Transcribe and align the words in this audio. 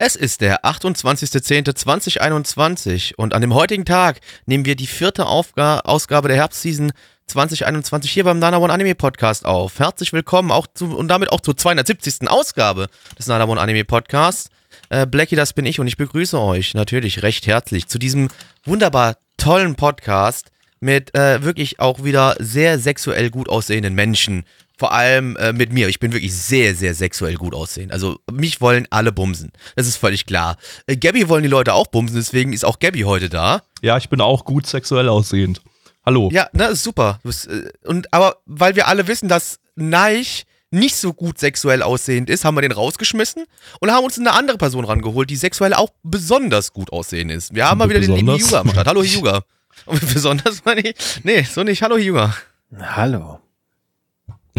Es 0.00 0.14
ist 0.14 0.42
der 0.42 0.64
28.10.2021 0.64 3.16
und 3.16 3.34
an 3.34 3.40
dem 3.40 3.52
heutigen 3.52 3.84
Tag 3.84 4.20
nehmen 4.46 4.64
wir 4.64 4.76
die 4.76 4.86
vierte 4.86 5.26
Aufga 5.26 5.80
Ausgabe 5.80 6.28
der 6.28 6.36
Herbstseason 6.36 6.92
2021 7.26 8.08
hier 8.08 8.22
beim 8.22 8.38
Nana 8.38 8.58
One 8.58 8.72
Anime 8.72 8.94
Podcast 8.94 9.44
auf. 9.44 9.80
Herzlich 9.80 10.12
willkommen 10.12 10.52
auch 10.52 10.68
zu, 10.72 10.96
und 10.96 11.08
damit 11.08 11.32
auch 11.32 11.40
zur 11.40 11.56
270. 11.56 12.30
Ausgabe 12.30 12.86
des 13.18 13.26
Nana 13.26 13.48
One 13.48 13.60
Anime 13.60 13.84
Podcasts. 13.84 14.50
Äh, 14.88 15.04
Blackie, 15.04 15.34
das 15.34 15.52
bin 15.52 15.66
ich 15.66 15.80
und 15.80 15.88
ich 15.88 15.96
begrüße 15.96 16.40
euch 16.40 16.74
natürlich 16.74 17.24
recht 17.24 17.48
herzlich 17.48 17.88
zu 17.88 17.98
diesem 17.98 18.28
wunderbar 18.64 19.16
tollen 19.36 19.74
Podcast 19.74 20.52
mit 20.78 21.12
äh, 21.16 21.42
wirklich 21.42 21.80
auch 21.80 22.04
wieder 22.04 22.36
sehr 22.38 22.78
sexuell 22.78 23.30
gut 23.30 23.48
aussehenden 23.48 23.96
Menschen. 23.96 24.44
Vor 24.78 24.92
allem 24.92 25.36
äh, 25.36 25.52
mit 25.52 25.72
mir. 25.72 25.88
Ich 25.88 25.98
bin 25.98 26.12
wirklich 26.12 26.32
sehr, 26.32 26.72
sehr 26.74 26.94
sexuell 26.94 27.34
gut 27.34 27.52
aussehen. 27.52 27.90
Also 27.90 28.20
mich 28.30 28.60
wollen 28.60 28.86
alle 28.90 29.10
bumsen. 29.10 29.50
Das 29.74 29.88
ist 29.88 29.96
völlig 29.96 30.24
klar. 30.24 30.56
Äh, 30.86 30.96
Gabby 30.96 31.28
wollen 31.28 31.42
die 31.42 31.48
Leute 31.48 31.74
auch 31.74 31.88
bumsen, 31.88 32.16
deswegen 32.16 32.52
ist 32.52 32.64
auch 32.64 32.78
Gabby 32.78 33.00
heute 33.00 33.28
da. 33.28 33.62
Ja, 33.82 33.96
ich 33.98 34.08
bin 34.08 34.20
auch 34.20 34.44
gut 34.44 34.68
sexuell 34.68 35.08
aussehend. 35.08 35.60
Hallo. 36.06 36.30
Ja, 36.32 36.48
ne, 36.52 36.68
ist 36.68 36.84
super. 36.84 37.18
Bist, 37.24 37.48
äh, 37.48 37.70
Und 37.84 38.12
aber 38.14 38.36
weil 38.46 38.76
wir 38.76 38.86
alle 38.86 39.08
wissen, 39.08 39.28
dass 39.28 39.58
Neich 39.74 40.46
nicht 40.70 40.94
so 40.94 41.12
gut 41.12 41.38
sexuell 41.38 41.82
aussehend 41.82 42.30
ist, 42.30 42.44
haben 42.44 42.54
wir 42.54 42.62
den 42.62 42.72
rausgeschmissen 42.72 43.46
und 43.80 43.90
haben 43.90 44.04
uns 44.04 44.18
eine 44.18 44.32
andere 44.32 44.58
Person 44.58 44.84
rangeholt, 44.84 45.28
die 45.28 45.36
sexuell 45.36 45.74
auch 45.74 45.90
besonders 46.04 46.72
gut 46.72 46.92
aussehend 46.92 47.32
ist. 47.32 47.52
Wir 47.54 47.68
haben 47.68 47.78
mal 47.78 47.88
wieder 47.88 48.00
den 48.00 48.12
lieben 48.12 48.26
Besonders? 48.26 48.48
Hyuga 48.48 48.60
am 48.60 48.70
Start. 48.70 48.86
Hallo 48.86 49.02
Hyuga. 49.02 49.42
Und 49.86 50.00
besonders 50.14 50.64
meine 50.64 50.82
ich. 50.82 50.94
Nee, 51.24 51.42
so 51.42 51.62
nicht. 51.64 51.82
Hallo 51.82 51.96
Hyuga. 51.96 52.34
Hallo. 52.80 53.40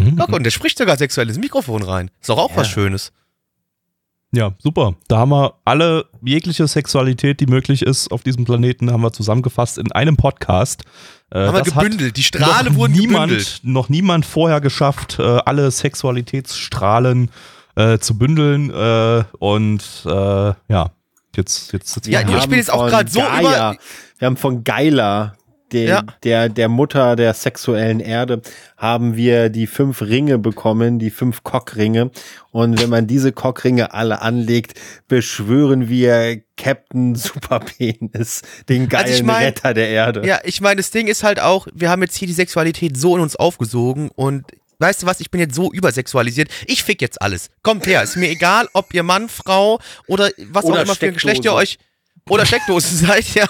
Mhm. 0.06 0.16
Guck, 0.18 0.30
und 0.34 0.44
der 0.44 0.52
spricht 0.52 0.78
sogar 0.78 0.98
sexuell 0.98 1.28
ins 1.28 1.38
Mikrofon 1.38 1.84
rein. 1.84 2.10
Ist 2.22 2.30
doch 2.30 2.38
auch 2.38 2.52
Ja. 2.52 2.58
was 2.58 2.68
Schönes. 2.70 3.12
Ja, 4.32 4.52
super. 4.60 4.94
Da 5.08 5.18
haben 5.18 5.30
wir 5.32 5.56
alle 5.66 6.06
jegliche 6.22 6.68
Sexualität, 6.68 7.40
die 7.40 7.48
möglich 7.48 7.82
ist 7.82 8.12
auf 8.12 8.22
diesem 8.22 8.46
Planeten, 8.46 8.92
haben 8.92 9.02
wir 9.02 9.12
zusammengefasst 9.12 9.80
in 9.80 9.92
einem 9.92 10.18
Podcast. 10.18 10.84
Äh, 11.32 11.40
Haben 11.48 11.56
wir 11.56 11.64
das 11.64 11.74
hat 11.74 11.84
gebündelt. 11.86 12.16
Die 12.18 12.24
Strahle 12.24 12.76
wurden 12.76 12.94
niemand, 12.94 13.30
gebündelt. 13.32 13.60
Noch 13.64 13.90
niemand 13.90 14.26
vorher 14.28 14.62
geschafft, 14.62 15.18
äh, 15.18 15.24
alle 15.24 15.72
Sexualitätsstrahlen 15.72 17.32
äh, 17.76 17.98
zu 17.98 18.18
bündeln. 18.20 18.70
Äh, 18.70 19.24
und 19.40 19.82
äh, 20.06 20.10
ja, 20.10 20.92
jetzt, 21.36 21.74
jetzt 21.74 21.94
sitzen 21.94 22.12
Ja, 22.12 22.22
ich 22.22 22.48
bin 22.48 22.58
jetzt 22.60 22.72
auch 22.72 22.88
grad 22.88 23.10
so 23.12 23.22
über- 23.22 23.78
Wir 24.20 24.26
haben 24.28 24.38
von 24.38 24.64
Geila, 24.64 25.34
der, 25.72 25.84
Ja. 25.88 26.04
der, 26.24 26.50
der 26.50 26.70
Mutter 26.70 27.16
der 27.16 27.34
sexuellen 27.34 28.00
Erde, 28.00 28.42
haben 28.78 29.16
wir 29.16 29.50
die 29.50 29.68
fünf 29.68 30.02
Ringe 30.02 30.38
bekommen, 30.38 31.00
die 31.00 31.10
fünf 31.12 31.44
Cockringe. 31.44 32.12
Und 32.52 32.82
wenn 32.82 32.90
man 32.90 33.08
diese 33.08 33.32
Cockringe 33.32 33.94
alle 33.94 34.22
anlegt, 34.22 34.80
beschwören 35.08 35.90
wir 35.90 36.42
Captain 36.58 37.16
Superpenis, 37.64 38.42
den 38.68 38.90
geilen 38.90 39.04
Also 39.06 39.16
ich 39.18 39.24
mein- 39.24 39.46
Retter 39.46 39.74
der 39.74 39.90
Erde. 39.90 40.26
Ja, 40.28 40.40
ich 40.44 40.62
meine, 40.62 40.78
das 40.78 40.92
Ding 40.92 41.08
ist 41.08 41.24
halt 41.24 41.40
auch, 41.40 41.68
wir 41.74 41.90
haben 41.90 42.02
jetzt 42.02 42.16
hier 42.18 42.28
die 42.28 42.34
Sexualität 42.34 42.98
so 42.98 43.16
in 43.16 43.22
uns 43.22 43.36
aufgesogen 43.36 44.10
und 44.16 44.46
weißt 44.80 45.04
du 45.04 45.08
was, 45.08 45.20
ich 45.20 45.30
bin 45.30 45.42
jetzt 45.42 45.56
so 45.56 45.72
übersexualisiert. 45.74 46.50
Ich 46.66 46.84
fick 46.84 47.02
jetzt 47.02 47.22
alles. 47.22 47.50
Kommt 47.64 47.86
her, 47.86 48.02
ist 48.02 48.16
mir 48.16 48.30
egal, 48.30 48.68
ob 48.74 48.94
ihr 48.94 49.04
Mann, 49.04 49.28
Frau 49.28 49.80
oder 50.08 50.30
was 50.52 50.64
Oder 50.66 50.80
auch 50.80 50.84
immer 50.84 50.96
für 50.96 51.08
ein 51.08 51.14
Geschlecht 51.14 51.44
ihr 51.44 51.52
Steckdose. 51.52 51.56
euch 51.62 51.78
oder 52.30 52.46
Steckdosen 52.46 52.98
seid, 53.08 53.26
ja. 53.36 53.48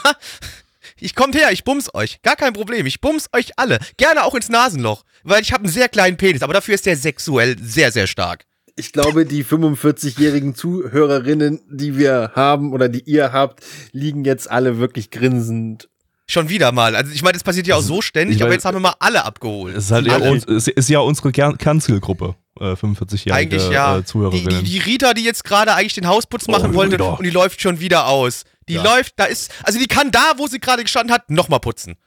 Ich 1.01 1.15
kommt 1.15 1.35
her, 1.35 1.49
ich 1.51 1.63
bums 1.63 1.93
euch. 1.93 2.21
Gar 2.21 2.35
kein 2.35 2.53
Problem. 2.53 2.85
Ich 2.85 3.01
bums 3.01 3.27
euch 3.33 3.51
alle. 3.57 3.79
Gerne 3.97 4.23
auch 4.23 4.35
ins 4.35 4.49
Nasenloch. 4.49 5.03
Weil 5.23 5.41
ich 5.41 5.51
habe 5.53 5.63
einen 5.63 5.73
sehr 5.73 5.89
kleinen 5.89 6.17
Penis, 6.17 6.41
aber 6.41 6.53
dafür 6.53 6.75
ist 6.75 6.85
der 6.85 6.95
sexuell 6.97 7.55
sehr, 7.61 7.91
sehr 7.91 8.07
stark. 8.07 8.45
Ich 8.75 8.93
glaube, 8.93 9.25
die 9.25 9.43
45-jährigen 9.43 10.55
Zuhörerinnen, 10.55 11.59
die 11.69 11.97
wir 11.97 12.31
haben 12.35 12.71
oder 12.73 12.87
die 12.89 13.01
ihr 13.01 13.31
habt, 13.33 13.63
liegen 13.91 14.23
jetzt 14.23 14.49
alle 14.49 14.77
wirklich 14.79 15.11
grinsend. 15.11 15.89
Schon 16.27 16.47
wieder 16.47 16.71
mal. 16.71 16.95
Also 16.95 17.11
ich 17.11 17.23
meine, 17.23 17.33
das 17.33 17.43
passiert 17.43 17.65
ja 17.67 17.75
auch 17.75 17.81
so 17.81 18.01
ständig, 18.01 18.35
ich 18.37 18.41
aber 18.43 18.49
mein- 18.49 18.57
jetzt 18.57 18.65
haben 18.65 18.75
wir 18.75 18.81
mal 18.81 18.93
alle 18.99 19.25
abgeholt. 19.25 19.75
Es 19.75 19.85
ist 19.85 19.91
halt 19.91 20.05
ja, 20.07 20.13
Alle. 20.13 20.31
uns, 20.31 20.45
es 20.45 20.67
ist 20.67 20.87
ja 20.89 20.99
unsere 20.99 21.31
Kern 21.31 21.57
Kernzielgruppe, 21.57 22.35
äh, 22.59 22.73
45-jährige 22.75 23.33
Eigentlich 23.33 23.69
ja. 23.69 23.95
äh, 23.97 23.99
die, 24.01 24.05
Zuhörerinnen. 24.05 24.63
die, 24.63 24.71
die 24.71 24.77
Rita, 24.77 25.13
die 25.15 25.23
jetzt 25.23 25.43
gerade 25.43 25.73
eigentlich 25.73 25.95
den 25.95 26.07
Hausputz 26.07 26.47
machen 26.47 26.71
Oh, 26.71 26.75
wollte 26.75 26.93
Rita. 26.95 27.13
und 27.15 27.23
die 27.23 27.31
läuft 27.31 27.61
schon 27.61 27.79
wieder 27.79 28.07
aus. 28.07 28.43
Die 28.69 28.75
Ja. 28.75 28.83
läuft, 28.83 29.13
da 29.17 29.25
ist, 29.25 29.51
also 29.63 29.79
die 29.79 29.87
kann 29.87 30.11
da, 30.11 30.33
wo 30.37 30.47
sie 30.47 30.59
gerade 30.59 30.83
gestanden 30.83 31.11
hat, 31.13 31.29
nochmal 31.29 31.59
putzen. 31.59 31.97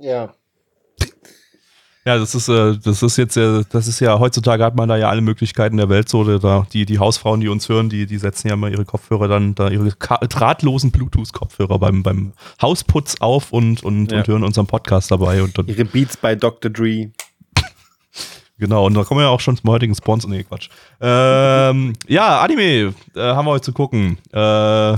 Ja. 0.00 0.32
Ja, 2.06 2.18
das 2.18 2.34
ist, 2.34 2.48
äh, 2.48 2.76
das 2.84 3.02
ist 3.02 3.16
jetzt, 3.16 3.36
äh, 3.38 3.62
das 3.70 3.88
ist 3.88 3.98
ja, 4.00 4.18
heutzutage 4.18 4.62
hat 4.62 4.76
man 4.76 4.90
da 4.90 4.96
ja 4.98 5.08
alle 5.08 5.22
Möglichkeiten 5.22 5.78
der 5.78 5.88
Welt 5.88 6.08
so, 6.10 6.38
da, 6.38 6.66
die, 6.70 6.84
die 6.84 6.98
Hausfrauen, 6.98 7.40
die 7.40 7.48
uns 7.48 7.68
hören, 7.70 7.88
die, 7.88 8.04
die 8.04 8.18
setzen 8.18 8.48
ja 8.48 8.56
mal 8.56 8.70
ihre 8.70 8.84
Kopfhörer 8.84 9.26
dann, 9.26 9.54
da 9.54 9.70
ihre 9.70 9.88
drahtlosen 9.88 10.90
Bluetooth-Kopfhörer 10.90 11.78
beim, 11.78 12.02
beim 12.02 12.34
Hausputz 12.60 13.16
auf 13.20 13.52
und, 13.54 13.82
und, 13.82 14.12
Ja. 14.12 14.18
und 14.18 14.28
hören 14.28 14.44
unseren 14.44 14.66
Podcast 14.66 15.10
dabei 15.10 15.42
und 15.42 15.56
dann, 15.56 15.66
Ihre 15.66 15.86
Beats 15.86 16.18
bei 16.18 16.34
Dr. 16.34 16.70
Dre. 16.70 17.10
genau, 18.58 18.84
und 18.84 18.92
da 18.92 19.04
kommen 19.04 19.20
wir 19.20 19.24
ja 19.24 19.30
auch 19.30 19.40
schon 19.40 19.56
zum 19.56 19.70
heutigen 19.70 19.94
Sponsor, 19.94 20.28
nee, 20.30 20.44
Quatsch. 20.44 20.68
Ähm, 21.00 21.94
ja, 22.06 22.40
Anime, 22.42 22.94
äh, 23.16 23.20
haben 23.20 23.46
wir 23.46 23.52
heute 23.52 23.64
zu 23.64 23.72
gucken. 23.72 24.18
Äh, 24.30 24.96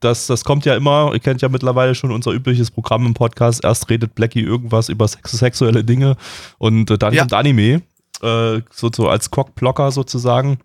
das, 0.00 0.26
das 0.26 0.44
kommt 0.44 0.64
ja 0.64 0.76
immer, 0.76 1.10
ihr 1.12 1.18
kennt 1.20 1.42
ja 1.42 1.48
mittlerweile 1.48 1.94
schon 1.94 2.12
unser 2.12 2.32
übliches 2.32 2.70
Programm 2.70 3.04
im 3.06 3.14
Podcast. 3.14 3.64
Erst 3.64 3.90
redet 3.90 4.14
Blackie 4.14 4.42
irgendwas 4.42 4.88
über 4.88 5.08
sex 5.08 5.32
sexuelle 5.32 5.82
Dinge 5.84 6.16
und 6.58 6.90
äh, 6.90 6.98
dann 6.98 7.12
Ja. 7.14 7.22
kommt 7.22 7.34
Anime. 7.34 7.82
Äh, 8.22 8.60
so, 8.70 8.90
so 8.94 9.08
als 9.08 9.30
Cockblocker 9.30 9.90
sozusagen. 9.90 10.58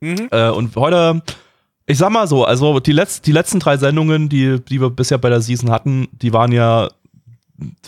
Mhm. 0.00 0.28
Äh, 0.30 0.50
und 0.50 0.74
heute, 0.76 1.22
ich 1.86 1.98
sag 1.98 2.10
mal 2.10 2.26
so, 2.26 2.44
also 2.44 2.80
die, 2.80 2.92
letz 2.92 3.20
die 3.22 3.32
letzten 3.32 3.58
drei 3.60 3.76
Sendungen, 3.76 4.28
die, 4.28 4.60
die 4.60 4.80
wir 4.80 4.90
bisher 4.90 5.18
bei 5.18 5.28
der 5.30 5.40
Season 5.40 5.70
hatten, 5.70 6.08
die 6.12 6.32
waren 6.32 6.52
ja, 6.52 6.88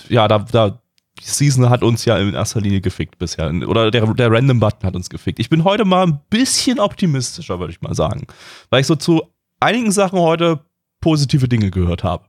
ja, 0.08 0.28
da, 0.28 0.38
da, 0.38 0.78
die 1.18 1.24
Season 1.24 1.68
hat 1.70 1.82
uns 1.82 2.04
ja 2.04 2.18
in 2.18 2.34
erster 2.34 2.60
Linie 2.60 2.80
gefickt 2.80 3.18
bisher. 3.18 3.50
Oder 3.66 3.90
der, 3.90 4.06
der 4.14 4.30
Random 4.30 4.60
Button 4.60 4.86
hat 4.86 4.94
uns 4.94 5.08
gefickt. 5.08 5.38
Ich 5.38 5.48
bin 5.50 5.64
heute 5.64 5.84
mal 5.84 6.06
ein 6.06 6.20
bisschen 6.30 6.78
optimistischer, 6.78 7.58
würde 7.58 7.72
ich 7.72 7.80
mal 7.80 7.94
sagen. 7.94 8.26
Weil 8.70 8.82
ich 8.82 8.86
so 8.86 8.96
zu 8.96 9.22
einigen 9.60 9.92
Sachen 9.92 10.18
heute 10.18 10.60
positive 11.06 11.48
Dinge 11.48 11.70
gehört 11.70 12.02
habe. 12.02 12.24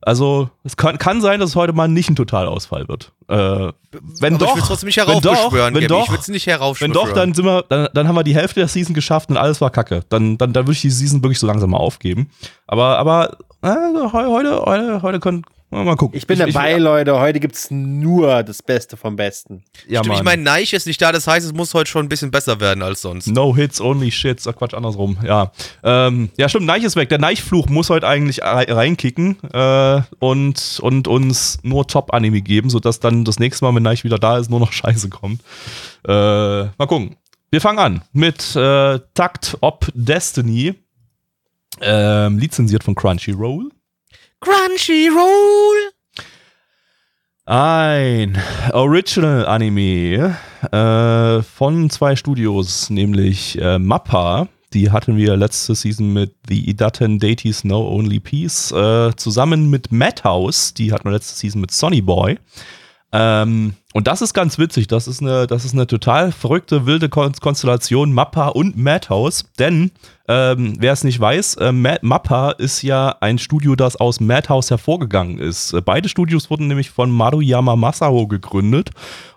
Also, 0.00 0.50
es 0.64 0.76
kann, 0.76 0.98
kann 0.98 1.20
sein, 1.20 1.40
dass 1.40 1.50
es 1.50 1.56
heute 1.56 1.72
mal 1.72 1.88
nicht 1.88 2.10
ein 2.10 2.16
Totalausfall 2.16 2.88
wird. 2.88 3.12
Äh, 3.28 3.72
wenn 4.20 4.34
Aber 4.34 4.44
doch, 4.44 4.48
ich 4.50 4.56
will 4.56 4.62
trotzdem 4.66 4.86
nicht 4.86 4.96
wenn 4.98 5.06
heraufbeschwören, 5.06 5.74
doch, 5.74 5.80
wenn 5.80 5.88
Gabi. 5.88 6.00
Ich 6.02 6.06
doch, 6.06 6.12
will 6.12 6.18
es 6.20 6.28
nicht 6.28 6.46
wenn 6.46 6.92
doch, 6.92 7.12
dann 7.12 7.32
sind 7.32 7.44
wir, 7.46 7.62
dann, 7.68 7.88
dann 7.94 8.08
haben 8.08 8.14
wir 8.14 8.22
die 8.22 8.34
Hälfte 8.34 8.60
der 8.60 8.68
Season 8.68 8.94
geschafft 8.94 9.30
und 9.30 9.36
alles 9.38 9.60
war 9.60 9.70
kacke. 9.70 10.04
Dann, 10.10 10.36
dann, 10.36 10.52
dann 10.52 10.64
würde 10.66 10.72
ich 10.72 10.82
die 10.82 10.90
Season 10.90 11.22
wirklich 11.22 11.38
so 11.38 11.46
langsam 11.46 11.70
mal 11.70 11.78
aufgeben. 11.78 12.28
Aber, 12.66 12.98
aber 12.98 13.38
äh, 13.62 13.68
heu- 14.12 14.26
heute, 14.30 14.60
heute, 14.66 15.02
heute 15.02 15.20
können 15.20 15.42
mal 15.82 15.96
gucken. 15.96 16.16
Ich 16.16 16.26
bin 16.26 16.38
dabei, 16.38 16.76
Leute. 16.76 17.18
Heute 17.18 17.40
gibt's 17.40 17.70
nur 17.70 18.42
das 18.44 18.62
Beste 18.62 18.96
vom 18.96 19.16
Besten. 19.16 19.64
Ja, 19.88 20.00
Stimmt, 20.04 20.18
ich 20.18 20.22
meine, 20.22 20.42
Neich 20.42 20.72
ist 20.72 20.86
nicht 20.86 21.02
da, 21.02 21.10
das 21.10 21.26
heißt, 21.26 21.44
es 21.46 21.52
muss 21.52 21.74
heute 21.74 21.90
schon 21.90 22.06
ein 22.06 22.08
bisschen 22.08 22.30
besser 22.30 22.60
werden 22.60 22.82
als 22.82 23.00
sonst. 23.02 23.26
No 23.26 23.56
Hits, 23.56 23.80
only 23.80 24.10
Shits. 24.12 24.46
Ach 24.46 24.54
Quatsch, 24.54 24.74
andersrum. 24.74 25.16
Ja, 25.24 25.50
ähm, 25.82 26.28
ja 26.36 26.48
stimmt, 26.48 26.66
Neich 26.66 26.84
ist 26.84 26.94
weg. 26.96 27.08
Der 27.08 27.18
Neichfluch 27.18 27.66
muss 27.68 27.90
heute 27.90 28.06
eigentlich 28.06 28.42
rei- 28.42 28.70
reinkicken 28.72 29.38
äh, 29.52 30.02
und, 30.20 30.78
und 30.80 31.08
uns 31.08 31.58
nur 31.62 31.86
Top-Anime 31.88 32.42
geben, 32.42 32.70
sodass 32.70 33.00
dann 33.00 33.24
das 33.24 33.38
nächste 33.40 33.64
Mal, 33.64 33.74
wenn 33.74 33.82
Neich 33.82 34.04
wieder 34.04 34.18
da 34.18 34.38
ist, 34.38 34.50
nur 34.50 34.60
noch 34.60 34.72
Scheiße 34.84 35.08
kommt. 35.08 35.40
Äh, 36.06 36.10
mal 36.12 36.86
gucken. 36.86 37.16
Wir 37.50 37.60
fangen 37.60 37.78
an 37.78 38.02
mit 38.12 38.54
äh, 38.56 38.98
Takt 39.14 39.56
Op 39.60 39.88
Destiny, 39.94 40.74
ähm, 41.80 42.38
lizenziert 42.38 42.84
von 42.84 42.94
Crunchyroll. 42.94 43.70
Crunchyroll! 44.44 45.92
Ein 47.46 48.36
Original-Anime 48.72 50.36
äh, 50.70 51.42
von 51.42 51.88
zwei 51.88 52.14
Studios, 52.14 52.90
nämlich 52.90 53.58
äh, 53.58 53.78
Mappa. 53.78 54.48
Die 54.74 54.90
hatten 54.90 55.16
wir 55.16 55.38
letzte 55.38 55.74
Season 55.74 56.12
mit 56.12 56.34
The 56.46 56.68
Idaten 56.68 57.18
Deities 57.18 57.64
No 57.64 57.88
Only 57.88 58.20
Peace 58.20 58.70
äh, 58.72 59.16
zusammen 59.16 59.70
mit 59.70 59.90
Madhouse. 59.90 60.74
Die 60.74 60.92
hatten 60.92 61.04
wir 61.04 61.12
letzte 61.12 61.36
Season 61.36 61.62
mit 61.62 61.70
Sonny 61.70 62.02
Boy. 62.02 62.38
Ähm, 63.12 63.72
und 63.96 64.08
das 64.08 64.22
ist 64.22 64.34
ganz 64.34 64.58
witzig. 64.58 64.88
Das 64.88 65.06
ist 65.06 65.22
eine, 65.22 65.46
das 65.46 65.64
ist 65.64 65.72
eine 65.72 65.86
total 65.86 66.32
verrückte, 66.32 66.84
wilde 66.84 67.08
Kon 67.08 67.32
Konstellation 67.40 68.12
Mappa 68.12 68.48
und 68.48 68.76
Madhouse. 68.76 69.44
Denn, 69.60 69.92
ähm, 70.26 70.74
wer 70.80 70.92
es 70.92 71.04
nicht 71.04 71.20
weiß, 71.20 71.54
äh, 71.58 71.70
Mappa 71.70 72.50
ist 72.50 72.82
ja 72.82 73.14
ein 73.20 73.38
Studio, 73.38 73.76
das 73.76 73.94
aus 73.94 74.18
Madhouse 74.18 74.70
hervorgegangen 74.70 75.38
ist. 75.38 75.76
Beide 75.84 76.08
Studios 76.08 76.50
wurden 76.50 76.66
nämlich 76.66 76.90
von 76.90 77.08
Maruyama 77.12 77.76
Masao 77.76 78.26
gegründet. 78.26 78.90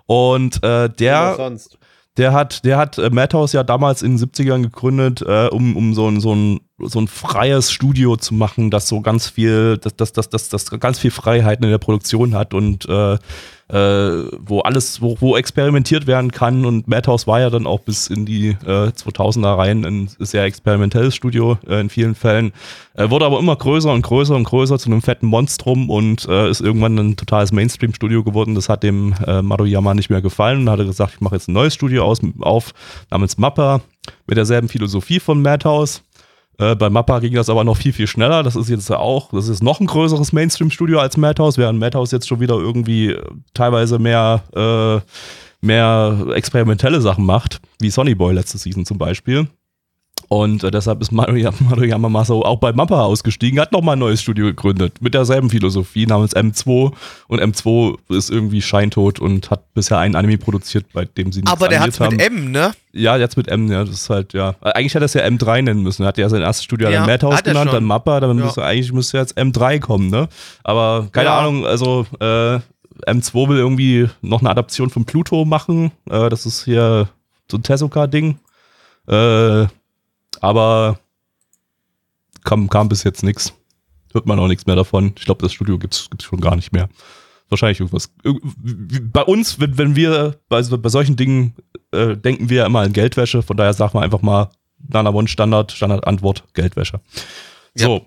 Und 0.07 0.63
äh, 0.63 0.89
der. 0.89 1.55
Der 2.17 2.33
hat, 2.33 2.65
der 2.65 2.79
hat 2.79 2.97
äh, 2.97 3.11
Madhouse 3.11 3.53
ja 3.53 3.61
damals 3.61 4.01
in 4.01 4.17
den 4.17 4.27
70ern 4.27 4.63
gegründet, 4.63 5.21
äh, 5.21 5.49
um, 5.51 5.77
um 5.77 5.93
so 5.93 6.09
ein, 6.09 6.19
so, 6.19 6.33
ein, 6.33 6.61
so 6.79 6.99
ein 6.99 7.07
freies 7.07 7.71
Studio 7.71 8.15
zu 8.15 8.33
machen, 8.33 8.71
das 8.71 8.87
so 8.87 9.01
ganz 9.01 9.29
viel, 9.29 9.77
das, 9.77 9.95
das, 9.95 10.13
das, 10.13 10.29
das, 10.29 10.49
das 10.49 10.71
ganz 10.79 10.97
viel 10.97 11.11
Freiheiten 11.11 11.63
in 11.63 11.69
der 11.69 11.77
Produktion 11.77 12.33
hat 12.33 12.55
und 12.55 12.89
äh, 12.89 13.19
äh, 13.69 13.75
wo 14.39 14.61
alles, 14.61 15.01
wo, 15.01 15.17
wo 15.19 15.35
experimentiert 15.35 16.07
werden 16.07 16.31
kann. 16.31 16.65
Und 16.65 16.87
Madhouse 16.87 17.27
war 17.27 17.39
ja 17.39 17.49
dann 17.49 17.67
auch 17.67 17.81
bis 17.81 18.07
in 18.07 18.25
die 18.25 18.49
äh, 18.65 18.89
2000er 18.89 19.57
rein 19.57 19.85
ein 19.85 20.09
sehr 20.19 20.43
experimentelles 20.43 21.15
Studio 21.15 21.57
äh, 21.67 21.81
in 21.81 21.89
vielen 21.89 22.15
Fällen. 22.15 22.53
Äh, 22.93 23.09
wurde 23.09 23.25
aber 23.25 23.39
immer 23.39 23.55
größer 23.55 23.91
und 23.91 24.01
größer 24.03 24.35
und 24.35 24.45
größer 24.45 24.79
zu 24.79 24.89
einem 24.89 25.01
fetten 25.01 25.27
Monstrum 25.27 25.89
und 25.89 26.27
äh, 26.27 26.49
ist 26.49 26.61
irgendwann 26.61 26.97
ein 26.97 27.15
totales 27.17 27.51
Mainstream-Studio 27.51 28.23
geworden. 28.23 28.55
Das 28.55 28.69
hat 28.69 28.83
dem 28.83 29.13
äh, 29.25 29.41
Maruyama 29.41 29.93
nicht 29.93 30.09
mehr 30.09 30.21
gefallen 30.21 30.61
und 30.61 30.69
hat 30.69 30.79
gesagt, 30.79 31.15
ich 31.15 31.21
mache 31.21 31.35
jetzt 31.35 31.49
ein 31.49 31.53
neues 31.53 31.73
Studio 31.73 32.05
aus, 32.05 32.19
auf 32.39 32.73
namens 33.09 33.37
Mappa 33.37 33.81
mit 34.25 34.37
derselben 34.37 34.69
Philosophie 34.69 35.19
von 35.19 35.41
Madhouse. 35.41 36.03
Äh, 36.59 36.75
bei 36.75 36.89
Mappa 36.89 37.19
ging 37.19 37.33
das 37.33 37.49
aber 37.49 37.63
noch 37.63 37.77
viel, 37.77 37.93
viel 37.93 38.07
schneller. 38.07 38.43
Das 38.43 38.55
ist 38.55 38.69
jetzt 38.69 38.91
auch, 38.91 39.29
das 39.31 39.47
ist 39.47 39.61
noch 39.61 39.79
ein 39.79 39.87
größeres 39.87 40.33
Mainstream-Studio 40.33 40.99
als 40.99 41.17
Madhouse, 41.17 41.57
während 41.57 41.79
Madhouse 41.79 42.11
jetzt 42.11 42.27
schon 42.27 42.39
wieder 42.39 42.55
irgendwie 42.55 43.11
äh, 43.11 43.23
teilweise 43.53 43.99
mehr, 43.99 44.43
äh, 44.55 45.65
mehr 45.65 46.33
experimentelle 46.33 47.01
Sachen 47.01 47.25
macht, 47.25 47.61
wie 47.79 47.89
Sonny 47.89 48.15
Boy 48.15 48.33
letzte 48.33 48.57
Season 48.57 48.85
zum 48.85 48.97
Beispiel. 48.97 49.47
Und 50.29 50.63
äh, 50.63 50.71
deshalb 50.71 51.01
ist 51.01 51.11
Mario, 51.11 51.51
Mario 51.59 51.85
Yamamasa 51.85 52.33
auch 52.33 52.59
bei 52.59 52.73
Mappa 52.73 53.01
ausgestiegen, 53.03 53.59
hat 53.59 53.71
nochmal 53.71 53.95
ein 53.95 53.99
neues 53.99 54.21
Studio 54.21 54.45
gegründet, 54.45 55.01
mit 55.01 55.13
derselben 55.13 55.49
Philosophie 55.49 56.05
namens 56.05 56.35
M2. 56.35 56.91
Und 57.27 57.41
M2 57.41 57.97
ist 58.09 58.29
irgendwie 58.29 58.61
scheintot 58.61 59.19
und 59.19 59.49
hat 59.49 59.73
bisher 59.73 59.99
einen 59.99 60.15
Anime 60.15 60.37
produziert, 60.37 60.85
bei 60.93 61.05
dem 61.05 61.31
sie 61.31 61.41
nicht 61.41 61.51
Aber 61.51 61.69
der 61.69 61.79
hat 61.79 61.99
mit 61.99 62.21
M, 62.21 62.51
ne? 62.51 62.73
Ja, 62.91 63.15
jetzt 63.17 63.37
mit 63.37 63.47
M, 63.47 63.71
ja, 63.71 63.83
das 63.83 63.95
ist 63.95 64.09
halt, 64.09 64.33
ja. 64.33 64.55
Eigentlich 64.61 64.95
hätte 64.95 65.03
er 65.03 65.05
es 65.05 65.13
ja 65.13 65.23
M3 65.23 65.61
nennen 65.61 65.83
müssen. 65.83 66.03
Er 66.03 66.09
hat 66.09 66.17
ja 66.17 66.27
sein 66.29 66.41
erstes 66.41 66.65
Studio 66.65 66.89
ja, 66.89 66.99
dann 66.99 67.07
Madhouse 67.07 67.43
genannt, 67.43 67.71
dann 67.71 67.83
Mappa, 67.83 68.19
dann 68.19 68.37
ja. 68.37 68.45
müsste 68.45 68.63
eigentlich 68.63 68.91
müsste 68.91 69.17
jetzt 69.17 69.37
M3 69.37 69.79
kommen, 69.79 70.09
ne? 70.09 70.27
Aber 70.63 71.07
keine 71.11 71.29
ja. 71.29 71.39
Ahnung, 71.39 71.65
also 71.65 72.05
äh, 72.19 72.59
M2 73.05 73.49
will 73.49 73.57
irgendwie 73.57 74.09
noch 74.21 74.41
eine 74.41 74.49
Adaption 74.49 74.89
von 74.89 75.05
Pluto 75.05 75.45
machen. 75.45 75.91
Äh, 76.09 76.29
das 76.29 76.45
ist 76.45 76.65
hier 76.65 77.07
so 77.49 77.57
ein 77.57 77.63
Tezuka-Ding. 77.63 78.39
Äh, 79.07 79.67
aber 80.41 80.99
kam, 82.43 82.69
kam 82.69 82.89
bis 82.89 83.03
jetzt 83.03 83.23
nichts. 83.23 83.53
Hört 84.13 84.25
man 84.25 84.39
auch 84.39 84.47
nichts 84.47 84.65
mehr 84.65 84.75
davon. 84.75 85.13
Ich 85.17 85.25
glaube, 85.25 85.41
das 85.41 85.53
Studio 85.53 85.77
gibt 85.77 85.93
es 85.93 86.09
schon 86.23 86.39
gar 86.39 86.55
nicht 86.55 86.71
mehr. 86.71 86.89
Wahrscheinlich 87.49 87.79
irgendwas. 87.79 88.11
Bei 89.13 89.23
uns, 89.23 89.59
wenn, 89.59 89.77
wenn 89.77 89.95
wir 89.95 90.39
bei, 90.49 90.61
bei 90.61 90.89
solchen 90.89 91.15
Dingen 91.15 91.55
äh, 91.91 92.17
denken 92.17 92.49
wir 92.49 92.65
immer 92.65 92.81
an 92.81 92.93
Geldwäsche, 92.93 93.41
von 93.41 93.55
daher 93.57 93.73
sagen 93.73 93.93
wir 93.93 94.01
einfach 94.01 94.21
mal 94.21 94.49
Nana 94.89 95.11
One 95.11 95.27
Standard, 95.27 95.71
Standardantwort, 95.71 96.43
Geldwäsche. 96.53 96.99
So. 97.75 97.95
Ja. 97.97 98.01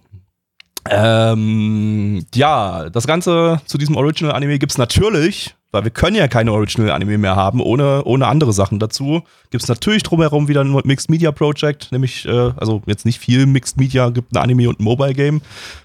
Ähm, 0.89 2.25
ja, 2.35 2.89
das 2.91 3.07
Ganze 3.07 3.61
zu 3.67 3.77
diesem 3.77 3.97
Original-Anime 3.97 4.59
gibt 4.59 4.73
es 4.73 4.79
natürlich 4.79 5.55
weil 5.73 5.85
wir 5.85 5.91
können 5.91 6.17
ja 6.17 6.27
keine 6.27 6.53
Original-Anime 6.53 7.19
mehr 7.19 7.37
haben, 7.37 7.61
ohne, 7.61 8.03
ohne 8.05 8.27
andere 8.27 8.53
Sachen 8.53 8.79
dazu. 8.79 9.23
Gibt 9.51 9.63
es 9.63 9.69
natürlich 9.69 10.03
drumherum 10.03 10.49
wieder 10.49 10.63
ein 10.63 10.73
Mixed 10.85 11.11
Media 11.11 11.31
Project, 11.31 11.93
nämlich, 11.93 12.27
äh, 12.27 12.53
also 12.57 12.83
jetzt 12.87 13.07
nicht 13.07 13.21
viel 13.21 13.47
Mixed 13.47 13.77
Media, 13.77 14.11
gibt 14.11 14.33
ein 14.33 14.39
Anime 14.39 14.69
und 14.69 14.81
ein 14.81 14.85
Mobile 14.85 15.15
Game. 15.15 15.43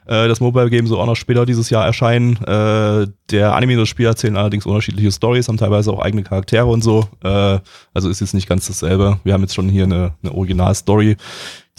Äh, 0.07 0.27
das 0.27 0.39
Mobile 0.39 0.69
Game 0.69 0.87
soll 0.87 0.99
auch 0.99 1.05
noch 1.05 1.15
später 1.15 1.45
dieses 1.45 1.69
Jahr 1.69 1.85
erscheinen. 1.85 2.37
Äh, 2.43 3.07
der 3.29 3.55
Anime 3.55 3.73
und 3.73 3.81
das 3.81 3.89
Spiel 3.89 4.07
erzählen 4.07 4.37
allerdings 4.37 4.65
unterschiedliche 4.65 5.11
Stories, 5.11 5.47
haben 5.47 5.57
teilweise 5.57 5.91
auch 5.91 5.99
eigene 5.99 6.23
Charaktere 6.23 6.65
und 6.65 6.83
so. 6.83 7.07
Äh, 7.23 7.59
also 7.93 8.09
ist 8.09 8.21
jetzt 8.21 8.33
nicht 8.33 8.49
ganz 8.49 8.67
dasselbe. 8.67 9.19
Wir 9.23 9.33
haben 9.33 9.41
jetzt 9.41 9.53
schon 9.53 9.69
hier 9.69 9.83
eine, 9.83 10.13
eine 10.23 10.33
Original-Story 10.33 11.17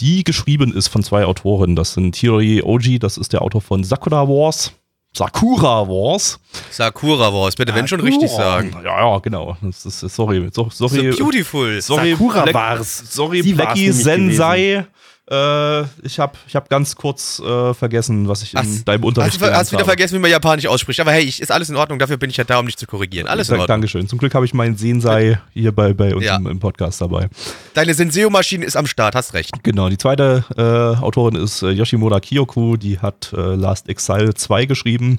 die 0.00 0.25
geschrieben 0.25 0.72
ist 0.72 0.88
von 0.88 1.02
zwei 1.02 1.25
Autoren. 1.25 1.76
Das 1.76 1.94
sind 1.94 2.16
Hiroi 2.16 2.62
Oji, 2.62 2.98
das 2.98 3.16
ist 3.16 3.32
der 3.32 3.43
Autor 3.43 3.60
von 3.60 3.84
Sakura 3.84 4.28
Wars 4.28 4.72
Sakura 5.16 5.88
Wars. 5.88 6.38
Sakura 6.70 7.32
Wars, 7.32 7.56
bitte, 7.56 7.75
wenn 7.75 7.88
schon 7.88 8.00
richtig 8.00 8.31
sagen. 8.31 8.76
Ja, 8.84 9.00
ja, 9.00 9.19
genau. 9.20 9.56
Das 9.62 9.87
ist, 9.87 10.00
sorry, 10.00 10.46
sorry. 10.52 10.70
So 10.70 10.88
beautiful. 10.88 11.81
Sorry, 11.81 12.10
Sakura 12.12 12.43
Black, 12.43 12.54
Wars. 12.54 13.02
Sorry, 13.10 13.43
Sie 13.43 13.54
Blackie 13.54 13.93
Sensei. 13.93 14.87
Äh, 15.28 15.82
ich 16.05 16.20
habe 16.20 16.34
ich 16.46 16.55
hab 16.55 16.69
ganz 16.69 16.94
kurz 16.94 17.40
äh, 17.40 17.75
vergessen, 17.75 18.28
was 18.28 18.43
ich 18.43 18.55
in 18.55 18.84
deinem 18.84 19.02
Unterricht 19.02 19.40
hast, 19.40 19.52
hast 19.52 19.73
wieder 19.73 19.81
habe. 19.81 19.90
vergessen, 19.90 20.14
wie 20.14 20.19
man 20.20 20.31
Japanisch 20.31 20.67
ausspricht. 20.67 21.00
Aber 21.00 21.11
hey, 21.11 21.25
ich, 21.25 21.40
ist 21.40 21.50
alles 21.50 21.69
in 21.69 21.75
Ordnung. 21.75 21.99
Dafür 21.99 22.17
bin 22.17 22.31
ich 22.31 22.37
ja 22.37 22.44
da, 22.44 22.61
um 22.61 22.67
dich 22.67 22.76
zu 22.76 22.87
korrigieren. 22.87 23.26
Alles 23.26 23.49
in 23.49 23.55
Ordnung. 23.55 23.67
Dankeschön. 23.67 24.08
Zum 24.08 24.20
Glück 24.20 24.34
habe 24.34 24.44
ich 24.44 24.55
meinen 24.55 24.76
Sensei 24.76 25.40
hier 25.52 25.73
bei, 25.73 25.94
bei 25.94 26.14
uns 26.14 26.25
ja. 26.25 26.37
im, 26.37 26.46
im, 26.46 26.61
Podcast 26.61 27.00
dabei. 27.00 27.28
Deine 27.75 27.94
Senseo-Maschine 27.94 28.64
ist 28.64 28.76
am 28.76 28.87
Start, 28.87 29.17
hast 29.17 29.34
recht. 29.34 29.52
Genau, 29.64 29.88
die 29.88 29.99
zweite 29.99 30.44
äh, 30.56 31.02
Autorin 31.02 31.34
ist 31.34 31.62
äh, 31.62 31.70
Yoshimura 31.70 32.20
Kiyoku. 32.20 32.76
Die 32.76 33.00
hat 33.00 33.32
äh, 33.37 33.56
Last 33.56 33.88
Exile 33.88 34.34
2 34.34 34.67
geschrieben. 34.67 35.19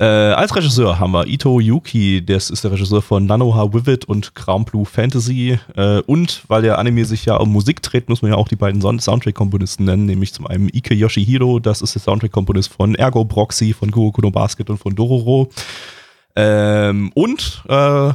Äh, 0.00 0.32
als 0.32 0.56
Regisseur 0.56 0.98
haben 0.98 1.12
wir 1.12 1.26
Ito 1.26 1.60
Yuki, 1.60 2.24
das 2.24 2.48
ist 2.48 2.64
der 2.64 2.72
Regisseur 2.72 3.02
von 3.02 3.26
Nanoha 3.26 3.70
Vivid 3.70 4.06
und 4.06 4.34
Crown 4.34 4.64
Blue 4.64 4.86
Fantasy. 4.86 5.58
Äh, 5.76 6.00
und 6.06 6.42
weil 6.48 6.62
der 6.62 6.78
Anime 6.78 7.04
sich 7.04 7.26
ja 7.26 7.36
um 7.36 7.52
Musik 7.52 7.82
dreht, 7.82 8.08
muss 8.08 8.22
man 8.22 8.30
ja 8.30 8.38
auch 8.38 8.48
die 8.48 8.56
beiden 8.56 8.80
Soundtrack-Komponisten 8.80 9.84
nennen, 9.84 10.06
nämlich 10.06 10.32
zum 10.32 10.46
einen 10.46 10.70
Ike 10.72 10.94
Yoshihiro, 10.94 11.58
das 11.58 11.82
ist 11.82 11.94
der 11.94 12.00
Soundtrack-Komponist 12.00 12.72
von 12.72 12.94
Ergo 12.94 13.26
Proxy, 13.26 13.74
von 13.74 13.90
Kurokuno 13.90 14.28
no 14.28 14.32
Basket 14.32 14.70
und 14.70 14.78
von 14.78 14.94
Dororo. 14.94 15.50
Ähm, 16.34 17.12
und 17.12 17.62
äh, 17.68 17.74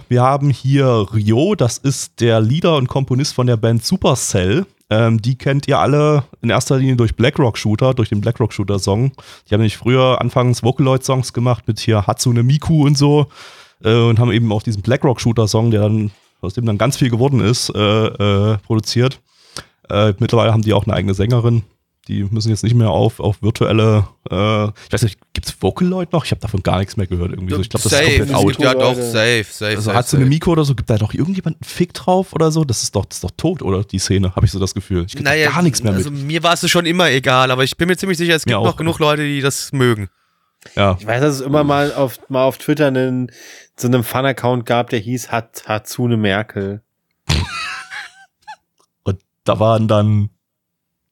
wir 0.09 0.23
haben 0.23 0.49
hier 0.49 0.87
Ryo, 1.13 1.53
das 1.53 1.77
ist 1.77 2.19
der 2.19 2.41
Leader 2.41 2.77
und 2.77 2.87
Komponist 2.87 3.35
von 3.35 3.45
der 3.45 3.57
Band 3.57 3.85
Supercell. 3.85 4.65
Ähm, 4.89 5.21
die 5.21 5.35
kennt 5.37 5.67
ihr 5.67 5.79
alle 5.79 6.25
in 6.41 6.49
erster 6.49 6.77
Linie 6.77 6.95
durch 6.95 7.15
Blackrock 7.15 7.57
Shooter, 7.57 7.93
durch 7.93 8.09
den 8.09 8.21
Blackrock 8.21 8.53
Shooter 8.53 8.79
Song. 8.79 9.11
Die 9.47 9.53
haben 9.53 9.61
nämlich 9.61 9.77
früher 9.77 10.21
anfangs 10.21 10.63
Vocaloid 10.63 11.03
Songs 11.03 11.33
gemacht 11.33 11.67
mit 11.67 11.79
hier 11.79 12.05
Hatsune 12.05 12.43
Miku 12.43 12.85
und 12.85 12.97
so 12.97 13.27
äh, 13.83 13.95
und 13.95 14.19
haben 14.19 14.31
eben 14.31 14.51
auch 14.51 14.61
diesen 14.61 14.83
Blackrock 14.83 15.19
Shooter 15.19 15.47
Song, 15.47 15.71
der 15.71 15.81
dann 15.81 16.11
aus 16.41 16.53
dem 16.53 16.65
dann 16.65 16.77
ganz 16.77 16.97
viel 16.97 17.09
geworden 17.09 17.39
ist, 17.39 17.69
äh, 17.69 17.79
äh, 17.79 18.57
produziert. 18.59 19.21
Äh, 19.89 20.13
mittlerweile 20.19 20.51
haben 20.53 20.61
die 20.61 20.73
auch 20.73 20.85
eine 20.85 20.93
eigene 20.93 21.13
Sängerin, 21.13 21.63
die 22.07 22.23
müssen 22.23 22.49
jetzt 22.49 22.63
nicht 22.63 22.75
mehr 22.75 22.91
auf, 22.91 23.19
auf 23.19 23.41
virtuelle, 23.41 24.07
äh, 24.29 24.65
ich 24.65 24.93
weiß 24.93 25.03
nicht, 25.03 25.19
gibt's 25.45 25.61
Vocaloid 25.61 26.11
noch? 26.11 26.25
Ich 26.25 26.31
habe 26.31 26.41
davon 26.41 26.63
gar 26.63 26.79
nichts 26.79 26.97
mehr 26.97 27.07
gehört 27.07 27.31
irgendwie 27.31 27.53
so. 27.53 27.61
Ich 27.61 27.69
glaube, 27.69 27.83
das 27.83 27.91
safe. 27.91 28.05
ist 28.05 28.33
komplett 28.33 28.35
out. 28.35 28.59
Ja, 28.59 28.73
doch, 28.73 28.95
safe, 28.95 29.45
safe. 29.49 29.75
Also 29.75 29.93
hat 29.93 30.07
sie 30.07 30.17
eine 30.17 30.25
Mikro 30.25 30.51
oder 30.51 30.65
so, 30.65 30.75
gibt 30.75 30.89
da 30.89 30.97
doch 30.97 31.13
irgendjemand 31.13 31.57
einen 31.57 31.69
Fick 31.69 31.93
drauf 31.93 32.33
oder 32.33 32.51
so? 32.51 32.63
Das 32.63 32.83
ist 32.83 32.95
doch, 32.95 33.05
das 33.05 33.17
ist 33.17 33.23
doch 33.23 33.31
tot, 33.37 33.61
oder? 33.61 33.83
Die 33.83 33.99
Szene, 33.99 34.35
habe 34.35 34.45
ich 34.45 34.51
so 34.51 34.59
das 34.59 34.73
Gefühl. 34.73 35.05
Ich 35.07 35.19
naja, 35.19 35.51
gar 35.51 35.61
nichts 35.61 35.83
mehr 35.83 35.93
also 35.93 36.11
mit. 36.11 36.23
mir 36.23 36.43
war 36.43 36.53
es 36.53 36.69
schon 36.69 36.85
immer 36.85 37.09
egal, 37.09 37.51
aber 37.51 37.63
ich 37.63 37.77
bin 37.77 37.87
mir 37.87 37.97
ziemlich 37.97 38.17
sicher, 38.17 38.35
es 38.35 38.45
gibt 38.45 38.57
noch 38.57 38.77
genug 38.77 38.99
Leute, 38.99 39.23
die 39.23 39.41
das 39.41 39.71
mögen. 39.71 40.09
Ja. 40.75 40.97
Ich 40.99 41.05
weiß, 41.05 41.21
dass 41.21 41.35
es 41.35 41.41
immer 41.41 41.63
mal 41.63 41.93
auf, 41.93 42.19
mal 42.29 42.43
auf 42.43 42.57
Twitter 42.57 42.87
einen, 42.87 43.31
so 43.77 43.87
einen 43.87 44.03
Fun-Account 44.03 44.65
gab, 44.65 44.89
der 44.89 44.99
hieß 44.99 45.31
Hat, 45.31 45.63
Hatsune 45.67 46.17
Merkel. 46.17 46.81
Und 49.03 49.19
da 49.43 49.59
waren 49.59 49.87
dann 49.87 50.31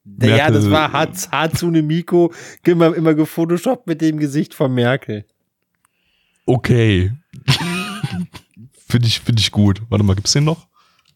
Merkel. 0.03 0.37
Ja, 0.37 0.51
das 0.51 0.69
war 0.69 0.91
Hatsune 0.91 1.81
Miko, 1.81 2.33
immer, 2.65 2.93
immer 2.95 3.13
gefotoshoppt 3.13 3.87
mit 3.87 4.01
dem 4.01 4.19
Gesicht 4.19 4.53
von 4.53 4.73
Merkel. 4.73 5.25
Okay. 6.45 7.13
Finde 8.87 9.07
ich, 9.07 9.21
find 9.21 9.39
ich 9.39 9.51
gut. 9.51 9.81
Warte 9.89 10.03
mal, 10.03 10.15
gibt's 10.15 10.33
den 10.33 10.43
noch? 10.43 10.67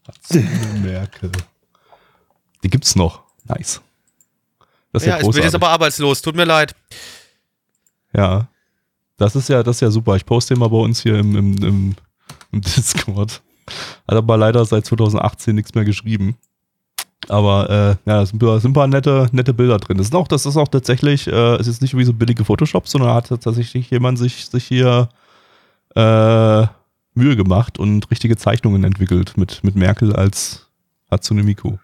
Hatsune 0.06 0.80
Merkel. 0.82 1.30
Die 2.62 2.70
gibt's 2.70 2.96
noch. 2.96 3.24
Nice. 3.44 3.80
Das 4.92 5.02
ist 5.02 5.06
ja, 5.06 5.18
ja 5.18 5.26
ich 5.26 5.34
bin 5.34 5.42
jetzt 5.42 5.54
aber 5.54 5.68
arbeitslos. 5.68 6.22
Tut 6.22 6.34
mir 6.34 6.44
leid. 6.44 6.74
Ja. 8.14 8.48
Das 9.18 9.36
ist 9.36 9.48
ja, 9.48 9.62
das 9.62 9.76
ist 9.76 9.80
ja 9.80 9.90
super. 9.90 10.16
Ich 10.16 10.24
poste 10.24 10.54
den 10.54 10.60
mal 10.60 10.68
bei 10.68 10.78
uns 10.78 11.02
hier 11.02 11.18
im, 11.18 11.36
im, 11.36 11.62
im, 11.62 11.96
im 12.52 12.60
Discord. 12.62 13.42
Hat 14.06 14.16
aber 14.16 14.36
leider 14.36 14.64
seit 14.64 14.86
2018 14.86 15.54
nichts 15.54 15.74
mehr 15.74 15.84
geschrieben. 15.84 16.38
Aber 17.28 17.98
äh, 18.06 18.10
ja, 18.10 18.24
sind, 18.24 18.40
sind 18.40 18.64
ein 18.64 18.72
paar 18.72 18.86
nette, 18.86 19.28
nette 19.32 19.54
Bilder 19.54 19.78
drin. 19.78 19.98
Das 19.98 20.08
ist 20.08 20.14
auch, 20.14 20.28
das 20.28 20.46
ist 20.46 20.56
auch 20.56 20.68
tatsächlich, 20.68 21.26
äh, 21.26 21.56
es 21.56 21.66
ist 21.66 21.82
nicht 21.82 21.96
wie 21.96 22.04
so 22.04 22.12
billige 22.12 22.44
Photoshop, 22.44 22.88
sondern 22.88 23.12
hat 23.12 23.28
tatsächlich 23.28 23.90
jemand 23.90 24.18
sich, 24.18 24.46
sich 24.46 24.64
hier 24.64 25.08
äh, 25.94 26.66
Mühe 27.14 27.36
gemacht 27.36 27.78
und 27.78 28.10
richtige 28.10 28.36
Zeichnungen 28.36 28.84
entwickelt 28.84 29.36
mit, 29.36 29.62
mit 29.62 29.76
Merkel 29.76 30.14
als 30.16 30.66
Hatsune 31.10 31.42
Miku. 31.42 31.76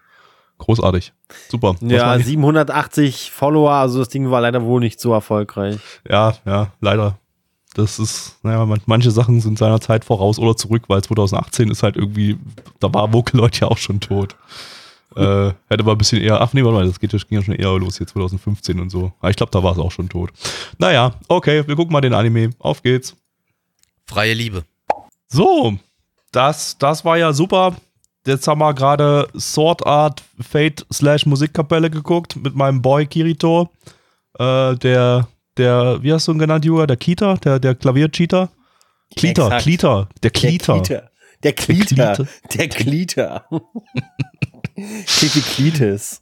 Großartig. 0.57 1.13
Super. 1.49 1.75
Ja, 1.81 2.17
780 2.17 3.31
Follower, 3.31 3.71
also 3.71 3.99
das 3.99 4.09
Ding 4.09 4.31
war 4.31 4.41
leider 4.41 4.63
wohl 4.63 4.79
nicht 4.79 4.99
so 4.99 5.13
erfolgreich. 5.13 5.79
Ja, 6.09 6.33
ja, 6.45 6.71
leider. 6.79 7.17
Das 7.73 7.99
ist, 7.99 8.37
naja, 8.41 8.65
man, 8.65 8.79
manche 8.85 9.11
Sachen 9.11 9.41
sind 9.41 9.57
seiner 9.57 9.81
Zeit 9.81 10.05
voraus 10.05 10.39
oder 10.39 10.55
zurück, 10.55 10.83
weil 10.87 11.03
2018 11.03 11.69
ist 11.69 11.83
halt 11.83 11.97
irgendwie, 11.97 12.37
da 12.79 12.93
war 12.93 13.11
Vocaloid 13.11 13.59
ja 13.59 13.67
auch 13.67 13.77
schon 13.77 13.99
tot. 13.99 14.37
Äh, 15.15 15.53
hätte 15.69 15.79
aber 15.83 15.93
ein 15.93 15.97
bisschen 15.97 16.21
eher, 16.21 16.41
ach 16.41 16.53
nee, 16.53 16.63
warte 16.63 16.77
mal, 16.77 16.85
das 16.85 16.99
geht, 16.99 17.13
das 17.13 17.27
ging 17.27 17.37
ja 17.37 17.43
schon 17.43 17.55
eher 17.55 17.77
los 17.77 17.97
hier 17.97 18.07
2015 18.07 18.79
und 18.79 18.89
so. 18.89 19.13
Aber 19.19 19.29
ich 19.29 19.37
glaube, 19.37 19.51
da 19.51 19.63
war 19.63 19.71
es 19.71 19.79
auch 19.79 19.91
schon 19.91 20.09
tot. 20.09 20.31
Naja, 20.77 21.13
okay, 21.27 21.65
wir 21.65 21.75
gucken 21.75 21.93
mal 21.93 22.01
den 22.01 22.13
Anime. 22.13 22.49
Auf 22.59 22.83
geht's. 22.83 23.15
Freie 24.05 24.33
Liebe. 24.33 24.63
So, 25.27 25.77
das, 26.31 26.77
das 26.77 27.05
war 27.05 27.17
ja 27.17 27.31
super. 27.33 27.75
Jetzt 28.27 28.47
haben 28.47 28.59
wir 28.59 28.73
gerade 28.73 29.27
Sword 29.37 29.85
Art 29.85 30.23
Fate 30.41 30.85
slash 30.91 31.25
Musikkapelle 31.25 31.89
geguckt 31.89 32.35
mit 32.35 32.55
meinem 32.55 32.81
Boy 32.81 33.05
Kirito. 33.05 33.69
Äh, 34.37 34.75
der, 34.75 35.27
der, 35.57 36.01
wie 36.01 36.11
hast 36.11 36.27
du 36.27 36.33
ihn 36.33 36.39
genannt, 36.39 36.65
Juga? 36.65 36.87
Der 36.87 36.97
Kita? 36.97 37.35
Der, 37.35 37.59
der 37.59 37.75
Klavier-Cheater? 37.75 38.49
Kliter, 39.15 39.45
Exakt. 39.45 39.63
Kliter, 39.63 40.09
der 40.23 40.31
Kliter. 40.31 41.09
Der 41.45 41.53
Kliter. 41.53 42.13
Kliter. 42.15 42.27
Der 42.55 42.67
Kliter. 42.69 43.45
Kiki 45.05 45.41
Klitis. 45.41 46.21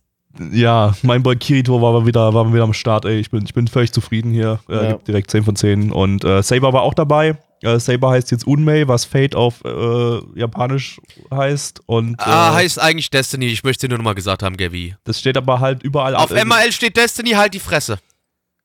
Ja, 0.51 0.93
mein 1.03 1.21
Boy 1.23 1.35
Kirito 1.35 1.81
war 1.81 1.93
mal 1.93 2.05
wieder, 2.05 2.33
war 2.33 2.43
mal 2.43 2.53
wieder 2.53 2.63
am 2.63 2.73
Start, 2.73 3.05
ey. 3.05 3.19
Ich 3.19 3.29
bin, 3.31 3.43
ich 3.45 3.53
bin 3.53 3.67
völlig 3.67 3.91
zufrieden 3.91 4.31
hier. 4.31 4.59
Äh, 4.67 4.73
Ja. 4.75 4.91
gibt 4.93 5.07
direkt 5.07 5.31
10 5.31 5.43
von 5.43 5.55
10. 5.55 5.91
Und 5.91 6.23
äh, 6.23 6.41
Saber 6.43 6.73
war 6.73 6.81
auch 6.81 6.93
dabei. 6.93 7.37
Äh, 7.61 7.79
Saber 7.79 8.09
heißt 8.11 8.31
jetzt 8.31 8.45
Unmei, 8.45 8.87
was 8.87 9.05
Fate 9.05 9.35
auf 9.35 9.63
äh, 9.63 10.19
Japanisch 10.37 10.99
heißt. 11.33 11.81
Und 11.85 12.19
Ah, 12.19 12.51
äh, 12.51 12.55
heißt 12.55 12.79
eigentlich 12.79 13.09
Destiny. 13.11 13.45
Ich 13.45 13.63
möchte 13.63 13.87
dir 13.87 13.91
nur 13.91 13.99
noch 13.99 14.05
mal 14.05 14.15
gesagt 14.15 14.43
haben, 14.43 14.57
Gavi. 14.57 14.95
das 15.03 15.19
steht 15.19 15.37
aber 15.37 15.59
halt 15.59 15.83
überall. 15.83 16.15
Auf 16.15 16.31
äh, 16.31 16.43
ML 16.43 16.71
steht 16.71 16.97
Destiny, 16.97 17.31
halt 17.31 17.53
die 17.53 17.59
Fresse. 17.59 17.99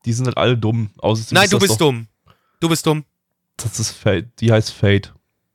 Die 0.07 0.13
sind 0.13 0.27
halt 0.27 0.37
alle 0.39 0.57
dumm. 0.57 0.91
Außerdem 0.99 1.35
Nein, 1.37 1.51
du 1.51 1.59
bist 1.59 1.73
doch, 1.73 1.79
dumm. 1.79 2.09
Du 2.61 2.69
bist 2.69 2.85
dumm. 2.87 3.05
Das 3.59 3.79
ist 3.79 3.91
Fate. 3.93 4.27
Die 4.41 4.51
heißt 4.51 4.73
Fate. 4.73 5.13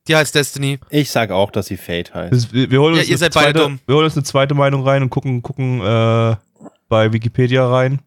Die 0.07 0.15
heißt 0.15 0.35
Destiny. 0.35 0.79
Ich 0.89 1.09
sag 1.11 1.31
auch, 1.31 1.49
dass 1.51 1.67
sie 1.67 1.77
Fate 1.77 2.13
heißt. 2.13 2.33
Das, 2.33 2.53
wir, 2.53 2.69
wir, 2.69 2.81
holen 2.81 2.95
Ja, 2.95 2.99
uns 3.01 3.09
ihr 3.09 3.13
eine 3.13 3.19
seid 3.19 3.33
beide 3.33 3.53
zweite, 3.53 3.59
dumm. 3.69 3.79
wir 3.85 3.95
holen 3.95 4.05
uns 4.05 4.15
eine 4.17 4.23
zweite 4.23 4.53
Meinung 4.53 4.83
rein 4.85 5.01
und 5.03 5.09
gucken, 5.09 5.41
gucken 5.41 5.79
äh, 5.81 6.35
bei 6.89 7.13
Wikipedia 7.13 7.67
rein. 7.67 7.99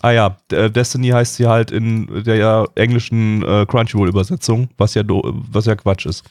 Ah 0.00 0.10
ja, 0.12 0.36
äh, 0.50 0.70
Destiny 0.70 1.08
heißt 1.10 1.36
sie 1.36 1.46
halt 1.46 1.70
in 1.70 2.24
der 2.24 2.36
ja, 2.36 2.64
englischen 2.74 3.42
äh, 3.42 3.66
Crunchyroll-Übersetzung, 3.66 4.70
was 4.78 4.94
ja 4.94 5.02
do, 5.02 5.22
was 5.50 5.66
ja 5.66 5.76
Quatsch 5.76 6.06
ist. 6.06 6.24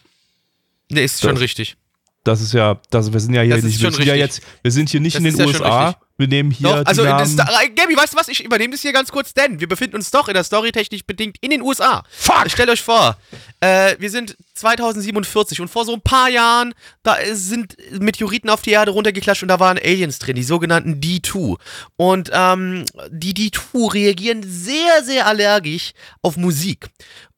Nee, 0.90 1.04
ist 1.06 1.22
schon 1.22 1.36
Das- 1.36 1.42
richtig. 1.42 1.78
Das 2.24 2.40
ist 2.40 2.54
ja, 2.54 2.80
das, 2.92 3.12
wir 3.12 3.20
sind 3.20 3.34
ja 3.34 3.42
hier 3.42 3.56
Das 3.56 3.60
ist 3.64 3.66
nicht, 3.66 3.80
wir 3.82 3.86
schon 3.88 3.94
sind 3.94 4.06
ja 4.06 4.14
jetzt, 4.14 4.42
wir 4.62 4.72
sind 4.72 4.90
hier 4.90 5.00
nicht 5.00 5.16
Das 5.16 5.22
in 5.22 5.28
ist 5.28 5.40
den 5.40 5.48
ja 5.48 5.54
schon 5.54 5.62
USA. 5.66 5.96
Wir 6.22 6.28
nehmen 6.28 6.52
hier 6.52 6.70
Doch, 6.70 6.86
also 6.86 7.04
Gabi, 7.04 7.98
weißt 7.98 8.14
du 8.14 8.18
was? 8.18 8.28
Ich 8.28 8.46
übernehme 8.46 8.74
das 8.74 8.82
hier 8.82 8.94
ganz 8.94 9.12
kurz, 9.12 9.34
denn 9.34 9.60
wir 9.60 9.68
befinden 9.68 9.96
uns 9.96 10.12
doch 10.12 10.28
in 10.28 10.36
der 10.36 10.44
Story 10.44 10.72
technisch 10.72 11.04
bedingt 11.04 11.38
in 11.42 11.50
den 11.50 11.64
USA. 11.64 12.04
Fuck! 12.12 12.52
Stellt 12.52 12.70
euch 12.70 12.84
vor, 12.84 13.18
äh, 13.60 13.96
wir 13.98 14.12
sind 14.12 14.38
2047 14.54 15.62
und 15.62 15.68
vor 15.68 15.84
so 15.84 15.94
ein 15.94 16.02
paar 16.02 16.30
Jahren, 16.30 16.76
da 17.02 17.18
sind 17.32 17.76
Meteoriten 18.00 18.52
auf 18.52 18.62
die 18.62 18.70
Erde 18.70 18.92
runtergeklatscht 18.92 19.42
und 19.42 19.50
da 19.50 19.60
waren 19.60 19.80
Aliens 19.80 20.20
drin, 20.20 20.36
die 20.36 20.44
sogenannten 20.44 21.00
D2. 21.00 21.58
Und 21.98 22.30
ähm, 22.32 22.86
die 23.10 23.34
D2 23.34 23.94
reagieren 23.94 24.44
sehr, 24.44 25.04
sehr 25.04 25.26
allergisch 25.26 25.94
auf 26.22 26.38
Musik 26.38 26.90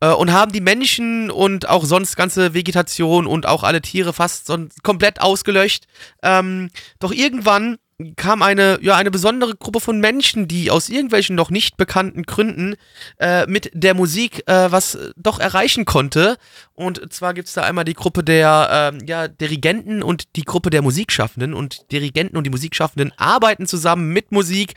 äh, 0.01 0.09
und 0.09 0.33
haben 0.33 0.51
die 0.51 0.59
Menschen 0.59 1.31
und 1.31 1.69
auch 1.69 1.85
sonst 1.85 2.17
ganze 2.17 2.53
Vegetation 2.53 3.27
und 3.27 3.45
auch 3.45 3.63
alle 3.63 3.81
Tiere 3.81 4.11
fast 4.11 4.47
so 4.47 4.57
komplett 4.83 5.21
ausgelöscht. 5.21 5.85
Ähm, 6.21 6.69
doch 6.99 7.13
irgendwann 7.13 7.77
kam 8.15 8.41
eine, 8.41 8.79
ja, 8.81 8.95
eine 8.95 9.11
besondere 9.11 9.55
Gruppe 9.55 9.79
von 9.79 9.99
Menschen, 9.99 10.47
die 10.47 10.71
aus 10.71 10.89
irgendwelchen 10.89 11.35
noch 11.35 11.49
nicht 11.49 11.77
bekannten 11.77 12.23
Gründen 12.23 12.75
äh, 13.19 13.45
mit 13.47 13.71
der 13.73 13.93
Musik 13.93 14.43
äh, 14.47 14.71
was 14.71 14.95
äh, 14.95 15.11
doch 15.15 15.39
erreichen 15.39 15.85
konnte. 15.85 16.37
Und 16.73 17.13
zwar 17.13 17.33
gibt 17.33 17.47
es 17.47 17.53
da 17.53 17.61
einmal 17.63 17.85
die 17.85 17.93
Gruppe 17.93 18.23
der 18.23 18.91
ähm, 18.93 19.05
ja, 19.05 19.27
Dirigenten 19.27 20.01
und 20.01 20.35
die 20.35 20.43
Gruppe 20.43 20.69
der 20.69 20.81
Musikschaffenden. 20.81 21.53
Und 21.53 21.91
Dirigenten 21.91 22.37
und 22.37 22.45
die 22.45 22.49
Musikschaffenden 22.49 23.11
arbeiten 23.17 23.67
zusammen 23.67 24.11
mit 24.11 24.31
Musik, 24.31 24.73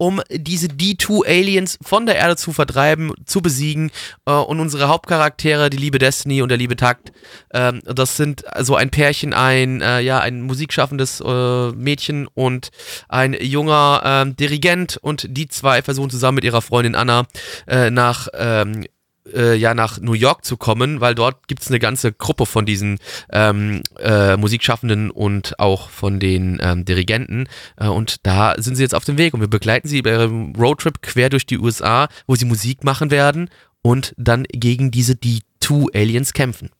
um 0.00 0.22
diese 0.30 0.68
D2-Aliens 0.68 1.78
von 1.82 2.06
der 2.06 2.16
Erde 2.16 2.36
zu 2.36 2.54
vertreiben, 2.54 3.12
zu 3.26 3.42
besiegen. 3.42 3.90
Äh, 4.24 4.32
und 4.32 4.58
unsere 4.58 4.88
Hauptcharaktere, 4.88 5.68
die 5.68 5.76
liebe 5.76 5.98
Destiny 5.98 6.40
und 6.40 6.48
der 6.48 6.56
liebe 6.56 6.74
Takt, 6.74 7.12
ähm, 7.52 7.82
das 7.84 8.16
sind 8.16 8.42
so 8.60 8.76
ein 8.76 8.88
Pärchen, 8.88 9.34
ein, 9.34 9.82
äh, 9.82 10.00
ja, 10.00 10.18
ein 10.20 10.40
musikschaffendes 10.40 11.20
äh, 11.20 11.72
Mädchen 11.72 12.28
und 12.32 12.70
ein 13.10 13.34
junger 13.34 14.00
ähm, 14.02 14.36
Dirigent. 14.36 14.96
Und 14.96 15.26
die 15.28 15.48
zwei 15.48 15.82
versuchen 15.82 16.08
zusammen 16.08 16.36
mit 16.36 16.44
ihrer 16.44 16.62
Freundin 16.62 16.94
Anna 16.94 17.26
äh, 17.66 17.90
nach 17.90 18.28
ähm, 18.32 18.86
äh, 19.34 19.54
ja 19.54 19.74
nach 19.74 20.00
New 20.00 20.12
York 20.12 20.44
zu 20.44 20.56
kommen, 20.56 21.00
weil 21.00 21.14
dort 21.14 21.48
gibt 21.48 21.62
es 21.62 21.68
eine 21.68 21.78
ganze 21.78 22.12
Gruppe 22.12 22.46
von 22.46 22.66
diesen 22.66 22.98
ähm, 23.32 23.82
äh, 23.98 24.36
Musikschaffenden 24.36 25.10
und 25.10 25.58
auch 25.58 25.90
von 25.90 26.20
den 26.20 26.58
ähm, 26.62 26.84
Dirigenten. 26.84 27.48
Äh, 27.76 27.88
und 27.88 28.26
da 28.26 28.54
sind 28.58 28.76
sie 28.76 28.82
jetzt 28.82 28.94
auf 28.94 29.04
dem 29.04 29.18
Weg 29.18 29.34
und 29.34 29.40
wir 29.40 29.48
begleiten 29.48 29.88
sie 29.88 30.02
bei 30.02 30.10
ihrem 30.10 30.54
Roadtrip 30.54 31.02
quer 31.02 31.30
durch 31.30 31.46
die 31.46 31.58
USA, 31.58 32.08
wo 32.26 32.34
sie 32.34 32.44
Musik 32.44 32.84
machen 32.84 33.10
werden 33.10 33.50
und 33.82 34.14
dann 34.16 34.44
gegen 34.44 34.90
diese 34.90 35.14
D2-Aliens 35.14 36.32
kämpfen. 36.32 36.70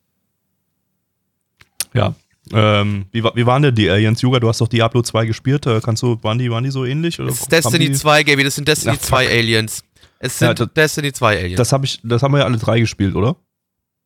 Ja. 1.94 2.14
Ähm, 2.52 3.06
wie, 3.12 3.22
wie 3.22 3.46
waren 3.46 3.62
denn 3.62 3.74
die 3.74 3.88
Aliens? 3.88 4.22
Yuga, 4.22 4.40
du 4.40 4.48
hast 4.48 4.60
doch 4.60 4.68
Diablo 4.68 5.02
2 5.02 5.26
gespielt. 5.26 5.66
Äh, 5.66 5.80
kannst 5.80 6.02
du, 6.02 6.18
waren 6.22 6.38
die, 6.38 6.50
waren 6.50 6.64
die 6.64 6.70
so 6.70 6.84
ähnlich? 6.84 7.20
Oder 7.20 7.28
Das 7.28 7.40
ist 7.40 7.52
Destiny 7.52 7.90
die, 7.90 7.92
2, 7.92 8.24
Gaby, 8.24 8.44
das 8.44 8.56
sind 8.56 8.66
Destiny 8.66 8.96
Ach, 8.98 9.02
2 9.02 9.24
fuck. 9.24 9.32
Aliens. 9.32 9.84
Es 10.20 10.38
Ja, 10.38 10.48
sind 10.48 10.60
das- 10.60 10.68
Destiny 10.74 11.12
2 11.12 11.38
Aliens. 11.38 11.56
Das, 11.56 11.72
hab 11.72 11.82
ich, 11.82 11.98
das 12.04 12.22
haben 12.22 12.32
wir 12.32 12.38
ja 12.38 12.44
alle 12.44 12.58
drei 12.58 12.78
gespielt, 12.80 13.14
oder? 13.16 13.36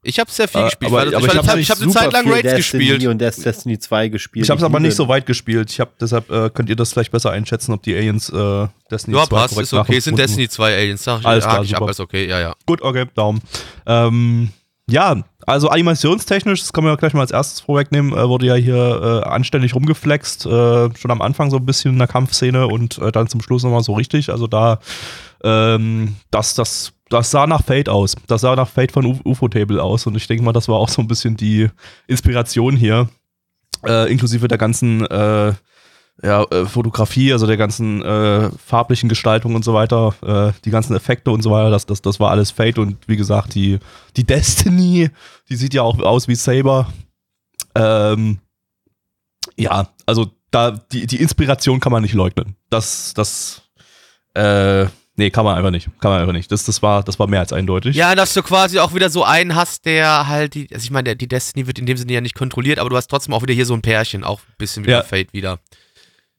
ich 0.06 0.18
habe 0.20 0.30
sehr 0.30 0.46
viel 0.46 0.60
Äh, 0.60 0.64
gespielt. 0.64 0.92
aber- 0.92 1.06
ich 1.06 1.12
ich 1.12 1.14
habe 1.34 1.48
hab 1.48 1.80
eine 1.80 1.90
Zeit 1.90 2.12
lang 2.12 2.30
Raids 2.30 2.42
Destiny 2.42 2.84
gespielt. 2.84 3.06
und 3.10 3.18
Des- 3.22 3.36
Destiny 3.36 3.78
2 3.78 4.08
gespielt. 4.08 4.44
Ich 4.44 4.50
habe 4.50 4.58
es 4.58 4.64
aber 4.64 4.78
nicht 4.78 4.94
so 4.96 5.08
weit 5.08 5.24
gespielt. 5.24 5.70
Ich 5.70 5.80
habe 5.80 5.92
deshalb 5.98 6.30
äh, 6.30 6.50
könnt 6.50 6.68
ihr 6.68 6.76
das 6.76 6.92
vielleicht 6.92 7.10
besser 7.10 7.30
einschätzen, 7.30 7.72
ob 7.72 7.82
die 7.82 7.96
Aliens 7.96 8.28
äh, 8.28 8.66
Destiny 8.90 9.16
Ja, 9.16 9.24
2 9.24 9.34
passt, 9.36 9.54
korrekt 9.54 9.66
ist 9.66 9.72
okay. 9.72 9.96
Es 9.96 10.04
sind 10.04 10.18
Destiny 10.18 10.46
2 10.50 10.76
Aliens. 10.76 11.04
Sag 11.04 11.20
ich, 11.20 11.26
Alles 11.26 11.44
klar, 11.44 11.62
ich 11.64 11.74
ab, 11.74 11.88
ist 11.88 12.00
okay, 12.00 12.28
ja, 12.28 12.38
ja. 12.38 12.54
Gut, 12.66 12.82
okay, 12.82 13.06
Daumen. 13.14 13.40
Ähm, 13.86 14.50
ja, 14.90 15.24
also 15.46 15.68
animationstechnisch, 15.70 16.60
das 16.60 16.74
können 16.74 16.86
wir 16.86 16.98
gleich 16.98 17.14
mal 17.14 17.22
als 17.22 17.30
erstes 17.30 17.60
vorwegnehmen, 17.60 18.12
äh, 18.12 18.28
wurde 18.28 18.44
ja 18.44 18.56
hier 18.56 19.22
äh, 19.24 19.26
anständig 19.28 19.74
rumgeflext. 19.74 20.44
Äh, 20.44 20.48
schon 20.98 21.10
am 21.12 21.22
Anfang 21.22 21.48
so 21.50 21.56
ein 21.56 21.64
bisschen 21.64 21.94
in 21.94 21.98
der 21.98 22.08
Kampfszene 22.08 22.66
und 22.66 22.98
äh, 22.98 23.10
dann 23.10 23.26
zum 23.28 23.40
Schluss 23.40 23.62
nochmal 23.62 23.82
so 23.82 23.94
richtig. 23.94 24.28
Also 24.28 24.46
da, 24.48 24.80
ähm, 25.44 26.16
das, 26.30 26.54
das, 26.54 26.92
das 27.10 27.30
sah 27.30 27.46
nach 27.46 27.62
Fate 27.62 27.88
aus. 27.88 28.16
Das 28.26 28.40
sah 28.40 28.56
nach 28.56 28.68
Fate 28.68 28.90
von 28.90 29.20
UFO-Table 29.24 29.80
aus. 29.80 30.06
Und 30.06 30.16
ich 30.16 30.26
denke 30.26 30.42
mal, 30.42 30.52
das 30.52 30.68
war 30.68 30.76
auch 30.76 30.88
so 30.88 31.02
ein 31.02 31.08
bisschen 31.08 31.36
die 31.36 31.68
Inspiration 32.06 32.76
hier. 32.76 33.08
Äh, 33.84 34.10
inklusive 34.10 34.48
der 34.48 34.58
ganzen 34.58 35.04
äh, 35.06 35.52
ja, 36.22 36.44
äh, 36.44 36.64
Fotografie, 36.64 37.32
also 37.32 37.46
der 37.46 37.56
ganzen 37.56 38.02
äh, 38.02 38.50
farblichen 38.50 39.08
Gestaltung 39.08 39.54
und 39.54 39.64
so 39.64 39.74
weiter, 39.74 40.14
äh, 40.22 40.52
die 40.64 40.70
ganzen 40.70 40.96
Effekte 40.96 41.30
und 41.30 41.42
so 41.42 41.50
weiter, 41.50 41.70
das, 41.70 41.86
das, 41.86 42.00
das 42.00 42.18
war 42.20 42.30
alles 42.30 42.50
Fate 42.50 42.78
und 42.78 42.96
wie 43.08 43.16
gesagt, 43.16 43.54
die, 43.54 43.78
die 44.16 44.24
Destiny, 44.24 45.10
die 45.50 45.56
sieht 45.56 45.74
ja 45.74 45.82
auch 45.82 45.98
aus 45.98 46.28
wie 46.28 46.36
Saber. 46.36 46.88
Ähm, 47.74 48.38
ja, 49.56 49.88
also 50.06 50.30
da, 50.50 50.70
die, 50.70 51.06
die 51.06 51.20
Inspiration 51.20 51.80
kann 51.80 51.92
man 51.92 52.02
nicht 52.02 52.14
leugnen. 52.14 52.56
Das, 52.70 53.12
das, 53.14 53.62
äh, 54.34 54.86
nee, 55.16 55.30
kann 55.30 55.44
man 55.44 55.56
einfach 55.56 55.70
nicht. 55.70 55.88
Kann 56.00 56.10
man 56.10 56.20
einfach 56.20 56.32
nicht. 56.32 56.50
Das, 56.52 56.64
das, 56.64 56.82
war, 56.82 57.02
das 57.02 57.18
war 57.18 57.26
mehr 57.26 57.40
als 57.40 57.52
eindeutig. 57.52 57.96
Ja, 57.96 58.14
dass 58.14 58.34
du 58.34 58.42
quasi 58.42 58.78
auch 58.78 58.94
wieder 58.94 59.10
so 59.10 59.24
einen 59.24 59.54
hast, 59.54 59.84
der 59.86 60.26
halt 60.28 60.54
die, 60.54 60.68
also 60.72 60.84
ich 60.84 60.90
meine, 60.90 61.04
der- 61.04 61.14
die 61.14 61.28
Destiny 61.28 61.66
wird 61.66 61.78
in 61.78 61.86
dem 61.86 61.96
Sinne 61.96 62.12
ja 62.12 62.20
nicht 62.20 62.34
kontrolliert, 62.34 62.78
aber 62.78 62.90
du 62.90 62.96
hast 62.96 63.08
trotzdem 63.08 63.34
auch 63.34 63.42
wieder 63.42 63.54
hier 63.54 63.66
so 63.66 63.74
ein 63.74 63.82
Pärchen, 63.82 64.24
auch 64.24 64.40
ein 64.40 64.54
bisschen 64.58 64.86
wie 64.86 64.90
Ja. 64.90 65.02
Fate 65.02 65.32
wieder. 65.32 65.58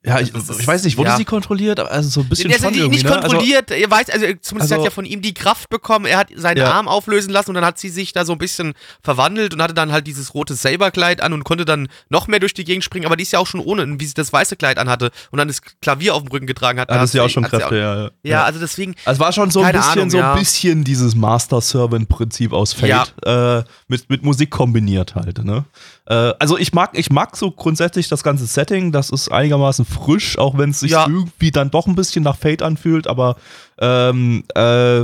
Ja, 0.05 0.19
ich, 0.19 0.31
ich 0.33 0.67
weiß 0.67 0.83
nicht, 0.83 0.97
wurde 0.97 1.09
ja. 1.09 1.17
sie 1.17 1.25
kontrolliert? 1.25 1.79
Also 1.79 2.09
so 2.09 2.21
ein 2.21 2.29
bisschen 2.29 2.49
Der 2.49 2.57
ist 2.57 2.63
schon 2.63 2.71
nicht, 2.73 2.81
irgendwie, 2.81 2.97
nicht 2.97 3.05
ne? 3.09 3.15
Also- 3.15 3.29
kontrolliert, 3.29 3.71
ihr 3.71 3.89
weiß, 3.89 4.09
also 4.09 4.25
zumindest 4.41 4.71
also- 4.71 4.75
hat 4.75 4.83
ja 4.83 4.91
von 4.91 5.05
ihm 5.05 5.21
die 5.21 5.33
Kraft 5.33 5.69
bekommen, 5.69 6.05
er 6.05 6.17
hat 6.19 6.27
seinen 6.35 6.57
Ja. 6.57 6.71
Arm 6.71 6.87
auflösen 6.87 7.31
lassen 7.31 7.49
und 7.51 7.55
dann 7.55 7.65
hat 7.65 7.79
sie 7.79 7.89
sich 7.89 8.13
da 8.13 8.23
so 8.25 8.31
ein 8.33 8.37
bisschen 8.37 8.73
verwandelt 9.01 9.53
und 9.53 9.61
hatte 9.61 9.73
dann 9.73 9.91
halt 9.91 10.05
dieses 10.07 10.33
rote 10.33 10.53
Saberkleid 10.53 11.21
an 11.21 11.33
und 11.33 11.43
konnte 11.43 11.65
dann 11.65 11.87
noch 12.09 12.27
mehr 12.27 12.39
durch 12.39 12.53
die 12.53 12.63
Gegend 12.63 12.83
springen, 12.83 13.05
aber 13.05 13.15
die 13.15 13.23
ist 13.23 13.31
ja 13.33 13.39
auch 13.39 13.47
schon 13.47 13.59
ohne, 13.61 13.99
wie 13.99 14.05
sie 14.05 14.13
das 14.13 14.31
weiße 14.31 14.55
Kleid 14.55 14.77
anhatte 14.77 15.11
und 15.31 15.39
dann 15.39 15.47
das 15.47 15.61
Klavier 15.81 16.13
auf 16.15 16.21
dem 16.23 16.31
Rücken 16.31 16.45
getragen 16.47 16.79
hat. 16.79 16.89
Ah, 16.89 16.95
da 16.95 17.01
das 17.01 17.09
ist 17.09 17.15
ja 17.15 17.23
auch 17.23 17.29
schon 17.29 17.43
Kräfte, 17.43 17.75
ja, 17.77 18.03
ja. 18.03 18.09
Ja, 18.23 18.43
also 18.43 18.59
deswegen, 18.59 18.95
Also 19.05 19.17
es 19.17 19.19
war 19.25 19.31
schon 19.33 19.49
so 19.51 19.61
ein 19.61 19.71
bisschen, 19.73 19.91
Ahnung, 19.91 20.09
so 20.09 20.17
ein 20.17 20.23
ja. 20.23 20.35
bisschen 20.35 20.83
dieses 20.83 21.15
Master-Servant-Prinzip 21.15 22.53
aus 22.53 22.73
Fate 22.73 23.13
äh, 23.25 23.63
mit, 23.87 24.09
mit 24.09 24.23
Musik 24.23 24.51
kombiniert 24.51 25.15
halt. 25.15 25.43
Ne? 25.43 25.65
Äh, 26.05 26.33
also 26.39 26.57
ich 26.57 26.73
mag, 26.73 26.91
ich 26.93 27.09
mag 27.09 27.35
so 27.35 27.51
grundsätzlich 27.51 28.07
das 28.07 28.23
ganze 28.23 28.45
Setting, 28.45 28.91
das 28.91 29.09
ist 29.09 29.31
einigermaßen 29.31 29.85
frisch, 30.03 30.37
auch 30.37 30.57
wenn 30.57 30.69
es 30.71 30.79
sich 30.81 30.91
Ja. 30.91 31.07
irgendwie 31.07 31.51
dann 31.51 31.71
doch 31.71 31.87
ein 31.87 31.95
bisschen 31.95 32.23
nach 32.23 32.37
Fate 32.37 32.61
anfühlt, 32.61 33.07
aber 33.07 33.35
ähm, 33.79 34.43
äh, 34.55 35.01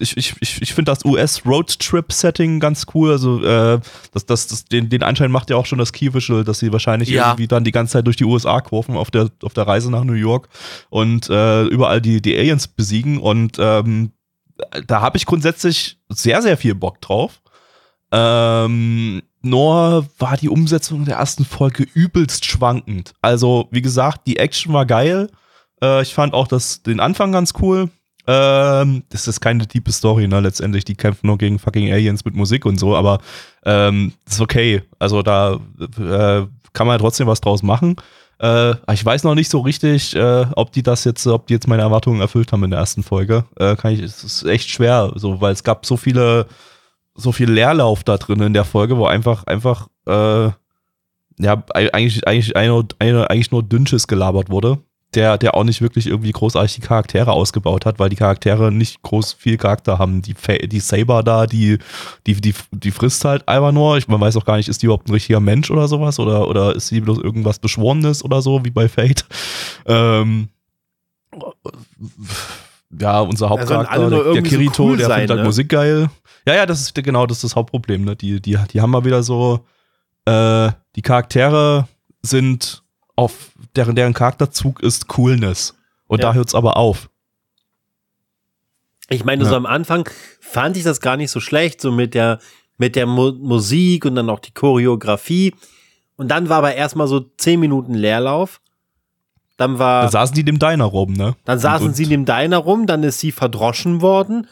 ich, 0.00 0.16
ich, 0.16 0.34
ich, 0.40 0.60
ich 0.62 0.74
finde 0.74 0.90
das 0.92 1.04
US-Roadtrip-Setting 1.04 2.60
ganz 2.60 2.86
cool. 2.94 3.12
Also, 3.12 3.42
äh, 3.44 3.80
das, 4.12 4.26
das, 4.26 4.46
das, 4.48 4.64
den, 4.64 4.88
den 4.88 5.02
Anschein 5.02 5.30
macht 5.30 5.50
ja 5.50 5.56
auch 5.56 5.66
schon 5.66 5.78
das 5.78 5.92
Key-Visual, 5.92 6.44
dass 6.44 6.58
sie 6.58 6.72
wahrscheinlich 6.72 7.08
Ja. 7.08 7.28
irgendwie 7.30 7.46
dann 7.48 7.64
die 7.64 7.72
ganze 7.72 7.94
Zeit 7.94 8.06
durch 8.06 8.16
die 8.16 8.24
USA 8.24 8.60
kurven 8.60 8.96
auf 8.96 9.10
der, 9.10 9.30
auf 9.42 9.54
der 9.54 9.66
Reise 9.66 9.90
nach 9.90 10.04
New 10.04 10.12
York 10.14 10.48
und 10.90 11.28
äh, 11.30 11.64
überall 11.64 12.00
die, 12.00 12.20
die 12.20 12.36
Aliens 12.36 12.68
besiegen. 12.68 13.18
Und 13.18 13.56
ähm, 13.58 14.12
da 14.86 15.00
habe 15.00 15.16
ich 15.16 15.26
grundsätzlich 15.26 15.98
sehr, 16.08 16.42
sehr 16.42 16.56
viel 16.56 16.74
Bock 16.74 17.00
drauf. 17.00 17.40
Ähm, 18.10 19.22
nur 19.44 20.06
war 20.18 20.36
die 20.36 20.48
Umsetzung 20.48 21.04
der 21.04 21.16
ersten 21.16 21.44
Folge 21.44 21.86
übelst 21.94 22.44
schwankend. 22.44 23.14
Also, 23.22 23.68
wie 23.70 23.82
gesagt, 23.82 24.26
die 24.26 24.38
Action 24.38 24.72
war 24.72 24.86
geil. 24.86 25.30
Äh, 25.82 26.02
ich 26.02 26.14
fand 26.14 26.34
auch 26.34 26.48
das, 26.48 26.82
den 26.82 27.00
Anfang 27.00 27.32
ganz 27.32 27.52
cool. 27.60 27.90
Ähm, 28.26 29.02
das 29.08 29.26
ist 29.26 29.40
keine 29.40 29.66
tiefe 29.66 29.90
Story, 29.90 30.28
ne? 30.28 30.40
Letztendlich, 30.40 30.84
die 30.84 30.94
kämpfen 30.94 31.26
nur 31.26 31.38
gegen 31.38 31.58
fucking 31.58 31.92
Aliens 31.92 32.24
mit 32.24 32.34
Musik 32.34 32.64
und 32.64 32.78
so, 32.78 32.94
aber 32.94 33.18
ähm, 33.64 34.12
ist 34.28 34.40
okay. 34.40 34.82
Also 34.98 35.22
da 35.22 35.54
äh, 35.80 36.46
kann 36.72 36.86
man 36.86 36.94
ja 36.94 36.98
trotzdem 36.98 37.26
was 37.26 37.40
draus 37.40 37.62
machen. 37.62 37.96
Äh, 38.38 38.74
ich 38.92 39.04
weiß 39.04 39.24
noch 39.24 39.34
nicht 39.34 39.50
so 39.50 39.60
richtig, 39.60 40.14
äh, 40.14 40.46
ob 40.54 40.72
die 40.72 40.82
das 40.82 41.04
jetzt, 41.04 41.26
ob 41.26 41.46
die 41.46 41.54
jetzt 41.54 41.68
meine 41.68 41.82
Erwartungen 41.82 42.20
erfüllt 42.20 42.52
haben 42.52 42.64
in 42.64 42.70
der 42.70 42.80
ersten 42.80 43.02
Folge. 43.02 43.44
Äh, 43.56 43.76
kann 43.76 43.92
ich, 43.92 44.00
es 44.00 44.22
ist 44.22 44.44
echt 44.44 44.68
schwer, 44.68 45.12
so, 45.16 45.40
weil 45.40 45.52
es 45.52 45.64
gab 45.64 45.84
so 45.84 45.96
viele, 45.96 46.46
so 47.14 47.32
viel 47.32 47.50
Leerlauf 47.50 48.04
da 48.04 48.16
drin 48.16 48.40
in 48.40 48.54
der 48.54 48.64
Folge, 48.64 48.96
wo 48.96 49.06
einfach, 49.06 49.44
einfach, 49.44 49.88
äh, 50.06 50.50
ja, 51.38 51.64
eigentlich, 51.74 52.26
eigentlich, 52.26 52.56
eigentlich 52.56 53.50
nur 53.50 53.62
Dünnsches 53.62 54.06
gelabert 54.06 54.50
wurde 54.50 54.78
der, 55.14 55.36
der 55.36 55.54
auch 55.54 55.64
nicht 55.64 55.82
wirklich 55.82 56.06
irgendwie 56.06 56.32
großartig 56.32 56.76
die 56.76 56.80
Charaktere 56.80 57.32
ausgebaut 57.32 57.84
hat, 57.84 57.98
weil 57.98 58.08
die 58.08 58.16
Charaktere 58.16 58.72
nicht 58.72 59.02
groß 59.02 59.34
viel 59.34 59.58
Charakter 59.58 59.98
haben. 59.98 60.22
Die, 60.22 60.34
die 60.66 60.80
Saber 60.80 61.22
da, 61.22 61.46
die, 61.46 61.78
die, 62.26 62.40
die, 62.40 62.54
die 62.70 62.90
frisst 62.90 63.24
halt 63.24 63.46
einfach 63.46 63.72
nur. 63.72 63.98
Ich, 63.98 64.08
man 64.08 64.20
weiß 64.20 64.36
auch 64.36 64.44
gar 64.44 64.56
nicht, 64.56 64.68
ist 64.68 64.80
die 64.82 64.86
überhaupt 64.86 65.08
ein 65.08 65.12
richtiger 65.12 65.40
Mensch 65.40 65.70
oder 65.70 65.86
sowas? 65.86 66.18
Oder, 66.18 66.48
oder 66.48 66.74
ist 66.74 66.88
sie 66.88 67.00
bloß 67.00 67.18
irgendwas 67.18 67.58
Beschworenes 67.58 68.24
oder 68.24 68.40
so, 68.40 68.64
wie 68.64 68.70
bei 68.70 68.88
Fate? 68.88 69.26
Ähm, 69.86 70.48
ja, 72.98 73.20
unser 73.20 73.48
Hauptcharakter, 73.48 74.10
der, 74.10 74.32
der, 74.32 74.42
Kirito, 74.42 74.74
so 74.74 74.82
cool 74.84 74.96
der 74.96 75.06
sein, 75.06 75.18
findet 75.20 75.30
halt 75.30 75.40
ne? 75.40 75.46
Musik 75.46 75.68
geil. 75.68 76.10
Ja, 76.46 76.54
ja, 76.54 76.66
das 76.66 76.80
ist 76.80 76.94
genau 76.94 77.26
das, 77.26 77.38
ist 77.38 77.44
das 77.44 77.56
Hauptproblem. 77.56 78.04
Ne? 78.04 78.16
Die, 78.16 78.40
die, 78.40 78.58
die 78.72 78.80
haben 78.80 78.90
mal 78.90 79.04
wieder 79.04 79.22
so, 79.22 79.66
äh, 80.24 80.70
die 80.96 81.02
Charaktere 81.02 81.88
sind 82.22 82.82
auf 83.16 83.52
deren, 83.76 83.94
deren 83.94 84.14
Charakterzug 84.14 84.80
ist 84.80 85.08
Coolness. 85.08 85.76
Und 86.06 86.20
ja. 86.20 86.28
da 86.28 86.34
hört 86.34 86.48
es 86.48 86.54
aber 86.54 86.76
auf. 86.76 87.08
Ich 89.08 89.24
meine, 89.24 89.44
ja. 89.44 89.50
so 89.50 89.56
am 89.56 89.66
Anfang 89.66 90.08
fand 90.40 90.76
ich 90.76 90.84
das 90.84 91.00
gar 91.00 91.16
nicht 91.16 91.30
so 91.30 91.40
schlecht, 91.40 91.80
so 91.80 91.92
mit 91.92 92.14
der, 92.14 92.38
mit 92.78 92.96
der 92.96 93.06
Mu 93.06 93.32
Musik 93.32 94.04
und 94.04 94.14
dann 94.14 94.30
auch 94.30 94.40
die 94.40 94.52
Choreografie. 94.52 95.54
Und 96.16 96.28
dann 96.28 96.48
war 96.48 96.58
aber 96.58 96.74
erstmal 96.74 97.08
so 97.08 97.20
zehn 97.20 97.60
Minuten 97.60 97.94
Leerlauf. 97.94 98.60
Dann 99.56 99.78
war. 99.78 100.02
Da 100.02 100.10
saßen 100.10 100.34
die 100.34 100.40
in 100.40 100.46
dem 100.46 100.58
Diner 100.58 100.84
rum, 100.84 101.12
ne? 101.12 101.36
Dann 101.44 101.58
saßen 101.58 101.88
und, 101.88 101.96
sie 101.96 102.04
in 102.04 102.10
dem 102.10 102.24
Diner 102.24 102.58
rum, 102.58 102.86
dann 102.86 103.02
ist 103.02 103.20
sie 103.20 103.32
verdroschen 103.32 104.00
worden. 104.00 104.46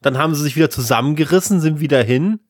Dann 0.00 0.18
haben 0.18 0.34
sie 0.34 0.42
sich 0.42 0.56
wieder 0.56 0.70
zusammengerissen, 0.70 1.60
sind 1.60 1.80
wieder 1.80 2.02
hin. 2.02 2.40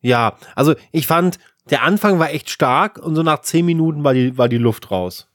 Ja, 0.00 0.34
also 0.54 0.74
ich 0.92 1.06
fand, 1.06 1.38
der 1.70 1.82
Anfang 1.82 2.18
war 2.18 2.30
echt 2.30 2.50
stark 2.50 2.98
und 2.98 3.16
so 3.16 3.22
nach 3.22 3.40
zehn 3.40 3.64
Minuten 3.64 4.04
war 4.04 4.12
die, 4.12 4.36
war 4.36 4.48
die 4.48 4.58
Luft 4.58 4.90
raus. 4.90 5.28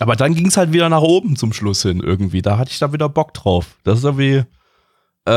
Aber 0.00 0.16
dann 0.16 0.34
ging 0.34 0.46
es 0.46 0.56
halt 0.56 0.72
wieder 0.72 0.88
nach 0.88 1.00
oben 1.00 1.36
zum 1.36 1.52
Schluss 1.52 1.82
hin 1.82 2.00
irgendwie. 2.00 2.42
Da 2.42 2.58
hatte 2.58 2.70
ich 2.70 2.78
da 2.78 2.92
wieder 2.92 3.08
Bock 3.08 3.34
drauf. 3.34 3.76
Das 3.84 3.98
ist 3.98 4.04
irgendwie. 4.04 4.44
Äh, 5.24 5.32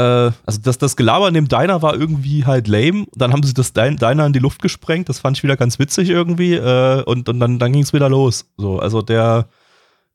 also 0.46 0.60
das, 0.63 0.77
das 0.77 0.96
Gelaber 0.96 1.27
in 1.27 1.34
dem 1.34 1.48
Diner 1.48 1.82
war 1.82 1.96
irgendwie 1.96 2.46
halt 2.46 2.68
lame. 2.68 3.06
Dann 3.15 3.32
haben 3.32 3.44
sie 3.44 3.54
das 3.54 3.74
Diner 3.74 4.25
in 4.25 4.34
die 4.34 4.39
Luft 4.39 4.62
gesprengt. 4.62 5.10
Das 5.10 5.20
fand 5.20 5.38
ich 5.38 5.44
wieder 5.44 5.58
ganz 5.58 5.80
witzig 5.80 6.10
irgendwie. 6.10 6.54
Äh, 6.56 7.04
und, 7.04 7.30
und 7.30 7.39
dann, 7.39 7.60
dann 7.60 7.74
ging 7.74 7.84
es 7.84 7.94
wieder 7.94 8.10
los. 8.10 8.46
So, 8.58 8.80
also 8.80 9.01
der. 9.01 9.48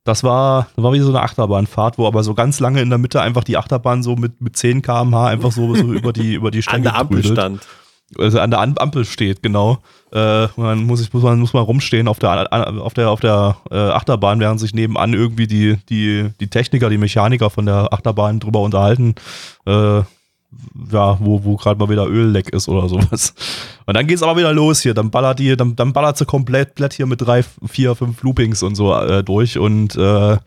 Das 0.02 0.24
war, 0.24 0.68
war 0.76 0.94
wie 0.94 1.00
so 1.00 1.10
eine 1.10 1.20
Achterbahnfahrt, 1.20 1.98
wo 1.98 2.06
aber 2.06 2.24
so 2.24 2.32
ganz 2.32 2.58
lange 2.58 2.80
in 2.80 2.88
der 2.88 2.96
Mitte 2.96 3.20
einfach 3.20 3.44
die 3.44 3.58
Achterbahn 3.58 4.02
so 4.02 4.16
mit, 4.16 4.40
mit 4.40 4.56
10 4.56 4.80
km/h 4.80 5.26
einfach 5.26 5.52
so, 5.52 5.74
so 5.74 5.92
über 5.92 6.14
die, 6.14 6.32
über 6.32 6.50
die 6.50 6.62
Strecke 6.62 6.76
An 6.76 6.82
der 6.84 6.96
Ampel 6.96 7.22
stand 7.22 7.60
also 8.18 8.40
an 8.40 8.50
der 8.50 8.60
Ampel 8.60 9.04
steht, 9.04 9.42
genau. 9.42 9.78
Äh, 10.12 10.48
dann 10.56 10.84
muss, 10.84 11.00
ich, 11.00 11.12
muss, 11.12 11.22
man, 11.22 11.38
muss 11.38 11.52
man 11.52 11.62
rumstehen 11.62 12.08
auf 12.08 12.18
der, 12.18 12.52
auf 12.82 12.94
der, 12.94 13.10
auf 13.10 13.20
der 13.20 13.56
äh, 13.70 13.76
Achterbahn, 13.76 14.40
während 14.40 14.58
sich 14.58 14.74
nebenan 14.74 15.14
irgendwie 15.14 15.46
die, 15.46 15.76
die, 15.88 16.30
die 16.40 16.48
Techniker, 16.48 16.90
die 16.90 16.98
Mechaniker 16.98 17.50
von 17.50 17.66
der 17.66 17.92
Achterbahn 17.92 18.40
drüber 18.40 18.60
unterhalten, 18.60 19.14
äh, 19.66 20.02
ja, 20.90 21.16
wo, 21.20 21.44
wo 21.44 21.56
gerade 21.56 21.78
mal 21.78 21.88
wieder 21.88 22.08
Ölleck 22.08 22.48
ist 22.48 22.68
oder 22.68 22.88
sowas. 22.88 23.34
Und 23.86 23.96
dann 23.96 24.08
geht's 24.08 24.22
aber 24.24 24.36
wieder 24.36 24.52
los 24.52 24.80
hier. 24.80 24.94
Dann 24.94 25.10
ballert 25.10 25.38
die, 25.38 25.56
dann, 25.56 25.76
dann 25.76 25.92
ballert 25.92 26.18
sie 26.18 26.26
komplett 26.26 26.70
komplett 26.80 26.94
hier 26.94 27.06
mit 27.06 27.20
drei, 27.20 27.42
vier, 27.66 27.94
fünf 27.94 28.22
Loopings 28.22 28.62
und 28.62 28.74
so 28.74 28.94
äh, 28.94 29.22
durch 29.22 29.58
und 29.58 29.94
äh, 29.96 30.38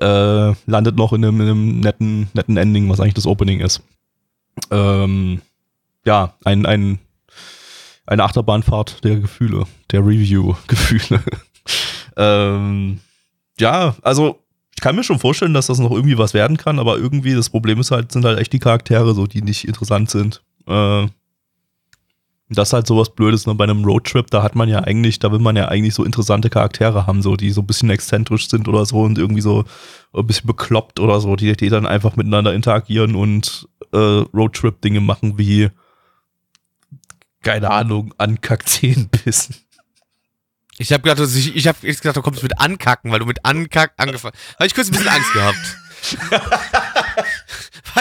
äh, 0.00 0.54
landet 0.66 0.96
noch 0.96 1.12
in 1.12 1.24
einem, 1.24 1.40
in 1.40 1.46
einem 1.48 1.80
netten, 1.80 2.28
netten 2.34 2.56
Ending, 2.56 2.88
was 2.88 3.00
eigentlich 3.00 3.14
das 3.14 3.26
Opening 3.26 3.60
ist. 3.60 3.82
Ähm, 4.70 5.40
ja, 6.04 6.34
ein, 6.44 6.66
ein, 6.66 6.98
eine 8.06 8.24
Achterbahnfahrt 8.24 9.04
der 9.04 9.16
Gefühle, 9.16 9.66
der 9.90 10.00
Review-Gefühle. 10.00 11.22
ähm, 12.16 13.00
ja, 13.58 13.94
also 14.02 14.40
ich 14.74 14.82
kann 14.82 14.96
mir 14.96 15.04
schon 15.04 15.18
vorstellen, 15.18 15.54
dass 15.54 15.68
das 15.68 15.78
noch 15.78 15.92
irgendwie 15.92 16.18
was 16.18 16.34
werden 16.34 16.56
kann, 16.56 16.78
aber 16.78 16.98
irgendwie 16.98 17.34
das 17.34 17.48
Problem 17.48 17.80
ist 17.80 17.90
halt, 17.90 18.12
sind 18.12 18.24
halt 18.24 18.38
echt 18.38 18.52
die 18.52 18.58
Charaktere 18.58 19.14
so, 19.14 19.26
die 19.26 19.42
nicht 19.42 19.66
interessant 19.66 20.10
sind. 20.10 20.42
Äh, 20.66 21.06
das 22.50 22.68
ist 22.68 22.72
halt 22.74 22.86
sowas 22.86 23.10
Blödes 23.10 23.46
ne? 23.46 23.54
bei 23.54 23.64
einem 23.64 23.84
Roadtrip, 23.84 24.30
da 24.30 24.42
hat 24.42 24.54
man 24.54 24.68
ja 24.68 24.80
eigentlich, 24.80 25.18
da 25.18 25.32
will 25.32 25.38
man 25.38 25.56
ja 25.56 25.68
eigentlich 25.68 25.94
so 25.94 26.04
interessante 26.04 26.50
Charaktere 26.50 27.06
haben, 27.06 27.22
so 27.22 27.36
die 27.36 27.50
so 27.50 27.62
ein 27.62 27.66
bisschen 27.66 27.90
exzentrisch 27.90 28.48
sind 28.48 28.68
oder 28.68 28.84
so 28.84 29.00
und 29.00 29.18
irgendwie 29.18 29.40
so 29.40 29.64
ein 30.12 30.26
bisschen 30.26 30.46
bekloppt 30.46 31.00
oder 31.00 31.20
so, 31.20 31.36
die, 31.36 31.56
die 31.56 31.68
dann 31.70 31.86
einfach 31.86 32.16
miteinander 32.16 32.52
interagieren 32.52 33.14
und 33.14 33.68
äh, 33.92 33.96
Roadtrip-Dinge 33.96 35.00
machen 35.00 35.38
wie 35.38 35.70
keine 37.44 37.70
Ahnung, 37.70 38.12
an 38.18 38.40
Kakteen 38.40 39.08
bissen. 39.08 39.54
Ich 40.78 40.92
habe 40.92 41.02
gedacht, 41.08 41.28
ich, 41.36 41.54
ich 41.54 41.68
habe 41.68 41.78
gedacht, 41.80 42.16
du 42.16 42.22
kommst 42.22 42.42
mit 42.42 42.58
Ankacken, 42.60 43.12
weil 43.12 43.20
du 43.20 43.26
mit 43.26 43.44
Ankack 43.44 43.92
angefangen. 43.96 44.34
Habe 44.54 44.66
ich 44.66 44.74
kurz 44.74 44.88
ein 44.88 44.92
bisschen 44.92 45.08
Angst 45.08 45.32
gehabt. 45.32 45.78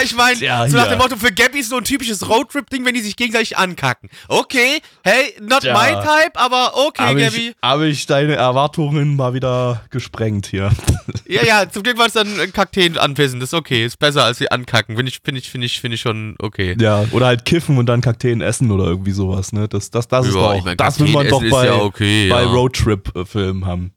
Ich 0.02 0.16
meine, 0.16 0.40
ja, 0.40 0.68
so 0.68 0.78
nach 0.78 0.88
dem 0.88 0.98
Motto, 0.98 1.16
für 1.16 1.32
Gabby 1.32 1.60
ist 1.60 1.70
so 1.70 1.78
ein 1.78 1.84
typisches 1.84 2.28
Roadtrip-Ding, 2.28 2.86
wenn 2.86 2.96
die 2.96 3.02
sich 3.02 3.16
gegenseitig 3.16 3.58
ankacken. 3.58 4.10
Okay, 4.28 4.82
hey, 5.04 5.36
not 5.40 5.64
ja. 5.64 5.74
my 5.74 5.94
type, 6.02 6.40
aber 6.40 6.72
okay, 6.76 7.04
hab 7.04 7.18
Gabby. 7.18 7.54
Habe 7.62 7.88
ich 7.88 8.06
deine 8.06 8.36
Erwartungen 8.36 9.16
mal 9.16 9.34
wieder 9.34 9.84
gesprengt 9.90 10.48
hier. 10.48 10.72
Ja, 11.26 11.44
ja, 11.44 11.70
zum 11.70 11.84
Glück 11.84 11.98
war 11.98 12.06
es 12.06 12.14
dann 12.14 12.28
Kakteen 12.54 12.98
anpissen, 12.98 13.40
das 13.40 13.50
ist 13.50 13.54
okay, 13.54 13.86
ist 13.86 13.98
besser 13.98 14.24
als 14.24 14.38
sie 14.38 14.52
ankacken, 14.52 14.96
finde 14.96 15.10
ich, 15.10 15.20
finde 15.24 15.40
ich, 15.40 15.50
finde 15.50 15.66
ich, 15.66 15.82
finde 15.82 15.96
ich 15.96 16.02
schon 16.02 16.36
okay. 16.40 16.76
Ja, 16.80 17.06
oder 17.12 17.26
halt 17.26 17.46
kiffen 17.46 17.78
und 17.78 17.88
dann 17.88 18.02
Kakteen 18.02 18.42
essen 18.42 18.72
oder 18.72 18.86
irgendwie 18.86 19.12
sowas, 19.12 19.52
ne, 19.52 19.68
das, 19.68 19.90
das, 19.90 20.08
das 20.08 20.28
ist 20.28 20.36
doch, 20.36 20.54
ich 20.54 20.64
mein, 20.64 20.78
das 20.78 21.00
will 21.00 21.10
man 21.10 21.28
doch 21.28 21.42
bei, 21.50 21.66
ja 21.66 21.76
okay, 21.76 22.30
bei 22.30 22.44
ja. 22.44 22.48
Roadtrip-Filmen 22.48 23.66
haben. 23.66 23.94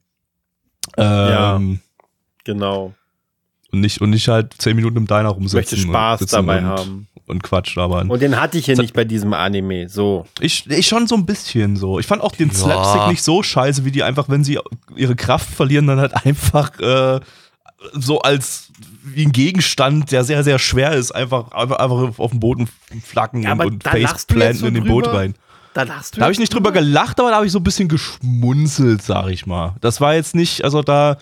Ähm, 0.97 1.05
ja, 1.05 1.61
genau. 2.45 2.95
Und 3.73 3.81
nicht, 3.81 4.01
und 4.01 4.11
nicht 4.11 4.29
halt 4.29 4.55
zehn 4.59 4.77
Minuten 4.77 4.97
im 4.97 5.07
Diner 5.07 5.29
rumsitzen. 5.29 5.59
Möchte 5.59 5.77
Spaß 5.77 6.27
dabei 6.27 6.59
und, 6.59 6.65
haben. 6.65 7.09
Und 7.27 7.43
Quatsch 7.43 7.77
dabei. 7.77 8.03
Und 8.03 8.23
den 8.23 8.41
hatte 8.41 8.57
ich 8.57 8.67
hier 8.67 8.77
nicht 8.77 8.95
bei 8.95 9.05
diesem 9.05 9.35
Anime, 9.35 9.89
so. 9.89 10.27
Ich, 10.39 10.71
ich 10.71 10.87
schon 10.87 11.09
so 11.09 11.17
ein 11.17 11.27
bisschen 11.27 11.77
so. 11.77 11.99
Ich 11.99 12.07
fand 12.07 12.23
auch 12.23 12.37
den 12.37 12.49
ja. 12.49 12.55
Slapstick 12.55 13.09
nicht 13.09 13.23
so 13.23 13.43
scheiße, 13.43 13.85
wie 13.85 13.91
die 13.91 14.05
einfach, 14.05 14.29
wenn 14.29 14.45
sie 14.45 14.61
ihre 14.95 15.17
Kraft 15.17 15.49
verlieren, 15.49 15.89
dann 15.89 15.99
halt 15.99 16.15
einfach 16.25 16.79
äh, 16.79 17.21
so 17.93 18.21
als 18.21 18.71
wie 19.03 19.27
ein 19.27 19.33
Gegenstand, 19.33 20.13
der 20.13 20.25
sehr, 20.25 20.45
sehr 20.45 20.59
schwer 20.59 20.93
ist, 20.93 21.13
einfach, 21.13 21.53
einfach, 21.53 21.79
einfach 21.79 22.19
auf 22.19 22.31
dem 22.31 22.41
Boden 22.41 22.69
flacken 23.05 23.43
ja, 23.43 23.53
und, 23.53 23.61
und 23.61 23.85
faceplanten 23.85 24.59
so 24.59 24.67
in 24.67 24.75
den 24.75 24.85
Boot 24.85 25.07
rein. 25.09 25.35
Da, 25.75 25.85
da 25.85 26.01
habe 26.21 26.33
ich 26.33 26.39
nicht 26.39 26.55
drüber 26.55 26.73
gelacht, 26.73 27.21
aber 27.21 27.31
da 27.31 27.37
habe 27.37 27.47
ich 27.47 27.53
so 27.53 27.59
ein 27.59 27.65
bisschen 27.65 27.89
geschmunzelt, 27.89 29.03
sag 29.03 29.29
ich 29.29 29.47
mal. 29.47 29.75
Das 29.81 30.01
war 30.01 30.15
jetzt 30.15 30.35
nicht, 30.35 30.65
also 30.65 30.83
da 30.83 31.19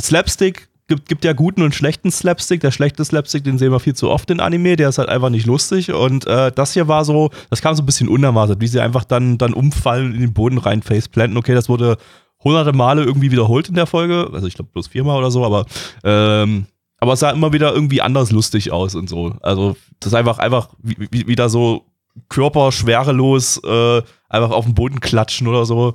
Slapstick 0.00 0.67
gibt, 0.88 1.08
gibt 1.08 1.24
ja 1.24 1.34
guten 1.34 1.62
und 1.62 1.74
schlechten 1.74 2.10
Slapstick. 2.10 2.60
Der 2.60 2.70
schlechte 2.70 3.04
Slapstick, 3.04 3.44
den 3.44 3.58
sehen 3.58 3.70
wir 3.70 3.78
viel 3.78 3.94
zu 3.94 4.10
oft 4.10 4.30
in 4.30 4.40
Anime, 4.40 4.76
der 4.76 4.88
ist 4.88 4.98
halt 4.98 5.08
einfach 5.08 5.30
nicht 5.30 5.46
lustig. 5.46 5.92
Und 5.92 6.26
äh, 6.26 6.50
das 6.50 6.72
hier 6.72 6.88
war 6.88 7.04
so, 7.04 7.30
das 7.50 7.62
kam 7.62 7.74
so 7.76 7.82
ein 7.82 7.86
bisschen 7.86 8.08
unerwartet, 8.08 8.60
wie 8.60 8.66
sie 8.66 8.80
einfach 8.80 9.04
dann, 9.04 9.38
dann 9.38 9.52
umfallen 9.52 10.14
in 10.14 10.20
den 10.20 10.32
Boden 10.32 10.58
rein, 10.58 10.82
faceplanten. 10.82 11.36
Okay, 11.36 11.54
das 11.54 11.68
wurde 11.68 11.98
hunderte 12.42 12.72
Male 12.72 13.04
irgendwie 13.04 13.30
wiederholt 13.30 13.68
in 13.68 13.74
der 13.74 13.86
Folge. 13.86 14.30
Also 14.32 14.46
ich 14.46 14.54
glaube 14.54 14.70
bloß 14.72 14.88
viermal 14.88 15.18
oder 15.18 15.30
so, 15.30 15.44
aber 15.44 15.66
ähm, 16.02 16.66
aber 17.00 17.12
es 17.12 17.20
sah 17.20 17.30
immer 17.30 17.52
wieder 17.52 17.72
irgendwie 17.72 18.02
anders 18.02 18.32
lustig 18.32 18.72
aus 18.72 18.96
und 18.96 19.08
so. 19.08 19.36
Also 19.40 19.76
das 20.00 20.08
ist 20.12 20.14
einfach, 20.14 20.38
einfach 20.38 20.70
wieder 20.82 21.48
so 21.48 21.84
körperschwerelos 22.28 23.62
äh, 23.62 24.02
einfach 24.28 24.50
auf 24.50 24.64
den 24.64 24.74
Boden 24.74 24.98
klatschen 24.98 25.46
oder 25.46 25.64
so. 25.64 25.92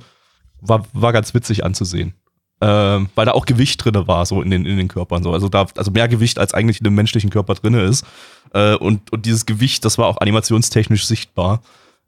War, 0.62 0.86
war 0.94 1.12
ganz 1.12 1.34
witzig 1.34 1.62
anzusehen 1.62 2.14
ähm, 2.60 3.08
weil 3.14 3.26
da 3.26 3.32
auch 3.32 3.46
Gewicht 3.46 3.84
drin 3.84 3.94
war, 4.06 4.24
so 4.26 4.40
in 4.42 4.50
den, 4.50 4.64
in 4.64 4.76
den 4.76 4.88
Körpern. 4.88 5.22
So. 5.22 5.32
Also 5.32 5.48
da, 5.48 5.66
also 5.76 5.90
mehr 5.90 6.08
Gewicht 6.08 6.38
als 6.38 6.54
eigentlich 6.54 6.78
in 6.78 6.84
dem 6.84 6.94
menschlichen 6.94 7.30
Körper 7.30 7.54
drin 7.54 7.74
ist. 7.74 8.04
Äh, 8.52 8.74
und, 8.76 9.12
und 9.12 9.26
dieses 9.26 9.46
Gewicht, 9.46 9.84
das 9.84 9.98
war 9.98 10.06
auch 10.06 10.18
animationstechnisch 10.18 11.06
sichtbar. 11.06 11.62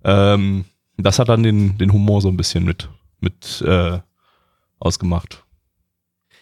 Ähm, 0.05 0.65
das 0.97 1.19
hat 1.19 1.29
dann 1.29 1.43
den, 1.43 1.77
den 1.79 1.93
Humor 1.93 2.23
so 2.23 2.29
ein 2.29 2.37
bisschen 2.37 2.65
mit, 2.65 2.89
mit 3.21 3.63
äh, 3.67 3.99
ausgemacht. 4.79 5.45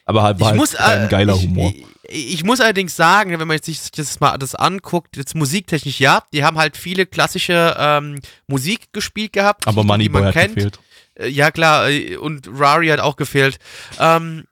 Aber 0.04 0.22
halt 0.22 0.38
war 0.38 0.48
ich 0.48 0.50
halt 0.50 0.60
muss, 0.60 0.72
kein 0.74 1.06
äh, 1.06 1.08
geiler 1.08 1.34
ich, 1.34 1.42
Humor. 1.42 1.72
Ich, 2.08 2.34
ich 2.34 2.44
muss 2.44 2.60
allerdings 2.60 2.94
sagen, 2.94 3.38
wenn 3.38 3.48
man 3.48 3.60
sich 3.62 3.90
das 3.90 4.20
mal 4.20 4.36
das 4.36 4.54
anguckt, 4.54 5.16
jetzt 5.16 5.34
musiktechnisch, 5.34 5.98
ja, 5.98 6.22
die 6.32 6.44
haben 6.44 6.58
halt 6.58 6.76
viele 6.76 7.06
klassische 7.06 7.74
ähm, 7.78 8.20
Musik 8.46 8.92
gespielt 8.92 9.32
gehabt, 9.32 9.66
Aber 9.66 9.82
Moneyboy 9.82 10.20
man 10.20 10.28
hat 10.28 10.34
kennt. 10.34 10.54
gefehlt. 10.56 10.78
Äh, 11.18 11.28
Ja, 11.28 11.50
klar, 11.50 11.88
äh, 11.90 12.16
und 12.16 12.48
Rari 12.52 12.88
hat 12.88 13.00
auch 13.00 13.16
gefehlt. 13.16 13.58
Ähm, 13.98 14.44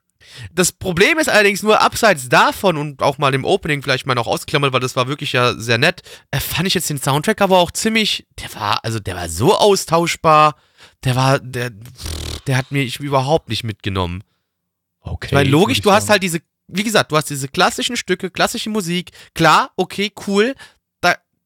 das 0.51 0.71
Problem 0.71 1.19
ist 1.19 1.29
allerdings 1.29 1.61
nur 1.63 1.81
abseits 1.81 2.29
davon 2.29 2.77
und 2.77 3.01
auch 3.03 3.17
mal 3.17 3.31
dem 3.31 3.45
Opening 3.45 3.81
vielleicht 3.83 4.05
mal 4.05 4.15
noch 4.15 4.27
ausklammert, 4.27 4.73
weil 4.73 4.79
das 4.79 4.95
war 4.95 5.07
wirklich 5.07 5.33
ja 5.33 5.53
sehr 5.53 5.77
nett, 5.77 6.01
äh, 6.31 6.39
fand 6.39 6.67
ich 6.67 6.73
jetzt 6.73 6.89
den 6.89 6.99
Soundtrack 6.99 7.41
aber 7.41 7.59
auch 7.59 7.71
ziemlich, 7.71 8.25
der 8.41 8.53
war, 8.55 8.83
also 8.83 8.99
der 8.99 9.15
war 9.15 9.29
so 9.29 9.55
austauschbar, 9.55 10.55
der 11.03 11.15
war, 11.15 11.39
der, 11.39 11.71
der 12.47 12.57
hat 12.57 12.71
mich 12.71 12.99
überhaupt 12.99 13.49
nicht 13.49 13.63
mitgenommen. 13.63 14.23
Okay. 15.01 15.27
Ich 15.27 15.31
meine, 15.33 15.49
würd 15.49 15.51
logisch, 15.51 15.77
ich 15.79 15.83
du 15.83 15.91
hast 15.91 16.09
halt 16.09 16.23
diese, 16.23 16.39
wie 16.67 16.83
gesagt, 16.83 17.11
du 17.11 17.17
hast 17.17 17.29
diese 17.29 17.47
klassischen 17.47 17.97
Stücke, 17.97 18.31
klassische 18.31 18.69
Musik, 18.69 19.11
klar, 19.35 19.71
okay, 19.75 20.11
cool. 20.27 20.55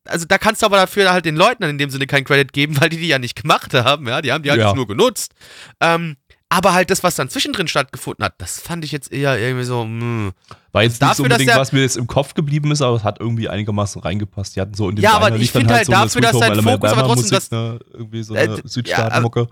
Also 0.08 0.26
da 0.26 0.38
kannst 0.38 0.62
du 0.62 0.65
aber 0.65 0.78
dafür 0.78 1.12
halt 1.12 1.26
den 1.26 1.36
Leuten 1.36 1.63
in 1.63 1.78
dem 1.78 1.89
Sinne 1.89 2.08
keinen 2.08 2.24
Credit 2.26 2.52
geben, 2.54 2.80
weil 2.82 2.89
die 2.89 2.98
die 2.98 3.08
ja 3.08 3.20
nicht 3.20 3.41
gemacht 3.41 3.74
haben, 3.74 4.08
ja, 4.08 4.22
die 4.22 4.32
haben 4.32 4.43
die 4.43 4.50
halt 4.50 4.60
Ja. 4.60 4.74
nur 4.74 4.88
genutzt. 4.88 5.34
Ähm, 5.82 6.17
aber 6.50 6.74
halt 6.74 6.89
das, 6.89 7.04
was 7.04 7.15
dann 7.15 7.28
zwischendrin 7.30 7.67
stattgefunden 7.67 8.24
hat, 8.24 8.36
das 8.38 8.60
fand 8.62 8.86
ich 8.86 8.93
jetzt 8.93 9.12
eher 9.12 9.38
irgendwie 9.38 9.65
so, 9.65 9.84
hm. 9.84 10.32
War 10.72 10.84
jetzt 10.84 10.93
nicht 10.93 11.02
Dafür, 11.02 11.15
so 11.15 11.24
unbedingt, 11.24 11.56
was 11.56 11.72
mir 11.74 11.82
jetzt 11.82 11.98
im 11.98 12.08
Kopf 12.08 12.36
geblieben 12.36 12.72
ist, 12.72 12.82
aber 12.82 12.96
es 12.96 13.04
hat 13.04 13.20
irgendwie 13.20 13.50
einigermaßen 13.50 14.02
reingepasst. 14.02 14.56
Die 14.56 14.62
hatten 14.62 14.74
so 14.74 14.88
in 14.89 14.96
dem 14.96 15.04
Ja, 15.04 15.13
aber 15.13 15.36
ich 15.36 15.52
finde 15.52 15.74
halt 15.74 15.86
so 15.88 15.91
eine 15.91 16.04
dafür, 16.06 16.22
dass 16.22 16.39
dein 16.39 16.56
Fokus 16.63 16.91
aber 16.91 17.02
trotzdem 17.04 17.38
Alabama-Musik, 17.38 17.52
ne? 17.52 17.80
Irgendwie 17.93 18.24
so 18.24 18.36
Äh, 18.36 18.39
eine 18.39 18.56
d- 18.56 18.62
Südstaatenmucke. 18.65 19.48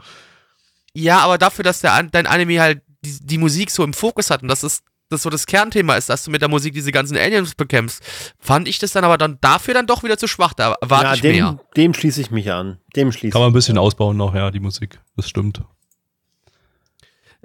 Ja, 0.93 1.19
aber 1.19 1.37
dafür, 1.37 1.63
dass 1.63 1.81
der, 1.81 2.01
dein 2.03 2.27
Anime 2.27 2.61
halt 2.61 2.81
die, 3.03 3.17
die 3.25 3.37
Musik 3.37 3.71
so 3.71 3.83
im 3.83 3.93
Fokus 3.93 4.29
hat 4.29 4.41
und 4.41 4.47
dass 4.47 4.63
es 4.63 4.81
das 5.09 5.23
so 5.23 5.29
das 5.29 5.45
Kernthema 5.45 5.95
ist, 5.95 6.09
dass 6.09 6.23
du 6.23 6.31
mit 6.31 6.41
der 6.41 6.49
Musik 6.49 6.73
diese 6.73 6.91
ganzen 6.91 7.17
Aliens 7.17 7.55
bekämpfst, 7.55 8.03
fand 8.39 8.67
ich 8.67 8.79
das 8.79 8.91
dann 8.91 9.03
aber 9.03 9.17
dann 9.17 9.37
dafür 9.41 9.73
dann 9.73 9.87
doch 9.87 10.03
wieder 10.03 10.17
zu 10.17 10.27
schwach. 10.27 10.53
Da 10.53 10.75
erwarte 10.81 11.05
Ja, 11.05 11.13
ich 11.13 11.23
mehr. 11.23 11.51
dem, 11.51 11.59
dem 11.75 11.93
schließe 11.93 12.21
ich 12.21 12.31
mich 12.31 12.51
an. 12.51 12.77
Dem 12.95 13.11
schließe 13.11 13.31
Kann 13.31 13.41
man 13.41 13.51
ein 13.51 13.53
bisschen 13.53 13.77
ausbauen 13.77 14.17
noch, 14.17 14.33
ja, 14.33 14.49
die 14.51 14.59
Musik. 14.59 14.99
Das 15.15 15.29
stimmt. 15.29 15.61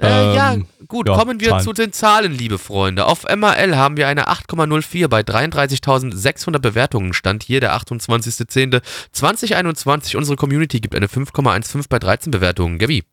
Äh, 0.03 0.35
ja, 0.35 0.55
Ähm, 0.55 0.65
gut, 0.89 1.09
ja, 1.09 1.15
kommen 1.15 1.41
wir 1.41 1.51
Zahlen. 1.51 1.63
zu 1.65 1.75
den 1.75 1.93
Zahlen, 1.93 2.33
liebe 2.33 2.57
Freunde. 2.57 3.05
Auf 3.05 3.25
MRL 3.25 3.77
haben 3.77 3.99
wir 3.99 4.09
eine 4.09 4.29
8,04 4.31 5.09
bei 5.09 5.21
33.600 5.21 6.59
Bewertungen. 6.59 7.13
Stand 7.13 7.43
hier 7.43 7.61
der 7.61 7.77
28.10.2021. 7.77 10.17
Unsere 10.17 10.37
Community 10.37 10.81
gibt 10.81 10.95
eine 10.95 11.07
5,15 11.09 11.85
bei 11.91 11.99
13 11.99 12.31
Bewertungen. 12.31 12.79
Gabi. 12.79 13.05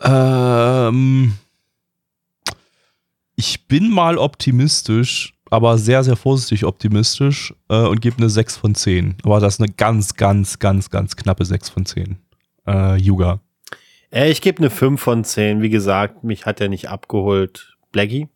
Ähm, 0.00 1.38
ich 3.38 3.68
bin 3.68 3.88
mal 3.88 4.18
optimistisch, 4.18 5.32
aber 5.48 5.78
sehr, 5.78 6.02
sehr 6.02 6.16
vorsichtig 6.16 6.64
optimistisch 6.64 7.54
äh, 7.68 7.76
und 7.76 8.00
gebe 8.00 8.16
eine 8.18 8.28
6 8.28 8.56
von 8.56 8.74
10. 8.74 9.14
Aber 9.22 9.38
das 9.38 9.54
ist 9.54 9.60
eine 9.60 9.72
ganz, 9.72 10.14
ganz, 10.14 10.58
ganz, 10.58 10.90
ganz 10.90 11.14
knappe 11.14 11.44
6 11.44 11.68
von 11.68 11.86
10. 11.86 12.18
Äh, 12.66 12.96
Yuga. 12.96 13.38
Äh, 14.10 14.32
ich 14.32 14.40
gebe 14.40 14.58
eine 14.58 14.70
5 14.70 15.00
von 15.00 15.22
10. 15.22 15.62
Wie 15.62 15.70
gesagt, 15.70 16.24
mich 16.24 16.46
hat 16.46 16.60
er 16.60 16.68
nicht 16.68 16.88
abgeholt. 16.88 17.76
Blackie? 17.92 18.26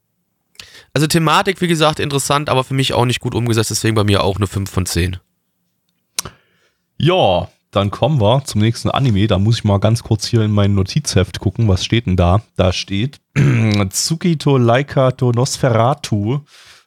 Also 0.95 1.09
Thematik, 1.09 1.61
wie 1.61 1.69
gesagt, 1.69 1.99
interessant, 1.99 2.49
aber 2.49 2.63
für 2.63 2.75
mich 2.75 2.93
auch 2.93 3.05
nicht 3.05 3.19
gut 3.19 3.35
umgesetzt, 3.35 3.71
deswegen 3.71 3.97
bei 3.97 4.05
mir 4.05 4.23
auch 4.23 4.37
eine 4.37 4.47
5 4.47 4.71
von 4.71 4.87
10. 4.87 5.17
Ja, 6.99 7.49
dann 7.73 7.91
kommen 7.91 8.21
wir 8.21 8.45
zum 8.45 8.61
nächsten 8.61 8.91
Anime. 8.91 9.27
Da 9.27 9.39
muss 9.39 9.57
ich 9.57 9.65
mal 9.65 9.81
ganz 9.81 10.03
kurz 10.03 10.27
hier 10.27 10.43
in 10.43 10.53
mein 10.53 10.75
Notizheft 10.75 11.41
gucken. 11.41 11.67
Was 11.69 11.85
steht 11.85 12.07
denn 12.07 12.17
da? 12.17 12.43
Da 12.57 12.73
steht 12.73 13.19
Tsukito 13.89 14.59
Laika 14.59 15.11
to 15.11 15.33
Nosferatu 15.33 16.41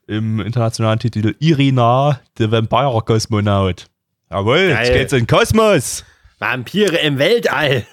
im 0.08 0.40
internationalen 0.40 1.00
Titel 1.00 1.36
Irina, 1.40 2.20
the 2.38 2.52
Vampire 2.52 3.02
Cosmonaut. 3.04 3.88
Jawohl, 4.30 4.60
jetzt 4.60 4.94
geht's 4.94 5.14
in 5.14 5.20
den 5.20 5.28
Kosmos. 5.28 6.06
Vampire 6.38 6.98
im 6.98 7.18
Weltall. 7.18 7.88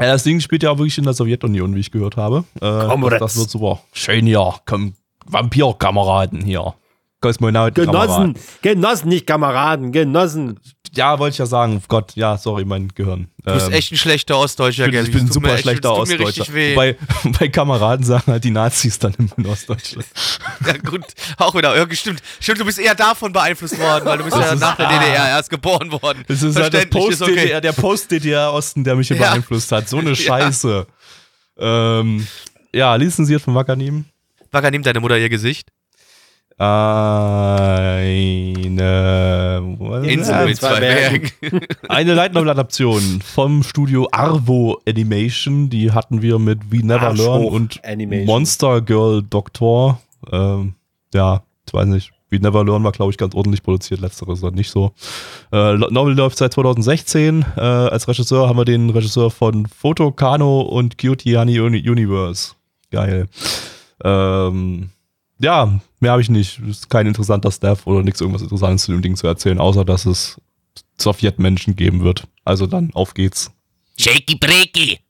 Ja, 0.00 0.06
das 0.06 0.24
Ding 0.24 0.40
spielt 0.40 0.64
ja 0.64 0.70
auch 0.70 0.78
wirklich 0.78 0.98
in 0.98 1.04
der 1.04 1.12
Sowjetunion, 1.12 1.76
wie 1.76 1.80
ich 1.80 1.92
gehört 1.92 2.16
habe. 2.16 2.44
Äh, 2.56 2.60
Komrades. 2.60 3.20
das, 3.20 3.34
das 3.34 3.38
wird 3.38 3.50
super. 3.50 3.82
Schön 3.92 4.26
hier. 4.26 4.54
Komm, 4.66 4.94
Vampirkameraden 5.26 6.42
hier. 6.42 6.74
Kosmonauten. 7.22 7.86
Genossen, 7.86 8.34
Genossen, 8.60 9.08
nicht 9.08 9.26
Kameraden, 9.26 9.92
Genossen. 9.92 10.60
Ja, 10.94 11.18
wollte 11.18 11.32
ich 11.32 11.38
ja 11.38 11.46
sagen. 11.46 11.82
Gott, 11.88 12.12
ja, 12.16 12.36
sorry, 12.36 12.66
mein 12.66 12.88
Gehirn. 12.88 13.28
Du 13.42 13.54
bist 13.54 13.68
Ähm, 13.68 13.72
echt 13.72 13.92
ein 13.92 13.96
schlechter 13.96 14.36
Ostdeutscher, 14.36 14.84
Ich 14.84 14.90
bin, 14.90 14.98
Gabi. 15.00 15.08
ich 15.08 15.14
bin 15.16 15.24
ein 15.26 15.32
super 15.32 15.54
echt- 15.54 15.62
schlechter 15.62 15.88
mir 15.88 15.94
Ostdeutscher. 16.00 16.44
Bei, 16.76 16.98
bei 17.38 17.48
Kameraden 17.48 18.04
sagen 18.04 18.24
halt 18.30 18.44
die 18.44 18.50
Nazis 18.50 18.98
dann 18.98 19.14
immer 19.14 19.30
in 19.38 19.46
Ostdeutschland. 19.46 20.04
Ja, 20.66 20.76
gut, 20.76 21.00
auch 21.38 21.54
wieder. 21.54 21.74
Ja, 21.76 21.86
stimmt. 21.94 22.20
Stimmt, 22.40 22.60
du 22.60 22.64
bist 22.66 22.78
eher 22.78 22.94
davon 22.94 23.32
beeinflusst 23.32 23.78
worden, 23.80 24.04
weil 24.04 24.18
du 24.18 24.24
bist 24.24 24.36
ja 24.36 24.52
ist- 24.52 24.60
nach 24.60 24.76
der 24.76 24.88
DDR 24.88 25.28
erst 25.28 25.48
geboren 25.48 25.90
worden. 25.90 26.24
Das 26.28 26.42
ist 26.42 26.56
halt 26.56 26.74
das 26.74 26.82
Verständlich, 26.82 27.08
ist 27.08 27.22
okay. 27.22 27.30
Post-DDR, 27.32 27.60
der 27.62 27.72
Post-DDR-Osten, 27.72 28.84
der 28.84 28.94
mich 28.96 29.08
hier 29.08 29.16
Ja. 29.16 29.30
beeinflusst 29.30 29.72
hat. 29.72 29.88
So 29.88 29.96
eine 29.98 30.14
Scheiße. 30.16 30.86
Ähm, 31.58 32.26
ja, 32.74 32.94
lizenziert 32.96 33.40
von 33.42 33.54
Wackernehmen. 33.54 34.06
Wacker, 34.50 34.70
nimm 34.70 34.82
deine 34.82 35.00
Mutter 35.00 35.16
ihr 35.18 35.28
Gesicht. 35.30 35.68
Eine, 36.58 38.02
Insel 40.04 40.46
mit 40.46 40.56
zwei 40.58 40.80
Bergen. 40.80 41.30
Bergen. 41.40 41.66
eine 41.88 42.14
Light 42.14 42.34
Novel 42.34 42.50
Adaption 42.50 43.20
vom 43.22 43.62
Studio 43.62 44.08
Arvo 44.12 44.80
Animation. 44.86 45.70
Die 45.70 45.92
hatten 45.92 46.22
wir 46.22 46.38
mit 46.38 46.70
We 46.70 46.84
Never 46.86 47.08
Arsch 47.08 47.18
Learn 47.18 47.44
und 47.44 47.84
Animation. 47.84 48.26
Monster 48.26 48.80
Girl 48.80 49.22
Doctor. 49.22 50.00
Ähm, 50.30 50.74
ja, 51.14 51.42
ich 51.66 51.74
weiß 51.74 51.86
nicht. 51.86 52.12
We 52.30 52.38
Never 52.38 52.64
Learn 52.64 52.82
war, 52.82 52.92
glaube 52.92 53.10
ich, 53.12 53.18
ganz 53.18 53.34
ordentlich 53.34 53.62
produziert. 53.62 54.00
Letzteres 54.00 54.38
ist 54.38 54.44
dann 54.44 54.54
nicht 54.54 54.70
so. 54.70 54.92
Äh, 55.52 55.74
Novel 55.74 56.14
läuft 56.14 56.38
seit 56.38 56.52
2016. 56.54 57.44
Äh, 57.56 57.60
als 57.60 58.08
Regisseur 58.08 58.48
haben 58.48 58.58
wir 58.58 58.64
den 58.64 58.90
Regisseur 58.90 59.30
von 59.30 59.66
Photo, 59.66 60.12
Kano 60.12 60.62
und 60.62 60.96
Cutie 60.98 61.36
Honey 61.36 61.60
Uni 61.60 61.88
Universe. 61.88 62.54
Geil. 62.90 63.26
Ähm, 64.02 64.90
ja, 65.42 65.80
mehr 66.00 66.12
habe 66.12 66.22
ich 66.22 66.30
nicht. 66.30 66.60
Ist 66.60 66.88
kein 66.88 67.06
interessanter 67.06 67.50
Staff 67.50 67.86
oder 67.86 68.02
nichts 68.02 68.20
irgendwas 68.20 68.42
Interessantes 68.42 68.84
zu 68.84 68.92
dem 68.92 69.02
Ding 69.02 69.16
zu 69.16 69.26
erzählen, 69.26 69.58
außer 69.58 69.84
dass 69.84 70.06
es 70.06 70.40
Sowjetmenschen 70.98 71.76
geben 71.76 72.04
wird. 72.04 72.28
Also 72.44 72.66
dann 72.66 72.90
auf 72.94 73.14
geht's. 73.14 73.50
Shaky 73.98 74.36
Breaky. 74.36 75.00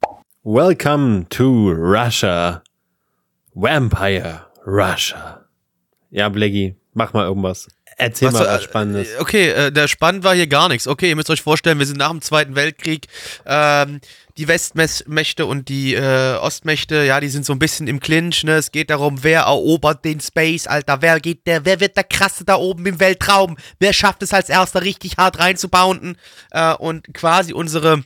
Welcome 0.43 1.29
to 1.29 1.71
Russia. 1.71 2.63
Vampire 3.55 4.47
Russia. 4.67 5.45
Ja, 6.11 6.29
Blackie, 6.29 6.77
mach 6.95 7.13
mal 7.13 7.25
irgendwas. 7.25 7.69
Erzähl 7.97 8.31
mal 8.31 8.45
äh, 8.45 8.49
was 8.49 8.63
Spannendes. 8.65 9.09
Okay, 9.19 9.51
äh, 9.51 9.73
der 9.73 9.89
spannend 9.89 10.25
war 10.25 10.35
hier 10.35 10.47
gar 10.47 10.69
nichts. 10.69 10.87
Okay, 10.87 11.09
ihr 11.09 11.17
müsst 11.17 11.31
euch 11.31 11.43
vorstellen, 11.43 11.79
wir 11.79 11.87
sind 11.87 11.99
nach 11.99 12.11
dem 12.11 12.23
Zweiten 12.23 12.55
Weltkrieg. 12.55 13.07
Ähm, 13.47 14.01
die 14.39 14.49
Westmächte 14.49 15.45
und 15.47 15.69
die 15.69 15.95
äh, 15.95 16.37
Ostmächte, 16.37 17.05
ja, 17.05 17.21
die 17.21 17.29
sind 17.29 17.45
so 17.45 17.53
ein 17.53 17.59
bisschen 17.59 17.87
im 17.87 18.01
Clinch. 18.01 18.45
Ne? 18.45 18.53
Es 18.53 18.73
geht 18.73 18.91
darum, 18.91 19.23
wer 19.23 19.43
erobert 19.43 20.05
den 20.05 20.21
Space, 20.21 20.67
Alter. 20.67 21.03
Wer 21.03 21.21
geht 21.21 21.47
der, 21.47 21.65
wer 21.65 21.81
wird 21.81 21.97
der 21.97 22.05
krasse 22.05 22.45
da 22.45 22.57
oben 22.57 22.87
im 22.87 22.99
Weltraum? 22.99 23.57
Wer 23.79 23.93
schafft 23.93 24.23
es 24.23 24.33
als 24.33 24.49
erster 24.49 24.83
richtig 24.83 25.17
hart 25.19 25.39
reinzubounden? 25.39 26.17
Äh, 26.51 26.75
und 26.75 27.13
quasi 27.13 27.53
unsere 27.53 28.05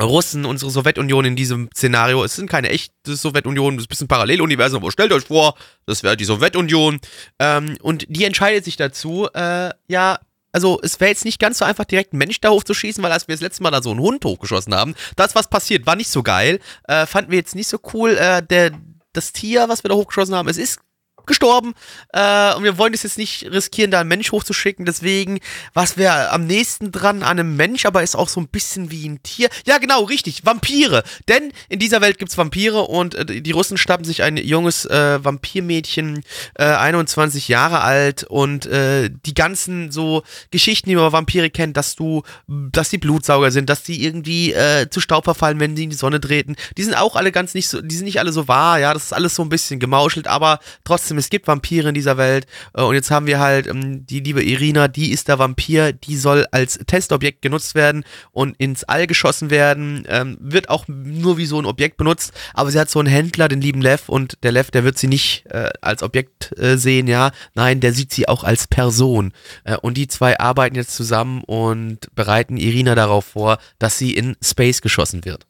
Russen, 0.00 0.44
unsere 0.44 0.70
Sowjetunion 0.70 1.24
in 1.24 1.36
diesem 1.36 1.68
Szenario, 1.74 2.24
es 2.24 2.36
sind 2.36 2.50
keine 2.50 2.70
echte 2.70 3.16
Sowjetunion, 3.16 3.74
es 3.74 3.82
ist 3.82 3.86
ein 3.86 3.88
bisschen 3.88 4.08
Paralleluniversum, 4.08 4.82
aber 4.82 4.92
stellt 4.92 5.12
euch 5.12 5.24
vor, 5.24 5.54
das 5.86 6.02
wäre 6.02 6.16
die 6.16 6.24
Sowjetunion. 6.24 7.00
Ähm, 7.38 7.76
und 7.80 8.06
die 8.08 8.24
entscheidet 8.24 8.64
sich 8.64 8.76
dazu, 8.76 9.28
äh, 9.34 9.70
ja, 9.88 10.18
also 10.52 10.80
es 10.82 11.00
wäre 11.00 11.10
jetzt 11.10 11.24
nicht 11.24 11.40
ganz 11.40 11.58
so 11.58 11.64
einfach, 11.64 11.84
direkt 11.84 12.12
einen 12.12 12.18
Mensch 12.18 12.40
da 12.40 12.50
hochzuschießen, 12.50 13.02
weil 13.02 13.10
als 13.10 13.26
wir 13.26 13.34
das 13.34 13.42
letzte 13.42 13.62
Mal 13.64 13.72
da 13.72 13.82
so 13.82 13.90
einen 13.90 14.00
Hund 14.00 14.24
hochgeschossen 14.24 14.74
haben, 14.74 14.94
das, 15.16 15.34
was 15.34 15.50
passiert, 15.50 15.84
war 15.84 15.96
nicht 15.96 16.10
so 16.10 16.22
geil. 16.22 16.60
Äh, 16.84 17.06
fanden 17.06 17.32
wir 17.32 17.38
jetzt 17.38 17.56
nicht 17.56 17.66
so 17.66 17.78
cool. 17.92 18.16
Äh, 18.16 18.40
der, 18.40 18.70
das 19.12 19.32
Tier, 19.32 19.68
was 19.68 19.82
wir 19.84 19.88
da 19.88 19.96
hochgeschossen 19.96 20.34
haben, 20.34 20.48
es 20.48 20.56
ist 20.56 20.78
gestorben 21.26 21.74
äh, 22.12 22.54
und 22.54 22.64
wir 22.64 22.78
wollen 22.78 22.94
es 22.94 23.02
jetzt 23.02 23.18
nicht 23.18 23.44
riskieren, 23.50 23.90
da 23.90 24.00
einen 24.00 24.08
Mensch 24.08 24.32
hochzuschicken. 24.32 24.84
Deswegen, 24.84 25.40
was 25.72 25.96
wäre 25.96 26.30
am 26.30 26.46
nächsten 26.46 26.92
dran 26.92 27.22
an 27.22 27.38
einem 27.38 27.56
Mensch, 27.56 27.86
aber 27.86 28.02
ist 28.02 28.16
auch 28.16 28.28
so 28.28 28.40
ein 28.40 28.48
bisschen 28.48 28.90
wie 28.90 29.08
ein 29.08 29.22
Tier. 29.22 29.48
Ja, 29.66 29.78
genau, 29.78 30.04
richtig, 30.04 30.44
Vampire. 30.44 31.02
Denn 31.28 31.52
in 31.68 31.78
dieser 31.78 32.00
Welt 32.00 32.18
gibt's 32.18 32.36
Vampire 32.36 32.82
und 32.82 33.14
äh, 33.14 33.40
die 33.40 33.50
Russen 33.50 33.76
schnappen 33.76 34.04
sich 34.04 34.22
ein 34.22 34.36
junges 34.36 34.84
äh, 34.86 35.22
Vampirmädchen, 35.24 36.24
äh, 36.54 36.64
21 36.64 37.48
Jahre 37.48 37.80
alt 37.80 38.24
und 38.24 38.66
äh, 38.66 39.10
die 39.26 39.34
ganzen 39.34 39.90
so 39.90 40.22
Geschichten, 40.50 40.88
die 40.88 40.96
man 40.96 41.04
über 41.04 41.12
Vampire 41.12 41.50
kennt, 41.50 41.76
dass 41.76 41.96
du, 41.96 42.22
dass 42.46 42.90
die 42.90 42.98
Blutsauger 42.98 43.50
sind, 43.50 43.68
dass 43.70 43.82
die 43.82 44.04
irgendwie 44.04 44.52
äh, 44.52 44.88
zu 44.90 45.00
Staub 45.00 45.24
verfallen, 45.24 45.60
wenn 45.60 45.74
die 45.74 45.84
in 45.84 45.90
die 45.90 45.96
Sonne 45.96 46.20
treten. 46.20 46.56
Die 46.76 46.82
sind 46.82 46.94
auch 46.94 47.16
alle 47.16 47.32
ganz 47.32 47.54
nicht 47.54 47.68
so, 47.68 47.80
die 47.80 47.94
sind 47.94 48.04
nicht 48.04 48.20
alle 48.20 48.32
so 48.32 48.48
wahr, 48.48 48.78
ja, 48.78 48.92
das 48.94 49.04
ist 49.04 49.12
alles 49.12 49.34
so 49.34 49.42
ein 49.42 49.48
bisschen 49.48 49.80
gemauschelt, 49.80 50.26
aber 50.26 50.60
trotzdem 50.84 51.13
trotzdem, 51.14 51.18
es 51.18 51.30
gibt 51.30 51.46
Vampire 51.46 51.88
in 51.88 51.94
dieser 51.94 52.16
Welt. 52.16 52.46
Äh, 52.74 52.82
und 52.82 52.94
jetzt 52.94 53.10
haben 53.10 53.26
wir 53.26 53.38
halt 53.38 53.66
ähm, 53.66 54.06
die 54.06 54.20
liebe 54.20 54.42
Irina, 54.42 54.88
die 54.88 55.10
ist 55.10 55.28
der 55.28 55.38
Vampir, 55.38 55.92
die 55.92 56.16
soll 56.16 56.46
als 56.50 56.78
Testobjekt 56.86 57.42
genutzt 57.42 57.74
werden 57.74 58.04
und 58.32 58.56
ins 58.58 58.84
All 58.84 59.06
geschossen 59.06 59.50
werden. 59.50 60.04
Ähm, 60.08 60.36
wird 60.40 60.68
auch 60.68 60.86
nur 60.88 61.38
wie 61.38 61.46
so 61.46 61.58
ein 61.58 61.66
Objekt 61.66 61.96
benutzt, 61.96 62.32
aber 62.52 62.70
sie 62.70 62.78
hat 62.78 62.90
so 62.90 62.98
einen 62.98 63.08
Händler, 63.08 63.48
den 63.48 63.60
lieben 63.60 63.80
Lev, 63.80 64.08
und 64.08 64.38
der 64.42 64.52
Lev, 64.52 64.70
der 64.70 64.84
wird 64.84 64.98
sie 64.98 65.08
nicht 65.08 65.46
äh, 65.46 65.70
als 65.80 66.02
Objekt 66.02 66.56
äh, 66.58 66.76
sehen, 66.76 67.06
ja. 67.06 67.32
Nein, 67.54 67.80
der 67.80 67.92
sieht 67.92 68.12
sie 68.12 68.28
auch 68.28 68.44
als 68.44 68.66
Person. 68.66 69.32
Äh, 69.64 69.76
und 69.76 69.96
die 69.96 70.08
zwei 70.08 70.38
arbeiten 70.38 70.76
jetzt 70.76 70.94
zusammen 70.94 71.42
und 71.44 72.14
bereiten 72.14 72.56
Irina 72.56 72.94
darauf 72.94 73.24
vor, 73.26 73.58
dass 73.78 73.98
sie 73.98 74.14
in 74.14 74.36
Space 74.42 74.80
geschossen 74.82 75.24
wird. 75.24 75.46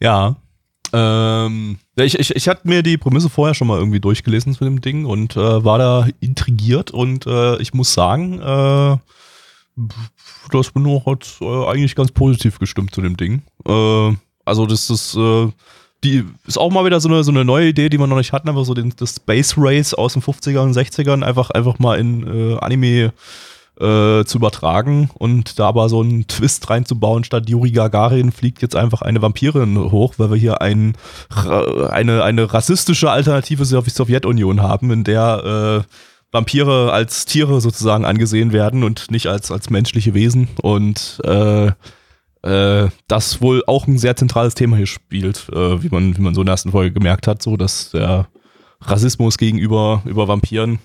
Ja. 0.00 0.36
Ähm, 0.96 1.78
ich, 1.96 2.16
ich, 2.20 2.36
ich 2.36 2.48
hatte 2.48 2.68
mir 2.68 2.84
die 2.84 2.96
Prämisse 2.96 3.28
vorher 3.28 3.54
schon 3.54 3.66
mal 3.66 3.78
irgendwie 3.78 3.98
durchgelesen 3.98 4.54
zu 4.54 4.62
dem 4.62 4.80
Ding 4.80 5.06
und 5.06 5.36
äh, 5.36 5.64
war 5.64 5.78
da 5.78 6.06
intrigiert 6.20 6.92
und 6.92 7.26
äh, 7.26 7.60
ich 7.60 7.74
muss 7.74 7.92
sagen, 7.92 8.40
äh, 8.40 8.96
das 10.52 10.70
bin 10.70 10.86
jetzt, 10.86 11.40
äh, 11.40 11.66
eigentlich 11.66 11.96
ganz 11.96 12.12
positiv 12.12 12.60
gestimmt 12.60 12.94
zu 12.94 13.00
dem 13.00 13.16
Ding. 13.16 13.42
Äh, 13.66 14.16
also 14.44 14.66
das 14.66 14.88
ist, 14.88 15.16
äh, 15.16 15.48
die 16.04 16.24
ist 16.46 16.58
auch 16.58 16.70
mal 16.70 16.84
wieder 16.84 17.00
so 17.00 17.08
eine, 17.08 17.24
so 17.24 17.32
eine 17.32 17.44
neue 17.44 17.68
Idee, 17.70 17.88
die 17.88 17.98
man 17.98 18.08
noch 18.08 18.18
nicht 18.18 18.32
hatten, 18.32 18.48
aber 18.48 18.64
so 18.64 18.74
den, 18.74 18.94
das 18.96 19.16
Space 19.16 19.54
Race 19.56 19.94
aus 19.94 20.12
den 20.12 20.22
50ern 20.22 20.62
und 20.62 20.76
60ern 20.76 21.24
einfach, 21.24 21.50
einfach 21.50 21.80
mal 21.80 21.98
in 21.98 22.52
äh, 22.52 22.58
Anime 22.58 23.12
äh, 23.80 24.24
zu 24.24 24.38
übertragen 24.38 25.10
und 25.14 25.58
da 25.58 25.68
aber 25.68 25.88
so 25.88 26.00
einen 26.00 26.26
Twist 26.28 26.70
reinzubauen, 26.70 27.24
statt 27.24 27.48
Yuri 27.48 27.72
Gagarin 27.72 28.32
fliegt 28.32 28.62
jetzt 28.62 28.76
einfach 28.76 29.02
eine 29.02 29.20
Vampirin 29.20 29.90
hoch, 29.90 30.14
weil 30.18 30.30
wir 30.30 30.36
hier 30.36 30.62
ein, 30.62 30.96
eine, 31.90 32.22
eine 32.22 32.52
rassistische 32.52 33.10
Alternative 33.10 33.64
zur 33.64 33.82
Sowjetunion 33.82 34.62
haben, 34.62 34.90
in 34.90 35.04
der 35.04 35.84
äh, 35.84 35.94
Vampire 36.30 36.92
als 36.92 37.26
Tiere 37.26 37.60
sozusagen 37.60 38.04
angesehen 38.04 38.52
werden 38.52 38.84
und 38.84 39.10
nicht 39.10 39.26
als, 39.28 39.50
als 39.50 39.70
menschliche 39.70 40.14
Wesen 40.14 40.48
und 40.62 41.20
äh, 41.24 41.72
äh, 42.42 42.88
das 43.08 43.40
wohl 43.40 43.62
auch 43.66 43.86
ein 43.86 43.98
sehr 43.98 44.16
zentrales 44.16 44.54
Thema 44.54 44.76
hier 44.76 44.86
spielt, 44.86 45.48
äh, 45.50 45.82
wie, 45.82 45.88
man, 45.88 46.16
wie 46.16 46.20
man 46.20 46.34
so 46.34 46.42
in 46.42 46.46
der 46.46 46.52
ersten 46.52 46.72
Folge 46.72 46.92
gemerkt 46.92 47.26
hat, 47.26 47.42
so 47.42 47.56
dass 47.56 47.90
der 47.90 48.28
Rassismus 48.80 49.38
gegenüber 49.38 50.02
über 50.04 50.28
Vampiren 50.28 50.78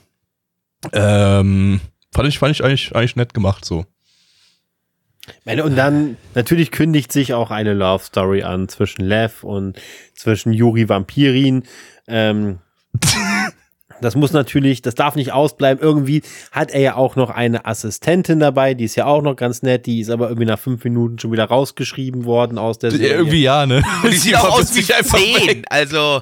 ähm, 0.94 1.82
fand 2.12 2.28
ich, 2.28 2.40
fand 2.40 2.52
ich 2.52 2.64
eigentlich, 2.64 2.96
eigentlich 2.96 3.16
nett 3.16 3.34
gemacht 3.34 3.66
so. 3.66 3.86
Und 5.46 5.76
dann, 5.76 6.18
natürlich 6.36 6.72
kündigt 6.72 7.12
sich 7.12 7.34
auch 7.34 7.52
eine 7.52 7.74
Love 7.74 8.04
Story 8.04 8.44
an 8.44 8.68
zwischen 8.68 9.04
Lev 9.04 9.44
und 9.44 9.80
zwischen 10.16 10.54
Yuri 10.54 10.90
Vampirin. 10.90 11.64
Ähm, 12.08 12.60
das 14.02 14.16
muss 14.16 14.32
natürlich, 14.32 14.82
das 14.82 14.96
darf 14.96 15.16
nicht 15.16 15.32
ausbleiben. 15.32 15.84
Irgendwie 15.84 16.24
hat 16.52 16.72
er 16.72 16.82
ja 16.82 16.96
auch 16.96 17.16
noch 17.16 17.30
eine 17.30 17.66
Assistentin 17.66 18.40
dabei, 18.40 18.74
die 18.74 18.86
ist 18.86 18.96
ja 18.96 19.06
auch 19.06 19.22
noch 19.22 19.36
ganz 19.36 19.62
nett, 19.62 19.86
die 19.86 20.02
ist 20.02 20.10
aber 20.10 20.30
irgendwie 20.30 20.48
nach 20.48 20.60
fünf 20.60 20.84
Minuten 20.84 21.20
schon 21.20 21.32
wieder 21.32 21.46
rausgeschrieben 21.46 22.26
worden 22.26 22.58
aus 22.58 22.80
der 22.80 22.92
Serie. 22.92 23.16
Irgendwie 23.16 23.44
ja, 23.44 23.66
ne? 23.66 23.84
Und 24.04 24.12
die 24.12 24.18
sieht 24.18 24.36
auch 24.36 24.60
aus 24.60 24.76
wie 24.76 24.84
zehn, 24.84 25.64
also. 25.70 26.22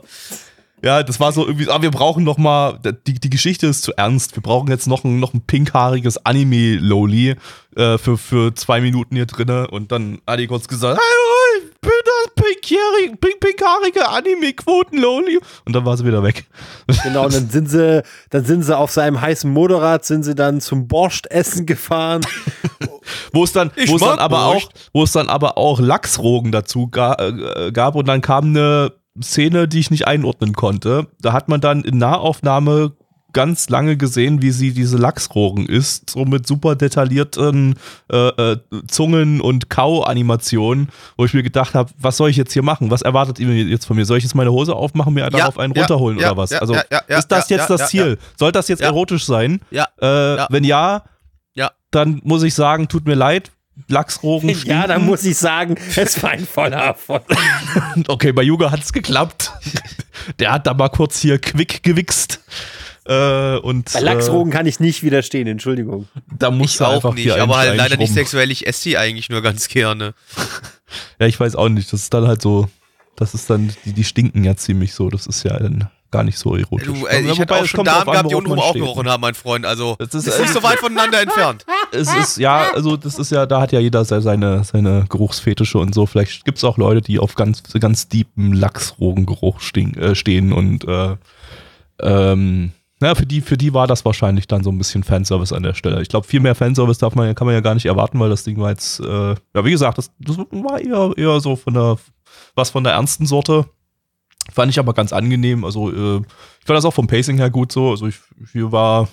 Ja, 0.84 1.02
das 1.02 1.20
war 1.20 1.32
so 1.32 1.46
irgendwie, 1.46 1.70
aber 1.70 1.82
wir 1.82 1.92
brauchen 1.92 2.24
noch 2.24 2.38
mal, 2.38 2.80
die, 3.08 3.16
die 3.16 3.30
Geschichte 3.32 3.66
ist 3.66 3.82
zu 3.82 3.94
ernst. 3.94 4.36
Wir 4.36 4.44
brauchen 4.44 4.70
jetzt 4.70 4.86
noch 4.86 5.04
ein, 5.04 5.20
noch 5.20 5.34
ein 5.34 5.42
pinkhaariges 5.42 6.24
Anime-Loli 6.24 7.36
äh, 7.76 7.98
für, 7.98 8.18
für 8.18 8.54
zwei 8.54 8.80
Minuten 8.82 9.16
hier 9.16 9.26
drinne 9.26 9.68
und 9.70 9.92
dann 9.92 10.20
hat 10.28 10.38
die 10.38 10.46
kurz 10.46 10.68
gesagt, 10.68 11.00
hallo, 11.00 11.64
ich 11.64 11.82
bin 11.82 11.92
das 12.06 12.34
pinkhaarige, 12.36 13.18
pink, 13.18 13.40
pinkhaarige 13.40 14.08
Anime-Quoten-Loli 14.08 15.40
und 15.66 15.76
dann 15.76 15.84
war 15.84 15.98
sie 15.98 16.06
wieder 16.06 16.22
weg. 16.22 16.46
Genau, 17.04 17.26
und 17.26 17.34
dann 17.34 17.50
sind 17.50 17.72
sie, 17.72 18.04
dann 18.30 18.46
sind 18.46 18.62
sie 18.62 18.78
auf 18.78 18.92
seinem 18.92 19.20
heißen 19.20 19.52
Motorrad, 19.52 20.06
sind 20.06 20.22
sie 20.24 20.36
dann 20.36 20.62
zum 20.62 20.88
Borscht-Essen 20.88 21.66
gefahren. 21.66 22.22
wo 23.34 23.44
es 23.44 23.52
dann, 23.52 23.72
wo 23.88 23.96
es 23.96 24.02
dann 24.02 24.20
aber 24.20 24.46
auch, 24.46 24.70
wo 24.94 25.04
es 25.04 25.12
dann 25.12 25.30
aber 25.30 25.58
auch 25.58 25.80
Lachsrogen 25.80 26.52
dazu 26.52 26.88
ga, 26.88 27.16
äh, 27.16 27.72
gab 27.72 27.96
und 27.96 28.08
dann 28.08 28.22
kam 28.22 28.46
eine 28.46 28.94
Szene, 29.22 29.68
die 29.68 29.80
ich 29.80 29.92
nicht 29.92 30.08
einordnen 30.08 30.54
konnte. 30.54 31.08
Da 31.20 31.34
hat 31.34 31.50
man 31.50 31.62
dann 31.62 31.84
in 31.84 31.98
Nahaufnahme 31.98 32.94
ganz 33.34 33.70
lange 33.70 33.98
gesehen, 33.98 34.42
wie 34.42 34.52
sie 34.52 34.72
diese 34.72 34.98
Lachsrohren 34.98 35.68
isst, 35.68 36.10
so 36.10 36.26
mit 36.26 36.48
super 36.48 36.76
detaillierten 36.76 37.76
äh, 38.12 38.30
äh, 38.30 38.58
Zungen 38.88 39.42
und 39.42 39.70
Kau-Animationen, 39.70 40.90
wo 41.18 41.26
ich 41.26 41.34
mir 41.34 41.44
gedacht 41.44 41.76
habe, 41.76 41.92
was 42.00 42.18
soll 42.18 42.30
ich 42.30 42.38
jetzt 42.38 42.54
hier 42.54 42.64
machen? 42.64 42.90
Was 42.90 43.04
erwartet 43.04 43.40
ihr 43.40 43.50
jetzt 43.50 43.86
von 43.86 43.96
mir? 43.96 44.06
Soll 44.06 44.18
ich 44.18 44.24
jetzt 44.24 44.34
meine 44.34 44.52
Hose 44.52 44.76
aufmachen, 44.76 45.14
mir 45.14 45.30
darauf 45.30 45.58
ja, 45.58 45.62
einen 45.62 45.74
ja, 45.74 45.82
runterholen 45.82 46.18
ja, 46.18 46.32
oder 46.32 46.38
was? 46.38 46.54
also 46.54 46.76
ist 47.08 47.28
das 47.28 47.50
jetzt 47.50 47.70
das 47.70 47.90
Ziel? 47.90 48.18
Soll 48.38 48.52
das 48.52 48.70
jetzt 48.70 48.82
erotisch 48.82 49.26
sein? 49.26 49.60
Ja. 49.70 49.88
Äh, 50.00 50.48
wenn 50.50 50.64
ja, 50.64 51.04
dann 51.92 52.22
muss 52.24 52.44
ich 52.44 52.54
sagen, 52.54 52.88
tut 52.88 53.06
mir 53.06 53.16
leid, 53.16 53.52
Lachsrogen 53.88 54.50
stinken. 54.50 54.70
Ja, 54.70 54.88
dann 54.88 55.06
muss 55.06 55.24
ich 55.24 55.38
sagen, 55.38 55.76
es 55.96 56.22
war 56.22 56.32
ein 56.32 56.46
voller 56.46 56.78
Erfolg. 56.78 57.24
okay, 58.08 58.32
bei 58.32 58.44
Yuga 58.44 58.72
hat 58.72 58.84
es 58.84 58.92
geklappt. 58.92 59.52
Der 60.40 60.52
hat 60.52 60.68
da 60.68 60.74
mal 60.74 60.90
kurz 60.90 61.20
hier 61.20 61.40
quick 61.40 61.84
gewichst. 61.84 62.42
Äh, 63.06 63.58
und, 63.60 63.94
bei 63.94 64.02
Lachsrogen 64.02 64.52
äh, 64.52 64.56
kann 64.56 64.66
ich 64.66 64.80
nicht 64.80 65.04
widerstehen, 65.04 65.48
Entschuldigung. 65.48 66.08
Da 66.38 66.52
muss 66.52 66.76
ich 66.76 66.82
auch 66.82 67.14
nicht, 67.14 67.32
aber 67.32 67.58
halt 67.58 67.78
leider 67.78 67.96
rum. 67.96 68.02
nicht 68.02 68.14
sexuell. 68.14 68.52
Ich 68.52 68.68
esse 68.68 68.82
sie 68.82 68.98
eigentlich 68.98 69.30
nur 69.30 69.42
ganz 69.42 69.70
gerne. 69.70 70.14
ja, 71.20 71.28
ich 71.28 71.40
weiß 71.40 71.56
auch 71.56 71.70
nicht. 71.70 71.94
Das 71.94 72.02
ist 72.02 72.14
dann 72.14 72.28
halt 72.28 72.42
so, 72.42 72.68
das 73.16 73.34
ist 73.34 73.50
dann, 73.50 73.74
die, 73.86 73.94
die 73.94 74.04
stinken 74.04 74.44
ja 74.44 74.58
ziemlich 74.58 74.94
so. 74.94 75.10
Das 75.10 75.26
ist 75.26 75.44
ja 75.44 75.56
ein 75.56 75.88
gar 76.12 76.24
nicht 76.24 76.38
so 76.38 76.56
erotisch. 76.56 76.88
Du, 76.88 77.06
äh, 77.06 77.22
ich 77.22 77.40
hatte 77.40 77.56
auch 77.56 77.66
schon 77.66 77.86
Damen 77.86 78.06
gehabt, 78.06 78.32
die 78.32 78.36
untenrum 78.36 78.60
auch 78.60 78.74
gerochen 78.74 79.08
haben, 79.10 79.22
mein 79.22 79.34
Freund. 79.34 79.66
Also, 79.66 79.96
das 80.00 80.14
ist, 80.14 80.28
ist 80.28 80.40
nicht 80.40 80.54
so 80.54 80.64
weit 80.64 80.80
voneinander 80.80 81.22
entfernt. 81.22 81.66
Es 81.94 82.14
ist, 82.14 82.38
ja, 82.38 82.72
also, 82.74 82.98
das 82.98 83.18
ist 83.18 83.32
ja, 83.32 83.46
da 83.46 83.62
hat 83.62 83.72
ja 83.72 83.80
jeder 83.80 84.04
seine, 84.04 84.64
seine 84.66 85.06
Geruchsfetische 85.08 85.78
und 85.78 85.96
so. 85.96 86.06
Vielleicht 86.06 86.44
gibt 86.44 86.58
es 86.58 86.64
auch 86.66 86.78
Leute, 86.78 87.00
die 87.00 87.18
auf 87.18 87.36
ganz, 87.36 87.64
ganz 87.80 88.10
deepen 88.10 88.52
Lachsrogengeruch 88.52 89.62
stehen, 89.62 89.96
äh, 89.96 90.14
stehen 90.14 90.52
und, 90.52 90.86
äh, 90.86 91.16
ähm, 92.02 92.74
naja, 93.00 93.14
für 93.14 93.26
die, 93.26 93.42
für 93.42 93.58
die 93.58 93.74
war 93.74 93.86
das 93.86 94.06
wahrscheinlich 94.06 94.48
dann 94.48 94.64
so 94.64 94.72
ein 94.72 94.78
bisschen 94.78 95.04
Fanservice 95.04 95.54
an 95.54 95.64
der 95.64 95.76
Stelle. 95.76 96.02
Ich 96.02 96.10
glaube, 96.10 96.26
viel 96.26 96.40
mehr 96.40 96.56
Fanservice 96.56 96.98
darf 96.98 97.14
man, 97.16 97.34
kann 97.36 97.46
man 97.46 97.54
ja 97.54 97.62
gar 97.62 97.76
nicht 97.76 97.86
erwarten, 97.86 98.20
weil 98.20 98.30
das 98.30 98.44
Ding 98.44 98.60
war 98.60 98.72
jetzt, 98.72 99.00
äh, 99.00 99.30
ja, 99.30 99.66
wie 99.66 99.72
gesagt, 99.72 100.00
das, 100.00 100.12
das 100.20 100.38
war 100.38 100.80
eher, 100.80 101.14
eher 101.16 101.40
so 101.40 101.56
von 101.56 101.74
der, 101.76 101.98
was 102.56 102.72
von 102.72 102.84
der 102.84 102.94
ernsten 102.94 103.28
Sorte. 103.28 103.66
Fand 104.54 104.72
ich 104.72 104.80
aber 104.80 104.94
ganz 104.94 105.14
angenehm. 105.14 105.66
Also, 105.66 105.90
äh, 105.92 106.18
ich 106.18 106.66
fand 106.66 106.78
das 106.78 106.86
auch 106.86 106.94
vom 106.94 107.08
Pacing 107.08 107.38
her 107.38 107.50
gut 107.50 107.72
so. 107.72 107.92
Also, 107.92 108.08
ich, 108.08 108.16
hier 108.52 108.72
war, 108.72 109.08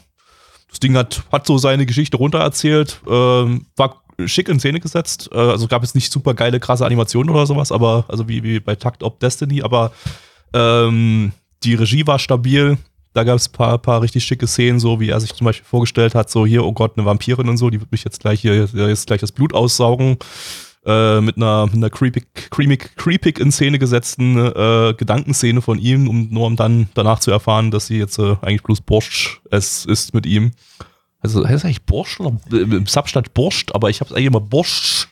das 0.68 0.80
Ding 0.80 0.96
hat, 0.96 1.22
hat 1.30 1.46
so 1.46 1.58
seine 1.58 1.86
Geschichte 1.86 2.16
runtererzählt, 2.16 3.00
äh, 3.06 3.10
war 3.10 4.02
schick 4.26 4.48
in 4.48 4.60
Szene 4.60 4.80
gesetzt. 4.80 5.30
Äh, 5.32 5.38
also, 5.38 5.66
gab 5.66 5.82
es 5.82 5.94
nicht 5.94 6.12
super 6.12 6.34
geile, 6.34 6.60
krasse 6.60 6.86
Animationen 6.86 7.30
oder 7.30 7.46
sowas, 7.46 7.72
aber, 7.72 8.04
also 8.08 8.28
wie, 8.28 8.42
wie 8.42 8.60
bei 8.60 8.74
Takt 8.74 9.02
Op 9.02 9.20
Destiny, 9.20 9.62
aber 9.62 9.92
ähm, 10.52 11.32
die 11.64 11.74
Regie 11.74 12.06
war 12.06 12.18
stabil. 12.18 12.78
Da 13.12 13.22
gab 13.22 13.36
es 13.36 13.48
ein 13.48 13.52
paar, 13.52 13.78
paar 13.78 14.02
richtig 14.02 14.24
schicke 14.24 14.48
Szenen, 14.48 14.80
so 14.80 14.98
wie 14.98 15.10
er 15.10 15.20
sich 15.20 15.32
zum 15.34 15.44
Beispiel 15.44 15.64
vorgestellt 15.64 16.16
hat, 16.16 16.30
so 16.30 16.44
hier, 16.44 16.64
oh 16.64 16.72
Gott, 16.72 16.96
eine 16.96 17.06
Vampirin 17.06 17.48
und 17.48 17.58
so, 17.58 17.70
die 17.70 17.80
wird 17.80 17.92
mich 17.92 18.02
jetzt 18.02 18.18
gleich 18.20 18.40
hier, 18.40 18.68
jetzt 18.72 19.06
gleich 19.06 19.20
das 19.20 19.30
Blut 19.30 19.54
aussaugen 19.54 20.18
äh, 20.86 21.20
mit 21.20 21.36
einer, 21.36 21.66
mit 21.66 21.76
einer 21.76 21.90
creepig, 21.90 22.26
creepig, 22.50 22.96
creepig 22.96 23.38
in 23.38 23.50
Szene 23.50 23.78
gesetzten 23.78 24.36
äh, 24.36 24.94
Gedankenszene 24.96 25.62
von 25.62 25.78
ihm, 25.78 26.08
um 26.08 26.28
nur 26.30 26.46
um 26.46 26.56
dann 26.56 26.88
danach 26.94 27.20
zu 27.20 27.30
erfahren, 27.30 27.70
dass 27.70 27.86
sie 27.86 27.98
jetzt 27.98 28.18
äh, 28.18 28.36
eigentlich 28.42 28.62
bloß 28.62 28.82
Borscht 28.82 29.40
es 29.50 29.84
ist 29.86 30.14
mit 30.14 30.26
ihm. 30.26 30.52
Also 31.20 31.42
heißt 31.42 31.56
es 31.56 31.64
eigentlich 31.64 31.86
Borscht 31.86 32.20
oder 32.20 32.36
äh, 32.52 32.62
im 32.62 32.86
Substand 32.86 33.32
Borscht, 33.32 33.74
aber 33.74 33.88
ich 33.88 34.00
habe 34.00 34.10
es 34.10 34.16
eigentlich 34.16 34.26
immer 34.26 34.40
Borscht. 34.40 35.08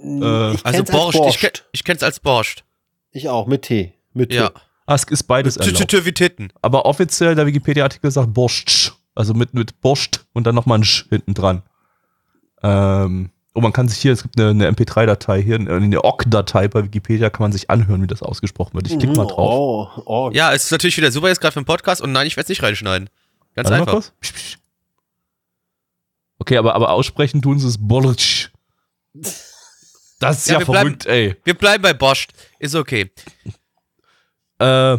Äh, 0.00 0.24
also 0.64 0.84
Borscht, 0.84 1.18
Borscht. 1.18 1.36
Ich, 1.36 1.40
kenn, 1.40 1.62
ich 1.72 1.84
kenn's 1.84 2.02
als 2.02 2.18
Borscht. 2.18 2.64
Ich 3.12 3.28
auch, 3.28 3.46
mit 3.46 3.62
T. 3.62 3.94
Mit 4.12 4.30
T. 4.30 4.36
Ja. 4.36 4.50
Ah, 4.86 4.96
es 4.96 5.04
ist 5.04 5.22
beides 5.24 5.56
erlaubt. 5.56 6.04
Wie 6.04 6.12
Titten. 6.12 6.52
Aber 6.60 6.84
offiziell 6.84 7.34
der 7.34 7.46
Wikipedia-Artikel 7.46 8.10
sagt 8.10 8.34
Borscht. 8.34 8.92
Also 9.14 9.32
mit, 9.32 9.54
mit 9.54 9.80
Borscht 9.80 10.24
und 10.32 10.46
dann 10.46 10.54
nochmal 10.54 10.78
ein 10.78 10.84
Sch 10.84 11.06
hinten 11.08 11.34
dran. 11.34 11.62
Ähm, 12.62 13.30
Oh, 13.56 13.60
man 13.60 13.72
kann 13.72 13.86
sich 13.86 13.98
hier, 13.98 14.12
es 14.12 14.22
gibt 14.22 14.38
eine, 14.38 14.50
eine 14.50 14.70
MP3-Datei 14.70 15.40
hier, 15.40 15.54
eine 15.54 16.04
OGG-Datei 16.04 16.66
bei 16.66 16.82
Wikipedia, 16.82 17.30
kann 17.30 17.44
man 17.44 17.52
sich 17.52 17.70
anhören, 17.70 18.02
wie 18.02 18.08
das 18.08 18.20
ausgesprochen 18.20 18.74
wird. 18.74 18.88
Ich 18.88 18.98
klicke 18.98 19.14
mal 19.14 19.26
drauf. 19.26 19.92
Oh, 19.96 20.02
oh. 20.06 20.30
Ja, 20.32 20.52
es 20.52 20.64
ist 20.64 20.72
natürlich 20.72 20.96
wieder 20.96 21.12
super 21.12 21.28
jetzt 21.28 21.40
gerade 21.40 21.52
für 21.52 21.60
den 21.60 21.66
Podcast 21.66 22.02
und 22.02 22.10
nein, 22.10 22.26
ich 22.26 22.36
werde 22.36 22.46
es 22.46 22.48
nicht 22.48 22.64
reinschneiden. 22.64 23.08
Ganz 23.54 23.70
Warte 23.70 23.92
einfach. 23.92 24.10
Okay, 26.40 26.56
aber, 26.56 26.74
aber 26.74 26.90
aussprechen 26.90 27.42
tun 27.42 27.60
sie 27.60 27.68
es 27.68 27.78
Borsch. 27.78 28.50
Das 29.12 30.38
ist 30.38 30.48
ja, 30.48 30.58
ja 30.58 30.64
verrückt, 30.64 31.04
bleiben, 31.04 31.30
ey. 31.30 31.36
Wir 31.44 31.54
bleiben 31.54 31.82
bei 31.82 31.92
Bosch. 31.92 32.26
Ist 32.58 32.74
okay. 32.74 33.10
Äh, 34.58 34.98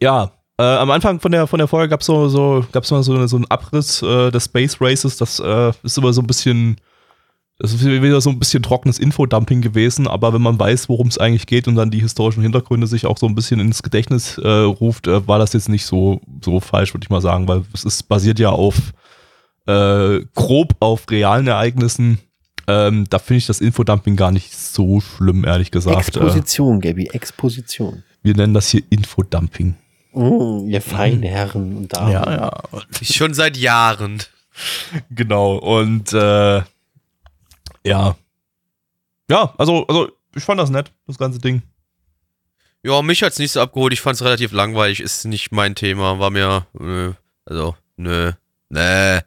ja, 0.00 0.32
äh, 0.58 0.62
am 0.62 0.90
Anfang 0.90 1.20
von 1.20 1.32
der, 1.32 1.46
von 1.46 1.58
der 1.58 1.68
Folge 1.68 1.88
gab 1.88 2.00
es 2.00 2.06
so, 2.06 2.28
so, 2.28 2.66
gab's 2.70 2.90
mal 2.90 3.02
so, 3.02 3.26
so 3.26 3.36
einen 3.36 3.50
Abriss 3.50 4.02
äh, 4.02 4.30
des 4.30 4.44
Space 4.44 4.76
Races. 4.78 5.16
Das 5.16 5.40
äh, 5.40 5.72
ist 5.82 5.96
immer 5.96 6.12
so 6.12 6.20
ein 6.20 6.26
bisschen 6.26 6.76
das 7.60 7.74
ist 7.74 7.84
wieder 7.84 8.20
so 8.22 8.30
ein 8.30 8.38
bisschen 8.38 8.62
trockenes 8.62 8.98
Infodumping 8.98 9.60
gewesen, 9.60 10.06
aber 10.06 10.32
wenn 10.32 10.40
man 10.40 10.58
weiß, 10.58 10.88
worum 10.88 11.08
es 11.08 11.18
eigentlich 11.18 11.46
geht 11.46 11.68
und 11.68 11.74
dann 11.74 11.90
die 11.90 12.00
historischen 12.00 12.42
Hintergründe 12.42 12.86
sich 12.86 13.04
auch 13.04 13.18
so 13.18 13.26
ein 13.26 13.34
bisschen 13.34 13.60
ins 13.60 13.82
Gedächtnis 13.82 14.38
äh, 14.38 14.48
ruft, 14.48 15.06
äh, 15.06 15.28
war 15.28 15.38
das 15.38 15.52
jetzt 15.52 15.68
nicht 15.68 15.84
so, 15.84 16.22
so 16.42 16.60
falsch, 16.60 16.94
würde 16.94 17.04
ich 17.04 17.10
mal 17.10 17.20
sagen, 17.20 17.46
weil 17.48 17.62
es 17.74 17.84
ist 17.84 18.04
basiert 18.04 18.38
ja 18.38 18.48
auf 18.48 18.94
äh, 19.66 20.20
grob 20.34 20.74
auf 20.80 21.10
realen 21.10 21.48
Ereignissen. 21.48 22.18
Ähm, 22.66 23.04
da 23.10 23.18
finde 23.18 23.38
ich 23.38 23.46
das 23.46 23.60
Infodumping 23.60 24.16
gar 24.16 24.32
nicht 24.32 24.56
so 24.56 25.02
schlimm, 25.02 25.44
ehrlich 25.44 25.70
gesagt. 25.70 26.16
Äh, 26.16 26.20
Exposition, 26.20 26.80
Gabby, 26.80 27.10
Exposition. 27.12 28.04
wir 28.22 28.34
nennen 28.34 28.54
das 28.54 28.70
hier 28.70 28.82
Infodumping. 28.88 29.74
Oh, 30.14 30.64
ihr 30.66 30.80
feinen 30.80 31.22
Herren 31.22 31.76
und 31.76 31.92
Damen. 31.92 32.12
ja. 32.12 32.62
Schon 33.02 33.34
seit 33.34 33.58
Jahren. 33.58 34.22
Genau, 35.10 35.56
und 35.56 36.12
äh, 36.12 36.62
ja. 37.84 38.16
Ja, 39.30 39.54
also, 39.58 39.86
also 39.86 40.10
ich 40.34 40.44
fand 40.44 40.60
das 40.60 40.70
nett, 40.70 40.92
das 41.06 41.18
ganze 41.18 41.38
Ding. 41.38 41.62
Ja, 42.82 43.02
mich 43.02 43.22
hat's 43.22 43.38
nicht 43.38 43.52
so 43.52 43.60
abgeholt. 43.60 43.92
Ich 43.92 44.00
fand's 44.00 44.22
relativ 44.22 44.52
langweilig. 44.52 45.00
Ist 45.00 45.26
nicht 45.26 45.52
mein 45.52 45.74
Thema. 45.74 46.18
War 46.18 46.30
mir, 46.30 46.66
nö. 46.72 47.12
Also, 47.44 47.76
nö. 47.96 48.32
Nee. 48.70 49.20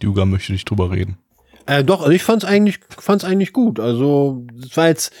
Duga 0.00 0.26
möchte 0.26 0.52
nicht 0.52 0.68
drüber 0.68 0.90
reden. 0.90 1.16
Äh, 1.64 1.82
doch, 1.82 2.00
also 2.00 2.12
ich 2.12 2.22
fand's 2.22 2.44
eigentlich, 2.44 2.80
fand's 2.90 3.24
eigentlich 3.24 3.52
gut. 3.52 3.80
Also, 3.80 4.46
es 4.62 4.76
war 4.76 4.88
jetzt 4.88 5.14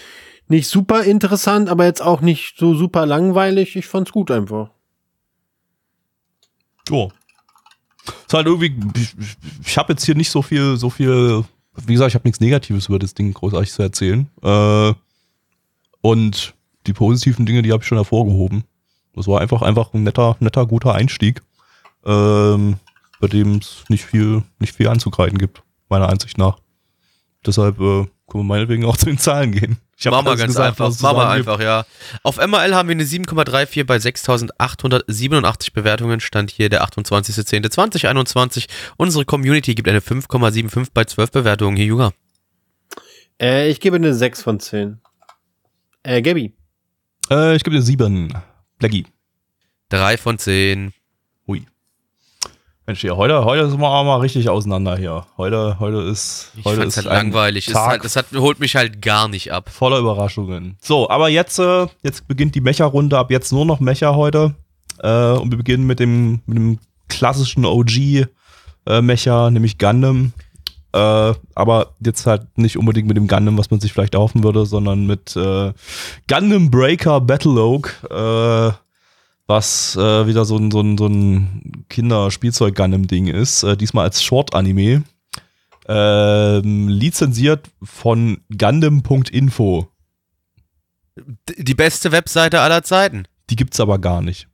nicht 0.46 0.68
super 0.68 1.04
interessant, 1.04 1.68
aber 1.70 1.84
jetzt 1.84 2.02
auch 2.02 2.20
nicht 2.20 2.58
so 2.58 2.74
super 2.74 3.06
langweilig. 3.06 3.76
Ich 3.76 3.86
fand's 3.86 4.12
gut 4.12 4.30
einfach. 4.30 4.70
Ja. 6.90 7.08
Ist 8.26 8.34
halt 8.34 8.46
irgendwie, 8.46 8.74
ich, 9.00 9.14
ich- 9.66 9.78
habe 9.78 9.92
jetzt 9.92 10.04
hier 10.04 10.14
nicht 10.14 10.30
so 10.30 10.42
viel, 10.42 10.76
so 10.76 10.90
viel, 10.90 11.44
wie 11.86 11.92
gesagt, 11.92 12.08
ich 12.10 12.14
habe 12.14 12.26
nichts 12.26 12.40
Negatives 12.40 12.86
über 12.88 12.98
das 12.98 13.14
Ding 13.14 13.32
großartig 13.32 13.70
zu 13.72 13.82
erzählen. 13.82 14.28
Äh, 14.42 14.94
und 16.00 16.54
die 16.86 16.92
positiven 16.92 17.46
Dinge, 17.46 17.62
die 17.62 17.72
habe 17.72 17.82
ich 17.82 17.88
schon 17.88 17.98
hervorgehoben. 17.98 18.64
Das 19.14 19.26
war 19.26 19.40
einfach, 19.40 19.62
einfach 19.62 19.92
ein 19.94 20.04
netter, 20.04 20.36
netter, 20.40 20.66
guter 20.66 20.94
Einstieg, 20.94 21.42
ähm, 22.04 22.76
bei 23.20 23.26
dem 23.26 23.56
es 23.56 23.84
nicht 23.88 24.04
viel, 24.04 24.42
nicht 24.58 24.74
viel 24.74 24.88
anzugreifen 24.88 25.38
gibt, 25.38 25.62
meiner 25.88 26.08
Ansicht 26.08 26.38
nach. 26.38 26.58
Deshalb 27.44 27.80
äh, 27.80 28.06
können 28.28 28.44
wir 28.44 28.48
meinetwegen 28.48 28.84
auch 28.84 28.96
zu 28.96 29.06
den 29.06 29.18
Zahlen 29.18 29.52
gehen. 29.52 29.78
Ich 29.96 30.04
Machen 30.04 30.26
wir 30.26 30.36
ganz 30.36 30.54
gesagt, 30.54 30.80
einfach. 30.80 31.00
Machen 31.00 31.16
wir 31.16 31.28
einfach, 31.28 31.60
ja. 31.60 31.84
Auf 32.22 32.36
MRL 32.36 32.74
haben 32.74 32.88
wir 32.88 32.94
eine 32.94 33.04
7,34 33.04 33.84
bei 33.84 33.96
6.887 33.96 35.72
Bewertungen. 35.72 36.20
Stand 36.20 36.50
hier 36.50 36.68
der 36.68 36.84
28.10.2021. 36.84 38.68
Unsere 38.96 39.24
Community 39.24 39.74
gibt 39.74 39.88
eine 39.88 40.00
5,75 40.00 40.88
bei 40.94 41.04
12 41.04 41.32
Bewertungen. 41.32 41.76
Hier, 41.76 41.86
Juga. 41.86 42.12
Äh, 43.40 43.70
ich 43.70 43.80
gebe 43.80 43.96
eine 43.96 44.14
6 44.14 44.42
von 44.42 44.60
10. 44.60 45.00
Äh, 46.04 46.22
Gabby. 46.22 46.54
Äh, 47.30 47.56
ich 47.56 47.64
gebe 47.64 47.76
dir 47.76 47.82
sieben. 47.82 48.32
Blackie. 48.78 49.06
3 49.88 50.16
von 50.16 50.38
10. 50.38 50.92
Mensch, 52.88 53.02
hier, 53.02 53.18
heute, 53.18 53.44
heute 53.44 53.68
sind 53.68 53.80
wir 53.82 53.86
auch 53.90 54.02
mal 54.02 54.16
richtig 54.16 54.48
auseinander 54.48 54.96
hier. 54.96 55.26
Heute, 55.36 55.76
heute 55.78 55.98
ist, 55.98 56.52
Ich 56.56 56.64
heute 56.64 56.84
ist 56.84 56.96
halt 56.96 57.04
langweilig. 57.04 57.64
Es, 57.64 57.68
ist 57.68 57.74
Tag 57.74 57.86
halt, 57.86 58.04
das 58.06 58.16
hat, 58.16 58.24
holt 58.34 58.60
mich 58.60 58.76
halt 58.76 59.02
gar 59.02 59.28
nicht 59.28 59.52
ab. 59.52 59.68
voller 59.68 59.98
Überraschungen. 59.98 60.78
So, 60.80 61.10
aber 61.10 61.28
jetzt, 61.28 61.58
äh, 61.58 61.86
jetzt 62.02 62.26
beginnt 62.26 62.54
die 62.54 62.62
Mecha-Runde. 62.62 63.18
Ab 63.18 63.30
jetzt 63.30 63.52
nur 63.52 63.66
noch 63.66 63.80
Mecha 63.80 64.14
heute. 64.14 64.54
Äh, 65.02 65.32
und 65.32 65.50
wir 65.50 65.58
beginnen 65.58 65.86
mit 65.86 66.00
dem, 66.00 66.40
mit 66.46 66.56
dem 66.56 66.78
klassischen 67.10 67.66
OG-Mecha, 67.66 69.50
nämlich 69.50 69.76
Gundam. 69.76 70.32
Äh, 70.94 71.34
aber 71.54 71.92
jetzt 72.00 72.24
halt 72.24 72.56
nicht 72.56 72.78
unbedingt 72.78 73.06
mit 73.06 73.18
dem 73.18 73.28
Gundam, 73.28 73.58
was 73.58 73.70
man 73.70 73.80
sich 73.80 73.92
vielleicht 73.92 74.14
erhoffen 74.14 74.44
würde, 74.44 74.64
sondern 74.64 75.06
mit 75.06 75.36
äh, 75.36 75.74
Gundam 76.26 76.70
Breaker 76.70 77.20
Battle 77.20 77.60
Oak, 77.60 78.02
äh, 78.10 78.72
was 79.48 79.96
äh, 79.96 80.26
wieder 80.26 80.44
so 80.44 80.56
ein, 80.56 80.70
so 80.70 80.80
ein, 80.80 80.96
so 80.98 81.06
ein 81.06 81.84
Kinder-Spielzeug-Gundam-Ding 81.88 83.26
ist. 83.26 83.64
Äh, 83.64 83.76
diesmal 83.76 84.04
als 84.04 84.22
Short-Anime. 84.22 85.02
Ähm, 85.88 86.88
lizenziert 86.88 87.70
von 87.82 88.42
Gundam.info. 88.56 89.88
Die 91.56 91.74
beste 91.74 92.12
Webseite 92.12 92.60
aller 92.60 92.82
Zeiten. 92.82 93.24
Die 93.48 93.56
gibt's 93.56 93.80
aber 93.80 93.98
gar 93.98 94.20
nicht. 94.20 94.48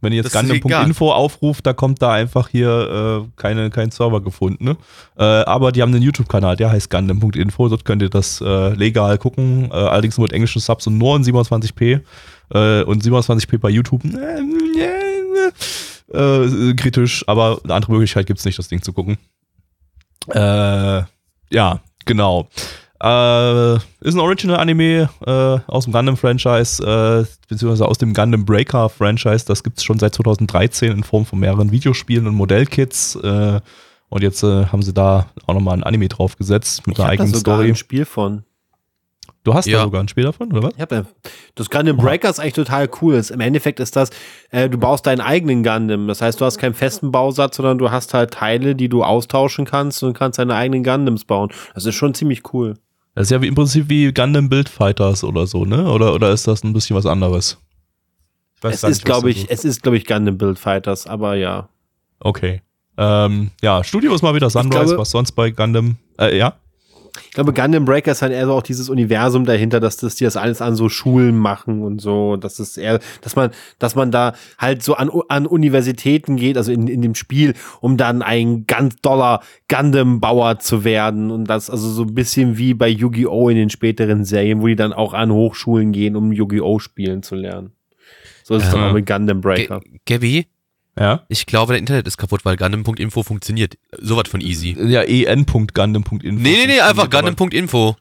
Wenn 0.00 0.12
ihr 0.12 0.22
jetzt 0.22 0.32
Gundam.info 0.32 1.10
aufruft, 1.10 1.66
da 1.66 1.72
kommt 1.72 2.00
da 2.00 2.12
einfach 2.12 2.48
hier 2.48 3.24
äh, 3.24 3.28
keine, 3.36 3.70
kein 3.70 3.90
Server 3.90 4.20
gefunden. 4.20 4.64
Ne? 4.64 4.76
Äh, 5.16 5.24
aber 5.24 5.72
die 5.72 5.82
haben 5.82 5.92
einen 5.92 6.02
YouTube-Kanal, 6.02 6.56
der 6.56 6.70
heißt 6.70 6.88
Gundam.info. 6.88 7.68
Dort 7.68 7.84
könnt 7.84 8.02
ihr 8.02 8.08
das 8.08 8.40
äh, 8.40 8.74
legal 8.74 9.18
gucken. 9.18 9.70
Äh, 9.70 9.74
allerdings 9.74 10.16
nur 10.16 10.24
mit 10.24 10.32
englischen 10.32 10.60
Subs 10.60 10.86
und 10.86 10.98
nur 10.98 11.16
in 11.16 11.24
27p. 11.24 12.00
Äh, 12.54 12.82
und 12.84 13.02
27p 13.02 13.58
bei 13.58 13.70
YouTube. 13.70 14.04
Äh, 14.04 14.38
äh, 16.16 16.74
kritisch, 16.74 17.24
aber 17.26 17.60
eine 17.64 17.74
andere 17.74 17.92
Möglichkeit 17.92 18.26
gibt's 18.26 18.44
nicht, 18.44 18.58
das 18.58 18.68
Ding 18.68 18.82
zu 18.82 18.92
gucken. 18.92 19.18
Äh, 20.28 21.02
ja, 21.50 21.80
genau. 22.04 22.48
Äh, 23.00 23.74
ist 23.76 24.14
ein 24.14 24.18
Original-Anime 24.20 25.08
äh, 25.24 25.58
aus 25.70 25.84
dem 25.84 25.92
Gundam-Franchise, 25.92 26.82
äh, 26.82 27.24
beziehungsweise 27.48 27.86
aus 27.86 27.98
dem 27.98 28.12
Gundam 28.12 28.44
Breaker-Franchise. 28.44 29.44
Das 29.46 29.62
gibt 29.62 29.78
es 29.78 29.84
schon 29.84 29.98
seit 29.98 30.14
2013 30.14 30.90
in 30.92 31.04
Form 31.04 31.24
von 31.24 31.38
mehreren 31.38 31.70
Videospielen 31.70 32.26
und 32.26 32.34
Modellkits. 32.34 33.14
Äh, 33.16 33.60
und 34.10 34.22
jetzt 34.22 34.42
äh, 34.42 34.66
haben 34.66 34.82
sie 34.82 34.92
da 34.94 35.26
auch 35.46 35.54
nochmal 35.54 35.76
ein 35.76 35.84
Anime 35.84 36.08
draufgesetzt 36.08 36.86
mit 36.86 36.96
Ich 36.96 37.04
einer 37.04 37.08
habe 37.10 37.16
da 37.18 37.22
eigenen 37.24 37.38
sogar 37.38 37.56
Story. 37.56 37.68
ein 37.70 37.76
Spiel 37.76 38.04
von. 38.04 38.44
Du 39.44 39.54
hast 39.54 39.66
Ja. 39.66 39.78
da 39.78 39.84
sogar 39.84 40.02
ein 40.02 40.08
Spiel 40.08 40.24
davon, 40.24 40.50
oder 40.52 40.64
was? 40.64 40.74
Ich 40.74 40.80
hab 40.80 40.88
da, 40.88 41.04
das 41.54 41.70
Gundam 41.70 41.96
Breaker 41.96 42.28
ist 42.28 42.40
eigentlich 42.40 42.54
total 42.54 42.90
cool. 43.00 43.14
Es- 43.14 43.30
Im 43.30 43.40
Endeffekt 43.40 43.80
ist 43.80 43.94
das, 43.96 44.10
äh, 44.50 44.68
du 44.68 44.76
baust 44.76 45.06
deinen 45.06 45.20
eigenen 45.20 45.62
Gundam. 45.62 46.08
Das 46.08 46.20
heißt, 46.20 46.40
du 46.40 46.44
hast 46.44 46.58
keinen 46.58 46.74
festen 46.74 47.12
Bausatz, 47.12 47.56
sondern 47.56 47.78
du 47.78 47.90
hast 47.90 48.12
halt 48.12 48.32
Teile, 48.34 48.74
die 48.74 48.88
du 48.88 49.04
austauschen 49.04 49.64
kannst 49.64 50.02
und 50.02 50.14
kannst 50.14 50.38
deine 50.38 50.54
eigenen 50.54 50.82
Gundams 50.82 51.24
bauen. 51.24 51.50
Das 51.74 51.86
ist 51.86 51.94
schon 51.94 52.12
ziemlich 52.14 52.42
cool. 52.52 52.74
Das 53.18 53.26
ist 53.26 53.30
ja 53.32 53.42
wie, 53.42 53.48
im 53.48 53.56
Prinzip 53.56 53.88
wie 53.88 54.12
Gundam 54.12 54.48
Build 54.48 54.68
Fighters 54.68 55.24
oder 55.24 55.48
so, 55.48 55.64
ne? 55.64 55.90
Oder, 55.90 56.14
oder 56.14 56.30
ist 56.30 56.46
das 56.46 56.62
ein 56.62 56.72
bisschen 56.72 56.94
was 56.94 57.04
anderes? 57.04 57.58
Es 58.62 58.84
ist, 58.84 59.04
glaube 59.04 59.28
ich, 59.28 59.50
es 59.50 59.64
ist, 59.64 59.82
glaube 59.82 59.96
ich, 59.96 60.06
Gundam 60.06 60.38
Build 60.38 60.56
Fighters, 60.56 61.08
aber 61.08 61.34
ja. 61.34 61.68
Okay. 62.20 62.62
Ähm, 62.96 63.50
ja, 63.60 63.82
Studio 63.82 64.14
ist 64.14 64.22
mal 64.22 64.36
wieder 64.36 64.48
Sunrise, 64.50 64.70
glaube- 64.70 64.98
was 64.98 65.10
sonst 65.10 65.32
bei 65.32 65.50
Gundam. 65.50 65.96
Äh, 66.16 66.38
ja. 66.38 66.54
Ich 67.24 67.32
glaube, 67.32 67.52
Gundam 67.52 67.84
Breaker 67.84 68.12
ist 68.12 68.22
halt 68.22 68.32
eher 68.32 68.46
so 68.46 68.52
auch 68.54 68.62
dieses 68.62 68.88
Universum 68.88 69.44
dahinter, 69.44 69.80
dass 69.80 69.96
das 69.96 70.16
die 70.16 70.24
das 70.24 70.36
alles 70.36 70.60
an 70.62 70.74
so 70.76 70.88
Schulen 70.88 71.36
machen 71.36 71.82
und 71.82 72.00
so. 72.00 72.36
Das 72.36 72.60
ist 72.60 72.76
eher, 72.76 73.00
dass 73.22 73.36
man, 73.36 73.50
dass 73.78 73.94
man 73.94 74.10
da 74.10 74.34
halt 74.58 74.82
so 74.82 74.94
an, 74.94 75.10
an 75.28 75.46
Universitäten 75.46 76.36
geht, 76.36 76.56
also 76.56 76.72
in, 76.72 76.88
in 76.88 77.02
dem 77.02 77.14
Spiel, 77.14 77.54
um 77.80 77.96
dann 77.96 78.22
ein 78.22 78.66
ganz 78.66 78.96
doller 78.96 79.40
Gundam-Bauer 79.68 80.58
zu 80.58 80.84
werden. 80.84 81.30
Und 81.30 81.44
das 81.46 81.70
also 81.70 81.88
so 81.90 82.02
ein 82.02 82.14
bisschen 82.14 82.58
wie 82.58 82.74
bei 82.74 82.88
Yu-Gi-Oh! 82.88 83.48
in 83.48 83.56
den 83.56 83.70
späteren 83.70 84.24
Serien, 84.24 84.60
wo 84.62 84.66
die 84.66 84.76
dann 84.76 84.92
auch 84.92 85.14
an 85.14 85.30
Hochschulen 85.32 85.92
gehen, 85.92 86.16
um 86.16 86.32
Yu-Gi-Oh! 86.32 86.78
spielen 86.78 87.22
zu 87.22 87.34
lernen. 87.34 87.72
So 88.44 88.54
ist 88.54 88.64
es 88.64 88.70
dann 88.70 88.80
Ja. 88.80 88.88
auch 88.88 88.94
mit 88.94 89.06
Gundam 89.06 89.40
Breaker. 89.40 89.80
G 89.80 89.98
Gabby, 90.06 90.46
Ja. 90.98 91.24
ich 91.28 91.46
glaube, 91.46 91.72
dein 91.72 91.80
Internet 91.80 92.06
ist 92.06 92.16
kaputt, 92.16 92.44
weil 92.44 92.56
Gundam.info 92.56 93.22
funktioniert. 93.22 93.78
Sowas 93.98 94.28
von 94.28 94.40
easy. 94.40 94.76
Ja, 94.78 95.02
en.gundam.info. 95.02 96.16
Nee, 96.22 96.32
nee, 96.32 96.66
nee, 96.66 96.80
einfach 96.80 97.08
Gundam.info. 97.10 97.96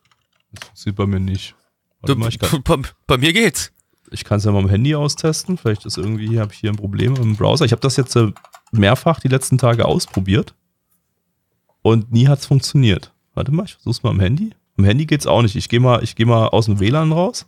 Das 0.51 0.63
funktioniert 0.65 0.95
bei 0.97 1.05
mir 1.05 1.19
nicht. 1.19 1.55
Du- 2.03 2.15
mal, 2.15 2.29
ich 2.29 2.39
kann 2.39 2.61
Bei, 2.63 2.77
bei 3.05 3.17
mir 3.17 3.33
geht's. 3.33 3.71
ich 4.11 4.23
es 4.37 4.45
ja 4.45 4.51
mal 4.51 4.59
am 4.59 4.69
Handy 4.69 4.95
austesten. 4.95 5.57
Vielleicht 5.57 5.85
ist 5.85 5.97
irgendwie, 5.97 6.39
habe 6.39 6.53
ich 6.53 6.59
hier 6.59 6.69
ein 6.71 6.77
Problem 6.77 7.15
im 7.15 7.35
Browser. 7.35 7.65
Ich 7.65 7.71
habe 7.71 7.81
das 7.81 7.97
jetzt 7.97 8.15
äh, 8.15 8.31
mehrfach 8.71 9.19
die 9.19 9.27
letzten 9.27 9.57
Tage 9.57 9.85
ausprobiert. 9.85 10.53
Und 11.81 12.11
nie 12.11 12.27
hat 12.27 12.39
es 12.39 12.45
funktioniert. 12.45 13.11
Warte 13.33 13.51
mal, 13.51 13.65
ich 13.65 13.73
versuch's 13.75 14.03
mal 14.03 14.09
am 14.09 14.19
Handy. 14.19 14.51
Am 14.77 14.85
Handy 14.85 15.05
geht's 15.05 15.27
auch 15.27 15.41
nicht. 15.41 15.55
Ich 15.55 15.69
gehe 15.69 15.79
mal, 15.79 16.03
ich 16.03 16.15
geh 16.15 16.25
mal 16.25 16.47
aus 16.47 16.65
dem 16.65 16.79
WLAN 16.79 17.11
raus. 17.11 17.45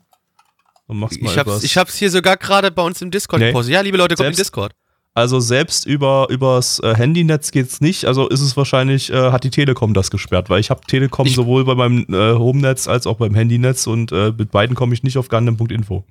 Und 0.88 0.97
mach's 0.99 1.19
mal 1.19 1.31
Ich 1.31 1.38
hab's, 1.38 1.63
ich 1.63 1.77
hab's 1.77 1.95
hier 1.95 2.09
sogar 2.09 2.38
gerade 2.38 2.71
bei 2.71 2.81
uns 2.81 3.01
im 3.01 3.12
Discord 3.12 3.39
Nee. 3.41 3.47
gepostet. 3.47 3.73
Ja, 3.73 3.81
liebe 3.81 3.97
Leute, 3.97 4.15
kommt 4.15 4.27
in 4.29 4.33
Selbst- 4.35 4.47
Discord. 4.49 4.73
Also 5.19 5.39
selbst 5.39 5.86
über 5.86 6.27
übers 6.29 6.79
äh, 6.79 6.95
Handynetz 6.95 7.51
geht's 7.51 7.82
nicht. 7.82 8.05
Also 8.05 8.27
ist 8.29 8.41
es 8.41 8.55
wahrscheinlich, 8.55 9.12
äh, 9.12 9.32
hat 9.32 9.43
die 9.43 9.49
Telekom 9.49 9.93
das 9.93 10.10
gesperrt, 10.12 10.49
weil 10.49 10.60
ich 10.62 10.69
habe 10.69 10.82
Telekom 10.88 11.27
Ich- 11.27 11.36
sowohl 11.36 11.65
bei 11.65 11.75
meinem 11.75 12.05
äh, 12.10 12.34
Home-Netz 12.38 12.88
als 12.88 13.05
auch 13.05 13.17
beim 13.17 13.36
Handynetz 13.36 13.86
und 13.88 14.12
äh, 14.12 14.32
mit 14.38 14.51
beiden 14.51 14.75
komme 14.75 14.93
ich 14.93 15.03
nicht 15.03 15.17
auf 15.17 15.27
Gundam.info. 15.29 16.05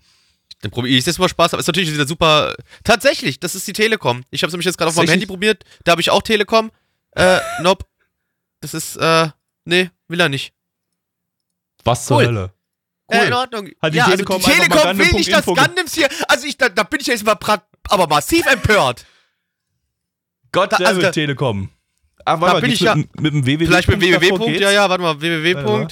Dann 0.61 0.71
probiere 0.71 0.99
ich 0.99 1.05
das 1.05 1.19
mal 1.19 1.29
Spaß. 1.29 1.55
Aber 1.55 1.61
ist 1.61 1.67
natürlich 1.69 1.93
wieder 1.93 2.07
super. 2.07 2.55
Tatsächlich, 2.85 3.39
das 3.41 3.55
ist 3.55 3.67
die 3.67 3.73
Telekom. 3.73 4.25
Ich 4.31 4.43
habe 4.43 4.49
es 4.49 4.53
nämlich 4.53 4.67
jetzt 4.67 4.77
gerade 4.77 4.89
auf 4.91 4.97
meinem 4.97 5.09
Handy 5.09 5.27
probiert. 5.27 5.65
Da 5.85 5.93
habe 5.93 6.01
ich 6.01 6.11
auch 6.11 6.23
Telekom. 6.23 6.71
Äh, 7.13 7.39
nope. 7.63 7.85
Das 8.61 8.75
ist, 8.75 8.97
äh, 8.97 9.29
nee, 9.65 9.91
will 10.09 10.21
er 10.21 10.29
nicht. 10.29 10.53
Was 11.85 12.07
zur 12.07 12.19
Cool. 12.19 12.27
Hölle? 12.27 12.53
Ja, 13.11 13.23
in 13.23 13.33
Ordnung. 13.33 13.69
Hat 13.81 13.95
die 13.95 13.99
ja, 13.99 14.07
Telekom 14.11 14.37
also 14.37 14.49
die 14.51 14.55
Telekom 14.57 14.99
will 14.99 15.13
nicht, 15.13 15.33
dass 15.33 15.47
Gundams 15.47 15.95
hier. 15.95 16.09
Also 16.29 16.47
ich, 16.47 16.59
da, 16.59 16.69
da 16.69 16.83
bin 16.83 17.01
ich 17.01 17.07
ja 17.07 17.15
jetzt 17.15 17.25
mal 17.25 17.37
pra- 17.37 17.63
aber 17.89 18.07
massiv 18.07 18.47
empört. 18.47 19.07
Gott 20.53 20.73
Da- 20.73 20.77
also 20.79 21.01
da- 21.01 21.11
Telekom. 21.11 21.71
Ah, 22.25 22.35
Da 22.37 22.41
warte 22.41 22.55
mal, 22.57 22.61
bin 22.63 22.71
ich 22.73 22.81
ja- 22.81 22.95
mit, 22.95 23.21
mit 23.21 23.33
dem 23.33 23.47
www. 23.47 23.67
Vielleicht 23.67 23.89
mit 23.89 24.01
www. 24.01 24.47
geht's? 24.47 24.61
Ja, 24.61 24.71
ja, 24.71 24.89
warte 24.91 25.03
mal, 25.03 25.21
www. 25.21 25.55
Warte 25.55 25.69
mal. 25.69 25.89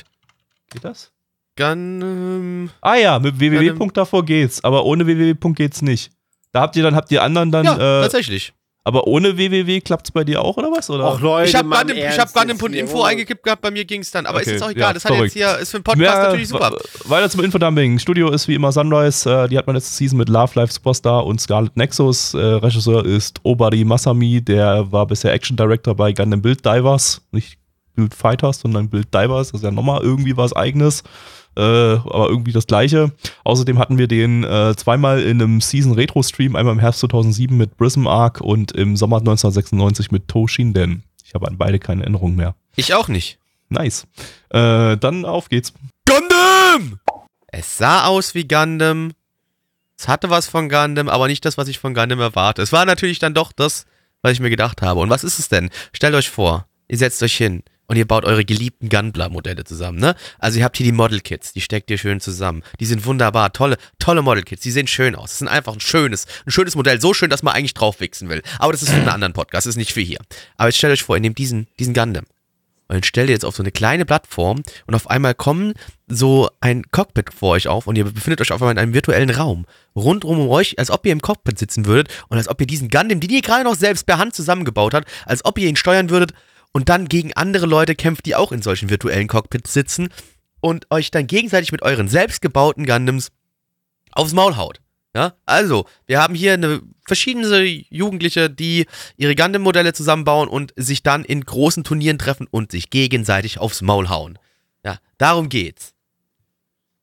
Geht 0.70 0.84
das? 0.84 1.12
Gundam. 1.56 2.70
Ah 2.80 2.96
ja, 2.96 3.18
mit 3.18 3.38
www. 3.38 3.68
Gundam. 3.70 3.92
davor 3.92 4.24
geht's, 4.24 4.62
aber 4.64 4.84
ohne 4.84 5.06
www. 5.06 5.52
geht's 5.54 5.82
nicht. 5.82 6.10
Da 6.52 6.60
habt 6.60 6.76
ihr 6.76 6.82
dann, 6.82 6.94
habt 6.96 7.10
ihr 7.12 7.22
anderen 7.22 7.50
dann, 7.52 7.64
Ja, 7.64 7.74
äh, 7.74 8.02
tatsächlich. 8.02 8.52
Aber 8.86 9.08
ohne 9.08 9.36
www 9.36 9.80
klappt's 9.80 10.12
bei 10.12 10.22
dir 10.22 10.40
auch 10.42 10.56
oder 10.56 10.70
was? 10.70 10.88
Oder? 10.90 11.12
Och 11.12 11.20
Leute, 11.20 11.48
Ich 11.50 11.56
habe 11.56 11.68
ernst 11.74 12.20
hab 12.20 12.48
jetzt 12.48 12.60
hier, 12.70 12.80
Info 12.80 13.02
eingekippt 13.02 13.42
gehabt, 13.42 13.60
bei 13.60 13.72
mir 13.72 13.84
ging's 13.84 14.12
dann. 14.12 14.26
Aber 14.26 14.40
ist 14.40 14.46
Okay, 14.46 14.52
jetzt 14.52 14.62
auch 14.62 14.66
ja, 14.68 14.76
egal. 14.76 14.94
das 14.94 15.04
hat 15.04 15.12
jetzt 15.14 15.32
hier, 15.32 15.58
ist 15.58 15.72
für 15.72 15.78
einen 15.78 15.84
Podcast 15.84 16.04
Ja, 16.04 16.22
natürlich 16.22 16.48
super. 16.48 16.70
Weiter 17.06 17.28
zum 17.28 17.42
Infodumping. 17.42 17.98
Studio 17.98 18.30
ist 18.30 18.46
wie 18.46 18.54
immer 18.54 18.70
Sunrise. 18.70 19.28
Äh, 19.28 19.48
die 19.48 19.58
hat 19.58 19.66
man 19.66 19.74
letzte 19.74 19.92
Season 19.92 20.16
mit 20.16 20.28
Love 20.28 20.52
Life 20.54 20.72
Superstar 20.72 21.26
und 21.26 21.40
Scarlet 21.40 21.76
Nexus. 21.76 22.34
Äh, 22.34 22.38
Regisseur 22.38 23.04
ist 23.04 23.40
Obari 23.42 23.84
Masami. 23.84 24.40
Der 24.40 24.92
war 24.92 25.04
bisher 25.04 25.32
Action 25.32 25.56
Director 25.56 25.96
bei 25.96 26.12
Gundam 26.12 26.40
Build 26.40 26.64
Divers. 26.64 27.22
Nicht 27.32 27.58
Build 27.96 28.14
Fighters, 28.14 28.60
sondern 28.60 28.88
Build 28.88 29.12
Divers. 29.12 29.50
Das 29.50 29.62
ist 29.62 29.64
ja 29.64 29.72
nochmal 29.72 30.00
irgendwie 30.02 30.36
was 30.36 30.52
Eigenes. 30.52 31.02
Äh, 31.56 31.60
aber 31.60 32.28
irgendwie 32.28 32.52
das 32.52 32.66
Gleiche. 32.66 33.12
Außerdem 33.44 33.78
hatten 33.78 33.98
wir 33.98 34.08
den 34.08 34.44
äh, 34.44 34.74
zweimal 34.76 35.22
in 35.22 35.40
einem 35.40 35.60
Season 35.60 35.92
Retro 35.92 36.22
Stream. 36.22 36.54
Einmal 36.54 36.74
im 36.74 36.80
Herbst 36.80 37.00
2007 37.00 37.56
mit 37.56 37.76
Prism 37.76 38.06
Arc 38.06 38.40
und 38.40 38.72
im 38.72 38.96
Sommer 38.96 39.18
1996 39.18 40.10
mit 40.10 40.28
Toshinden. 40.28 41.02
Ich 41.24 41.34
habe 41.34 41.48
an 41.48 41.56
beide 41.56 41.78
keine 41.78 42.02
Erinnerung 42.02 42.36
mehr. 42.36 42.54
Ich 42.76 42.94
auch 42.94 43.08
nicht. 43.08 43.38
Nice. 43.68 44.06
Äh, 44.50 44.96
dann 44.98 45.24
auf 45.24 45.48
geht's. 45.48 45.72
Gundam! 46.06 47.00
Es 47.46 47.78
sah 47.78 48.04
aus 48.04 48.34
wie 48.34 48.46
Gundam. 48.46 49.12
Es 49.98 50.08
hatte 50.08 50.28
was 50.28 50.46
von 50.46 50.68
Gundam, 50.68 51.08
aber 51.08 51.26
nicht 51.26 51.44
das, 51.46 51.56
was 51.56 51.68
ich 51.68 51.78
von 51.78 51.94
Gundam 51.94 52.20
erwarte. 52.20 52.60
Es 52.60 52.72
war 52.72 52.84
natürlich 52.84 53.18
dann 53.18 53.32
doch 53.32 53.50
das, 53.50 53.86
was 54.20 54.32
ich 54.32 54.40
mir 54.40 54.50
gedacht 54.50 54.82
habe. 54.82 55.00
Und 55.00 55.08
was 55.08 55.24
ist 55.24 55.38
es 55.38 55.48
denn? 55.48 55.70
Stellt 55.94 56.14
euch 56.14 56.28
vor, 56.28 56.66
ihr 56.86 56.98
setzt 56.98 57.22
euch 57.22 57.34
hin 57.34 57.62
und 57.86 57.96
ihr 57.96 58.06
baut 58.06 58.24
eure 58.24 58.44
geliebten 58.44 58.88
Gunpla-Modelle 58.88 59.64
zusammen, 59.64 59.98
ne? 59.98 60.14
Also 60.38 60.58
ihr 60.58 60.64
habt 60.64 60.76
hier 60.76 60.86
die 60.86 60.92
Model-Kits, 60.92 61.52
die 61.52 61.60
steckt 61.60 61.90
ihr 61.90 61.98
schön 61.98 62.20
zusammen. 62.20 62.62
Die 62.80 62.86
sind 62.86 63.04
wunderbar, 63.04 63.52
tolle, 63.52 63.76
tolle 63.98 64.22
Model-Kits, 64.22 64.62
die 64.62 64.70
sehen 64.70 64.86
schön 64.86 65.14
aus. 65.14 65.30
Das 65.30 65.38
sind 65.38 65.48
einfach 65.48 65.72
ein 65.72 65.80
schönes, 65.80 66.26
ein 66.46 66.50
schönes 66.50 66.74
Modell, 66.74 67.00
so 67.00 67.14
schön, 67.14 67.30
dass 67.30 67.42
man 67.42 67.54
eigentlich 67.54 67.74
drauf 67.74 68.00
wichsen 68.00 68.28
will. 68.28 68.42
Aber 68.58 68.72
das 68.72 68.82
ist 68.82 68.90
für 68.90 68.96
einen 68.96 69.08
anderen 69.08 69.32
Podcast, 69.32 69.66
das 69.66 69.74
ist 69.74 69.76
nicht 69.76 69.92
für 69.92 70.00
hier. 70.00 70.18
Aber 70.56 70.68
jetzt 70.68 70.78
stellt 70.78 70.92
euch 70.92 71.02
vor, 71.02 71.16
ihr 71.16 71.20
nehmt 71.20 71.38
diesen, 71.38 71.68
diesen 71.78 71.94
Gundam 71.94 72.24
und 72.88 72.94
dann 72.94 73.02
stellt 73.02 73.28
ihr 73.28 73.34
jetzt 73.34 73.44
auf 73.44 73.56
so 73.56 73.62
eine 73.62 73.72
kleine 73.72 74.04
Plattform 74.04 74.62
und 74.86 74.94
auf 74.94 75.10
einmal 75.10 75.34
kommen 75.34 75.74
so 76.06 76.48
ein 76.60 76.84
Cockpit 76.92 77.32
vor 77.34 77.50
euch 77.50 77.66
auf 77.66 77.88
und 77.88 77.96
ihr 77.96 78.04
befindet 78.04 78.40
euch 78.40 78.52
auf 78.52 78.62
einmal 78.62 78.74
in 78.74 78.78
einem 78.78 78.94
virtuellen 78.94 79.30
Raum. 79.30 79.66
Rundrum 79.96 80.38
um 80.38 80.48
euch, 80.48 80.78
als 80.78 80.90
ob 80.90 81.04
ihr 81.04 81.12
im 81.12 81.20
Cockpit 81.20 81.58
sitzen 81.58 81.86
würdet 81.86 82.08
und 82.28 82.38
als 82.38 82.48
ob 82.48 82.60
ihr 82.60 82.66
diesen 82.66 82.88
Gundam, 82.88 83.18
den 83.18 83.30
ihr 83.30 83.42
gerade 83.42 83.64
noch 83.64 83.74
selbst 83.74 84.06
per 84.06 84.18
Hand 84.18 84.34
zusammengebaut 84.34 84.94
habt, 84.94 85.08
als 85.24 85.44
ob 85.44 85.58
ihr 85.58 85.68
ihn 85.68 85.76
steuern 85.76 86.10
würdet 86.10 86.32
und 86.76 86.90
dann 86.90 87.08
gegen 87.08 87.32
andere 87.32 87.64
Leute 87.64 87.94
kämpft, 87.94 88.26
die 88.26 88.34
auch 88.34 88.52
in 88.52 88.60
solchen 88.60 88.90
virtuellen 88.90 89.28
Cockpits 89.28 89.72
sitzen 89.72 90.10
und 90.60 90.86
euch 90.90 91.10
dann 91.10 91.26
gegenseitig 91.26 91.72
mit 91.72 91.80
euren 91.80 92.06
selbstgebauten 92.06 92.84
Gundams 92.84 93.32
aufs 94.12 94.34
Maul 94.34 94.56
haut. 94.58 94.82
Ja, 95.14 95.32
also, 95.46 95.86
wir 96.04 96.20
haben 96.20 96.34
hier 96.34 96.52
eine 96.52 96.82
verschiedene 97.06 97.64
Jugendliche, 97.64 98.50
die 98.50 98.84
ihre 99.16 99.34
Gundam-Modelle 99.34 99.94
zusammenbauen 99.94 100.50
und 100.50 100.74
sich 100.76 101.02
dann 101.02 101.24
in 101.24 101.40
großen 101.40 101.82
Turnieren 101.82 102.18
treffen 102.18 102.46
und 102.50 102.72
sich 102.72 102.90
gegenseitig 102.90 103.58
aufs 103.58 103.80
Maul 103.80 104.10
hauen. 104.10 104.38
Ja, 104.84 104.98
darum 105.16 105.48
geht's. 105.48 105.94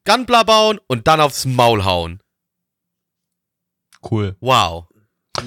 Gunpla 0.06 0.44
bauen 0.44 0.80
und 0.86 1.08
dann 1.08 1.20
aufs 1.20 1.46
Maul 1.46 1.84
hauen. 1.84 2.22
Cool. 4.08 4.36
Wow. 4.40 4.86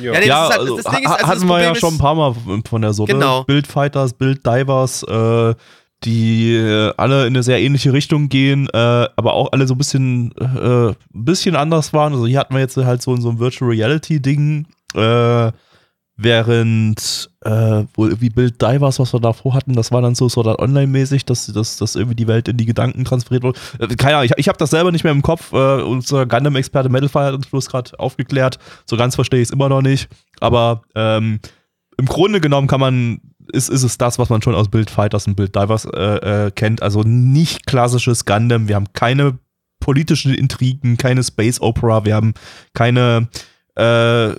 Ja. 0.00 0.12
Ja, 0.14 0.20
nee, 0.20 0.26
ja, 0.26 0.48
das 0.48 0.48
ist 0.48 0.50
halt- 0.50 0.60
also, 0.60 0.76
das 0.76 0.84
Ding 0.94 1.04
ist, 1.04 1.10
also 1.10 1.26
hatten 1.26 1.46
wir 1.48 1.62
ja 1.62 1.74
schon 1.74 1.94
ein 1.94 1.98
paar 1.98 2.14
Mal 2.14 2.34
von 2.68 2.82
der 2.82 2.92
Sorte. 2.92 3.12
Genau. 3.12 3.44
Build 3.44 3.66
Fighters, 3.66 4.12
Build 4.12 4.44
Divers, 4.46 5.02
äh, 5.02 5.54
die 6.04 6.54
äh, 6.54 6.92
alle 6.96 7.22
in 7.22 7.28
eine 7.34 7.42
sehr 7.42 7.60
ähnliche 7.60 7.92
Richtung 7.92 8.28
gehen, 8.28 8.68
äh, 8.72 8.76
aber 9.16 9.32
auch 9.32 9.50
alle 9.52 9.66
so 9.66 9.74
ein 9.74 9.78
bisschen, 9.78 10.32
äh, 10.38 10.88
ein 10.90 10.94
bisschen 11.12 11.56
anders 11.56 11.92
waren. 11.92 12.12
Also 12.12 12.26
hier 12.26 12.38
hatten 12.38 12.54
wir 12.54 12.60
jetzt 12.60 12.76
halt 12.76 13.00
so, 13.02 13.16
so 13.16 13.30
ein 13.30 13.38
Virtual 13.38 13.70
Reality 13.70 14.20
Ding, 14.20 14.66
äh, 14.94 15.50
während 16.16 17.30
äh, 17.42 17.84
wo 17.94 18.06
irgendwie 18.06 18.30
Build 18.30 18.60
Divers, 18.60 18.98
was 18.98 19.12
wir 19.12 19.20
davor 19.20 19.54
hatten, 19.54 19.74
das 19.74 19.92
war 19.92 20.02
dann 20.02 20.14
so 20.14 20.28
so 20.28 20.42
online-mäßig, 20.42 21.24
dass, 21.24 21.46
dass, 21.46 21.76
dass 21.76 21.94
irgendwie 21.94 22.16
die 22.16 22.26
Welt 22.26 22.48
in 22.48 22.56
die 22.56 22.66
Gedanken 22.66 23.04
transferiert 23.04 23.42
wurde. 23.42 23.58
Äh, 23.78 23.88
keine 23.96 24.16
Ahnung, 24.16 24.26
ich, 24.26 24.32
ich 24.38 24.48
habe 24.48 24.58
das 24.58 24.70
selber 24.70 24.92
nicht 24.92 25.04
mehr 25.04 25.12
im 25.12 25.22
Kopf. 25.22 25.52
Äh, 25.52 25.82
unser 25.82 26.26
Gundam-Experte 26.26 26.88
Metalfire 26.88 27.26
hat 27.26 27.34
uns 27.34 27.46
bloß 27.46 27.68
gerade 27.68 27.98
aufgeklärt. 27.98 28.58
So 28.86 28.96
ganz 28.96 29.14
verstehe 29.14 29.40
ich 29.40 29.48
es 29.48 29.52
immer 29.52 29.68
noch 29.68 29.82
nicht. 29.82 30.08
Aber 30.40 30.82
ähm, 30.94 31.40
im 31.98 32.06
Grunde 32.06 32.40
genommen 32.40 32.66
kann 32.66 32.80
man, 32.80 33.20
ist, 33.52 33.68
ist 33.68 33.82
es 33.82 33.98
das, 33.98 34.18
was 34.18 34.28
man 34.28 34.42
schon 34.42 34.54
aus 34.54 34.68
Build 34.68 34.90
Fighters 34.90 35.26
und 35.26 35.36
Build 35.36 35.54
Divers 35.54 35.84
äh, 35.84 36.46
äh, 36.46 36.50
kennt. 36.50 36.82
Also 36.82 37.02
nicht 37.02 37.66
klassisches 37.66 38.24
Gundam. 38.24 38.68
Wir 38.68 38.74
haben 38.74 38.92
keine 38.92 39.38
politischen 39.80 40.34
Intrigen, 40.34 40.96
keine 40.96 41.22
Space 41.22 41.60
Opera, 41.60 42.04
wir 42.04 42.14
haben 42.14 42.34
keine, 42.74 43.28
äh, 43.76 44.30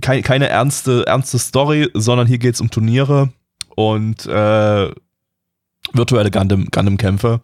keine, 0.00 0.22
keine 0.22 0.48
ernste, 0.48 1.06
ernste 1.06 1.38
Story, 1.38 1.90
sondern 1.94 2.26
hier 2.26 2.38
geht 2.38 2.54
es 2.54 2.60
um 2.60 2.70
Turniere 2.70 3.30
und 3.76 4.26
äh, 4.26 4.90
virtuelle 5.92 6.30
Gundam, 6.30 6.66
Gundam-Kämpfe. 6.70 7.40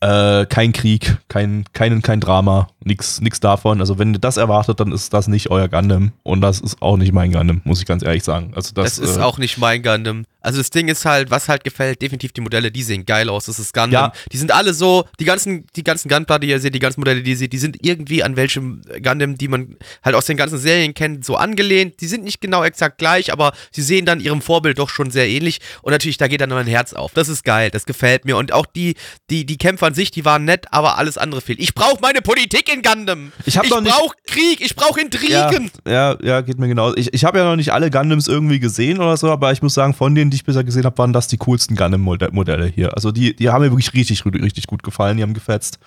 Äh, 0.00 0.44
kein 0.46 0.72
Krieg, 0.72 1.16
kein, 1.28 1.64
kein, 1.72 2.02
kein 2.02 2.20
Drama, 2.20 2.68
nix, 2.84 3.20
nix 3.22 3.40
davon. 3.40 3.80
Also 3.80 3.98
wenn 3.98 4.12
ihr 4.12 4.20
das 4.20 4.36
erwartet, 4.36 4.78
dann 4.78 4.92
ist 4.92 5.14
das 5.14 5.26
nicht 5.26 5.50
euer 5.50 5.68
Gundam. 5.68 6.12
Und 6.22 6.42
das 6.42 6.60
ist 6.60 6.82
auch 6.82 6.98
nicht 6.98 7.12
mein 7.12 7.32
Gundam, 7.32 7.62
muss 7.64 7.80
ich 7.80 7.86
ganz 7.86 8.02
ehrlich 8.02 8.22
sagen. 8.22 8.52
Also 8.54 8.74
das, 8.74 8.96
Das, 8.96 8.98
ist 8.98 9.16
äh, 9.16 9.22
auch 9.22 9.38
nicht 9.38 9.56
mein 9.56 9.82
Gundam. 9.82 10.24
Also 10.46 10.58
das 10.58 10.70
Ding 10.70 10.86
ist 10.86 11.04
halt, 11.04 11.32
was 11.32 11.48
halt 11.48 11.64
gefällt, 11.64 12.00
definitiv 12.00 12.30
die 12.30 12.40
Modelle, 12.40 12.70
die 12.70 12.84
sehen 12.84 13.04
geil 13.04 13.28
aus. 13.28 13.46
Das 13.46 13.58
ist 13.58 13.74
Gundam. 13.74 13.90
Ja. 13.90 14.12
Die 14.30 14.36
sind 14.36 14.52
alle 14.52 14.74
so, 14.74 15.04
die 15.18 15.24
ganzen, 15.24 15.66
die 15.74 15.82
ganzen 15.82 16.08
Gunpla, 16.08 16.38
die 16.38 16.46
ihr 16.46 16.60
seht, 16.60 16.72
die 16.72 16.78
ganzen 16.78 17.00
Modelle, 17.00 17.20
die 17.20 17.32
ihr 17.32 17.36
seht, 17.36 17.52
die 17.52 17.58
sind 17.58 17.84
irgendwie 17.84 18.22
an 18.22 18.36
welchem 18.36 18.80
Gundam, 19.02 19.36
die 19.36 19.48
man 19.48 19.74
halt 20.04 20.14
aus 20.14 20.26
den 20.26 20.36
ganzen 20.36 20.60
Serien 20.60 20.94
kennt, 20.94 21.24
so 21.24 21.34
angelehnt. 21.34 22.00
Die 22.00 22.06
sind 22.06 22.22
nicht 22.22 22.40
genau 22.40 22.62
exakt 22.62 22.98
gleich, 22.98 23.32
aber 23.32 23.54
sie 23.72 23.82
sehen 23.82 24.06
dann 24.06 24.20
ihrem 24.20 24.40
Vorbild 24.40 24.78
doch 24.78 24.88
schon 24.88 25.10
sehr 25.10 25.28
ähnlich. 25.28 25.58
Und 25.82 25.90
natürlich, 25.90 26.16
da 26.16 26.28
geht 26.28 26.40
dann 26.40 26.50
mein 26.50 26.68
Herz 26.68 26.92
auf. 26.92 27.12
Das 27.12 27.28
ist 27.28 27.42
geil, 27.42 27.72
das 27.72 27.84
gefällt 27.84 28.24
mir. 28.24 28.36
Und 28.36 28.52
auch 28.52 28.66
die, 28.66 28.94
die, 29.30 29.46
die 29.46 29.58
Kämpfer 29.58 29.88
an 29.88 29.94
sich, 29.94 30.12
die 30.12 30.24
waren 30.24 30.44
nett, 30.44 30.66
aber 30.70 30.96
alles 30.96 31.18
andere 31.18 31.40
fehlt. 31.40 31.58
Ich 31.58 31.74
brauche 31.74 32.00
meine 32.00 32.22
Politik 32.22 32.72
in 32.72 32.82
Gundam. 32.82 33.32
Ich 33.46 33.56
ich 33.56 33.68
brauche 33.68 34.14
Krieg, 34.28 34.60
ich 34.60 34.76
brauche 34.76 35.00
Intrigen. 35.00 35.72
Ja, 35.86 36.12
ja, 36.12 36.16
ja, 36.22 36.40
geht 36.42 36.60
mir 36.60 36.68
genau. 36.68 36.94
Ich, 36.94 37.12
ich 37.12 37.24
habe 37.24 37.38
ja 37.38 37.44
noch 37.44 37.56
nicht 37.56 37.72
alle 37.72 37.90
Gundams 37.90 38.28
irgendwie 38.28 38.60
gesehen 38.60 38.98
oder 38.98 39.16
so, 39.16 39.28
aber 39.28 39.50
ich 39.50 39.60
muss 39.60 39.74
sagen, 39.74 39.92
von 39.92 40.14
denen, 40.14 40.30
die 40.30 40.35
ich 40.36 40.44
bisher 40.44 40.64
gesehen 40.64 40.84
habe, 40.84 40.98
waren 40.98 41.12
das 41.12 41.28
die 41.28 41.36
coolsten 41.38 41.76
Gundam-Modelle 41.76 42.66
hier. 42.66 42.94
Also 42.94 43.12
die, 43.12 43.34
die 43.34 43.50
haben 43.50 43.62
mir 43.62 43.70
wirklich 43.70 43.94
richtig, 43.94 44.24
richtig 44.24 44.66
gut 44.66 44.82
gefallen, 44.82 45.16
die 45.16 45.22
haben 45.22 45.34
gefetzt. 45.34 45.78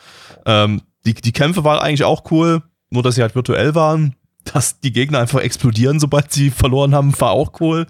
Ähm, 0.46 0.82
die, 1.06 1.14
die 1.14 1.32
Kämpfe 1.32 1.64
waren 1.64 1.80
eigentlich 1.80 2.04
auch 2.04 2.30
cool, 2.32 2.64
nur 2.90 3.04
dass 3.04 3.16
sie 3.16 3.22
halt 3.22 3.36
virtuell 3.36 3.76
waren. 3.76 4.16
Dass 4.54 4.80
die 4.80 4.94
Gegner 4.94 5.20
einfach 5.20 5.42
explodieren, 5.42 6.00
sobald 6.00 6.32
sie 6.32 6.50
verloren 6.50 6.96
haben, 6.96 7.14
war 7.20 7.32
auch 7.32 7.60
cool. 7.60 7.86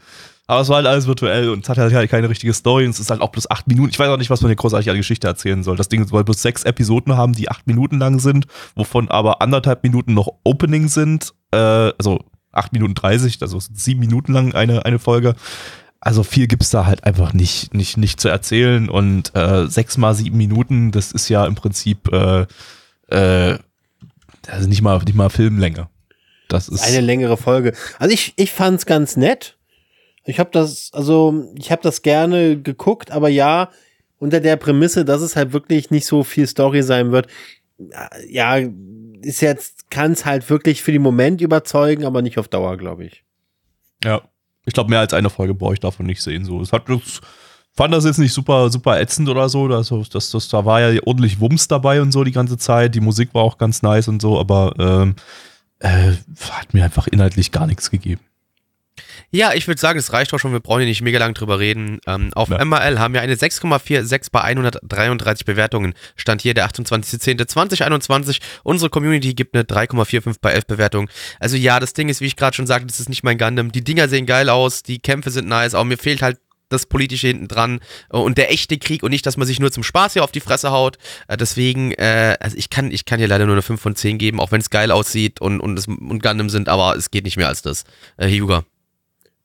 Aber 0.49 0.61
es 0.61 0.69
war 0.69 0.77
halt 0.77 0.87
alles 0.87 1.05
virtuell 1.05 1.49
und 1.49 1.63
es 1.63 1.69
hat 1.69 1.77
halt 1.77 2.09
keine 2.09 2.27
richtige 2.27 2.53
Story 2.53 2.85
und 2.85 2.89
es 2.89 2.99
ist 2.99 3.11
halt 3.11 3.21
auch 3.21 3.29
bloß 3.29 3.51
acht 3.51 3.67
Minuten. 3.67 3.91
Ich 3.91 3.99
weiß 3.99 4.09
auch 4.09 4.17
nicht, 4.17 4.31
was 4.31 4.41
man 4.41 4.49
hier 4.49 4.55
großartig 4.55 4.89
an 4.89 4.97
Geschichte 4.97 5.27
erzählen 5.27 5.61
soll. 5.61 5.77
Das 5.77 5.89
Ding 5.89 6.07
soll 6.07 6.23
bloß 6.23 6.41
sechs 6.41 6.63
Episoden 6.63 7.15
haben, 7.15 7.33
die 7.33 7.49
acht 7.49 7.67
Minuten 7.67 7.99
lang 7.99 8.19
sind, 8.19 8.47
wovon 8.73 9.09
aber 9.09 9.43
anderthalb 9.43 9.83
Minuten 9.83 10.15
noch 10.15 10.27
Opening 10.43 10.87
sind. 10.87 11.35
Äh, 11.51 11.57
also 11.57 12.25
acht 12.51 12.73
Minuten 12.73 12.95
30, 12.95 13.43
also 13.43 13.59
sieben 13.59 13.99
Minuten 13.99 14.33
lang 14.33 14.55
eine, 14.55 14.85
eine 14.85 14.97
Folge. 14.97 15.35
Also 16.01 16.23
viel 16.23 16.47
gibt's 16.47 16.69
da 16.69 16.85
halt 16.85 17.03
einfach 17.03 17.33
nicht, 17.33 17.73
nicht, 17.73 17.97
nicht 17.97 18.21
zu 18.21 18.29
erzählen. 18.29 18.89
Und 18.89 19.35
äh, 19.35 19.67
sechs 19.67 19.97
mal 19.97 20.15
sieben 20.15 20.37
Minuten, 20.37 20.91
das 20.91 21.11
ist 21.11 21.29
ja 21.29 21.45
im 21.45 21.55
Prinzip 21.55 22.11
äh, 22.13 22.45
äh, 23.09 23.59
also 24.47 24.67
nicht 24.67 24.81
mal, 24.81 24.97
nicht 24.99 25.15
mal 25.15 25.29
Filmlänge. 25.29 25.89
Das 26.47 26.67
ist. 26.67 26.81
Eine 26.83 27.01
längere 27.01 27.37
Folge. 27.37 27.73
Also 27.99 28.13
ich, 28.13 28.33
ich 28.35 28.51
fand's 28.51 28.85
ganz 28.85 29.17
nett. 29.17 29.57
Ich 30.25 30.39
habe 30.39 30.49
das, 30.51 30.91
also 30.93 31.53
ich 31.57 31.71
habe 31.71 31.81
das 31.81 32.01
gerne 32.01 32.59
geguckt, 32.59 33.11
aber 33.11 33.29
ja, 33.29 33.69
unter 34.19 34.39
der 34.39 34.57
Prämisse, 34.57 35.05
dass 35.05 35.21
es 35.21 35.35
halt 35.35 35.53
wirklich 35.53 35.91
nicht 35.91 36.05
so 36.05 36.23
viel 36.23 36.47
Story 36.47 36.83
sein 36.83 37.11
wird. 37.11 37.27
Ja, 38.27 38.57
ist 39.21 39.41
jetzt, 39.41 39.89
kann 39.89 40.11
es 40.11 40.25
halt 40.25 40.49
wirklich 40.49 40.83
für 40.83 40.91
den 40.91 41.01
Moment 41.01 41.41
überzeugen, 41.41 42.05
aber 42.05 42.21
nicht 42.21 42.37
auf 42.37 42.47
Dauer, 42.47 42.77
glaube 42.77 43.05
ich. 43.05 43.23
Ja. 44.03 44.21
Ich 44.65 44.73
glaube, 44.73 44.89
mehr 44.89 44.99
als 44.99 45.13
eine 45.13 45.29
Folge 45.29 45.53
brauche 45.53 45.73
ich 45.73 45.79
davon 45.79 46.05
nicht 46.05 46.21
sehen. 46.21 46.45
So, 46.45 46.61
es 46.61 46.71
hat 46.73 46.89
das, 46.89 47.21
fand 47.73 47.93
das 47.93 48.05
jetzt 48.05 48.19
nicht 48.19 48.33
super, 48.33 48.69
super 48.69 48.99
ätzend 48.99 49.29
oder 49.29 49.49
so. 49.49 49.67
Das, 49.67 49.89
das, 50.09 50.31
das, 50.31 50.49
da 50.49 50.65
war 50.65 50.81
ja 50.81 51.01
ordentlich 51.05 51.39
Wumms 51.39 51.67
dabei 51.67 52.01
und 52.01 52.11
so 52.11 52.23
die 52.23 52.31
ganze 52.31 52.57
Zeit. 52.57 52.95
Die 52.95 53.01
Musik 53.01 53.33
war 53.33 53.43
auch 53.43 53.57
ganz 53.57 53.81
nice 53.81 54.07
und 54.07 54.21
so, 54.21 54.39
aber 54.39 54.73
ähm, 54.77 55.15
äh, 55.79 56.11
hat 56.51 56.73
mir 56.73 56.83
einfach 56.83 57.07
inhaltlich 57.07 57.51
gar 57.51 57.67
nichts 57.67 57.89
gegeben. 57.89 58.21
Ja, 59.31 59.53
ich 59.53 59.67
würde 59.67 59.79
sagen, 59.79 59.99
es 59.99 60.11
reicht 60.11 60.33
auch 60.33 60.39
schon. 60.39 60.53
Wir 60.53 60.59
brauchen 60.59 60.79
hier 60.79 60.87
nicht 60.87 61.01
mega 61.01 61.19
lang 61.19 61.33
drüber 61.35 61.59
reden. 61.59 61.99
Ähm, 62.07 62.33
auf 62.33 62.49
Ja. 62.49 62.63
MRL 62.63 62.97
haben 62.99 63.13
wir 63.13 63.21
eine 63.21 63.35
6,46 63.35 64.29
bei 64.31 64.41
133 64.41 65.45
Bewertungen. 65.45 65.93
Stand 66.15 66.41
hier 66.41 66.55
der 66.55 66.67
28.10.2021. 66.67 68.39
Unsere 68.63 68.89
Community 68.89 69.33
gibt 69.35 69.55
eine 69.55 69.63
3,45 69.63 70.37
bei 70.41 70.51
11 70.51 70.65
Bewertungen. 70.65 71.09
Also 71.39 71.57
ja, 71.57 71.79
das 71.79 71.93
Ding 71.93 72.09
ist, 72.09 72.21
wie 72.21 72.25
ich 72.25 72.35
gerade 72.35 72.55
schon 72.55 72.67
sagte, 72.67 72.87
das 72.87 72.99
ist 72.99 73.09
nicht 73.09 73.23
mein 73.23 73.37
Gundam. 73.37 73.71
Die 73.71 73.83
Dinger 73.83 74.09
sehen 74.09 74.25
geil 74.25 74.49
aus, 74.49 74.81
die 74.83 74.99
Kämpfe 74.99 75.29
sind 75.29 75.47
nice, 75.47 75.75
aber 75.75 75.85
mir 75.85 75.97
fehlt 75.97 76.21
halt 76.21 76.39
das 76.69 76.85
Politische 76.85 77.27
hinten 77.27 77.47
dran 77.47 77.79
und 78.09 78.37
der 78.37 78.51
echte 78.51 78.77
Krieg 78.77 79.01
und 79.01 79.09
nicht, 79.09 79.25
dass 79.25 79.37
man 79.37 79.47
sich 79.47 79.59
nur 79.59 79.71
zum 79.71 79.81
Spaß 79.83 80.13
hier 80.13 80.23
auf 80.23 80.31
die 80.31 80.39
Fresse 80.39 80.71
haut. 80.71 80.97
Äh, 81.27 81.35
deswegen, 81.35 81.91
äh, 81.93 82.37
also 82.39 82.55
ich 82.57 82.69
kann, 82.69 82.91
ich 82.91 83.05
kann 83.05 83.19
hier 83.19 83.27
leider 83.27 83.45
nur 83.45 83.55
eine 83.55 83.63
5 83.63 83.81
von 83.81 83.95
10 83.95 84.19
geben, 84.19 84.39
auch 84.39 84.51
wenn 84.51 84.61
es 84.61 84.69
geil 84.69 84.91
aussieht 84.91 85.41
und, 85.41 85.59
und, 85.59 85.77
es, 85.77 85.87
und 85.87 86.21
Gundam 86.21 86.49
sind, 86.49 86.69
aber 86.69 86.95
es 86.95 87.09
geht 87.09 87.25
nicht 87.25 87.37
mehr 87.37 87.47
als 87.47 87.61
das. 87.63 87.83
Äh, 88.17 88.29
Hyuga. 88.29 88.65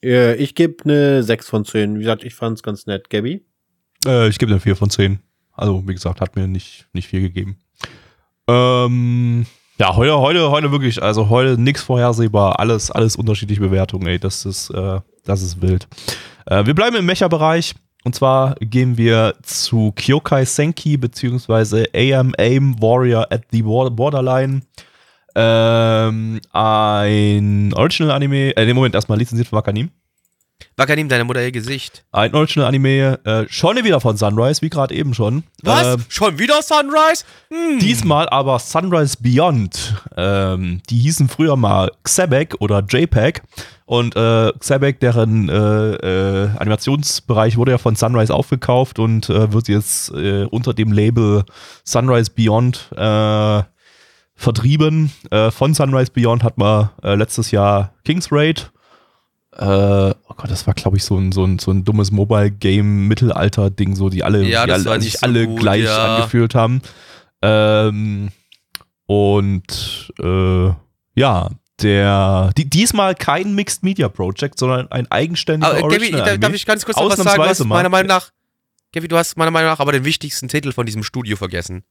Äh, 0.05 0.37
ich 0.37 0.55
gebe 0.55 0.85
eine 0.85 1.23
6 1.23 1.49
von 1.49 1.65
10. 1.65 1.95
Wie 1.97 2.01
gesagt, 2.01 2.25
ich 2.25 2.35
fand's 2.35 2.63
ganz 2.63 2.87
nett. 2.87 3.11
Gabby? 3.11 3.45
Äh, 4.07 4.29
ich 4.29 4.39
gebe 4.39 4.53
eine 4.53 4.61
4 4.61 4.77
von 4.77 4.91
10. 4.91 5.19
Also, 5.53 5.83
wie 5.87 5.95
gesagt, 5.95 6.21
hat 6.21 6.37
mir 6.37 6.47
nicht, 6.47 6.87
nicht 6.93 7.09
viel 7.09 7.23
gegeben. 7.23 7.57
Ähm, 8.47 9.47
ja, 9.79 9.97
heute, 9.97 10.19
heute, 10.19 10.51
heute 10.51 10.71
wirklich, 10.71 11.03
also 11.03 11.31
heute 11.31 11.61
nichts 11.61 11.83
vorhersehbar, 11.83 12.61
alles, 12.61 12.91
alles 12.91 13.17
unterschiedliche 13.17 13.61
Bewertungen, 13.61 14.07
ey, 14.07 14.19
das 14.19 14.45
ist, 14.45 14.71
äh, 14.71 15.01
das 15.25 15.43
ist 15.43 15.63
wild. 15.63 15.89
Äh, 16.47 16.67
wir 16.67 16.75
bleiben 16.75 16.97
im 16.97 17.07
Mecha-Bereich 17.07 17.75
und 18.05 18.15
zwar 18.15 18.55
gehen 18.57 18.99
wir 18.99 19.35
zu 19.43 19.93
Kyokai 19.93 20.45
Senki 20.45 20.97
beziehungsweise 20.97 21.87
AM 21.95 22.35
Aim 22.37 22.81
Warrior 22.83 23.27
at 23.31 23.45
the 23.51 23.63
Borderline. 23.63 24.63
Ähm, 25.35 26.41
ein 26.53 27.73
Original-Anime, 27.75 28.57
äh, 28.57 28.69
im 28.69 28.77
Moment 28.77 28.95
erstmal 28.95 29.19
lizenziert 29.19 29.49
von 29.49 29.59
Wakanim. 29.59 29.91
Wakanim, 30.77 31.09
deine 31.09 31.25
Mutter 31.25 31.43
ihr 31.43 31.53
Gesicht. 31.53 32.05
Ein 32.11 32.35
Original-Anime, 32.35 33.21
äh, 33.25 33.45
schon 33.49 33.77
wieder 33.85 34.01
von 34.01 34.17
Sunrise, 34.17 34.61
wie 34.61 34.71
gerade 34.71 34.95
eben 34.95 35.15
schon. 35.15 35.45
Was? 35.63 35.95
Ähm, 35.95 36.05
Schon 36.09 36.39
wieder 36.39 36.63
Sunrise? 36.63 37.25
Hm. 37.49 37.79
Diesmal 37.79 38.29
aber 38.29 38.59
Sunrise 38.59 39.17
Beyond. 39.21 39.95
Ähm, 40.17 40.83
die 40.91 40.99
hießen 40.99 41.29
früher 41.29 41.57
mal 41.57 41.93
Xebek 42.03 42.57
oder 42.59 42.81
JPEG. 42.81 43.43
Und 43.87 44.17
äh, 44.17 44.53
Xebek, 44.59 44.99
deren 44.99 45.49
äh, 45.49 45.55
äh, 45.55 46.49
Animationsbereich 46.59 47.57
wurde 47.57 47.73
ja 47.73 47.79
von 47.79 47.95
Sunrise 47.95 48.35
aufgekauft 48.35 48.99
und 48.99 49.29
äh, 49.29 49.53
wird 49.53 49.69
jetzt 49.69 50.11
äh, 50.13 50.45
unter 50.45 50.75
dem 50.75 50.91
Label 50.91 51.45
Sunrise 51.85 52.31
Beyond 52.35 52.89
äh, 52.97 53.63
vertrieben. 54.45 55.11
Äh, 55.31 55.51
von 55.51 55.75
Sunrise 55.75 56.13
Beyond 56.13 56.45
hat 56.45 56.59
man 56.59 56.91
äh, 57.03 57.15
letztes 57.15 57.51
Jahr 57.51 57.95
King's 58.05 58.31
Raid. 58.31 58.71
Äh, 59.57 59.65
oh 59.67 60.35
Gott, 60.37 60.51
das 60.51 60.67
war, 60.67 60.75
glaube 60.75 60.97
ich, 60.97 61.05
so 61.05 61.17
ein, 61.17 61.33
so 61.33 61.45
ein, 61.45 61.59
so 61.59 61.71
ein 61.71 61.85
dummes 61.85 62.11
Mobile-Game-Mittelalter-Ding, 62.11 63.97
so 63.97 64.09
die 64.09 64.25
alle, 64.25 64.45
Ja, 64.45 64.67
die 64.67 64.73
alle 64.73 64.83
sich 65.01 65.13
nicht 65.13 65.19
so 65.19 65.27
alle 65.27 65.47
gut, 65.47 65.61
gleich 65.61 65.85
ja. 65.85 66.17
angefühlt 66.17 66.55
haben. 66.55 66.83
Ähm, 67.43 68.31
und 69.07 70.13
äh, 70.21 70.71
ja, 71.15 71.51
der 71.83 72.51
die, 72.57 72.69
diesmal 72.69 73.15
kein 73.15 73.55
Mixed 73.55 73.83
Media 73.83 74.09
Project, 74.09 74.59
sondern 74.59 74.91
ein 74.91 75.11
eigenständiger 75.11 75.71
Aber 75.71 75.89
Gaby, 75.89 75.95
Original 75.95 76.21
da, 76.21 76.25
Anime. 76.27 76.39
darf 76.41 76.55
ich 76.55 76.67
ganz 76.67 76.85
kurz 76.85 76.97
noch 76.97 77.11
was 77.11 77.19
sagen? 77.19 77.69
Mal. 77.69 77.77
meiner 77.77 77.89
Meinung 77.89 78.09
nach, 78.09 78.31
Gaby, 78.93 79.09
du 79.09 79.17
hast 79.17 79.37
meiner 79.37 79.51
Meinung 79.51 79.71
nach 79.71 79.81
aber 79.81 79.93
den 79.93 80.05
wichtigsten 80.05 80.49
Titel 80.49 80.73
von 80.73 80.87
diesem 80.87 81.03
Studio 81.03 81.37
vergessen. 81.37 81.85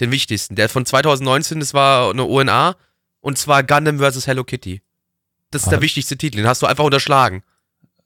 Den 0.00 0.10
wichtigsten. 0.10 0.54
Der 0.56 0.68
von 0.68 0.84
2019, 0.86 1.60
das 1.60 1.74
war 1.74 2.10
eine 2.10 2.24
ONA 2.24 2.76
und 3.20 3.38
zwar 3.38 3.62
Gundam 3.62 3.98
vs. 3.98 4.26
Hello 4.26 4.44
Kitty. 4.44 4.82
Das 5.50 5.62
ist 5.64 5.70
der 5.70 5.78
Was? 5.78 5.82
wichtigste 5.82 6.16
Titel, 6.16 6.38
den 6.38 6.46
hast 6.46 6.62
du 6.62 6.66
einfach 6.66 6.84
unterschlagen. 6.84 7.42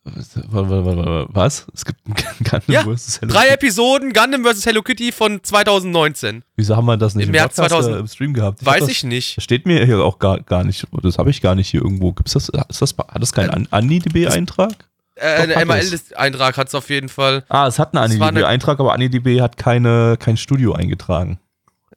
Was? 0.04 1.66
Es 1.74 1.84
gibt 1.84 1.98
keinen 2.44 2.62
Ja, 2.68 2.82
vs. 2.82 3.20
Hello 3.20 3.32
Drei 3.32 3.42
Kitty. 3.42 3.54
Episoden 3.54 4.12
Gundam 4.12 4.44
vs. 4.44 4.64
Hello 4.66 4.82
Kitty 4.82 5.10
von 5.12 5.42
2019. 5.42 6.42
Wieso 6.56 6.76
haben 6.76 6.86
wir 6.86 6.96
das 6.96 7.14
nicht 7.14 7.24
Im 7.24 7.30
im, 7.30 7.32
März 7.40 7.56
Podcast, 7.56 7.70
2000 7.70 7.96
äh, 7.96 7.98
im 8.00 8.06
Stream 8.06 8.34
gehabt? 8.34 8.60
hab 8.60 8.66
Weiß 8.66 8.80
das, 8.80 8.88
ich 8.90 9.04
nicht. 9.04 9.36
Das 9.36 9.44
steht 9.44 9.66
mir 9.66 9.84
hier 9.84 9.98
auch 10.04 10.18
gar, 10.18 10.40
gar 10.40 10.64
nicht. 10.64 10.86
Das 11.02 11.18
habe 11.18 11.30
ich 11.30 11.40
gar 11.42 11.54
nicht 11.54 11.68
hier 11.68 11.82
irgendwo. 11.82 12.12
Gibt's 12.12 12.32
das? 12.34 12.48
Ist 12.68 12.82
das 12.82 12.94
hat 12.96 13.20
das 13.22 13.32
keinen 13.32 13.50
An- 13.50 13.68
AniDB-Eintrag? 13.70 14.72
Äh, 15.16 15.48
Doch, 15.48 15.56
es. 15.74 15.92
ML-Eintrag 16.10 16.56
hat 16.58 16.68
es 16.68 16.74
auf 16.74 16.90
jeden 16.90 17.08
Fall. 17.08 17.44
Ah, 17.48 17.66
es 17.66 17.78
hat 17.78 17.96
einen 17.96 18.04
AniDB-Eintrag, 18.20 18.78
aber 18.78 18.92
AniDB 18.92 19.40
hat 19.40 19.56
keine, 19.56 20.16
kein 20.18 20.36
Studio 20.36 20.74
eingetragen. 20.74 21.38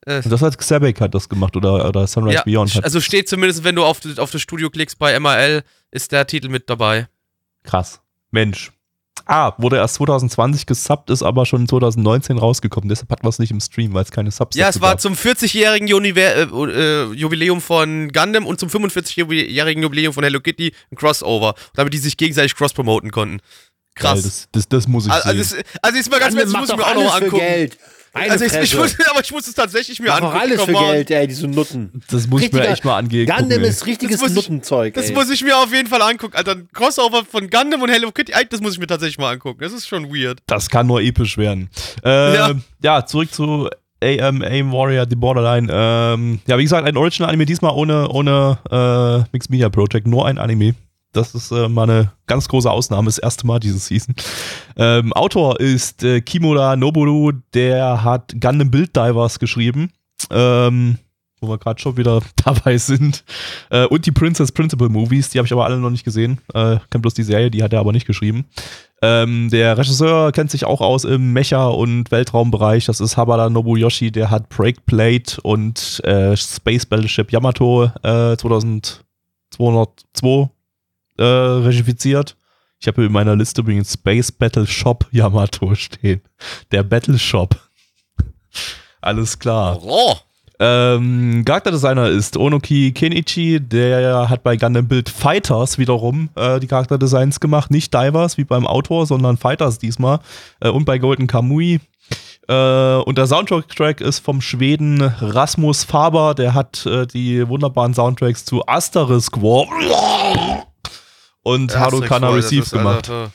Äh, 0.06 0.22
Und 0.24 0.30
das 0.30 0.42
hat 0.42 0.58
Xebek 0.58 1.02
hat 1.02 1.14
das 1.14 1.28
gemacht 1.30 1.56
oder, 1.56 1.88
oder 1.88 2.08
Sunrise 2.08 2.36
ja, 2.38 2.44
Beyond 2.44 2.76
hat. 2.76 2.84
also 2.84 3.02
steht 3.02 3.28
zumindest, 3.30 3.64
wenn 3.64 3.76
du 3.76 3.84
auf, 3.84 4.00
auf 4.18 4.32
das 4.32 4.42
Studio 4.42 4.70
klickst 4.70 4.98
bei 4.98 5.20
MRL, 5.20 5.64
ist 5.92 6.12
der 6.12 6.26
Titel 6.28 6.50
mit 6.50 6.70
dabei. 6.70 7.08
Krass. 7.64 8.00
Mensch. 8.32 8.72
Ah, 9.26 9.54
wurde 9.60 9.76
erst 9.76 9.96
2020 9.96 10.66
gesubbt, 10.66 11.10
ist 11.12 11.22
aber 11.22 11.46
schon 11.46 11.68
2019 11.68 12.38
rausgekommen. 12.40 12.90
Deshalb 12.90 13.12
hat 13.12 13.22
man 13.22 13.30
es 13.30 13.38
nicht 13.38 13.52
im 13.52 13.60
Stream, 13.60 13.94
weil 13.94 14.04
es 14.04 14.10
keine 14.12 14.32
Subs 14.32 14.56
Ja, 14.56 14.68
dazu 14.68 14.78
es 14.78 14.82
war 14.82 14.92
gab. 14.92 15.02
zum 15.02 15.14
40-jährigen 15.14 15.88
Univer- 15.94 16.20
äh, 16.36 16.44
äh, 17.12 17.14
Jubiläum 17.14 17.62
von 17.62 18.12
Gundam 18.12 18.48
und 18.48 18.60
zum 18.60 18.70
45-jährigen 18.70 19.84
Jubiläum 19.84 20.14
von 20.14 20.24
Hello 20.24 20.40
Kitty 20.40 20.74
ein 20.92 20.96
Crossover, 20.96 21.54
damit 21.76 21.94
die 21.94 21.98
sich 22.00 22.18
gegenseitig 22.18 22.56
cross-promoten 22.56 23.12
konnten. 23.12 23.38
Geil, 23.96 24.14
Krass. 24.14 24.24
das, 24.24 24.48
das, 24.52 24.70
das 24.70 24.88
muss 24.88 25.06
ich 25.06 25.12
also, 25.12 25.30
sehen. 25.30 25.38
also, 25.40 25.56
es- 25.58 25.64
also 25.84 25.98
jetzt 25.98 26.10
mal 26.10 26.20
ganz 26.20 26.34
kurz, 26.36 26.52
das 26.52 26.60
muss 26.62 26.70
ich 26.70 26.78
mir 26.78 26.84
auch 26.88 26.96
noch 26.96 27.04
mal 27.04 27.10
alles 27.10 27.18
für 27.20 27.24
angucken. 27.26 27.40
Geld. 27.46 27.78
Meine 28.14 28.32
Also 28.32 28.46
ich, 28.46 28.54
ich 28.54 28.76
muss, 28.76 28.96
aber 29.10 29.22
ich 29.22 29.32
muss 29.32 29.48
es 29.48 29.54
tatsächlich 29.54 30.00
mir 30.00 30.08
Mach 30.10 30.18
angucken. 30.22 30.38
alles 30.40 30.62
für. 30.64 30.74
Geld, 30.74 31.12
ey, 31.12 31.28
diese 31.28 31.48
Nutten. 31.48 32.02
Das 32.10 32.28
muss 32.28 32.42
ich 32.42 32.52
mir 32.52 32.60
Richtiger 32.60 32.74
echt 32.74 32.86
mal 32.86 32.98
angehen. 32.98 33.28
Gundam 33.28 33.62
ist 33.64 33.86
richtiges 33.86 34.20
Das 34.20 34.22
muss 34.22 34.32
ich- 34.32 34.36
Nuttenzeug, 34.50 34.94
Das 34.96 35.08
ey. 35.10 35.14
muss 35.14 35.30
ich 35.30 35.44
mir 35.44 35.58
auf 35.58 35.72
jeden 35.74 35.88
Fall 35.88 36.02
angucken. 36.02 36.36
Alter, 36.36 36.52
ein 36.54 36.68
Crossover 36.74 37.24
von 37.26 37.50
Gundam 37.50 37.82
und 37.82 37.90
Hello 37.90 38.12
Kitty, 38.12 38.32
ey, 38.34 38.46
das 38.50 38.62
muss 38.62 38.74
ich 38.74 38.80
mir 38.80 38.88
tatsächlich 38.88 39.18
mal 39.20 39.32
angucken. 39.34 39.60
Das 39.62 39.74
ist 39.74 39.88
schon 39.88 40.10
weird. 40.14 40.40
Das 40.48 40.70
kann 40.70 40.88
nur 40.88 41.02
episch 41.02 41.38
werden. 41.38 41.70
Äh, 42.04 42.36
Ja. 42.36 42.52
ja. 42.84 43.06
zurück 43.06 43.32
zu 43.34 43.70
AM, 44.02 44.42
Aim 44.42 44.72
Warrior, 44.72 45.06
The 45.10 45.16
Borderline. 45.16 45.68
Ähm, 45.72 46.40
ja, 46.48 46.58
wie 46.58 46.64
gesagt, 46.64 46.88
ein 46.88 46.96
Original-Anime, 46.96 47.46
diesmal 47.46 47.74
ohne, 47.74 48.08
ohne 48.10 48.58
äh, 48.72 49.30
Mixed 49.34 49.50
Media 49.52 49.70
Project, 49.70 50.08
nur 50.08 50.26
ein 50.26 50.38
Anime. 50.38 50.74
Das 51.12 51.34
ist 51.34 51.52
äh, 51.52 51.68
mal 51.68 51.90
eine 51.90 52.12
ganz 52.28 52.48
große 52.48 52.70
Ausnahme, 52.70 53.06
das 53.06 53.18
erste 53.18 53.48
Mal 53.48 53.60
diese 53.60 53.80
Season. 53.80 54.14
Ähm, 54.76 55.12
Autor 55.14 55.60
ist 55.60 56.04
äh, 56.04 56.22
Kimura 56.22 56.76
Noboru, 56.76 57.32
der 57.54 58.04
hat 58.04 58.36
Gundam 58.40 58.70
Build 58.70 58.96
Divers 58.96 59.40
geschrieben. 59.40 59.92
Ähm, 60.30 61.00
wo 61.42 61.50
wir 61.50 61.58
gerade 61.58 61.80
schon 61.80 61.98
wieder 61.98 62.22
dabei 62.44 62.78
sind. 62.78 63.24
Äh, 63.70 63.86
und 63.86 64.06
die 64.06 64.12
Princess 64.12 64.52
Principal 64.52 64.90
Movies, 64.90 65.30
die 65.30 65.40
habe 65.40 65.46
ich 65.46 65.54
aber 65.54 65.66
alle 65.66 65.78
noch 65.78 65.90
nicht 65.90 66.04
gesehen. 66.04 66.40
Äh, 66.54 66.78
kenn 66.90 67.02
bloß 67.02 67.14
die 67.14 67.24
Serie, 67.24 67.50
die 67.50 67.64
hat 67.64 67.74
er 67.74 67.80
aber 67.80 67.92
nicht 67.92 68.08
geschrieben. 68.08 68.46
Ähm, 69.02 69.50
der 69.50 69.78
Regisseur 69.78 70.34
kennt 70.34 70.52
sich 70.52 70.66
auch 70.66 70.82
aus 70.82 71.06
im 71.06 71.34
Mecha- 71.34 71.70
und 71.70 72.12
Weltraumbereich. 72.12 72.86
Das 72.86 73.00
ist 73.00 73.16
Habara 73.16 73.50
Nobuyoshi, 73.50 74.12
der 74.12 74.30
hat 74.30 74.50
Breakplate 74.50 75.40
und 75.42 76.02
äh, 76.04 76.36
Space 76.36 76.86
Battleship 76.86 77.32
Yamato 77.32 77.86
äh, 78.04 78.36
2202 78.36 80.50
äh, 81.20 81.24
regifiziert. 81.24 82.36
Ich 82.80 82.88
habe 82.88 83.04
in 83.04 83.12
meiner 83.12 83.36
Liste 83.36 83.62
übrigens 83.62 83.94
Space 83.94 84.32
Battle 84.32 84.66
Shop 84.66 85.06
Yamato 85.12 85.76
stehen. 85.76 86.22
Der 86.72 86.84
Battle 86.84 87.20
Shop. 87.20 87.56
Alles 89.02 89.38
klar. 89.38 89.80
Oh. 89.82 90.16
Ähm, 90.62 91.44
Charakterdesigner 91.46 92.10
ist 92.10 92.36
Onoki 92.36 92.92
Kenichi, 92.92 93.62
der 93.62 94.30
hat 94.30 94.44
bei 94.44 94.58
Gundam 94.58 94.90
Build 94.90 95.08
Fighters 95.08 95.78
wiederum 95.78 96.30
äh, 96.36 96.60
die 96.60 96.68
Charakterdesigns 96.68 97.40
gemacht. 97.40 97.72
Nicht 97.72 97.94
Divers 97.94 98.38
wie 98.38 98.44
beim 98.44 98.68
Autor, 98.68 99.06
sondern 99.06 99.38
Fighters 99.38 99.78
diesmal. 99.78 100.20
Äh, 100.60 100.70
und 100.70 100.84
bei 100.84 100.98
Golden 101.00 101.28
Kamui. 101.28 101.80
Äh, 102.48 102.96
und 102.96 103.18
der 103.18 103.28
Soundtrack 103.28 104.02
ist 104.02 104.20
vom 104.20 104.42
Schweden 104.42 105.02
Rasmus 105.02 105.84
Faber, 105.84 106.34
der 106.34 106.54
hat 106.54 106.86
äh, 106.86 107.06
die 107.08 107.48
wunderbaren 107.48 107.94
Soundtracks 107.94 108.44
zu 108.44 108.66
Asterisk 108.68 109.42
War 109.42 109.68
und 111.44 111.76
Asterix, 111.76 112.10
das 112.10 112.22
Receive 112.24 112.70
gemacht. 112.70 113.10
Alter, 113.10 113.32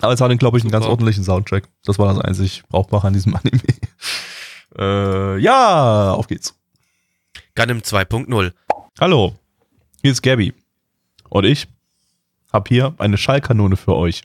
Aber 0.00 0.12
es 0.12 0.20
hat, 0.20 0.38
glaube 0.38 0.58
ich, 0.58 0.64
einen 0.64 0.70
ganz 0.70 0.84
Super. 0.84 0.92
ordentlichen 0.92 1.24
Soundtrack. 1.24 1.68
Das 1.84 1.98
war 1.98 2.12
das 2.12 2.22
einzig 2.24 2.62
Brauchbare 2.68 3.08
an 3.08 3.12
diesem 3.12 3.34
Anime. 3.36 3.62
äh, 4.78 5.38
ja, 5.38 6.12
auf 6.12 6.26
geht's. 6.28 6.54
Gundam 7.54 7.78
2.0. 7.78 8.52
Hallo, 9.00 9.34
hier 10.00 10.12
ist 10.12 10.22
Gabby. 10.22 10.54
Und 11.28 11.44
ich 11.44 11.66
habe 12.52 12.68
hier 12.68 12.94
eine 12.98 13.16
Schallkanone 13.18 13.76
für 13.76 13.94
euch. 13.96 14.22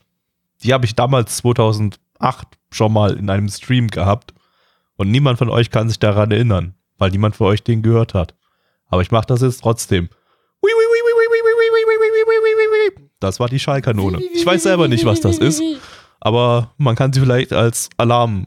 Die 0.62 0.72
habe 0.72 0.84
ich 0.86 0.94
damals 0.94 1.36
2008 1.38 1.98
schon 2.70 2.92
mal 2.92 3.16
in 3.16 3.30
einem 3.30 3.48
Stream 3.48 3.88
gehabt. 3.88 4.34
Und 4.96 5.10
niemand 5.10 5.38
von 5.38 5.48
euch 5.48 5.70
kann 5.70 5.88
sich 5.88 5.98
daran 5.98 6.30
erinnern, 6.32 6.74
weil 6.98 7.10
niemand 7.10 7.36
von 7.36 7.46
euch 7.46 7.62
den 7.62 7.82
gehört 7.82 8.14
hat. 8.14 8.34
Aber 8.88 9.02
ich 9.02 9.10
mache 9.10 9.26
das 9.26 9.42
jetzt 9.42 9.60
trotzdem. 9.62 10.08
Das 13.20 13.40
war 13.40 13.48
die 13.48 13.58
Schallkanone. 13.58 14.20
Ich 14.34 14.46
weiß 14.46 14.62
selber 14.62 14.86
nicht, 14.88 15.04
was 15.04 15.20
das 15.20 15.38
ist, 15.38 15.60
aber 16.20 16.72
man 16.76 16.94
kann 16.96 17.12
sie 17.12 17.20
vielleicht 17.20 17.52
als 17.52 17.88
Alarm 17.96 18.46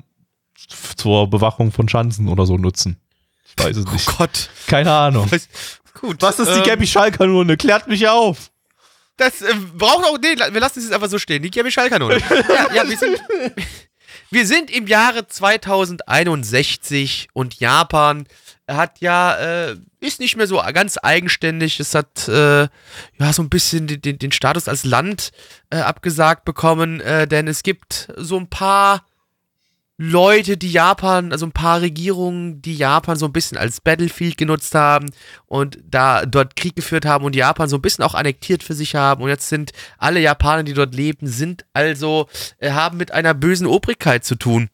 zur 0.96 1.30
Bewachung 1.30 1.72
von 1.72 1.90
Schanzen 1.90 2.28
oder 2.30 2.46
so 2.46 2.58
nutzen. 2.58 2.98
Ich 3.46 3.58
weiß 3.64 3.78
es 3.78 3.86
Oh 3.88 3.92
nicht. 3.92 4.18
Gott. 4.18 4.50
Keine 4.68 4.92
Ahnung. 4.92 5.30
Gut. 6.00 6.22
Was 6.22 6.40
ist 6.40 6.54
die 6.54 6.60
ähm, 6.60 6.66
Gabby 6.66 6.88
Schallkanone? 6.88 7.58
Klärt 7.58 7.88
mich 7.88 8.08
auf. 8.08 8.50
Das 9.18 9.42
äh, 9.42 9.54
braucht 9.78 10.06
auch. 10.06 10.18
Nee, 10.22 10.36
wir 10.38 10.62
lassen 10.62 10.80
es 10.80 10.86
jetzt 10.86 10.94
einfach 10.94 11.10
so 11.10 11.20
stehen. 11.20 11.44
Die 11.44 11.52
Gabby 11.52 11.72
Schallkanone. 11.72 12.18
ja, 12.20 12.74
ja, 12.76 12.90
wir 12.90 12.98
sind. 12.98 13.22
Wir 14.30 14.48
sind 14.48 14.72
im 14.72 14.88
Jahre 14.88 15.28
2061 15.28 17.28
und 17.34 17.60
Japan 17.60 18.26
hat 18.76 19.00
ja, 19.00 19.36
äh, 19.36 19.76
ist 20.00 20.20
nicht 20.20 20.38
mehr 20.38 20.48
so 20.48 20.62
ganz 20.74 20.98
eigenständig. 21.02 21.80
Es 21.80 21.96
hat 21.96 22.28
äh, 22.28 22.68
ja 23.20 23.34
so 23.34 23.42
ein 23.42 23.50
bisschen 23.50 23.88
den, 23.88 24.02
den, 24.02 24.20
den 24.20 24.32
Status 24.32 24.68
als 24.68 24.84
Land 24.84 25.32
äh, 25.70 25.78
abgesagt 25.78 26.46
bekommen, 26.46 27.00
äh, 27.02 27.28
denn 27.28 27.48
es 27.48 27.64
gibt 27.64 28.12
so 28.18 28.38
ein 28.38 28.50
paar 28.50 29.06
Leute, 30.04 30.58
die 30.58 30.72
Japan, 30.72 31.32
also 31.32 31.46
ein 31.46 31.52
paar 31.52 31.82
Regierungen, 31.82 32.60
die 32.60 32.76
Japan 32.76 33.18
so 33.18 33.28
ein 33.28 33.34
bisschen 33.34 33.60
als 33.60 33.82
Battlefield 33.82 34.36
genutzt 34.36 34.74
haben 34.74 35.12
und 35.46 35.78
da 35.88 36.26
dort 36.26 36.56
Krieg 36.56 36.76
geführt 36.76 37.06
haben 37.06 37.24
und 37.24 37.36
Japan 37.36 37.70
so 37.70 37.76
ein 37.76 37.84
bisschen 37.84 38.04
auch 38.04 38.16
annektiert 38.16 38.64
für 38.64 38.74
sich 38.74 38.96
haben. 38.96 39.22
Und 39.22 39.30
jetzt 39.30 39.48
sind 39.48 39.74
alle 40.00 40.20
Japaner, 40.20 40.64
die 40.64 40.74
dort 40.74 40.96
leben, 40.96 41.28
sind 41.28 41.66
also, 41.74 42.28
äh, 42.58 42.72
haben 42.72 42.98
mit 42.98 43.12
einer 43.12 43.36
bösen 43.36 43.68
Obrigkeit 43.68 44.26
zu 44.26 44.34
tun. 44.34 44.71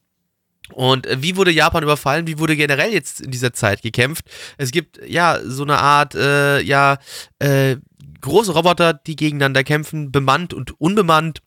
Und 0.74 1.06
äh, 1.06 1.22
wie 1.22 1.36
wurde 1.36 1.52
Japan 1.52 1.84
überfallen? 1.84 2.28
Wie 2.28 2.40
wurde 2.40 2.56
generell 2.56 2.94
jetzt 2.94 3.22
in 3.22 3.32
dieser 3.32 3.54
Zeit 3.54 3.82
gekämpft? 3.82 4.26
Es 4.58 4.72
gibt 4.72 5.00
ja 5.06 5.40
so 5.44 5.64
eine 5.64 5.80
Art, 5.80 6.16
äh, 6.16 6.62
ja, 6.62 6.98
äh, 7.40 7.78
große 8.22 8.52
Roboter, 8.52 8.94
die 8.94 9.16
gegeneinander 9.16 9.64
kämpfen, 9.64 10.12
bemannt 10.12 10.54
und 10.54 10.80
unbemannt. 10.80 11.42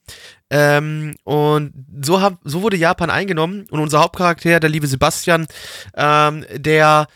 Ähm, 0.50 1.14
und 1.24 1.72
so, 2.02 2.20
hab, 2.20 2.38
so 2.44 2.62
wurde 2.62 2.76
Japan 2.76 3.10
eingenommen 3.10 3.66
und 3.70 3.80
unser 3.80 4.00
Hauptcharakter, 4.00 4.60
der 4.60 4.70
liebe 4.70 4.86
Sebastian, 4.86 5.46
ähm, 5.94 6.44
der 6.56 7.06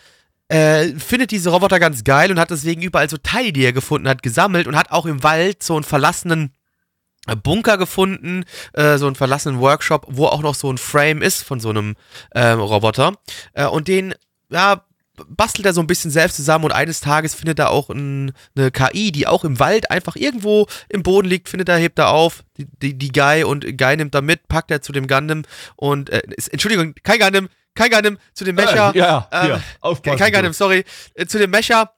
äh, 0.48 0.88
findet 0.98 1.30
diese 1.30 1.50
Roboter 1.50 1.80
ganz 1.80 2.04
geil 2.04 2.30
und 2.30 2.38
hat 2.38 2.50
deswegen 2.50 2.82
überall 2.82 3.08
so 3.08 3.16
Teile, 3.16 3.52
die 3.52 3.64
er 3.64 3.72
gefunden 3.72 4.08
hat, 4.08 4.22
gesammelt 4.22 4.66
und 4.66 4.76
hat 4.76 4.90
auch 4.92 5.06
im 5.06 5.22
Wald 5.22 5.62
so 5.62 5.74
einen 5.74 5.84
verlassenen 5.84 6.52
Bunker 7.42 7.78
gefunden, 7.78 8.44
äh, 8.74 8.98
so 8.98 9.06
einen 9.06 9.16
verlassenen 9.16 9.60
Workshop, 9.60 10.06
wo 10.08 10.26
auch 10.26 10.42
noch 10.42 10.54
so 10.54 10.70
ein 10.70 10.78
Frame 10.78 11.22
ist 11.22 11.42
von 11.42 11.60
so 11.60 11.70
einem 11.70 11.96
ähm, 12.34 12.60
Roboter. 12.60 13.12
Äh, 13.54 13.66
und 13.66 13.88
den, 13.88 14.14
ja, 14.50 14.84
bastelt 15.28 15.64
er 15.64 15.72
so 15.72 15.80
ein 15.80 15.86
bisschen 15.86 16.10
selbst 16.10 16.36
zusammen 16.36 16.64
und 16.64 16.72
eines 16.72 17.00
Tages 17.00 17.34
findet 17.34 17.58
er 17.60 17.70
auch 17.70 17.88
ein, 17.88 18.32
eine 18.56 18.70
KI, 18.70 19.12
die 19.12 19.26
auch 19.26 19.44
im 19.44 19.60
Wald 19.60 19.90
einfach 19.90 20.16
irgendwo 20.16 20.66
im 20.88 21.02
Boden 21.02 21.28
liegt, 21.28 21.48
findet 21.48 21.68
er, 21.68 21.76
hebt 21.78 21.98
er 21.98 22.10
auf, 22.10 22.42
die, 22.58 22.66
die, 22.82 22.98
die 22.98 23.12
Guy 23.12 23.44
und 23.44 23.64
Guy 23.78 23.96
nimmt 23.96 24.14
da 24.14 24.20
mit, 24.20 24.48
packt 24.48 24.70
er 24.70 24.82
zu 24.82 24.92
dem 24.92 25.06
Gundam 25.06 25.42
und, 25.76 26.10
äh, 26.10 26.22
ist, 26.36 26.52
Entschuldigung, 26.52 26.94
kein 27.04 27.20
Gundam, 27.20 27.48
kein 27.76 27.90
Gundam, 27.90 28.18
zu 28.32 28.44
dem 28.44 28.56
Mecha, 28.56 28.90
Äh, 28.90 28.98
ja, 28.98 29.28
ähm, 29.30 29.46
hier, 29.46 29.62
aufpassen. 29.80 30.18
kein 30.18 30.32
Gundam, 30.32 30.52
sorry, 30.52 30.84
äh, 31.14 31.26
zu 31.26 31.38
dem 31.38 31.50
Mecha, 31.50 31.92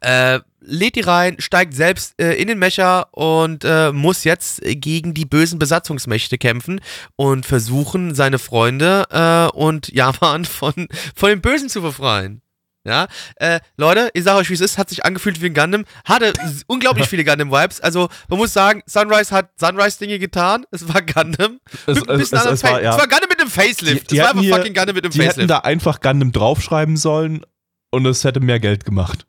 äh, 0.00 0.40
lädt 0.60 0.96
die 0.96 1.00
rein, 1.00 1.36
steigt 1.38 1.74
selbst 1.74 2.14
äh, 2.20 2.32
in 2.34 2.48
den 2.48 2.58
Mecher 2.58 3.08
und 3.14 3.64
äh, 3.64 3.92
muss 3.92 4.24
jetzt 4.24 4.60
gegen 4.64 5.14
die 5.14 5.24
bösen 5.24 5.58
Besatzungsmächte 5.58 6.38
kämpfen 6.38 6.80
und 7.16 7.46
versuchen, 7.46 8.14
seine 8.14 8.38
Freunde 8.38 9.04
äh, 9.10 9.56
und 9.56 9.88
Japan 9.92 10.44
von, 10.44 10.88
von 11.14 11.28
den 11.30 11.40
Bösen 11.40 11.68
zu 11.68 11.82
befreien. 11.82 12.42
Ja, 12.84 13.08
äh, 13.36 13.58
Leute, 13.76 14.10
ich 14.14 14.22
sage 14.22 14.38
euch, 14.38 14.48
wie 14.48 14.54
es 14.54 14.60
ist, 14.60 14.78
hat 14.78 14.88
sich 14.90 15.04
angefühlt 15.04 15.42
wie 15.42 15.46
ein 15.46 15.54
Gundam, 15.54 15.84
hatte 16.04 16.32
unglaublich 16.68 17.08
viele 17.08 17.24
Gundam-Vibes. 17.24 17.80
Also, 17.80 18.08
man 18.28 18.38
muss 18.38 18.52
sagen, 18.52 18.80
Sunrise 18.86 19.34
hat 19.34 19.50
Sunrise-Dinge 19.58 20.20
getan. 20.20 20.64
Es 20.70 20.86
war 20.86 21.02
Gundam. 21.02 21.58
Es- 21.88 21.96
Mit 21.98 22.08
es- 22.10 22.32
es- 22.32 22.44
es 22.44 22.62
war, 22.62 22.80
ja. 22.80 22.92
es 22.92 22.96
war 22.98 23.08
Gundam 23.08 23.28
mit 23.28 23.40
einem 23.40 23.50
Facelift. 23.50 24.12
Die- 24.12 24.14
die 24.14 24.18
es 24.18 24.22
war 24.22 24.28
hätten 24.28 24.38
einfach 24.38 24.40
hier- 24.42 24.54
fucking 24.56 24.74
Gundam 24.74 24.94
mit 24.94 25.04
einem 25.04 25.10
Die 25.12 25.18
hätten 25.18 25.28
Facelift. 25.30 25.50
da 25.50 25.58
einfach 25.58 26.00
Gundam 26.00 26.30
draufschreiben 26.30 26.96
sollen 26.96 27.44
und 27.90 28.06
es 28.06 28.22
hätte 28.22 28.38
mehr 28.38 28.60
Geld 28.60 28.84
gemacht. 28.84 29.26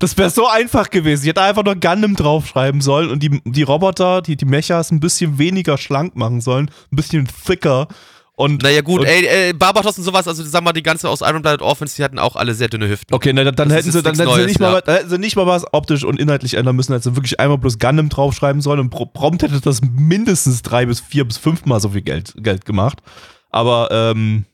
Das 0.00 0.18
wäre 0.18 0.30
so 0.30 0.48
einfach 0.48 0.90
gewesen. 0.90 1.22
Ich 1.22 1.28
hätte 1.28 1.42
einfach 1.42 1.62
nur 1.62 1.76
Gundam 1.76 2.16
draufschreiben 2.16 2.80
sollen 2.80 3.10
und 3.10 3.22
die, 3.22 3.40
die 3.44 3.62
Roboter, 3.62 4.22
die, 4.22 4.34
die 4.36 4.44
Mechas 4.46 4.90
ein 4.90 4.98
bisschen 4.98 5.38
weniger 5.38 5.78
schlank 5.78 6.16
machen 6.16 6.40
sollen, 6.40 6.70
ein 6.90 6.96
bisschen 6.96 7.28
thicker. 7.46 7.86
Und, 8.34 8.62
Naja, 8.62 8.80
gut, 8.80 9.00
und, 9.00 9.06
ey, 9.06 9.26
ey, 9.26 9.52
Barbatos 9.52 9.98
und 9.98 10.04
sowas, 10.04 10.26
also 10.26 10.42
sag 10.42 10.64
mal, 10.64 10.72
die 10.72 10.82
ganze 10.82 11.10
aus 11.10 11.20
Iron 11.20 11.42
Blooded 11.42 11.60
Orphans, 11.60 11.96
die 11.96 12.02
hatten 12.02 12.18
auch 12.18 12.36
alle 12.36 12.54
sehr 12.54 12.68
dünne 12.68 12.88
Hüften. 12.88 13.14
Okay, 13.14 13.34
na, 13.34 13.44
dann, 13.44 13.54
dann 13.54 13.70
hätten 13.70 13.92
sie, 13.92 14.02
dann 14.02 14.14
hätten 14.14 14.26
sie, 14.30 14.34
Neues, 14.36 14.46
nicht 14.46 14.58
mal, 14.60 14.72
ja. 14.72 14.80
dann 14.80 14.94
hätten 14.96 15.10
sie 15.10 15.18
nicht 15.18 15.36
mal 15.36 15.46
was 15.46 15.66
optisch 15.74 16.04
und 16.04 16.18
inhaltlich 16.18 16.54
ändern 16.54 16.74
müssen, 16.74 16.92
hätten 16.94 17.02
sie 17.02 17.16
wirklich 17.16 17.38
einmal 17.38 17.58
bloß 17.58 17.78
Gundam 17.78 18.08
draufschreiben 18.08 18.62
sollen 18.62 18.80
und 18.80 18.88
pro- 18.88 19.04
prompt 19.04 19.42
hätte 19.42 19.60
das 19.60 19.82
mindestens 19.82 20.62
drei 20.62 20.86
bis 20.86 21.00
vier 21.00 21.26
bis 21.26 21.36
fünfmal 21.36 21.80
so 21.80 21.90
viel 21.90 22.00
Geld, 22.00 22.32
Geld 22.38 22.64
gemacht. 22.64 23.02
Aber, 23.50 23.88
ähm, 23.90 24.46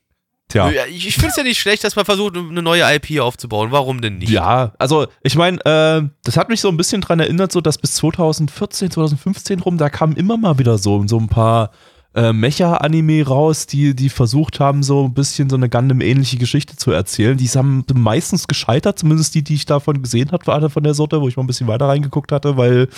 tja. 0.49 0.71
Ja, 0.71 0.87
Ich, 0.87 1.07
ich 1.07 1.15
finde 1.15 1.29
es 1.29 1.37
ja 1.37 1.43
nicht 1.43 1.59
schlecht, 1.61 1.85
dass 1.85 1.97
man 1.97 2.05
versucht, 2.05 2.37
eine 2.37 2.63
neue 2.63 2.83
IP 2.95 3.21
aufzubauen. 3.21 3.71
Warum 3.73 4.01
denn 4.01 4.19
nicht? 4.19 4.31
Ja, 4.31 4.73
also 4.79 5.07
ich 5.23 5.37
meine, 5.37 5.59
äh, 5.65 6.09
das 6.25 6.37
hat 6.37 6.49
mich 6.49 6.61
so 6.61 6.69
ein 6.69 6.77
bisschen 6.77 7.01
dran 7.01 7.21
erinnert, 7.21 7.53
so 7.53 7.61
dass 7.61 7.79
bis 7.79 7.95
2014, 7.95 8.91
2015 8.91 9.61
rum, 9.61 9.79
da 9.79 9.89
kamen 9.91 10.17
immer 10.17 10.37
mal 10.37 10.59
wieder 10.59 10.79
so, 10.79 11.07
so 11.07 11.19
ein 11.19 11.29
paar 11.29 11.71
äh, 12.17 12.33
Mecha-Anime 12.33 13.27
raus, 13.27 13.67
die, 13.67 13.95
die 13.95 14.09
versucht 14.09 14.59
haben, 14.59 14.83
so 14.83 15.05
ein 15.05 15.13
bisschen 15.13 15.51
so 15.51 15.57
eine 15.57 15.69
Gundam-ähnliche 15.69 16.39
Geschichte 16.39 16.75
zu 16.75 16.91
erzählen. 16.91 17.37
Die 17.37 17.47
haben 17.49 17.85
meistens 17.95 18.49
gescheitert, 18.49 18.99
zumindest 18.99 19.35
die, 19.35 19.45
die 19.45 19.55
ich 19.55 19.67
davon 19.67 20.03
gesehen 20.03 20.33
habe, 20.33 20.51
alle 20.51 20.71
von 20.71 20.83
der 20.83 20.95
Sorte, 20.95 21.21
wo 21.21 21.29
ich 21.29 21.37
mal 21.37 21.43
ein 21.43 21.47
bisschen 21.47 21.67
weiter 21.67 21.89
reingeguckt 21.89 22.33
hatte, 22.33 22.57
weil 22.57 22.89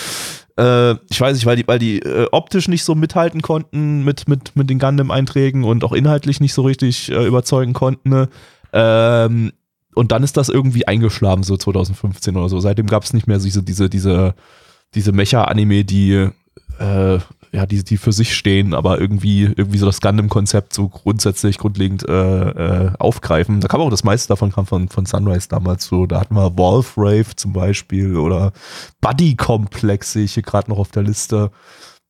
äh, 0.56 0.92
ich 1.10 1.20
weiß 1.20 1.34
nicht, 1.34 1.46
weil 1.46 1.56
die, 1.56 1.66
weil 1.66 1.80
die 1.80 1.98
äh, 1.98 2.28
optisch 2.30 2.68
nicht 2.68 2.84
so 2.84 2.94
mithalten 2.94 3.42
konnten 3.42 4.04
mit, 4.04 4.28
mit, 4.28 4.54
mit 4.54 4.70
den 4.70 4.78
Gundam-Einträgen 4.78 5.64
und 5.64 5.82
auch 5.82 5.92
inhaltlich 5.92 6.38
nicht 6.38 6.54
so 6.54 6.62
richtig 6.62 7.10
äh, 7.10 7.26
überzeugen 7.26 7.72
konnten. 7.72 8.10
Ne? 8.10 8.28
Ähm, 8.72 9.50
und 9.96 10.12
dann 10.12 10.22
ist 10.22 10.36
das 10.36 10.48
irgendwie 10.48 10.86
eingeschlafen, 10.86 11.42
so 11.42 11.56
2015 11.56 12.36
oder 12.36 12.48
so. 12.48 12.60
Seitdem 12.60 12.86
gab 12.86 13.02
es 13.02 13.12
nicht 13.12 13.26
mehr 13.26 13.38
diese, 13.38 13.64
diese, 13.64 13.90
diese, 13.90 14.36
diese 14.94 15.10
Mecha-Anime, 15.10 15.84
die, 15.84 16.28
äh, 16.78 17.18
ja, 17.52 17.66
die, 17.66 17.82
die 17.82 17.96
für 17.96 18.12
sich 18.12 18.36
stehen, 18.36 18.74
aber 18.74 19.00
irgendwie, 19.00 19.44
irgendwie 19.44 19.78
so 19.78 19.86
das 19.86 20.00
Gundam-Konzept 20.00 20.74
so 20.74 20.88
grundsätzlich, 20.88 21.58
grundlegend 21.58 22.08
äh, 22.08 22.12
äh, 22.12 22.90
aufgreifen. 22.98 23.60
Da 23.60 23.68
kam 23.68 23.80
auch 23.80 23.90
das 23.90 24.04
meiste 24.04 24.28
davon 24.28 24.52
kam 24.52 24.66
von, 24.66 24.88
von 24.88 25.06
Sunrise 25.06 25.48
damals 25.48 25.86
so. 25.86 26.06
Da 26.06 26.20
hatten 26.20 26.34
wir 26.34 26.56
Wolf 26.58 26.94
Rave 26.96 27.36
zum 27.36 27.52
Beispiel 27.52 28.16
oder 28.16 28.52
Buddy 29.00 29.36
Complex 29.36 30.12
sehe 30.12 30.24
ich 30.24 30.34
hier 30.34 30.42
gerade 30.42 30.70
noch 30.70 30.78
auf 30.78 30.90
der 30.90 31.02
Liste. 31.02 31.50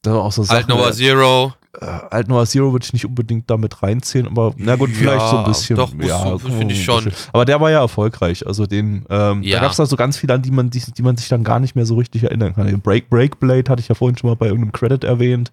Da 0.03 0.15
auch 0.17 0.33
so 0.33 0.43
Alt 0.43 0.49
Sachen, 0.49 0.71
Nova 0.71 0.93
Zero. 0.93 1.55
Äh, 1.81 1.85
Alt 1.85 2.29
Noah 2.29 2.47
Zero 2.47 2.73
würde 2.73 2.85
ich 2.85 2.93
nicht 2.93 3.05
unbedingt 3.07 3.49
damit 3.51 3.83
reinziehen, 3.83 4.27
aber 4.27 4.55
na 4.57 4.77
gut, 4.77 4.91
vielleicht 4.91 5.21
Ja, 5.21 5.31
so 5.31 5.37
ein 5.39 5.45
bisschen. 5.45 5.77
doch, 5.77 5.93
ja, 6.03 6.39
finde 6.39 6.73
ich 6.75 6.85
schon. 6.85 7.11
Aber 7.33 7.45
der 7.45 7.61
war 7.61 7.71
ja 7.71 7.81
erfolgreich. 7.81 8.47
Also 8.47 8.67
den, 8.67 9.05
ähm, 9.11 9.43
Ja. 9.43 9.57
da 9.57 9.63
gab 9.63 9.71
es 9.73 9.77
da 9.77 9.87
so 9.87 9.97
ganz 9.97 10.17
viele, 10.17 10.35
an 10.35 10.43
die 10.43 10.51
man, 10.51 10.71
die, 10.71 10.81
die 10.81 11.03
man 11.03 11.17
sich 11.17 11.29
dann 11.29 11.45
gar 11.45 11.61
nicht 11.61 11.77
mehr 11.77 11.87
so 11.87 11.97
richtig 11.97 12.25
erinnern 12.25 12.55
kann. 12.55 12.81
Break, 12.81 13.11
Breakblade 13.11 13.71
hatte 13.71 13.81
ich 13.81 13.89
ja 13.89 13.95
vorhin 13.95 14.17
schon 14.17 14.31
mal 14.31 14.37
bei 14.37 14.47
irgendeinem 14.47 14.73
Credit 14.73 15.05
erwähnt. 15.05 15.53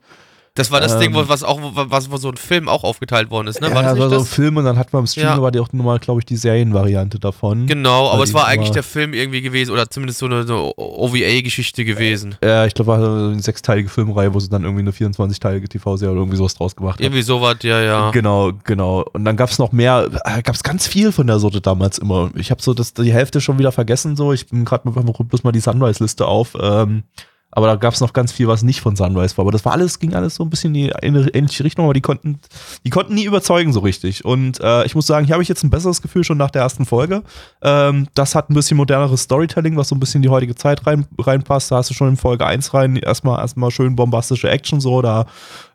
Das 0.56 0.72
war 0.72 0.80
das 0.80 0.94
Ähm, 0.94 1.00
Ding, 1.02 1.14
wo, 1.14 1.28
was 1.28 1.44
auch, 1.44 1.60
was, 1.62 2.10
wo 2.10 2.16
so 2.18 2.30
ein 2.30 2.38
Film 2.38 2.70
auch 2.70 2.86
aufgeteilt 2.86 3.30
worden 3.30 3.48
ist, 3.48 3.60
ne? 3.60 3.68
ja, 3.68 3.76
War 3.76 3.84
das 3.84 3.92
das 3.92 4.00
war 4.00 4.10
so 4.10 4.20
ein? 4.20 4.26
Film 4.26 4.56
und 4.58 4.64
dann 4.66 4.78
hat 4.80 4.94
man 4.94 5.02
im 5.04 5.08
Stream 5.08 5.26
Ja. 5.26 5.36
aber 5.36 5.52
die 5.52 5.60
auch 5.60 5.72
nochmal, 5.74 6.00
glaube 6.00 6.22
ich, 6.22 6.26
die 6.26 6.38
Serienvariante 6.38 7.20
davon. 7.20 7.68
Genau, 7.68 8.10
aber 8.10 8.24
es 8.24 8.34
war 8.34 8.48
eigentlich 8.48 8.72
der 8.72 8.84
Film 8.84 9.14
irgendwie 9.14 9.42
gewesen 9.42 9.72
oder 9.72 9.90
zumindest 9.90 10.20
so 10.20 10.28
eine, 10.28 10.44
so 10.48 10.74
OVA-Geschichte 10.78 11.84
gewesen. 11.84 12.36
Ja, 12.44 12.66
ich 12.66 12.74
glaube, 12.74 12.88
war 12.92 13.00
so 13.02 13.06
eine 13.32 13.40
sechsteilige 13.42 13.90
Filmreihe, 13.90 14.34
wo 14.34 14.40
sie 14.40 14.50
dann 14.50 14.64
irgendwie 14.64 14.82
eine 14.82 14.92
24-teilige 14.92 15.68
TV-Serie 15.68 16.12
oder 16.14 16.22
irgendwie 16.22 16.38
sowas 16.38 16.56
draus 16.56 16.76
gemacht 16.76 17.00
haben. 17.00 17.04
Irgendwie 17.04 17.22
sowas, 17.22 17.58
ja, 17.64 17.82
ja. 17.82 18.12
Genau, 18.12 18.52
genau. 18.64 19.04
Und 19.14 19.26
dann 19.26 19.36
gab 19.36 19.50
es 19.50 19.60
noch 19.60 19.72
mehr, 19.74 20.08
äh, 20.24 20.42
gab 20.42 20.56
es 20.56 20.64
ganz 20.64 20.88
viel 20.88 21.12
von 21.12 21.28
der 21.28 21.40
Sorte 21.40 21.60
damals 21.60 21.98
immer. 21.98 22.32
Ich 22.36 22.50
habe 22.52 22.62
so 22.62 22.74
das, 22.74 22.94
die 22.94 23.12
Hälfte 23.14 23.42
schon 23.42 23.60
wieder 23.60 23.72
vergessen, 23.74 24.16
so. 24.16 24.32
Ich 24.32 24.48
bin 24.48 24.64
gerade 24.64 24.90
bloß 24.90 25.44
mal 25.44 25.52
die 25.52 25.60
Sunrise-Liste 25.60 26.26
auf. 26.26 26.54
Ähm, 26.60 27.04
aber 27.56 27.68
da 27.68 27.76
gab 27.76 27.94
es 27.94 28.02
noch 28.02 28.12
ganz 28.12 28.34
viel, 28.34 28.50
was 28.50 28.64
nicht 28.64 28.82
von 28.82 28.98
Sunrise 28.98 29.38
war. 29.38 29.44
Aber 29.44 29.54
das 29.54 29.64
war 29.64 29.72
alles, 29.72 30.00
ging 30.00 30.14
alles 30.14 30.36
so 30.36 30.44
ein 30.44 30.50
bisschen 30.50 30.76
in 30.76 30.90
die 30.90 30.94
ähnliche 31.02 31.64
Richtung, 31.64 31.86
aber 31.86 31.94
die 31.94 32.02
konnten, 32.02 32.40
die 32.86 32.90
konnten 32.90 33.16
nie 33.16 33.24
überzeugen 33.24 33.72
so 33.72 33.80
richtig. 33.80 34.26
Und 34.26 34.60
äh, 34.60 34.86
ich 34.86 34.94
muss 34.94 35.08
sagen, 35.08 35.26
hier 35.26 35.34
habe 35.34 35.42
ich 35.42 35.48
jetzt 35.48 35.64
ein 35.64 35.70
besseres 35.70 36.02
Gefühl 36.02 36.26
schon 36.26 36.38
nach 36.38 36.52
der 36.52 36.64
ersten 36.64 36.86
Folge. 36.86 37.24
Ähm, 37.62 38.10
das 38.14 38.36
hat 38.36 38.50
ein 38.50 38.56
bisschen 38.56 38.76
moderneres 38.76 39.22
Storytelling, 39.22 39.78
was 39.78 39.88
so 39.88 39.96
ein 39.96 40.02
bisschen 40.02 40.20
in 40.20 40.24
die 40.24 40.30
heutige 40.30 40.56
Zeit 40.56 40.86
rein, 40.86 41.08
reinpasst. 41.18 41.72
Da 41.72 41.78
hast 41.78 41.90
du 41.90 41.94
schon 41.94 42.10
in 42.10 42.18
Folge 42.18 42.46
1 42.46 42.74
rein 42.74 42.98
erstmal 42.98 43.40
erstmal 43.40 43.72
schön 43.72 43.96
bombastische 43.96 44.50
Action 44.50 44.82
so. 44.82 45.02
Da, 45.02 45.26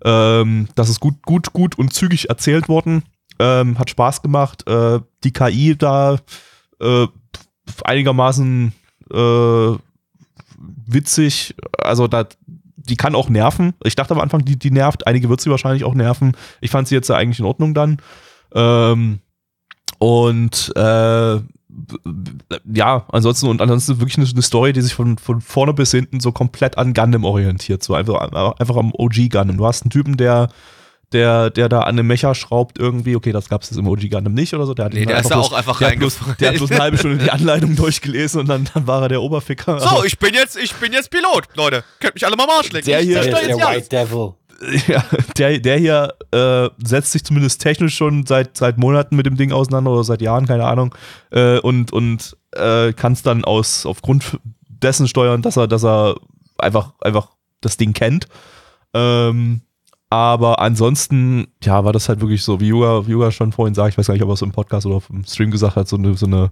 ähm, 0.05 0.69
das 0.75 0.91
ist 0.91 1.01
gut, 1.01 1.23
gut, 1.23 1.55
gut 1.55 1.79
und 1.79 1.95
zügig 1.95 2.29
erzählt 2.29 2.69
worden. 2.69 3.05
Ähm, 3.39 3.79
hat 3.79 3.89
Spaß 3.89 4.21
gemacht. 4.21 4.69
Äh, 4.69 5.01
die 5.25 5.33
KI 5.33 5.77
da 5.79 6.19
äh, 6.79 7.07
einigermaßen 7.85 8.75
äh, 9.13 9.77
witzig. 10.87 11.55
Also 11.79 12.07
da, 12.07 12.27
die 12.77 12.97
kann 12.97 13.15
auch 13.15 13.29
nerven. 13.29 13.75
Ich 13.85 13.97
dachte 13.97 14.15
am 14.15 14.21
Anfang, 14.21 14.45
die, 14.45 14.59
die 14.59 14.71
nervt. 14.71 15.07
Einige 15.07 15.29
wird 15.29 15.41
sie 15.41 15.51
wahrscheinlich 15.51 15.85
auch 15.85 15.95
nerven. 15.95 16.33
Ich 16.61 16.71
fand 16.71 16.89
sie 16.89 16.95
jetzt 16.95 17.11
eigentlich 17.11 17.41
in 17.41 17.47
Ordnung 17.47 17.75
dann. 17.75 17.99
Ähm, 18.55 19.21
und 19.99 20.73
äh, 20.77 21.41
ja, 22.75 23.05
ansonsten 23.09 23.47
und 23.47 23.63
ansonsten 23.63 24.01
wirklich 24.01 24.19
eine, 24.19 24.29
eine 24.29 24.43
Story, 24.43 24.73
die 24.73 24.81
sich 24.81 24.95
von, 24.95 25.19
von 25.19 25.41
vorne 25.41 25.75
bis 25.75 25.91
hinten 25.91 26.21
so 26.21 26.33
komplett 26.33 26.79
an 26.79 26.95
Gundam 26.95 27.25
orientiert, 27.25 27.83
so 27.83 27.95
einfach, 27.95 28.33
einfach 28.59 28.77
am 28.77 28.93
OG 28.93 29.31
Gundam. 29.31 29.57
Du 29.57 29.67
hast 29.67 29.83
einen 29.83 29.91
Typen, 29.91 30.17
der 30.17 30.49
der, 31.13 31.51
der 31.51 31.69
da 31.69 31.81
an 31.81 31.99
einem 31.99 32.07
Mecha 32.07 32.35
schraubt 32.35 32.79
irgendwie, 32.79 33.17
okay, 33.17 33.33
das 33.33 33.49
gab 33.49 33.63
es 33.63 33.73
im 33.73 33.87
OG 33.89 34.11
Gundam 34.11 34.35
nicht 34.35 34.55
oder 34.55 34.67
so. 34.67 34.75
Der 34.75 34.87
hat 34.87 34.95
Nee, 34.95 35.07
der 35.07 35.21
ist 35.21 35.31
da 35.31 35.39
auch 35.39 35.53
einfach 35.53 35.79
der 35.79 35.91
hat, 35.91 35.99
bloß, 35.99 36.19
der 36.39 36.51
hat 36.51 36.57
bloß 36.57 36.71
eine 36.71 36.81
halbe 36.81 36.99
Stunde 36.99 37.19
die 37.19 37.31
Anleitung 37.31 37.75
durchgelesen 37.77 38.41
und 38.43 38.49
dann, 38.49 38.69
dann 38.73 38.87
war 38.87 39.03
er 39.03 39.09
der 39.09 39.23
Oberficker. 39.23 39.81
So, 39.81 40.05
ich 40.05 40.19
bin 40.19 40.35
jetzt, 40.35 40.57
ich 40.57 40.73
bin 40.75 40.93
jetzt 40.93 41.11
Pilot, 41.11 41.49
Leute. 41.57 41.83
Könnt 41.99 42.15
mich 42.15 42.25
alle 42.27 42.37
mal 42.37 42.45
am 42.45 42.51
Arsch 42.51 42.71
lecken. 42.73 42.87
Der 42.87 43.01
hier- 43.01 43.21
ist 43.21 43.27
der 43.33 43.43
jetzt 43.43 43.57
White 43.57 43.67
alles. 43.67 43.89
Devil. 43.89 44.35
ja, 44.89 45.03
der, 45.39 45.59
der 45.59 45.79
hier 45.79 46.15
äh, 46.33 46.69
setzt 46.87 47.13
sich 47.13 47.25
zumindest 47.25 47.63
technisch 47.63 47.97
schon 47.97 48.27
seit, 48.27 48.57
seit 48.59 48.77
Monaten 48.77 49.17
mit 49.17 49.25
dem 49.25 49.37
Ding 49.37 49.53
auseinander 49.53 49.91
oder 49.91 50.05
seit 50.05 50.21
Jahren, 50.21 50.47
keine 50.47 50.67
Ahnung. 50.67 50.95
Äh, 51.31 51.59
und 51.61 51.93
und 51.95 52.37
äh, 52.53 52.93
kann 52.93 53.15
es 53.15 53.23
dann 53.23 53.45
aus 53.45 53.87
aufgrund 53.87 54.39
dessen 54.69 55.09
steuern, 55.09 55.41
dass 55.43 55.57
er, 55.57 55.67
dass 55.67 55.83
er 55.85 56.17
einfach, 56.59 56.93
einfach 57.01 57.29
das 57.63 57.79
Ding 57.79 57.95
kennt. 57.95 58.27
Ähm, 58.93 59.63
aber 60.11 60.59
ansonsten, 60.59 61.47
ja, 61.63 61.85
war 61.85 61.93
das 61.93 62.09
halt 62.09 62.21
wirklich 62.21 62.43
so, 62.43 62.61
wie 62.61 62.69
Yuga 62.69 63.31
schon 63.31 63.53
vorhin 63.53 63.75
sagt, 63.75 63.93
ich 63.93 63.99
weiß 63.99 64.09
gar 64.09 64.15
nicht, 64.15 64.25
ob 64.25 64.31
er 64.31 64.35
es 64.35 64.43
im 64.43 64.51
Podcast 64.51 64.85
oder 64.85 65.01
im 65.09 65.25
Stream 65.25 65.53
gesagt 65.53 65.77
hat, 65.77 65.87
so 65.87 65.97
eine, 65.97 66.17
so 66.17 66.27
eine, 66.27 66.51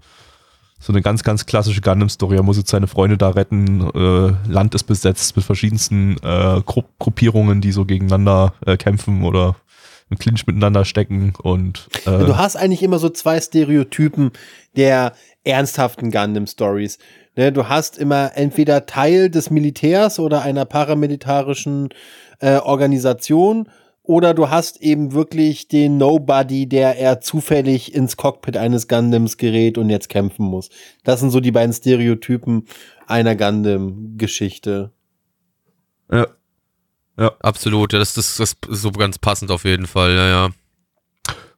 so 0.78 0.92
eine 0.92 1.02
ganz, 1.02 1.24
ganz 1.24 1.44
klassische 1.44 1.80
Gundam-Story. 1.80 2.36
Er 2.36 2.44
muss 2.44 2.56
jetzt 2.56 2.70
seine 2.70 2.86
Freunde 2.86 3.18
da 3.18 3.30
retten. 3.30 3.80
Äh, 3.94 4.48
Land 4.48 4.76
ist 4.76 4.84
besetzt 4.84 5.34
mit 5.34 5.44
verschiedensten 5.44 6.18
äh, 6.22 6.62
Gru 6.64 6.84
Gruppierungen, 7.00 7.60
die 7.60 7.72
so 7.72 7.84
gegeneinander 7.84 8.54
äh, 8.64 8.76
kämpfen 8.76 9.24
oder 9.24 9.56
im 10.08 10.18
Clinch 10.18 10.46
miteinander 10.46 10.84
stecken. 10.84 11.34
Und 11.42 11.88
äh, 12.06 12.24
Du 12.24 12.36
hast 12.36 12.54
eigentlich 12.54 12.84
immer 12.84 13.00
so 13.00 13.08
zwei 13.08 13.40
Stereotypen 13.40 14.30
der 14.76 15.14
ernsthaften 15.42 16.12
Gundam-Stories. 16.12 16.98
Ne, 17.36 17.52
du 17.52 17.68
hast 17.68 17.98
immer 17.98 18.32
entweder 18.36 18.86
Teil 18.86 19.30
des 19.30 19.50
Militärs 19.50 20.18
oder 20.18 20.42
einer 20.42 20.64
paramilitarischen 20.64 21.88
äh, 22.40 22.56
Organisation 22.56 23.68
oder 24.02 24.32
du 24.32 24.48
hast 24.48 24.80
eben 24.80 25.12
wirklich 25.12 25.68
den 25.68 25.98
Nobody, 25.98 26.66
der 26.66 26.96
er 26.98 27.20
zufällig 27.20 27.94
ins 27.94 28.16
Cockpit 28.16 28.56
eines 28.56 28.88
Gundams 28.88 29.36
gerät 29.36 29.76
und 29.76 29.90
jetzt 29.90 30.08
kämpfen 30.08 30.46
muss. 30.46 30.70
Das 31.04 31.20
sind 31.20 31.30
so 31.30 31.40
die 31.40 31.50
beiden 31.52 31.74
Stereotypen 31.74 32.66
einer 33.06 33.36
Gundam-Geschichte. 33.36 34.92
ja. 36.10 36.26
Absolut, 37.40 37.92
das, 37.92 38.14
das, 38.14 38.36
das 38.36 38.56
ist 38.68 38.82
so 38.82 38.92
ganz 38.92 39.18
passend 39.18 39.50
auf 39.50 39.64
jeden 39.64 39.86
Fall, 39.86 40.12
ja, 40.14 40.28
ja. 40.28 40.48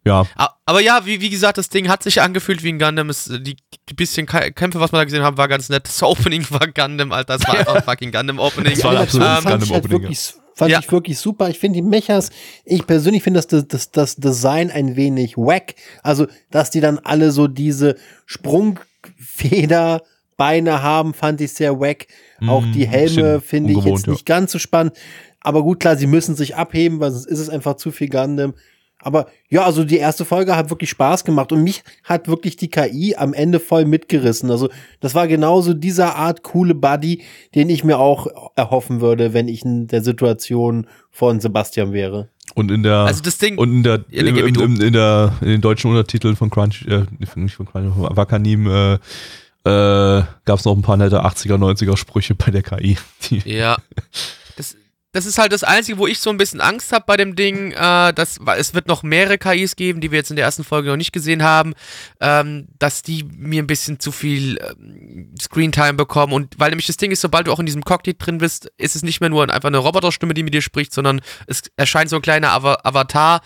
ja, 0.04 0.26
A- 0.36 0.54
Aber 0.64 0.80
ja, 0.80 1.04
wie, 1.04 1.20
wie 1.20 1.28
gesagt, 1.30 1.58
das 1.58 1.68
Ding 1.68 1.88
hat 1.88 2.02
sich 2.02 2.20
angefühlt 2.22 2.62
wie 2.62 2.70
ein 2.70 2.78
Gundam. 2.78 3.10
Es, 3.10 3.26
die, 3.26 3.56
die 3.88 3.94
bisschen 3.94 4.26
Kämpfe, 4.26 4.80
was 4.80 4.90
wir 4.92 4.96
da 4.98 5.04
gesehen 5.04 5.22
haben, 5.22 5.36
war 5.36 5.48
ganz 5.48 5.68
nett. 5.68 5.84
Das 5.86 6.02
Opening 6.02 6.46
war 6.50 6.66
Gundam, 6.66 7.12
Alter. 7.12 7.36
Das 7.38 7.46
war 7.46 7.54
einfach 7.58 7.74
ein 7.76 7.82
fucking 7.82 8.10
Gundam-Opening. 8.10 8.72
Das 8.74 8.84
war 8.84 8.90
ein 8.92 8.96
Animation 8.96 9.22
absolutes 9.22 9.44
fand 9.50 9.62
ich 9.64 9.70
halt 9.72 9.90
wirklich, 9.90 10.34
fand 10.60 10.72
Ja. 10.72 10.78
ich 10.80 10.92
wirklich 10.92 11.18
super. 11.18 11.48
Ich 11.48 11.58
finde 11.58 11.78
die 11.78 11.82
Mechas, 11.82 12.30
ich 12.66 12.86
persönlich 12.86 13.22
finde 13.22 13.40
das, 13.40 13.66
das, 13.66 13.90
das 13.90 14.16
Design 14.16 14.70
ein 14.70 14.94
wenig 14.94 15.38
wack. 15.38 15.74
Also, 16.02 16.26
dass 16.50 16.70
die 16.70 16.80
dann 16.80 16.98
alle 16.98 17.32
so 17.32 17.48
diese 17.48 17.96
Sprungfeder 18.26 20.02
Beine 20.36 20.82
haben, 20.82 21.14
fand 21.14 21.40
ich 21.40 21.54
sehr 21.54 21.80
wack. 21.80 22.06
Auch 22.46 22.64
die 22.74 22.86
Helme 22.86 23.08
bisschen 23.08 23.40
finde 23.40 23.72
ich 23.72 23.84
jetzt 23.84 24.06
ja. 24.06 24.12
nicht 24.12 24.26
ganz 24.26 24.52
so 24.52 24.58
spannend. 24.58 24.94
Aber 25.40 25.62
gut, 25.62 25.80
klar, 25.80 25.96
sie 25.96 26.06
müssen 26.06 26.34
sich 26.36 26.56
abheben, 26.56 27.00
weil 27.00 27.10
sonst 27.10 27.26
ist 27.26 27.38
es 27.38 27.48
einfach 27.48 27.76
zu 27.76 27.90
viel 27.90 28.08
Gundam. 28.10 28.54
Aber 29.02 29.26
ja, 29.48 29.64
also 29.64 29.84
die 29.84 29.96
erste 29.96 30.24
Folge 30.24 30.56
hat 30.56 30.70
wirklich 30.70 30.90
Spaß 30.90 31.24
gemacht 31.24 31.52
und 31.52 31.62
mich 31.62 31.82
hat 32.04 32.28
wirklich 32.28 32.56
die 32.56 32.68
KI 32.68 33.14
am 33.16 33.32
Ende 33.32 33.58
voll 33.60 33.84
mitgerissen. 33.86 34.50
Also 34.50 34.68
das 35.00 35.14
war 35.14 35.26
genauso 35.26 35.72
dieser 35.74 36.16
Art 36.16 36.42
coole 36.42 36.74
Buddy, 36.74 37.22
den 37.54 37.70
ich 37.70 37.82
mir 37.82 37.98
auch 37.98 38.26
erhoffen 38.56 39.00
würde, 39.00 39.32
wenn 39.32 39.48
ich 39.48 39.64
in 39.64 39.86
der 39.86 40.02
Situation 40.02 40.86
von 41.10 41.40
Sebastian 41.40 41.92
wäre. 41.92 42.28
und 42.54 42.70
in 42.70 42.82
der 42.82 42.96
Also 42.98 43.22
das 43.22 43.38
Ding. 43.38 43.56
und 43.58 43.72
in 43.72 43.82
der 43.82 44.04
Ja, 44.10 44.22
im, 44.22 44.36
im, 44.36 44.54
im, 44.54 44.80
in 44.80 44.92
der 44.92 45.32
in 45.40 45.48
den 45.48 45.60
deutschen 45.60 45.90
Untertiteln 45.90 46.36
von 46.36 46.50
Crunch 46.50 46.84
äh, 46.86 47.04
nicht 47.18 47.54
von 47.54 47.66
Crunch, 47.66 47.94
von 47.94 48.16
Wakanim 48.16 48.66
äh, 48.66 48.94
äh, 49.64 50.24
gab 50.44 50.58
es 50.58 50.64
noch 50.64 50.74
ein 50.76 50.82
paar 50.82 50.96
nette 50.96 51.24
80er 51.24 51.56
90er 51.56 51.96
Sprüche 51.96 52.34
bei 52.34 52.50
der 52.50 52.62
KI. 52.62 52.96
Die, 53.24 53.42
Ja. 53.46 53.76
Das, 55.12 55.26
ist 55.26 55.38
halt 55.38 55.52
das 55.52 55.64
Einzige, 55.64 55.98
wo 55.98 56.06
ich 56.06 56.20
so 56.20 56.30
ein 56.30 56.36
bisschen 56.36 56.60
Angst 56.60 56.92
habe 56.92 57.04
bei 57.06 57.16
dem 57.16 57.34
Ding. 57.34 57.72
Äh, 57.72 58.12
dass, 58.12 58.38
es 58.56 58.74
wird 58.74 58.86
noch 58.86 59.02
mehrere 59.02 59.38
KIs 59.38 59.76
geben, 59.76 60.00
die 60.00 60.10
wir 60.10 60.18
jetzt 60.18 60.30
in 60.30 60.36
der 60.36 60.44
ersten 60.44 60.64
Folge 60.64 60.88
noch 60.88 60.96
nicht 60.96 61.12
gesehen 61.12 61.42
haben, 61.42 61.74
ähm, 62.20 62.68
dass 62.78 63.02
die 63.02 63.24
mir 63.24 63.62
ein 63.62 63.66
bisschen 63.66 63.98
zu 63.98 64.12
viel 64.12 64.58
ähm, 64.58 65.34
Screentime 65.40 65.94
bekommen. 65.94 66.32
Und 66.32 66.58
weil 66.58 66.70
nämlich 66.70 66.86
das 66.86 66.96
Ding 66.96 67.10
ist, 67.10 67.20
sobald 67.20 67.46
du 67.46 67.52
auch 67.52 67.58
in 67.58 67.66
diesem 67.66 67.84
Cockpit 67.84 68.24
drin 68.24 68.38
bist, 68.38 68.70
ist 68.78 68.94
es 68.94 69.02
nicht 69.02 69.20
mehr 69.20 69.30
nur 69.30 69.50
einfach 69.50 69.68
eine 69.68 69.78
Roboterstimme, 69.78 70.34
die 70.34 70.42
mit 70.42 70.54
dir 70.54 70.62
spricht, 70.62 70.94
sondern 70.94 71.20
es 71.46 71.62
erscheint 71.76 72.10
so 72.10 72.16
ein 72.16 72.22
kleiner 72.22 72.50
Ava 72.50 72.78
Avatar. 72.84 73.40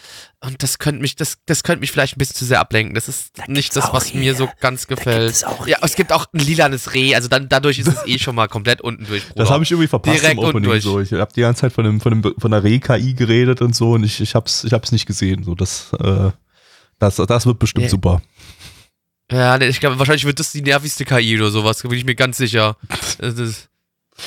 Und 0.44 0.62
das 0.62 0.78
könnte 0.78 1.00
mich, 1.00 1.16
das, 1.16 1.38
das 1.46 1.62
könnte 1.62 1.80
mich 1.80 1.90
vielleicht 1.90 2.16
ein 2.16 2.18
bisschen 2.18 2.36
zu 2.36 2.44
sehr 2.44 2.60
ablenken. 2.60 2.94
Das 2.94 3.08
ist 3.08 3.32
nicht 3.48 3.74
das, 3.76 3.92
was 3.92 4.12
mir 4.14 4.34
so 4.34 4.48
ganz 4.60 4.86
gefällt. 4.86 5.30
es 5.30 5.44
auch 5.44 5.66
ja, 5.66 5.78
es 5.82 5.94
gibt 5.96 6.12
auch 6.12 6.26
ein 6.32 6.38
lilanes 6.40 6.92
Reh, 6.94 7.14
also 7.14 7.28
dann 7.28 7.48
dadurch 7.48 7.78
ist 7.78 7.88
es 7.88 7.96
eh 8.06 8.18
schon 8.18 8.34
mal 8.34 8.48
komplett 8.48 8.80
unten 8.80 9.06
durch. 9.06 9.22
das 9.24 9.34
Bruder. 9.34 9.50
habe 9.50 9.64
ich 9.64 9.70
irgendwie 9.70 9.88
verpasst 9.88 10.20
Direkt 10.20 10.32
im 10.34 10.38
unten 10.40 10.48
Opening 10.56 10.70
durch. 10.70 10.82
so. 10.84 11.00
Ich 11.00 11.12
habe 11.12 11.32
die 11.34 11.40
ganze 11.40 11.62
Zeit 11.62 11.72
von 11.72 11.84
dem 11.84 12.00
von 12.00 12.20
dem 12.22 12.34
von 12.38 12.50
der 12.50 12.62
Re-KI 12.62 13.14
geredet 13.14 13.62
und 13.62 13.74
so 13.74 13.92
und 13.92 14.04
ich 14.04 14.20
ich 14.20 14.34
hab's 14.34 14.64
ich 14.64 14.72
hab's 14.72 14.92
nicht 14.92 15.06
gesehen. 15.06 15.44
So 15.44 15.54
das 15.54 15.92
äh, 16.00 16.30
das 16.98 17.16
das 17.16 17.46
wird 17.46 17.58
bestimmt 17.58 17.84
Ja. 17.84 17.90
super. 17.90 18.22
Ja, 19.32 19.56
nee, 19.56 19.68
ich 19.68 19.80
glaube, 19.80 19.98
wahrscheinlich 19.98 20.26
wird 20.26 20.38
das 20.38 20.52
die 20.52 20.60
nervigste 20.62 21.04
KI 21.06 21.36
oder 21.40 21.50
sowas, 21.50 21.80
bin 21.82 21.92
ich 21.92 22.04
mir 22.04 22.14
ganz 22.14 22.36
sicher. 22.36 22.76
Das 23.18 23.38
ist, 23.38 23.68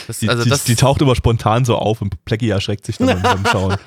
das, 0.07 0.19
Die, 0.19 0.29
also 0.29 0.43
die, 0.43 0.49
das, 0.49 0.63
die 0.65 0.75
taucht 0.75 1.01
immer 1.01 1.15
spontan 1.15 1.65
so 1.65 1.75
auf 1.77 2.01
und 2.01 2.23
Plecky 2.25 2.49
erschreckt 2.49 2.85
sich 2.85 2.97
dann 2.97 3.07
beim- 3.07 3.21
beim 3.21 3.45
Schauen. 3.51 3.77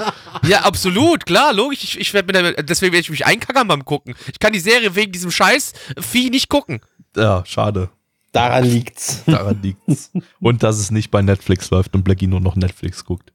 ja, 0.46 0.60
absolut, 0.62 1.26
klar, 1.26 1.52
logisch. 1.52 1.84
Ich, 1.84 1.98
ich 2.00 2.14
werd 2.14 2.26
mir 2.26 2.54
deswegen 2.62 2.92
werde 2.92 3.02
ich 3.02 3.10
mich 3.10 3.26
einkackern 3.26 3.68
beim 3.68 3.84
Gucken. 3.84 4.14
Ich 4.32 4.38
kann 4.38 4.52
die 4.52 4.60
Serie 4.60 4.94
wegen 4.94 5.12
diesem 5.12 5.30
scheiß 5.30 5.72
Vieh 6.00 6.30
nicht 6.30 6.48
gucken. 6.48 6.80
Ja, 7.16 7.44
schade. 7.46 7.90
Daran 8.32 8.64
liegt's. 8.64 9.22
Daran 9.26 9.60
liegt's. 9.62 10.12
und 10.40 10.62
dass 10.62 10.78
es 10.78 10.90
nicht 10.90 11.10
bei 11.10 11.20
Netflix 11.20 11.70
läuft 11.70 11.94
und 11.94 12.04
Blackie 12.04 12.28
nur 12.28 12.40
noch 12.40 12.56
Netflix 12.56 13.04
guckt. 13.04 13.32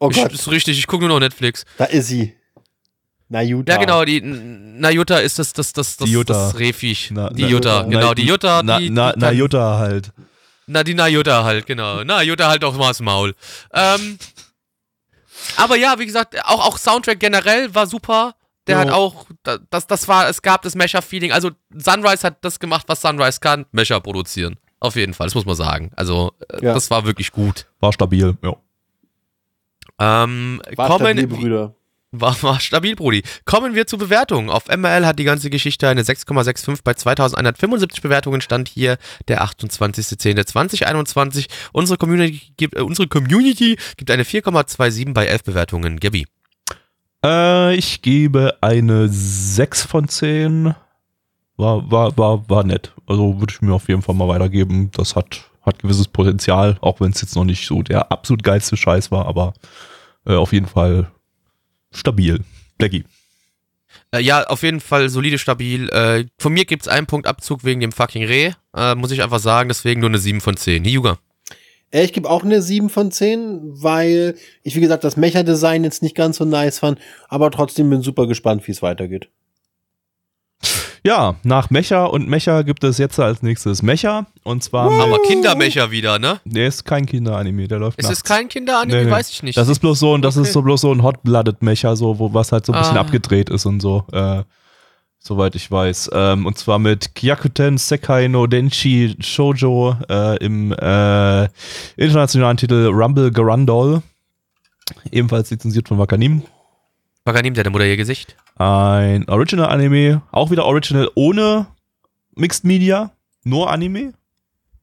Oh 0.00 0.10
Ich, 0.10 0.16
Gott, 0.16 0.32
ist 0.32 0.50
richtig, 0.50 0.78
ich 0.78 0.86
gucke 0.88 1.04
nur 1.06 1.14
noch 1.14 1.20
Netflix. 1.20 1.64
da 1.78 1.84
ist 1.84 2.08
sie. 2.08 2.34
Na 3.28 3.40
Jutta. 3.40 3.72
Ja, 3.72 3.78
genau, 3.78 4.04
die 4.04 4.20
Na 4.20 4.90
Jutta 4.90 5.18
ist 5.18 5.38
das, 5.38 5.52
das, 5.54 5.72
das, 5.72 5.96
das, 5.96 6.06
Die 6.06 6.12
Jutta. 6.12 6.32
das 6.34 6.58
Rehviech. 6.58 7.10
Na- 7.12 7.30
die 7.30 7.44
Jutta, 7.46 7.84
na- 7.84 7.88
genau, 7.88 8.12
die 8.14 8.26
Jutta, 8.26 8.62
Na, 8.62 8.78
die, 8.78 8.90
na, 8.90 9.12
die 9.12 9.20
na 9.20 9.26
kann- 9.28 9.36
Jutta 9.38 9.78
halt. 9.78 10.12
Na, 10.66 10.84
die 10.84 10.94
Na 10.94 11.08
Jutta 11.08 11.44
halt, 11.44 11.66
genau. 11.66 12.04
Na 12.04 12.22
Jutta 12.22 12.48
halt 12.48 12.64
auch 12.64 12.76
mal 12.76 12.88
das 12.88 13.00
Maul. 13.00 13.34
Ähm, 13.72 14.18
aber 15.56 15.76
ja, 15.76 15.98
wie 15.98 16.06
gesagt, 16.06 16.38
auch, 16.44 16.66
auch 16.66 16.78
Soundtrack 16.78 17.18
generell 17.18 17.74
war 17.74 17.86
super. 17.86 18.34
Der 18.68 18.76
Jo. 18.76 18.80
hat 18.82 18.90
auch, 18.92 19.26
da- 19.42 19.58
das, 19.70 19.86
das 19.88 20.06
war, 20.06 20.28
es 20.28 20.40
gab 20.40 20.62
das 20.62 20.74
Mecha-Feeling. 20.76 21.32
Also 21.32 21.50
Sunrise 21.74 22.22
hat 22.26 22.44
das 22.44 22.60
gemacht, 22.60 22.84
was 22.88 23.00
Sunrise 23.00 23.40
kann, 23.40 23.66
Mecha 23.72 23.98
produzieren. 23.98 24.56
Auf 24.78 24.94
jeden 24.96 25.14
Fall, 25.14 25.26
das 25.26 25.34
muss 25.34 25.44
man 25.46 25.56
sagen. 25.56 25.90
Also, 25.96 26.32
äh, 26.48 26.64
Ja. 26.64 26.74
das 26.74 26.90
war 26.90 27.04
wirklich 27.04 27.32
gut. 27.32 27.66
War 27.80 27.92
stabil, 27.92 28.36
ja. 28.42 28.54
Ähm, 29.98 30.60
War 30.76 30.86
kommen, 30.88 31.18
stabil, 31.18 31.26
Brüder. 31.26 31.74
War, 32.12 32.40
war 32.42 32.60
stabil, 32.60 32.94
Brudi. 32.94 33.22
Kommen 33.46 33.74
wir 33.74 33.86
zur 33.86 33.98
Bewertung. 33.98 34.50
Auf 34.50 34.68
MRL 34.68 35.06
hat 35.06 35.18
die 35.18 35.24
ganze 35.24 35.48
Geschichte 35.50 35.88
eine 35.88 36.02
6,65 36.02 36.80
bei 36.84 36.92
2175 36.94 38.02
Bewertungen. 38.02 38.42
Stand 38.42 38.68
hier 38.68 38.98
der 39.28 39.42
28.10.2021. 39.42 41.46
Unsere 41.72 41.96
Community 41.96 42.52
gibt, 42.56 42.76
äh, 42.76 42.82
unsere 42.82 43.08
Community 43.08 43.78
gibt 43.96 44.10
eine 44.10 44.24
4,27 44.24 45.14
bei 45.14 45.24
11 45.26 45.44
Bewertungen. 45.44 45.98
Gabi. 45.98 46.26
Äh, 47.24 47.76
ich 47.76 48.02
gebe 48.02 48.58
eine 48.60 49.08
6 49.08 49.86
von 49.86 50.06
10. 50.06 50.74
War, 51.56 51.90
war, 51.90 52.18
war, 52.18 52.46
war 52.48 52.64
nett. 52.64 52.92
Also 53.06 53.40
würde 53.40 53.54
ich 53.54 53.62
mir 53.62 53.74
auf 53.74 53.88
jeden 53.88 54.02
Fall 54.02 54.14
mal 54.14 54.28
weitergeben. 54.28 54.90
Das 54.92 55.16
hat, 55.16 55.50
hat 55.62 55.78
gewisses 55.78 56.08
Potenzial, 56.08 56.76
auch 56.82 57.00
wenn 57.00 57.12
es 57.12 57.22
jetzt 57.22 57.36
noch 57.36 57.44
nicht 57.44 57.66
so 57.66 57.82
der 57.82 58.12
absolut 58.12 58.42
geilste 58.42 58.76
Scheiß 58.76 59.10
war, 59.10 59.24
aber 59.26 59.54
äh, 60.26 60.34
auf 60.34 60.52
jeden 60.52 60.66
Fall 60.66 61.10
stabil. 61.92 62.40
Blackie. 62.78 63.04
Äh, 64.14 64.20
ja, 64.20 64.44
auf 64.44 64.62
jeden 64.62 64.80
Fall 64.80 65.08
solide, 65.08 65.38
stabil. 65.38 65.88
Äh, 65.90 66.24
von 66.38 66.52
mir 66.52 66.64
gibt 66.64 66.82
es 66.82 66.88
einen 66.88 67.06
Punkt 67.06 67.26
Abzug 67.26 67.64
wegen 67.64 67.80
dem 67.80 67.92
fucking 67.92 68.24
Reh. 68.24 68.52
Äh, 68.76 68.94
muss 68.94 69.10
ich 69.10 69.22
einfach 69.22 69.38
sagen, 69.38 69.68
deswegen 69.68 70.00
nur 70.00 70.10
eine 70.10 70.18
7 70.18 70.40
von 70.40 70.56
10. 70.56 70.84
Hyuga. 70.84 71.18
Ich 71.90 72.14
gebe 72.14 72.28
auch 72.30 72.42
eine 72.42 72.62
7 72.62 72.88
von 72.88 73.10
10, 73.10 73.82
weil 73.82 74.36
ich, 74.62 74.74
wie 74.76 74.80
gesagt, 74.80 75.04
das 75.04 75.18
Mecha-Design 75.18 75.84
jetzt 75.84 76.02
nicht 76.02 76.16
ganz 76.16 76.38
so 76.38 76.46
nice 76.46 76.78
fand, 76.78 76.98
aber 77.28 77.50
trotzdem 77.50 77.90
bin 77.90 78.00
super 78.00 78.26
gespannt, 78.26 78.66
wie 78.66 78.72
es 78.72 78.80
weitergeht. 78.80 79.28
Ja, 81.04 81.34
nach 81.42 81.68
Mecha 81.70 82.04
und 82.04 82.28
Mecha 82.28 82.62
gibt 82.62 82.84
es 82.84 82.96
jetzt 82.98 83.18
als 83.18 83.42
nächstes 83.42 83.82
Mecha. 83.82 84.26
Und 84.44 84.62
zwar. 84.62 84.88
Aber 84.88 85.18
Kindermecher 85.26 85.90
wieder, 85.90 86.18
ne? 86.20 86.38
Der 86.44 86.68
ist 86.68 86.84
kein 86.84 87.06
Kinderanime, 87.06 87.66
der 87.66 87.80
läuft 87.80 87.98
Ist 87.98 88.04
nachts. 88.06 88.18
es 88.18 88.24
kein 88.24 88.48
Kinderanime? 88.48 88.98
Nee, 88.98 89.04
nee. 89.06 89.10
Weiß 89.10 89.28
ich 89.30 89.42
nicht. 89.42 89.56
Das 89.58 89.66
ist 89.68 89.80
bloß 89.80 89.98
so 89.98 90.14
ein, 90.16 90.22
das 90.22 90.36
Okay. 90.36 90.46
ist 90.46 90.52
so 90.52 90.62
bloß 90.62 90.80
so 90.82 90.92
ein 90.92 91.02
Hot-Blooded 91.02 91.60
Mecha, 91.62 91.96
so, 91.96 92.18
wo 92.20 92.32
was 92.32 92.52
halt 92.52 92.64
so 92.66 92.72
ein 92.72 92.78
bisschen 92.78 92.96
Ah. 92.96 93.00
abgedreht 93.00 93.50
ist 93.50 93.66
und 93.66 93.80
so. 93.80 94.04
Äh, 94.12 94.44
soweit 95.18 95.56
ich 95.56 95.68
weiß. 95.68 96.10
Ähm, 96.14 96.46
und 96.46 96.56
zwar 96.58 96.78
mit 96.78 97.16
Kyakuten 97.16 97.78
Sekai 97.78 98.28
no 98.28 98.46
Denshi 98.46 99.16
Shoujo 99.18 99.96
äh, 100.08 100.36
im 100.44 100.72
äh, 100.72 101.48
internationalen 101.96 102.56
Titel 102.58 102.88
Rumble 102.92 103.32
Garandol. 103.32 104.02
Ebenfalls 105.10 105.50
lizenziert 105.50 105.88
von 105.88 105.98
Wakanim. 105.98 106.42
Paganim, 107.24 107.54
der 107.54 107.70
Mutter 107.70 107.84
ihr 107.86 107.96
Gesicht. 107.96 108.36
Ein 108.56 109.28
Original-Anime, 109.28 110.22
auch 110.32 110.50
wieder 110.50 110.64
Original 110.64 111.08
ohne 111.14 111.66
Mixed 112.34 112.64
Media, 112.64 113.12
nur 113.44 113.70
Anime. 113.70 114.12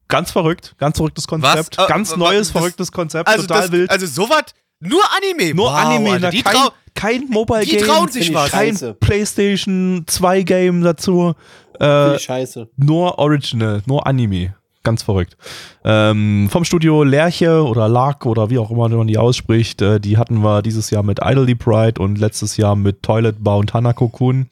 Ganz 0.08 0.30
verrückt, 0.32 0.74
ganz 0.78 0.96
verrücktes 0.96 1.26
Konzept. 1.28 1.76
Was? 1.78 1.84
Äh, 1.86 1.88
ganz 1.88 2.12
wa- 2.12 2.16
neues, 2.16 2.48
das- 2.48 2.50
verrücktes 2.50 2.90
Konzept, 2.92 3.28
Also, 3.28 3.42
total 3.46 3.62
das, 3.62 3.72
wild. 3.72 3.90
also 3.90 4.06
sowas 4.06 4.42
Nur 4.82 5.02
Anime. 5.14 5.54
Nur 5.54 5.66
wow, 5.66 5.74
Anime, 5.74 6.12
Alter, 6.12 6.20
na, 6.26 6.30
die, 6.30 6.42
kein, 6.42 6.68
kein 6.94 7.28
Mobile 7.28 7.64
die 7.66 7.76
Game. 7.76 7.86
trauen 7.86 8.08
sich 8.08 8.32
was. 8.32 8.50
kein 8.50 8.70
Scheiße. 8.70 8.94
PlayStation 8.94 10.04
2 10.06 10.42
Game 10.42 10.82
dazu. 10.82 11.34
Äh, 11.78 12.18
scheiße. 12.18 12.68
nur 12.76 13.18
Original, 13.18 13.82
nur 13.86 14.06
Anime. 14.06 14.54
Ganz 14.82 15.02
verrückt. 15.02 15.36
Ähm, 15.84 16.48
vom 16.50 16.64
Studio 16.64 17.02
Lerche 17.02 17.62
oder 17.64 17.86
Lark 17.86 18.24
oder 18.24 18.48
wie 18.48 18.58
auch 18.58 18.70
immer 18.70 18.88
man 18.88 19.06
die 19.06 19.18
ausspricht, 19.18 19.82
äh, 19.82 20.00
die 20.00 20.16
hatten 20.16 20.42
wir 20.42 20.62
dieses 20.62 20.90
Jahr 20.90 21.02
mit 21.02 21.20
Idly 21.22 21.54
Pride 21.54 22.00
und 22.00 22.18
letztes 22.18 22.56
Jahr 22.56 22.76
mit 22.76 23.02
Toilet 23.02 23.44
Bound 23.44 23.74
Hanako-kun. 23.74 24.48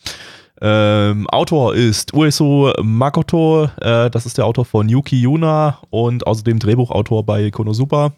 Ähm, 0.61 1.27
Autor 1.29 1.75
ist 1.75 2.13
Ueso 2.13 2.73
Makoto, 2.83 3.71
äh, 3.81 4.11
das 4.11 4.27
ist 4.27 4.37
der 4.37 4.45
Autor 4.45 4.67
von 4.67 4.89
Yuki 4.89 5.19
Yuna 5.19 5.79
und 5.89 6.27
außerdem 6.27 6.59
Drehbuchautor 6.59 7.25
bei 7.25 7.51
Konosuba. 7.51 8.13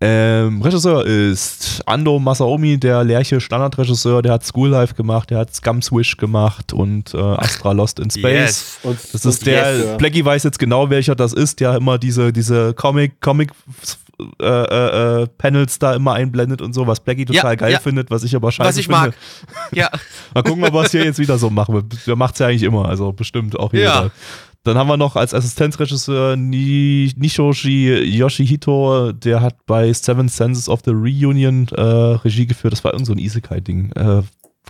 Ähm, 0.00 0.62
Regisseur 0.62 1.04
ist 1.04 1.82
Ando 1.86 2.20
Masaomi, 2.20 2.78
der 2.78 3.02
Lerche 3.02 3.40
Standardregisseur, 3.40 4.22
der 4.22 4.34
hat 4.34 4.44
School 4.44 4.68
Life 4.68 4.94
gemacht, 4.94 5.30
der 5.30 5.38
hat 5.38 5.52
Scum 5.52 5.82
Swish 5.82 6.16
gemacht 6.16 6.72
und 6.72 7.14
äh, 7.14 7.18
Astra 7.18 7.72
Lost 7.72 7.98
in 7.98 8.08
Space. 8.08 8.22
Yes. 8.22 8.78
Und, 8.84 8.98
Das 9.12 9.24
ist 9.24 9.44
der, 9.44 9.76
Yes, 9.76 9.96
Blackie 9.98 10.24
weiß 10.24 10.44
jetzt 10.44 10.60
genau, 10.60 10.88
welcher 10.88 11.16
das 11.16 11.32
ist, 11.32 11.58
der 11.58 11.74
immer 11.74 11.98
diese, 11.98 12.32
diese 12.32 12.74
Comic, 12.74 13.20
Comic 13.20 13.50
äh, 14.40 14.44
äh, 14.46 15.22
äh, 15.22 15.26
Panels 15.36 15.78
da 15.80 15.94
immer 15.94 16.12
einblendet 16.14 16.62
und 16.62 16.74
so, 16.74 16.86
was 16.86 17.00
Blackie 17.00 17.24
total 17.24 17.52
Ja, 17.52 17.54
geil 17.56 17.72
ja. 17.72 17.78
findet, 17.80 18.10
was 18.10 18.22
ich 18.22 18.36
aber 18.36 18.52
scheiße 18.52 18.68
Was 18.68 18.76
ich 18.76 18.86
finde. 18.86 19.00
mag. 19.00 19.14
Ja. 19.72 19.90
Mal 20.34 20.42
gucken, 20.42 20.64
ob 20.64 20.72
wir 20.74 20.82
es 20.82 20.92
hier 20.92 21.04
jetzt 21.04 21.18
wieder 21.18 21.38
so 21.38 21.50
machen. 21.50 21.88
Der 22.06 22.14
macht 22.16 22.34
es 22.34 22.40
ja 22.40 22.46
eigentlich 22.46 22.62
immer, 22.62 22.88
also 22.88 23.12
bestimmt 23.12 23.58
auch 23.58 23.72
hier. 23.72 23.82
Ja. 23.82 24.10
Dann 24.64 24.76
haben 24.76 24.88
wir 24.88 24.96
noch 24.96 25.16
als 25.16 25.34
Assistenzregisseur 25.34 26.36
Ni 26.36 27.12
Nishoshi 27.16 27.94
Yoshihito, 28.04 29.12
der 29.12 29.40
hat 29.40 29.64
bei 29.66 29.92
Seven 29.92 30.28
Senses 30.28 30.68
of 30.68 30.80
the 30.84 30.90
Reunion 30.90 31.68
äh, 31.68 31.80
Regie 31.80 32.46
geführt. 32.46 32.72
Das 32.72 32.84
war 32.84 32.92
irgend 32.92 33.06
so 33.06 33.12
ein 33.12 33.18
Isekai-Ding. 33.18 33.92
Äh, 33.92 34.22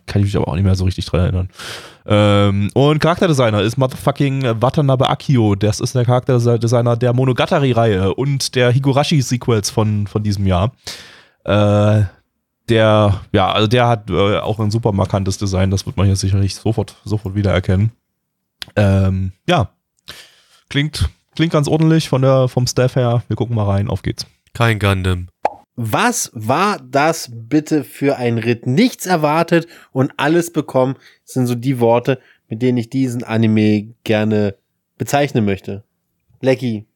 kann 0.06 0.22
ich 0.22 0.26
mich 0.26 0.36
aber 0.36 0.48
auch 0.48 0.54
nicht 0.54 0.64
mehr 0.64 0.74
so 0.74 0.84
richtig 0.84 1.06
dran 1.06 1.20
erinnern. 1.20 1.48
Ähm, 2.06 2.70
und 2.74 3.00
Charakterdesigner 3.00 3.62
ist 3.62 3.76
Motherfucking 3.76 4.60
Watanabe 4.60 5.08
Akio. 5.08 5.54
Das 5.54 5.80
ist 5.80 5.94
der 5.94 6.04
Charakterdesigner 6.04 6.96
der 6.96 7.12
Monogatari-Reihe 7.12 8.14
und 8.14 8.54
der 8.54 8.72
Higurashi-Sequels 8.72 9.70
von, 9.70 10.06
von 10.06 10.22
diesem 10.22 10.46
Jahr. 10.46 10.72
Äh, 11.44 12.04
der, 12.68 13.20
ja, 13.32 13.50
also 13.50 13.66
der 13.66 13.88
hat 13.88 14.10
äh, 14.10 14.38
auch 14.38 14.58
ein 14.58 14.70
super 14.70 14.92
markantes 14.92 15.38
Design, 15.38 15.70
das 15.70 15.86
wird 15.86 15.96
man 15.96 16.06
hier 16.06 16.16
sicherlich 16.16 16.54
sofort, 16.54 16.96
sofort 17.04 17.34
wiedererkennen. 17.34 17.92
Ähm, 18.76 19.32
ja, 19.48 19.70
klingt, 20.68 21.08
klingt 21.34 21.52
ganz 21.52 21.68
ordentlich 21.68 22.08
von 22.08 22.22
der, 22.22 22.48
vom 22.48 22.66
Staff 22.66 22.96
her. 22.96 23.22
Wir 23.28 23.36
gucken 23.36 23.56
mal 23.56 23.64
rein, 23.66 23.88
auf 23.88 24.02
geht's. 24.02 24.26
Kein 24.54 24.78
Gundam. 24.78 25.28
Was 25.76 26.30
war 26.34 26.80
das 26.80 27.30
bitte 27.32 27.84
für 27.84 28.16
ein 28.16 28.38
Ritt? 28.38 28.66
Nichts 28.66 29.06
erwartet 29.06 29.68
und 29.92 30.12
alles 30.16 30.52
bekommen, 30.52 30.96
Das 31.24 31.34
sind 31.34 31.46
so 31.46 31.54
die 31.54 31.78
Worte, 31.78 32.18
mit 32.48 32.62
denen 32.62 32.78
ich 32.78 32.90
diesen 32.90 33.22
Anime 33.22 33.94
gerne 34.02 34.56
bezeichnen 34.96 35.44
möchte. 35.44 35.84
Lecky. 36.40 36.86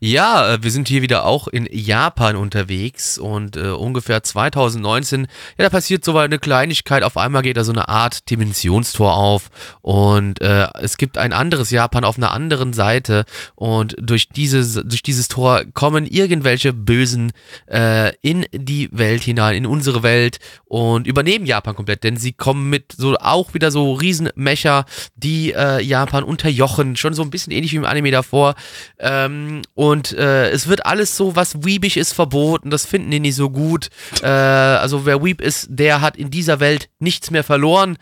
Ja, 0.00 0.54
äh, 0.54 0.62
wir 0.62 0.70
sind 0.70 0.88
hier 0.88 1.02
wieder 1.02 1.24
auch 1.24 1.48
in 1.48 1.68
Japan 1.70 2.36
unterwegs 2.36 3.18
und 3.18 3.56
äh, 3.56 3.68
ungefähr 3.68 4.22
2019, 4.22 5.26
ja, 5.58 5.64
da 5.64 5.70
passiert 5.70 6.04
so 6.04 6.16
eine 6.16 6.38
Kleinigkeit, 6.38 7.02
auf 7.02 7.16
einmal 7.16 7.42
geht 7.42 7.56
da 7.56 7.64
so 7.64 7.72
eine 7.72 7.88
Art 7.88 8.30
Dimensionstor 8.30 9.14
auf 9.14 9.50
und 9.82 10.40
äh, 10.40 10.68
es 10.80 10.96
gibt 10.96 11.18
ein 11.18 11.32
anderes 11.32 11.70
Japan 11.70 12.04
auf 12.04 12.16
einer 12.16 12.32
anderen 12.32 12.72
Seite 12.72 13.24
und 13.54 13.96
durch 14.00 14.28
dieses, 14.28 14.74
durch 14.74 15.02
dieses 15.02 15.28
Tor 15.28 15.62
kommen 15.74 16.06
irgendwelche 16.06 16.72
Bösen 16.72 17.32
äh, 17.66 18.14
in 18.22 18.46
die 18.52 18.88
Welt 18.92 19.22
hinein, 19.22 19.56
in 19.56 19.66
unsere 19.66 20.02
Welt 20.02 20.38
und 20.64 21.06
übernehmen 21.06 21.46
Japan 21.46 21.74
komplett, 21.74 22.04
denn 22.04 22.16
sie 22.16 22.32
kommen 22.32 22.70
mit 22.70 22.92
so 22.96 23.16
auch 23.16 23.54
wieder 23.54 23.70
so 23.70 23.92
Riesenmecher, 23.92 24.84
die 25.16 25.52
äh, 25.52 25.82
Japan 25.82 26.24
unterjochen, 26.24 26.96
schon 26.96 27.14
so 27.14 27.22
ein 27.22 27.30
bisschen 27.30 27.52
ähnlich 27.52 27.72
wie 27.72 27.76
im 27.76 27.84
Anime 27.84 28.10
davor. 28.10 28.54
Ähm, 28.98 29.62
und 29.78 30.12
äh, 30.12 30.50
es 30.50 30.66
wird 30.66 30.86
alles 30.86 31.16
so, 31.16 31.36
was 31.36 31.62
weebig 31.62 31.98
ist, 31.98 32.12
verboten. 32.12 32.68
Das 32.68 32.84
finden 32.84 33.12
die 33.12 33.20
nicht 33.20 33.36
so 33.36 33.48
gut. 33.48 33.90
Äh, 34.22 34.26
also 34.26 35.06
wer 35.06 35.22
weeb 35.22 35.40
ist, 35.40 35.68
der 35.70 36.00
hat 36.00 36.16
in 36.16 36.32
dieser 36.32 36.58
Welt 36.58 36.90
nichts 36.98 37.30
mehr 37.30 37.44
verloren. 37.44 37.96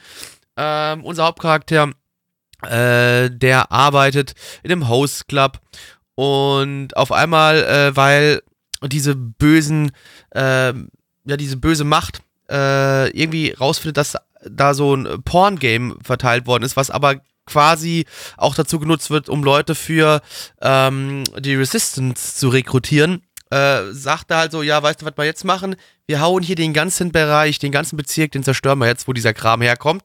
Ähm, 0.57 1.05
unser 1.05 1.25
Hauptcharakter, 1.25 1.91
äh, 2.63 3.29
der 3.29 3.71
arbeitet 3.71 4.33
in 4.63 4.73
einem 4.73 4.89
Host 4.89 5.29
Club 5.29 5.61
und 6.15 6.97
auf 6.97 7.13
einmal, 7.13 7.63
äh, 7.65 7.95
weil 7.95 8.41
diese 8.83 9.15
bösen, 9.15 9.93
äh, 10.31 10.73
ja 10.73 11.37
diese 11.37 11.59
böse 11.59 11.85
Macht 11.85 12.23
äh, 12.49 13.11
irgendwie 13.11 13.51
rausfindet, 13.51 13.99
dass 13.99 14.17
da 14.49 14.73
so 14.73 14.95
ein 14.95 15.23
Porn-Game 15.25 15.99
verteilt 16.03 16.47
worden 16.47 16.65
ist, 16.65 16.79
was 16.79 16.91
aber 16.91 17.17
quasi 17.47 18.05
auch 18.37 18.55
dazu 18.55 18.79
genutzt 18.79 19.11
wird, 19.11 19.29
um 19.29 19.43
Leute 19.43 19.75
für 19.75 20.21
ähm, 20.61 21.25
die 21.39 21.55
Resistance 21.55 22.37
zu 22.37 22.49
rekrutieren, 22.49 23.23
äh, 23.51 23.93
sagt 23.93 24.31
er 24.31 24.39
halt 24.39 24.53
so, 24.53 24.63
ja, 24.63 24.83
weißt 24.83 25.03
du, 25.03 25.07
was 25.07 25.17
wir 25.17 25.25
jetzt 25.25 25.45
machen? 25.45 25.77
Wir 26.07 26.21
hauen 26.21 26.43
hier 26.43 26.57
den 26.57 26.73
ganzen 26.73 27.13
Bereich, 27.13 27.59
den 27.59 27.73
ganzen 27.73 27.97
Bezirk, 27.97 28.33
den 28.33 28.43
zerstören 28.43 28.79
wir 28.79 28.87
jetzt, 28.87 29.07
wo 29.09 29.13
dieser 29.13 29.35
Kram 29.35 29.63
herkommt. 29.63 30.05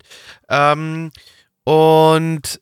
Ähm, 0.50 1.12
und 1.64 2.62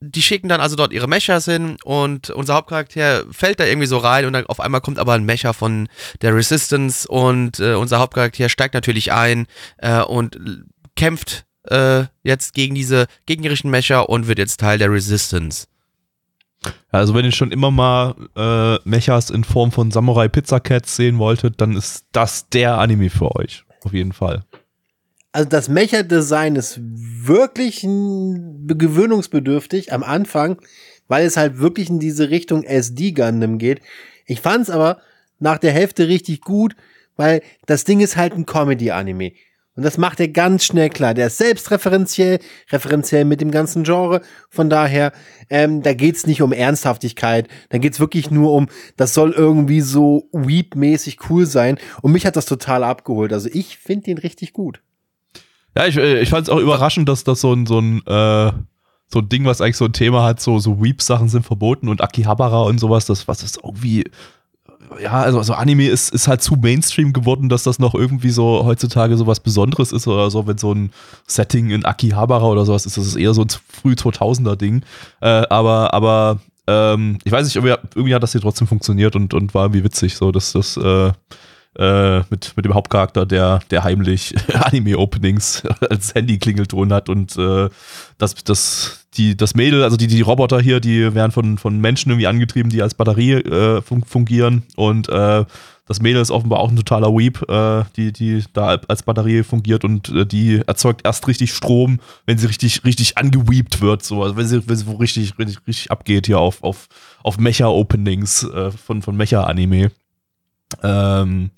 die 0.00 0.22
schicken 0.22 0.48
dann 0.48 0.60
also 0.60 0.76
dort 0.76 0.92
ihre 0.92 1.08
Mechas 1.08 1.46
hin 1.46 1.76
und 1.82 2.30
unser 2.30 2.54
Hauptcharakter 2.54 3.24
fällt 3.32 3.58
da 3.58 3.64
irgendwie 3.64 3.88
so 3.88 3.98
rein 3.98 4.26
und 4.26 4.32
dann 4.32 4.46
auf 4.46 4.60
einmal 4.60 4.80
kommt 4.80 4.98
aber 4.98 5.14
ein 5.14 5.24
Mecha 5.24 5.52
von 5.52 5.88
der 6.22 6.34
Resistance 6.36 7.08
und 7.08 7.58
äh, 7.58 7.74
unser 7.74 7.98
Hauptcharakter 7.98 8.48
steigt 8.48 8.74
natürlich 8.74 9.12
ein 9.12 9.46
äh, 9.78 10.02
und 10.02 10.38
kämpft 10.94 11.46
äh, 11.70 12.06
jetzt 12.22 12.54
gegen 12.54 12.74
diese 12.74 13.06
gegnerischen 13.26 13.70
Mecha 13.70 14.00
und 14.00 14.28
wird 14.28 14.38
jetzt 14.38 14.60
Teil 14.60 14.78
der 14.78 14.90
Resistance. 14.90 15.66
Also 16.90 17.14
wenn 17.14 17.24
ihr 17.24 17.32
schon 17.32 17.52
immer 17.52 17.70
mal 17.70 18.14
äh, 18.36 18.76
Mechas 18.88 19.30
in 19.30 19.44
Form 19.44 19.72
von 19.72 19.90
Samurai 19.90 20.28
Pizza 20.28 20.60
Cats 20.60 20.96
sehen 20.96 21.18
wolltet, 21.18 21.60
dann 21.60 21.76
ist 21.76 22.06
das 22.12 22.48
der 22.48 22.78
Anime 22.78 23.10
für 23.10 23.36
euch. 23.36 23.64
Auf 23.84 23.92
jeden 23.92 24.12
Fall. 24.12 24.44
Also 25.32 25.48
das 25.48 25.68
Mecha-Design 25.68 26.56
ist 26.56 26.80
wirklich 26.82 27.82
gewöhnungsbedürftig 27.82 29.92
am 29.92 30.02
Anfang, 30.02 30.60
weil 31.06 31.26
es 31.26 31.36
halt 31.36 31.58
wirklich 31.58 31.90
in 31.90 32.00
diese 32.00 32.30
Richtung 32.30 32.64
SD-Gundam 32.64 33.58
geht. 33.58 33.82
Ich 34.26 34.40
fand 34.40 34.62
es 34.62 34.70
aber 34.70 35.00
nach 35.38 35.58
der 35.58 35.72
Hälfte 35.72 36.08
richtig 36.08 36.40
gut, 36.40 36.74
weil 37.16 37.42
das 37.66 37.84
Ding 37.84 38.00
ist 38.00 38.16
halt 38.16 38.32
ein 38.32 38.46
Comedy-Anime. 38.46 39.32
Und 39.78 39.84
das 39.84 39.96
macht 39.96 40.18
er 40.18 40.26
ganz 40.26 40.64
schnell 40.64 40.90
klar. 40.90 41.14
Der 41.14 41.28
ist 41.28 41.38
selbstreferenziell, 41.38 42.40
referenziell 42.72 43.24
mit 43.24 43.40
dem 43.40 43.52
ganzen 43.52 43.84
Genre. 43.84 44.22
Von 44.50 44.68
daher, 44.68 45.12
ähm, 45.50 45.84
da 45.84 45.94
geht's 45.94 46.26
nicht 46.26 46.42
um 46.42 46.50
Ernsthaftigkeit. 46.52 47.46
Da 47.68 47.78
geht's 47.78 48.00
wirklich 48.00 48.28
nur 48.28 48.54
um, 48.54 48.66
das 48.96 49.14
soll 49.14 49.30
irgendwie 49.30 49.80
so 49.80 50.28
Weep-mäßig 50.32 51.18
cool 51.30 51.46
sein. 51.46 51.78
Und 52.02 52.10
mich 52.10 52.26
hat 52.26 52.34
das 52.34 52.46
total 52.46 52.82
abgeholt. 52.82 53.32
Also 53.32 53.48
ich 53.52 53.78
finde 53.78 54.06
den 54.06 54.18
richtig 54.18 54.52
gut. 54.52 54.82
Ja, 55.76 55.86
ich, 55.86 55.96
äh, 55.96 56.22
ich 56.22 56.30
fand 56.30 56.48
es 56.48 56.52
auch 56.52 56.58
überraschend, 56.58 57.08
dass 57.08 57.22
das 57.22 57.40
so 57.40 57.52
ein, 57.52 57.64
so 57.64 57.78
ein, 57.78 57.98
äh, 58.04 58.50
so 59.06 59.20
ein 59.20 59.28
Ding, 59.28 59.44
was 59.44 59.60
eigentlich 59.60 59.76
so 59.76 59.84
ein 59.84 59.92
Thema 59.92 60.24
hat, 60.24 60.40
so, 60.40 60.58
so 60.58 60.82
Weep-Sachen 60.82 61.28
sind 61.28 61.46
verboten 61.46 61.88
und 61.88 62.02
Akihabara 62.02 62.62
und 62.62 62.80
sowas, 62.80 63.06
das, 63.06 63.28
was 63.28 63.44
ist 63.44 63.60
irgendwie, 63.62 64.10
ja, 65.02 65.12
also, 65.12 65.38
also 65.38 65.54
Anime 65.54 65.88
ist, 65.88 66.12
ist 66.12 66.28
halt 66.28 66.42
zu 66.42 66.54
Mainstream 66.54 67.12
geworden, 67.12 67.48
dass 67.48 67.62
das 67.62 67.78
noch 67.78 67.94
irgendwie 67.94 68.30
so 68.30 68.64
heutzutage 68.64 69.16
so 69.16 69.26
was 69.26 69.40
Besonderes 69.40 69.92
ist 69.92 70.06
oder 70.06 70.30
so, 70.30 70.46
wenn 70.46 70.58
so 70.58 70.72
ein 70.72 70.90
Setting 71.26 71.70
in 71.70 71.84
Akihabara 71.84 72.46
oder 72.46 72.64
sowas 72.64 72.86
ist, 72.86 72.96
das 72.96 73.06
ist 73.06 73.16
eher 73.16 73.34
so 73.34 73.42
ein 73.42 73.48
früh 73.68 73.92
2000er 73.92 74.56
Ding. 74.56 74.82
Äh, 75.20 75.46
aber, 75.50 75.94
aber, 75.94 76.40
ähm, 76.66 77.18
ich 77.24 77.32
weiß 77.32 77.44
nicht, 77.44 77.56
irgendwie, 77.56 78.14
hat 78.14 78.22
das 78.22 78.32
hier 78.32 78.40
trotzdem 78.40 78.66
funktioniert 78.66 79.16
und, 79.16 79.34
und 79.34 79.54
war 79.54 79.64
irgendwie 79.64 79.84
witzig, 79.84 80.16
so, 80.16 80.32
dass 80.32 80.52
das, 80.52 80.76
äh, 80.76 81.12
äh, 81.76 82.18
mit, 82.30 82.56
mit 82.56 82.64
dem 82.64 82.74
Hauptcharakter, 82.74 83.26
der, 83.26 83.60
der 83.70 83.84
heimlich 83.84 84.34
Anime-Openings 84.54 85.62
als 85.90 86.14
Handy-Klingelton 86.14 86.92
hat 86.92 87.08
und 87.08 87.36
äh, 87.36 87.68
das, 88.18 88.34
das, 88.44 89.06
die, 89.14 89.36
das 89.36 89.54
Mädel, 89.54 89.82
also 89.82 89.96
die, 89.96 90.06
die 90.06 90.20
Roboter 90.20 90.60
hier, 90.60 90.80
die 90.80 91.14
werden 91.14 91.32
von, 91.32 91.58
von 91.58 91.80
Menschen 91.80 92.10
irgendwie 92.10 92.26
angetrieben, 92.26 92.70
die 92.70 92.82
als 92.82 92.94
Batterie 92.94 93.32
äh, 93.32 93.82
fun 93.82 94.04
fungieren 94.04 94.64
und 94.76 95.08
äh, 95.08 95.44
das 95.88 96.02
Mädel 96.02 96.20
ist 96.20 96.30
offenbar 96.30 96.60
auch 96.60 96.68
ein 96.68 96.76
totaler 96.76 97.08
Weep, 97.16 97.48
äh, 97.48 97.84
die, 97.96 98.12
die 98.12 98.44
da 98.52 98.78
als 98.88 99.02
Batterie 99.02 99.42
fungiert 99.42 99.84
und 99.84 100.10
äh, 100.10 100.26
die 100.26 100.60
erzeugt 100.66 101.00
erst 101.04 101.26
richtig 101.26 101.52
Strom, 101.54 102.00
wenn 102.26 102.36
sie 102.36 102.46
richtig, 102.46 102.84
richtig 102.84 103.16
angeweept 103.16 103.80
wird, 103.80 104.04
so, 104.04 104.22
also 104.22 104.36
wenn 104.36 104.46
sie, 104.46 104.68
wenn 104.68 104.76
sie 104.76 104.84
richtig, 104.98 105.38
richtig, 105.38 105.66
richtig 105.66 105.90
abgeht 105.90 106.26
hier 106.26 106.38
auf, 106.38 106.62
auf, 106.62 106.88
auf 107.22 107.38
Mecha-Openings 107.38 108.44
äh, 108.44 108.70
von, 108.70 109.00
von 109.00 109.16
Mecha-Anime. 109.16 109.90
Ähm, 110.82 111.50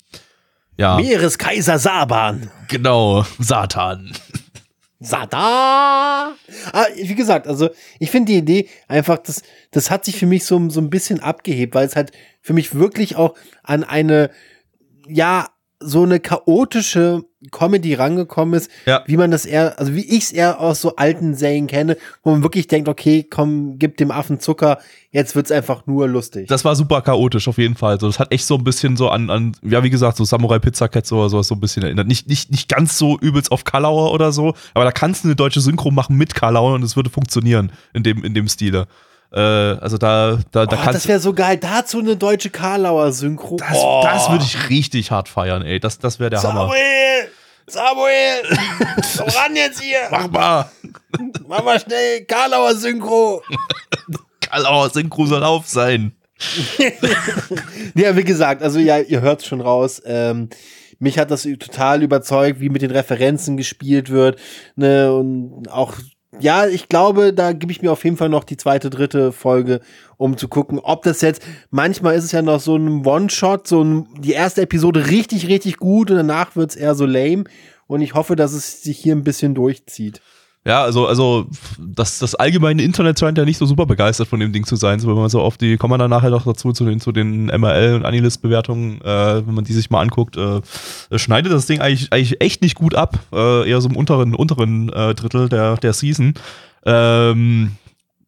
ja, 0.77 0.97
Meereskaiser 0.97 1.79
Saban. 1.79 2.49
genau, 2.67 3.25
Satan. 3.39 4.13
Sada! 4.99 6.35
Ah, 6.71 6.85
wie 6.95 7.15
gesagt, 7.15 7.47
also 7.47 7.69
ich 7.99 8.11
finde 8.11 8.33
die 8.33 8.37
Idee 8.37 8.69
einfach, 8.87 9.17
das, 9.17 9.41
das 9.71 9.89
hat 9.89 10.05
sich 10.05 10.15
für 10.17 10.27
mich 10.27 10.45
so, 10.45 10.69
so 10.69 10.79
ein 10.79 10.91
bisschen 10.91 11.19
abgehebt, 11.19 11.73
weil 11.73 11.87
es 11.87 11.95
halt 11.95 12.11
für 12.39 12.53
mich 12.53 12.75
wirklich 12.75 13.15
auch 13.15 13.33
an 13.63 13.83
eine, 13.83 14.29
ja, 15.07 15.49
so 15.79 16.03
eine 16.03 16.19
chaotische 16.19 17.23
Comedy 17.49 17.95
rangekommen 17.95 18.53
ist, 18.53 18.69
Ja. 18.85 19.03
wie 19.07 19.17
man 19.17 19.31
das 19.31 19.45
eher, 19.45 19.79
also 19.79 19.95
wie 19.95 20.05
ich 20.05 20.25
es 20.25 20.31
eher 20.31 20.59
aus 20.59 20.81
so 20.81 20.95
alten 20.95 21.33
Serien 21.33 21.65
kenne, 21.67 21.97
wo 22.23 22.31
man 22.31 22.43
wirklich 22.43 22.67
denkt, 22.67 22.87
okay, 22.87 23.25
komm, 23.27 23.79
gib 23.79 23.97
dem 23.97 24.11
Affen 24.11 24.39
Zucker, 24.39 24.77
jetzt 25.11 25.35
wird's 25.35 25.51
einfach 25.51 25.87
nur 25.87 26.07
lustig. 26.07 26.47
Das 26.47 26.63
war 26.65 26.75
super 26.75 27.01
chaotisch 27.01 27.47
auf 27.47 27.57
jeden 27.57 27.75
Fall. 27.75 27.93
Also 27.93 28.07
das 28.07 28.19
hat 28.19 28.31
echt 28.31 28.45
so 28.45 28.55
ein 28.55 28.63
bisschen 28.63 28.95
so 28.95 29.09
an, 29.09 29.29
an 29.29 29.53
ja 29.63 29.83
wie 29.83 29.89
gesagt, 29.89 30.17
so 30.17 30.23
Samurai 30.23 30.59
Pizza 30.59 30.87
Cats 30.87 31.11
oder 31.11 31.29
sowas 31.29 31.47
so 31.47 31.55
ein 31.55 31.59
bisschen 31.61 31.83
erinnert. 31.83 32.07
Nicht, 32.07 32.27
nicht, 32.27 32.51
nicht 32.51 32.69
ganz 32.69 32.97
so 32.97 33.17
übelst 33.19 33.51
auf 33.51 33.63
Kalauer 33.63 34.11
oder 34.13 34.31
so, 34.31 34.53
aber 34.73 34.83
da 34.85 34.91
kannst 34.91 35.23
du 35.23 35.29
eine 35.29 35.35
deutsche 35.35 35.61
Synchro 35.61 35.89
machen 35.89 36.17
mit 36.17 36.35
Kalauer 36.35 36.75
und 36.75 36.83
es 36.83 36.95
würde 36.95 37.09
funktionieren 37.09 37.71
in 37.93 38.03
dem, 38.03 38.23
in 38.23 38.33
dem 38.33 38.47
Stile. 38.47 38.87
Äh, 39.33 39.39
also 39.39 39.97
da, 39.97 40.39
da, 40.51 40.65
da 40.65 40.75
oh, 40.75 40.79
kannst 40.79 40.95
das 40.95 41.07
wäre 41.07 41.19
so 41.19 41.33
geil. 41.33 41.57
Dazu 41.57 41.99
eine 41.99 42.17
deutsche 42.17 42.49
Karlauer 42.49 43.11
Synchro. 43.11 43.57
das, 43.57 43.77
oh. 43.77 44.01
das 44.03 44.29
würde 44.29 44.43
ich 44.43 44.69
richtig 44.69 45.11
hart 45.11 45.29
feiern, 45.29 45.61
ey. 45.61 45.79
Das, 45.79 45.99
das 45.99 46.19
wäre 46.19 46.29
der 46.29 46.43
Hammer. 46.43 46.67
Samuel! 46.67 47.31
Samuel! 47.67 48.57
Komm 49.17 49.29
ran 49.29 49.55
jetzt 49.55 49.81
hier! 49.81 49.99
Mach 50.11 50.29
mal! 50.29 50.71
Mach 51.47 51.63
mal 51.63 51.79
schnell 51.79 52.25
Karlauer 52.25 52.75
Synchro! 52.75 53.41
Kalauer 54.41 54.89
Synchro 54.89 55.25
soll 55.25 55.43
auf 55.43 55.67
sein. 55.67 56.13
Ja, 57.95 58.15
wie 58.15 58.23
gesagt, 58.23 58.63
also 58.63 58.79
ja, 58.79 58.99
ihr 58.99 59.21
hört's 59.21 59.45
schon 59.45 59.61
raus. 59.61 60.01
Ähm, 60.05 60.49
mich 60.99 61.17
hat 61.17 61.31
das 61.31 61.43
total 61.43 62.03
überzeugt, 62.03 62.59
wie 62.59 62.69
mit 62.69 62.81
den 62.81 62.91
Referenzen 62.91 63.57
gespielt 63.57 64.09
wird. 64.09 64.39
Ne, 64.75 65.13
und 65.13 65.67
auch, 65.69 65.93
ja, 66.39 66.65
ich 66.67 66.87
glaube, 66.87 67.33
da 67.33 67.51
gebe 67.51 67.71
ich 67.71 67.81
mir 67.81 67.91
auf 67.91 68.03
jeden 68.05 68.17
Fall 68.17 68.29
noch 68.29 68.43
die 68.43 68.57
zweite, 68.57 68.89
dritte 68.89 69.31
Folge, 69.31 69.81
um 70.17 70.37
zu 70.37 70.47
gucken, 70.47 70.79
ob 70.79 71.03
das 71.03 71.21
jetzt, 71.21 71.43
manchmal 71.71 72.15
ist 72.15 72.23
es 72.23 72.31
ja 72.31 72.41
noch 72.41 72.61
so 72.61 72.77
ein 72.77 73.05
One-Shot, 73.05 73.67
so 73.67 73.83
ein, 73.83 74.07
die 74.19 74.31
erste 74.31 74.61
Episode 74.61 75.07
richtig, 75.07 75.47
richtig 75.47 75.77
gut 75.77 76.09
und 76.09 76.17
danach 76.17 76.55
wird's 76.55 76.75
eher 76.75 76.95
so 76.95 77.05
lame. 77.05 77.43
Und 77.87 77.99
ich 77.99 78.13
hoffe, 78.13 78.37
dass 78.37 78.53
es 78.53 78.83
sich 78.83 78.99
hier 78.99 79.13
ein 79.13 79.25
bisschen 79.25 79.53
durchzieht. 79.53 80.21
Ja, 80.63 80.83
also, 80.83 81.07
also 81.07 81.47
das, 81.79 82.19
das 82.19 82.35
allgemeine 82.35 82.83
Internet 82.83 83.19
scheint 83.19 83.35
ja 83.35 83.45
nicht 83.45 83.57
so 83.57 83.65
super 83.65 83.87
begeistert 83.87 84.27
von 84.27 84.39
dem 84.39 84.53
Ding 84.53 84.63
zu 84.63 84.75
sein. 84.75 84.99
So, 84.99 85.07
wenn 85.07 85.15
man 85.15 85.29
so 85.29 85.41
auf 85.41 85.57
die, 85.57 85.75
kommen 85.77 85.93
wir 85.93 85.97
dann 85.97 86.11
nachher 86.11 86.29
noch 86.29 86.43
dazu, 86.43 86.71
zu 86.71 86.85
den, 86.85 86.99
zu 86.99 87.11
den 87.11 87.47
MRL 87.47 87.95
und 87.95 88.05
Anilist-Bewertungen, 88.05 89.01
äh, 89.01 89.47
wenn 89.47 89.55
man 89.55 89.63
die 89.63 89.73
sich 89.73 89.89
mal 89.89 90.01
anguckt, 90.01 90.37
äh, 90.37 90.61
schneidet 91.17 91.51
das 91.51 91.65
Ding 91.65 91.81
eigentlich, 91.81 92.13
eigentlich 92.13 92.41
echt 92.41 92.61
nicht 92.61 92.75
gut 92.75 92.93
ab. 92.93 93.17
Äh, 93.33 93.67
eher 93.67 93.81
so 93.81 93.89
im 93.89 93.95
unteren, 93.95 94.35
unteren 94.35 94.89
äh, 94.89 95.15
Drittel 95.15 95.49
der, 95.49 95.77
der 95.77 95.93
Season. 95.93 96.35
Ähm, 96.85 97.71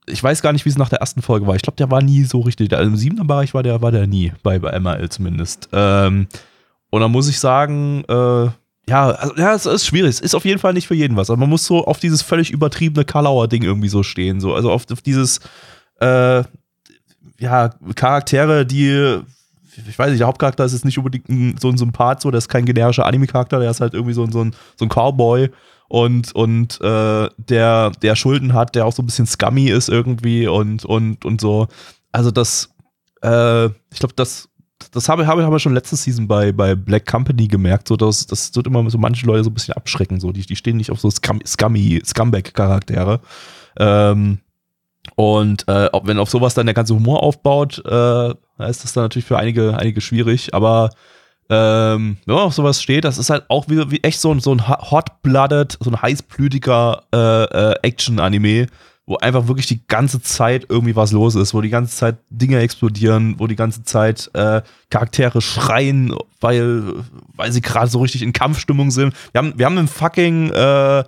ich 0.08 0.24
weiß 0.24 0.42
gar 0.42 0.54
nicht, 0.54 0.66
wie 0.66 0.70
es 0.70 0.78
nach 0.78 0.90
der 0.90 1.02
ersten 1.02 1.22
Folge 1.22 1.46
war. 1.46 1.56
Ich 1.56 1.62
glaube, 1.62 1.78
der 1.78 1.92
war 1.92 2.02
nie 2.02 2.24
so 2.24 2.40
richtig. 2.40 2.70
Der, 2.70 2.82
Im 2.82 2.96
siebener 2.96 3.26
Bereich 3.26 3.54
war 3.54 3.62
der, 3.62 3.84
war 3.84 3.92
der 3.92 4.08
nie, 4.08 4.34
bei, 4.42 4.58
bei 4.58 4.78
MRL 4.80 5.10
zumindest. 5.10 5.70
Ähm, 5.72 6.28
und 6.90 7.02
da 7.02 7.08
muss 7.08 7.30
ich 7.30 7.40
sagen, 7.40 8.04
äh, 8.08 8.50
ja, 8.88 9.10
also, 9.12 9.36
ja, 9.38 9.54
es 9.54 9.66
ist 9.66 9.86
schwierig. 9.86 10.10
Es 10.10 10.20
ist 10.20 10.36
auf 10.36 10.46
jeden 10.46 10.60
Fall 10.60 10.74
nicht 10.74 10.88
für 10.88 10.96
jeden 10.96 11.16
was. 11.16 11.30
Aber 11.30 11.40
man 11.40 11.50
muss 11.50 11.66
so 11.66 11.86
auf 11.86 12.00
dieses 12.00 12.22
völlig 12.22 12.52
übertriebene 12.52 13.06
Kalauer 13.06 13.48
Ding 13.48 13.64
irgendwie 13.64 13.90
so 13.90 14.04
stehen. 14.04 14.40
So. 14.42 14.54
Also 14.54 14.72
auf, 14.72 14.86
auf 14.92 15.02
dieses, 15.02 15.40
äh, 16.00 16.44
ja, 17.40 17.70
Charaktere, 17.96 18.66
die, 18.66 19.20
ich 19.88 19.98
weiß 19.98 20.10
nicht, 20.10 20.20
der 20.20 20.28
Hauptcharakter 20.28 20.66
ist 20.66 20.74
jetzt 20.74 20.86
nicht 20.86 20.98
unbedingt 20.98 21.30
ein, 21.30 21.56
so 21.60 21.70
ein 21.70 21.78
Sympath, 21.78 22.22
so, 22.22 22.30
der 22.32 22.38
ist 22.40 22.50
kein 22.50 22.66
generischer 22.66 23.06
Anime-Charakter, 23.06 23.60
der 23.60 23.72
ist 23.72 23.82
halt 23.82 23.94
irgendwie 23.94 24.14
so, 24.14 24.24
ein- 24.24 24.32
so, 24.32 24.42
ein, 24.44 24.54
so 24.78 24.86
ein 24.86 24.90
Cowboy 24.90 25.50
und, 25.88 26.34
und 26.36 26.80
äh, 26.82 27.30
der, 27.38 27.92
der 28.02 28.16
Schulden 28.16 28.54
hat, 28.54 28.76
der 28.76 28.86
auch 28.86 28.94
so 28.94 29.02
ein 29.02 29.06
bisschen 29.06 29.26
scummy 29.28 29.70
ist 29.70 29.90
irgendwie 29.90 30.48
und, 30.48 30.86
und, 30.86 31.24
und 31.26 31.40
so. 31.42 31.68
Also 32.12 32.32
das, 32.32 32.70
äh, 33.22 33.66
ich 33.66 34.00
glaube, 34.00 34.14
das 34.16 34.50
das 34.94 35.10
habe, 35.10 35.28
habe, 35.28 35.44
habe 35.44 35.58
ich 35.58 35.64
schon 35.64 35.74
letzte 35.74 35.96
Season 35.96 36.28
bei, 36.28 36.52
bei 36.52 36.76
Black 36.76 37.06
Company 37.06 37.48
gemerkt, 37.48 37.88
so 37.88 37.98
dass 37.98 38.26
das 38.28 38.56
wird 38.56 38.68
immer 38.68 38.88
so 38.90 38.98
manche 38.98 39.26
Leute 39.26 39.44
so 39.44 39.50
ein 39.50 39.54
bisschen 39.54 39.74
abschrecken, 39.74 40.20
so. 40.20 40.32
Die, 40.32 40.46
die 40.46 40.56
stehen 40.56 40.78
nicht 40.78 40.92
auf 40.92 41.00
so 41.00 41.10
Scum, 41.10 41.40
Scummy, 41.46 42.02
Scumbag-Charaktere. 42.06 43.20
Ähm, 43.78 44.40
und 45.16 45.68
äh, 45.68 45.90
wenn 46.04 46.20
auf 46.20 46.30
sowas 46.30 46.54
dann 46.54 46.68
der 46.68 46.76
ganze 46.76 46.96
Humor 46.96 47.24
aufbaut, 47.24 47.82
äh, 47.86 48.30
ist 48.70 48.84
das 48.84 48.94
dann 48.94 49.06
natürlich 49.06 49.26
für 49.26 49.38
einige, 49.38 49.78
einige 49.78 50.00
schwierig, 50.00 50.54
aber 50.54 50.92
ähm, 51.50 52.18
wenn 52.26 52.36
man 52.36 52.46
auf 52.46 52.54
sowas 52.54 52.82
steht, 52.82 53.04
das 53.04 53.18
ist 53.18 53.30
halt 53.30 53.44
auch 53.50 53.68
wie, 53.68 53.92
wie 53.92 54.04
echt 54.04 54.20
so 54.20 54.32
ein, 54.34 54.40
so 54.40 54.54
ein 54.54 54.68
hot-blooded, 54.68 55.78
so 55.80 55.90
ein 55.90 56.02
heißblütiger 56.02 57.04
äh, 57.14 57.44
äh, 57.44 57.76
Action-Anime, 57.82 58.68
wo 59.06 59.18
einfach 59.18 59.48
wirklich 59.48 59.68
die 59.68 59.86
ganze 59.88 60.22
Zeit 60.22 60.68
irgendwie 60.70 60.96
was 60.96 61.12
los 61.12 61.36
ist, 61.36 61.54
wo 61.54 61.62
die 61.62 61.70
ganze 61.70 61.96
Zeit 61.96 62.18
Dinge 62.30 62.60
explodieren, 62.60 63.36
wo 63.38 63.48
die 63.48 63.56
ganze 63.56 63.84
Zeit 63.84 64.30
äh, 64.34 64.62
Charaktere 64.90 65.42
schreien, 65.42 66.16
weil, 66.40 66.84
weil 67.36 67.52
sie 67.52 67.62
gerade 67.62 67.88
so 67.88 68.00
richtig 68.00 68.22
in 68.22 68.32
Kampfstimmung 68.32 68.92
sind. 68.92 69.14
Wir 69.34 69.40
haben, 69.40 69.54
wir 69.58 69.66
haben 69.66 69.78
einen 69.78 69.90
fucking, 69.90 70.52
äh, 70.52 71.04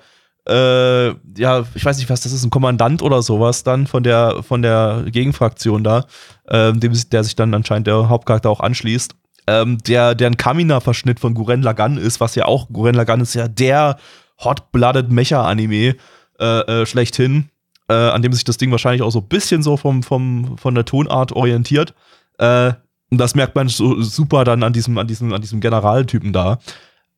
äh, 0.48 1.16
ja, 1.38 1.66
ich 1.74 1.86
weiß 1.86 1.98
nicht, 1.98 2.10
was 2.10 2.22
das 2.22 2.34
ist, 2.34 2.44
ein 2.44 2.50
Kommandant 2.50 3.02
oder 3.02 3.22
sowas 3.22 3.64
dann 3.64 3.88
von 3.88 4.04
der, 4.04 4.44
von 4.44 4.62
der 4.62 5.06
Gegenfraktion 5.08 5.84
da, 5.84 6.06
ähm, 6.50 6.82
dem, 6.82 6.94
der 7.12 7.24
sich 7.24 7.36
dann 7.36 7.54
anscheinend 7.54 7.88
der 7.88 8.10
Hauptcharakter 8.10 8.50
auch 8.50 8.60
anschließt. 8.60 9.16
Ähm, 9.48 9.78
der, 9.88 10.16
der 10.16 10.28
ein 10.28 10.38
Kamina-Verschnitt 10.38 11.20
von 11.20 11.34
Guren 11.34 11.62
Lagann 11.62 11.98
ist, 11.98 12.20
was 12.20 12.36
ja 12.36 12.46
auch, 12.46 12.68
Guren 12.70 12.96
Lagann 12.96 13.22
ist 13.22 13.36
ja 13.36 13.48
der 13.48 13.98
hot-blooded 14.44 15.12
Mecha-Anime 15.12 15.96
äh, 16.40 16.82
äh, 16.82 16.86
schlechthin, 16.86 17.50
äh, 17.90 17.94
an 17.94 18.22
dem 18.22 18.34
sich 18.34 18.44
das 18.44 18.58
Ding 18.58 18.72
wahrscheinlich 18.72 19.02
auch 19.02 19.12
so 19.12 19.20
ein 19.20 19.28
bisschen 19.28 19.64
so 19.64 19.78
vom, 19.78 20.04
vom, 20.04 20.58
von 20.58 20.76
der 20.76 20.86
Tonart 20.86 21.32
orientiert. 21.32 21.94
Äh, 22.38 22.74
und 23.12 23.20
das 23.20 23.36
merkt 23.36 23.56
man 23.56 23.68
so 23.68 24.02
super 24.02 24.44
dann 24.44 24.64
an 24.64 24.74
diesem, 24.74 24.98
an 24.98 25.08
diesem, 25.08 25.34
an 25.34 25.42
diesem 25.42 25.60
Generaltypen 25.62 26.34
da. 26.34 26.60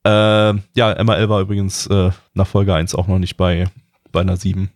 Äh, 0.04 0.54
ja, 0.76 1.04
MRL 1.04 1.30
war 1.30 1.42
übrigens 1.42 1.88
äh, 1.88 2.12
nach 2.34 2.48
Folge 2.48 2.74
1 2.74 2.96
auch 2.96 3.08
noch 3.08 3.20
nicht 3.20 3.38
bei, 3.38 3.68
bei 4.12 4.22
einer 4.22 4.38
7. 4.38 4.70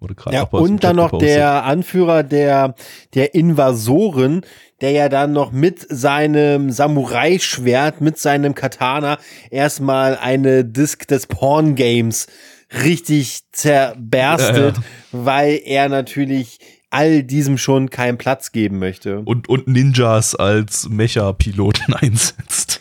Wurde 0.00 0.14
gerade 0.14 0.36
Ja, 0.36 0.42
und 0.44 0.84
dann 0.84 0.96
noch 0.96 1.06
gepostet. 1.06 1.30
der 1.30 1.64
Anführer 1.64 2.22
der, 2.22 2.74
der 3.14 3.34
Invasoren, 3.34 4.42
der 4.80 4.92
ja 4.92 5.08
dann 5.08 5.32
noch 5.32 5.50
mit 5.50 5.84
seinem 5.88 6.70
Samurai-Schwert, 6.70 8.00
mit 8.00 8.16
seinem 8.16 8.54
Katana 8.54 9.18
erstmal 9.50 10.16
eine 10.16 10.64
Disc 10.64 11.08
des 11.08 11.26
Porn-Games 11.26 12.28
richtig 12.72 13.40
zerberstet, 13.52 14.76
Ja, 14.76 14.82
weil 15.12 15.60
er 15.64 15.88
natürlich 15.88 16.58
all 16.90 17.22
diesem 17.22 17.58
schon 17.58 17.90
keinen 17.90 18.18
Platz 18.18 18.52
geben 18.52 18.78
möchte. 18.78 19.20
Und, 19.20 19.48
und 19.48 19.68
Ninjas 19.68 20.34
als 20.34 20.88
Mecha-Piloten 20.88 21.92
einsetzt. 21.94 22.80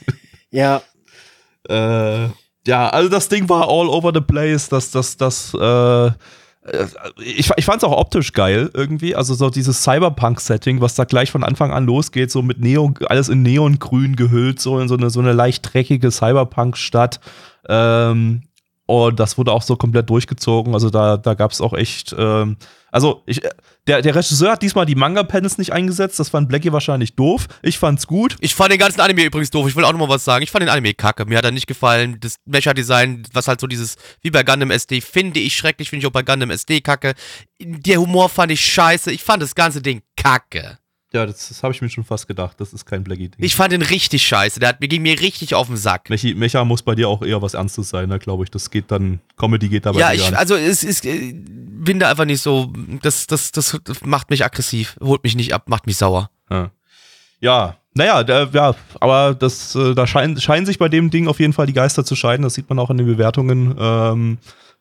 Ja, 0.51 0.81
Äh, 1.69 2.29
ja, 2.65 2.89
also 2.89 3.09
das 3.09 3.29
Ding 3.29 3.47
war 3.49 3.63
all 3.69 3.87
over 3.87 4.11
the 4.13 4.21
place. 4.21 4.69
Das, 4.69 4.91
das, 4.91 5.15
das, 5.17 5.53
äh, 5.53 6.07
ich, 7.21 7.49
ich 7.55 7.65
fand 7.65 7.77
es 7.77 7.83
auch 7.83 7.97
optisch 7.97 8.33
geil 8.33 8.69
irgendwie. 8.73 9.15
Also 9.15 9.33
so 9.33 9.49
dieses 9.49 9.83
Cyberpunk-Setting, 9.83 10.81
was 10.81 10.95
da 10.95 11.05
gleich 11.05 11.31
von 11.31 11.43
Anfang 11.43 11.71
an 11.71 11.85
losgeht, 11.85 12.29
so 12.31 12.41
mit 12.41 12.59
Neon, 12.59 12.95
alles 13.07 13.29
in 13.29 13.41
Neongrün 13.41 14.15
gehüllt, 14.17 14.59
so 14.59 14.79
in 14.79 14.87
so 14.89 14.95
eine, 14.97 15.09
so 15.09 15.19
eine 15.21 15.31
leicht 15.33 15.73
dreckige 15.73 16.11
Cyberpunk-Stadt. 16.11 17.19
Ähm, 17.69 18.43
und 18.87 19.19
das 19.19 19.37
wurde 19.37 19.51
auch 19.51 19.61
so 19.61 19.75
komplett 19.75 20.09
durchgezogen. 20.09 20.73
Also 20.73 20.89
da, 20.89 21.17
da 21.17 21.33
gab 21.33 21.51
es 21.51 21.59
auch 21.59 21.73
echt, 21.73 22.15
ähm, 22.17 22.55
also 22.89 23.21
ich, 23.25 23.41
der, 23.85 24.01
der 24.01 24.15
Regisseur 24.15 24.53
hat 24.53 24.61
diesmal 24.61 24.85
die 24.85 24.95
Manga-Panels 24.95 25.57
nicht 25.57 25.73
eingesetzt. 25.73 26.17
Das 26.21 26.29
fand 26.29 26.47
Blackie 26.47 26.71
wahrscheinlich 26.71 27.13
doof. 27.13 27.47
Ich 27.61 27.77
fand's 27.79 28.07
gut. 28.07 28.37
Ich 28.39 28.55
fand 28.55 28.71
den 28.71 28.79
ganzen 28.79 29.01
Anime 29.01 29.25
übrigens 29.25 29.49
doof. 29.49 29.67
Ich 29.67 29.75
will 29.75 29.83
auch 29.83 29.91
noch 29.91 29.99
mal 29.99 30.07
was 30.07 30.23
sagen. 30.23 30.41
Ich 30.41 30.51
fand 30.51 30.61
den 30.61 30.69
Anime 30.69 30.93
kacke. 30.93 31.25
Mir 31.25 31.37
hat 31.37 31.43
er 31.43 31.51
nicht 31.51 31.67
gefallen. 31.67 32.17
Das 32.21 32.37
Mecha-Design, 32.45 33.23
was 33.33 33.49
halt 33.49 33.59
so 33.59 33.67
dieses, 33.67 33.97
wie 34.21 34.31
bei 34.31 34.43
Gundam 34.43 34.71
SD, 34.71 35.01
finde 35.01 35.41
ich 35.41 35.57
schrecklich. 35.57 35.89
Finde 35.89 36.03
ich 36.03 36.07
auch 36.07 36.13
bei 36.13 36.23
Gundam 36.23 36.49
SD 36.49 36.79
kacke. 36.79 37.13
Der 37.59 37.99
Humor 37.99 38.29
fand 38.29 38.53
ich 38.53 38.61
scheiße. 38.61 39.11
Ich 39.11 39.21
fand 39.21 39.43
das 39.43 39.53
ganze 39.53 39.81
Ding 39.81 40.01
kacke. 40.15 40.79
Ja, 41.17 41.25
das, 41.25 41.49
das 41.49 41.63
habe 41.63 41.73
ich 41.73 41.81
mir 41.81 41.89
schon 41.89 42.03
fast 42.03 42.27
gedacht. 42.27 42.59
Das 42.59 42.73
ist 42.73 42.85
kein 42.85 43.03
Blackie-Ding. 43.03 43.43
Ich 43.43 43.55
fand 43.55 43.71
den 43.71 43.81
richtig 43.81 44.25
scheiße. 44.25 44.59
Der 44.59 44.69
hat, 44.69 44.81
mir 44.81 44.87
ging 44.87 45.01
mir 45.01 45.19
richtig 45.19 45.55
auf 45.55 45.67
den 45.67 45.77
Sack. 45.77 46.09
Mechi, 46.09 46.35
Mecha 46.35 46.63
muss 46.63 46.83
bei 46.83 46.93
dir 46.93 47.09
auch 47.09 47.23
eher 47.23 47.41
was 47.41 47.55
Ernstes 47.55 47.89
sein, 47.89 48.09
ne, 48.09 48.19
glaube 48.19 48.43
ich. 48.43 48.51
Das 48.51 48.69
geht 48.69 48.91
dann, 48.91 49.19
Comedy 49.35 49.67
geht 49.67 49.85
dabei 49.87 49.99
Ja, 49.99 50.13
ich, 50.13 50.27
an. 50.27 50.35
also 50.35 50.55
es 50.55 50.83
ist, 50.83 51.05
äh, 51.05 51.33
bin 51.33 51.99
da 51.99 52.11
einfach 52.11 52.25
nicht 52.25 52.41
so, 52.41 52.71
das, 53.01 53.25
das, 53.25 53.51
das 53.51 53.79
macht 54.03 54.29
mich 54.29 54.45
aggressiv, 54.45 54.95
holt 55.01 55.23
mich 55.23 55.35
nicht 55.35 55.53
ab, 55.53 55.67
macht 55.67 55.87
mich 55.87 55.97
sauer. 55.97 56.29
Ja, 56.51 56.71
ja 57.39 57.77
naja, 57.97 58.23
der, 58.23 58.47
ja, 58.53 58.75
aber 58.99 59.33
das, 59.33 59.75
äh, 59.75 59.95
da 59.95 60.05
scheinen, 60.05 60.39
scheinen 60.39 60.65
sich 60.67 60.77
bei 60.77 60.87
dem 60.87 61.09
Ding 61.09 61.27
auf 61.27 61.39
jeden 61.39 61.53
Fall 61.53 61.65
die 61.65 61.73
Geister 61.73 62.05
zu 62.05 62.15
scheiden. 62.15 62.43
Das 62.43 62.53
sieht 62.53 62.69
man 62.69 62.77
auch 62.77 62.91
in 62.91 62.97
den 62.97 63.07
Bewertungen. 63.07 63.75
Ähm, 63.79 64.37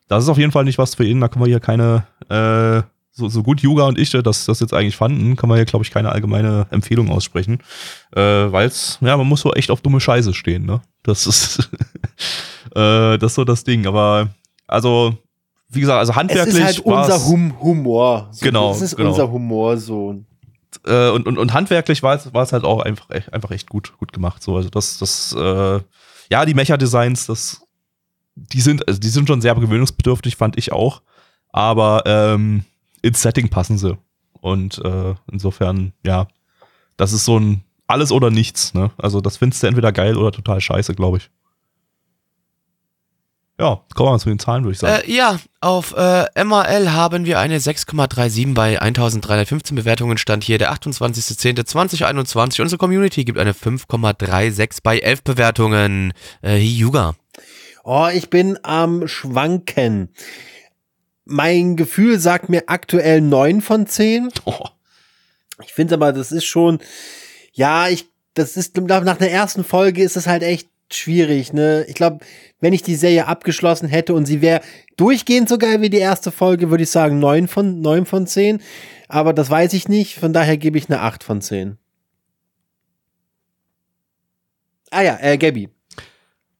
das 0.07 0.23
ist 0.23 0.29
auf 0.29 0.37
jeden 0.37 0.51
Fall 0.51 0.63
nicht 0.63 0.77
was 0.77 0.95
für 0.95 1.03
ihn. 1.03 1.19
Da 1.19 1.27
können 1.27 1.43
wir 1.43 1.49
hier 1.49 1.59
keine, 1.59 2.05
äh, 2.29 2.87
so, 3.17 3.27
so 3.29 3.43
gut 3.43 3.61
Yuga 3.61 3.83
und 3.85 3.97
ich 3.97 4.11
das, 4.11 4.45
das 4.45 4.59
jetzt 4.59 4.73
eigentlich 4.73 4.95
fanden, 4.95 5.35
kann 5.35 5.49
man 5.49 5.57
hier, 5.57 5.65
glaube 5.65 5.83
ich, 5.83 5.91
keine 5.91 6.11
allgemeine 6.11 6.67
Empfehlung 6.69 7.09
aussprechen. 7.09 7.59
Äh, 8.15 8.21
Weil 8.21 8.67
es, 8.67 8.97
ja, 9.01 9.17
man 9.17 9.27
muss 9.27 9.41
so 9.41 9.53
echt 9.53 9.71
auf 9.71 9.81
dumme 9.81 9.99
Scheiße 9.99 10.33
stehen, 10.33 10.65
ne? 10.65 10.81
Das 11.03 11.25
ist, 11.27 11.69
äh, 12.75 13.17
das 13.17 13.31
ist 13.31 13.35
so 13.35 13.43
das 13.43 13.63
Ding. 13.63 13.87
Aber, 13.87 14.29
also, 14.67 15.17
wie 15.69 15.79
gesagt, 15.81 15.99
also 15.99 16.11
es 16.11 16.15
handwerklich. 16.15 16.55
ist 16.55 16.63
halt 16.63 16.79
unser 16.81 17.25
hum 17.25 17.59
Humor. 17.59 18.29
So, 18.31 18.45
Genau, 18.45 18.69
Das 18.69 18.81
ist 18.81 18.95
genau. 18.95 19.09
unser 19.09 19.31
Humor 19.31 19.77
so. 19.77 20.23
äh, 20.85 21.09
und, 21.09 21.27
und, 21.27 21.37
und 21.37 21.53
handwerklich 21.53 22.03
war 22.03 22.15
es, 22.15 22.33
war 22.33 22.43
es 22.43 22.53
halt 22.53 22.63
auch 22.63 22.81
einfach, 22.81 23.09
echt- 23.09 23.33
einfach 23.33 23.51
echt 23.51 23.69
gut, 23.69 23.97
gut 23.97 24.13
gemacht. 24.13 24.43
So, 24.43 24.55
also 24.55 24.69
das, 24.69 24.97
das, 24.99 25.33
äh, 25.37 25.79
ja, 26.29 26.45
die 26.45 26.53
Mecha-Designs, 26.53 27.25
das, 27.25 27.61
die 28.35 28.61
sind, 28.61 28.87
also 28.87 28.99
die 28.99 29.09
sind 29.09 29.27
schon 29.27 29.41
sehr 29.41 29.55
gewöhnungsbedürftig, 29.55 30.35
fand 30.35 30.57
ich 30.57 30.71
auch. 30.71 31.01
Aber 31.51 32.03
ähm, 32.05 32.65
ins 33.07 33.21
Setting 33.21 33.49
passen 33.49 33.77
sie. 33.77 33.97
Und 34.39 34.83
äh, 34.83 35.15
insofern, 35.31 35.93
ja, 36.05 36.27
das 36.95 37.13
ist 37.13 37.25
so 37.25 37.39
ein 37.39 37.63
alles 37.87 38.11
oder 38.11 38.29
nichts, 38.29 38.73
ne? 38.73 38.91
Also 38.97 39.21
das 39.21 39.37
findest 39.37 39.63
du 39.63 39.67
entweder 39.67 39.91
geil 39.91 40.17
oder 40.17 40.31
total 40.31 40.59
scheiße, 40.59 40.93
glaube 40.93 41.17
ich. 41.17 41.29
Ja, 43.59 43.81
kommen 43.95 44.09
wir 44.09 44.11
mal 44.11 44.19
zu 44.19 44.29
den 44.29 44.37
Zahlen, 44.37 44.63
würde 44.63 44.73
ich 44.73 44.79
sagen. 44.79 45.01
Äh, 45.03 45.11
ja, 45.11 45.39
auf 45.61 45.95
äh, 45.97 46.25
MAL 46.43 46.91
haben 46.93 47.25
wir 47.25 47.39
eine 47.39 47.57
6,37 47.57 48.53
bei 48.53 48.79
1315 48.79 49.75
Bewertungen. 49.75 50.19
Stand 50.19 50.43
hier 50.43 50.59
der 50.59 50.71
28.10.2021. 50.73 52.61
Unsere 52.61 52.77
Community 52.77 53.25
gibt 53.25 53.39
eine 53.39 53.53
5,36 53.53 54.79
bei 54.83 54.99
11 54.99 55.23
Bewertungen. 55.23 56.13
Äh, 56.43 56.59
Hyuga. 56.59 57.15
Oh, 57.83 58.07
ich 58.13 58.29
bin 58.29 58.59
am 58.61 59.07
Schwanken. 59.07 60.09
Mein 61.29 61.75
Gefühl 61.75 62.19
sagt 62.19 62.49
mir 62.49 62.63
aktuell 62.67 63.21
9 63.21 63.61
von 63.61 63.85
10. 63.85 64.29
Oh. 64.45 64.65
Ich 65.63 65.73
finde 65.73 65.95
aber, 65.95 66.13
das 66.13 66.31
ist 66.31 66.45
schon, 66.45 66.79
ja, 67.51 67.89
ich, 67.89 68.05
das 68.33 68.55
ist, 68.57 68.77
nach 68.77 69.17
der 69.17 69.31
ersten 69.31 69.63
Folge 69.63 70.03
ist 70.03 70.15
es 70.15 70.27
halt 70.27 70.43
echt 70.43 70.69
schwierig, 70.91 71.51
ne? 71.51 71.85
Ich 71.87 71.95
glaube, 71.95 72.19
wenn 72.59 72.73
ich 72.73 72.81
die 72.81 72.95
Serie 72.95 73.27
abgeschlossen 73.27 73.87
hätte 73.87 74.13
und 74.13 74.25
sie 74.25 74.41
wäre 74.41 74.61
durchgehend 74.95 75.49
so 75.49 75.57
geil 75.57 75.81
wie 75.81 75.89
die 75.89 75.97
erste 75.97 76.31
Folge, 76.31 76.69
würde 76.69 76.83
ich 76.83 76.89
sagen 76.89 77.19
9 77.19 77.47
von, 77.47 77.81
9 77.81 78.05
von 78.05 78.27
10. 78.27 78.61
Aber 79.07 79.33
das 79.33 79.49
weiß 79.49 79.73
ich 79.73 79.87
nicht, 79.87 80.15
von 80.15 80.33
daher 80.33 80.57
gebe 80.57 80.77
ich 80.77 80.89
eine 80.89 81.01
8 81.01 81.23
von 81.23 81.41
10. 81.41 81.77
Ah 84.91 85.01
ja, 85.01 85.17
äh, 85.19 85.37
Gabby. 85.37 85.69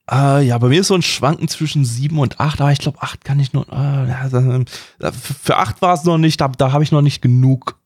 Äh, 0.10 0.46
ja, 0.46 0.58
bei 0.58 0.70
mir 0.70 0.82
ist 0.82 0.88
so 0.88 0.96
ein 0.96 1.02
Schwanken 1.02 1.48
zwischen 1.48 1.84
7 1.84 2.18
und 2.18 2.40
8, 2.40 2.62
aber 2.62 2.72
ich 2.72 2.80
glaube, 2.80 3.02
8 3.02 3.26
kann 3.26 3.40
ich 3.40 3.54
nur. 3.54 3.68
Äh, 3.68 4.30
das, 4.30 4.34
äh, 4.34 5.12
für 5.12 5.58
8 5.58 5.82
war 5.82 5.94
es 5.94 6.04
noch 6.06 6.18
nicht, 6.18 6.40
da, 6.40 6.48
da 6.48 6.72
habe 6.72 6.84
ich 6.84 6.92
noch 6.92 7.02
nicht 7.02 7.22
genug. 7.22 7.78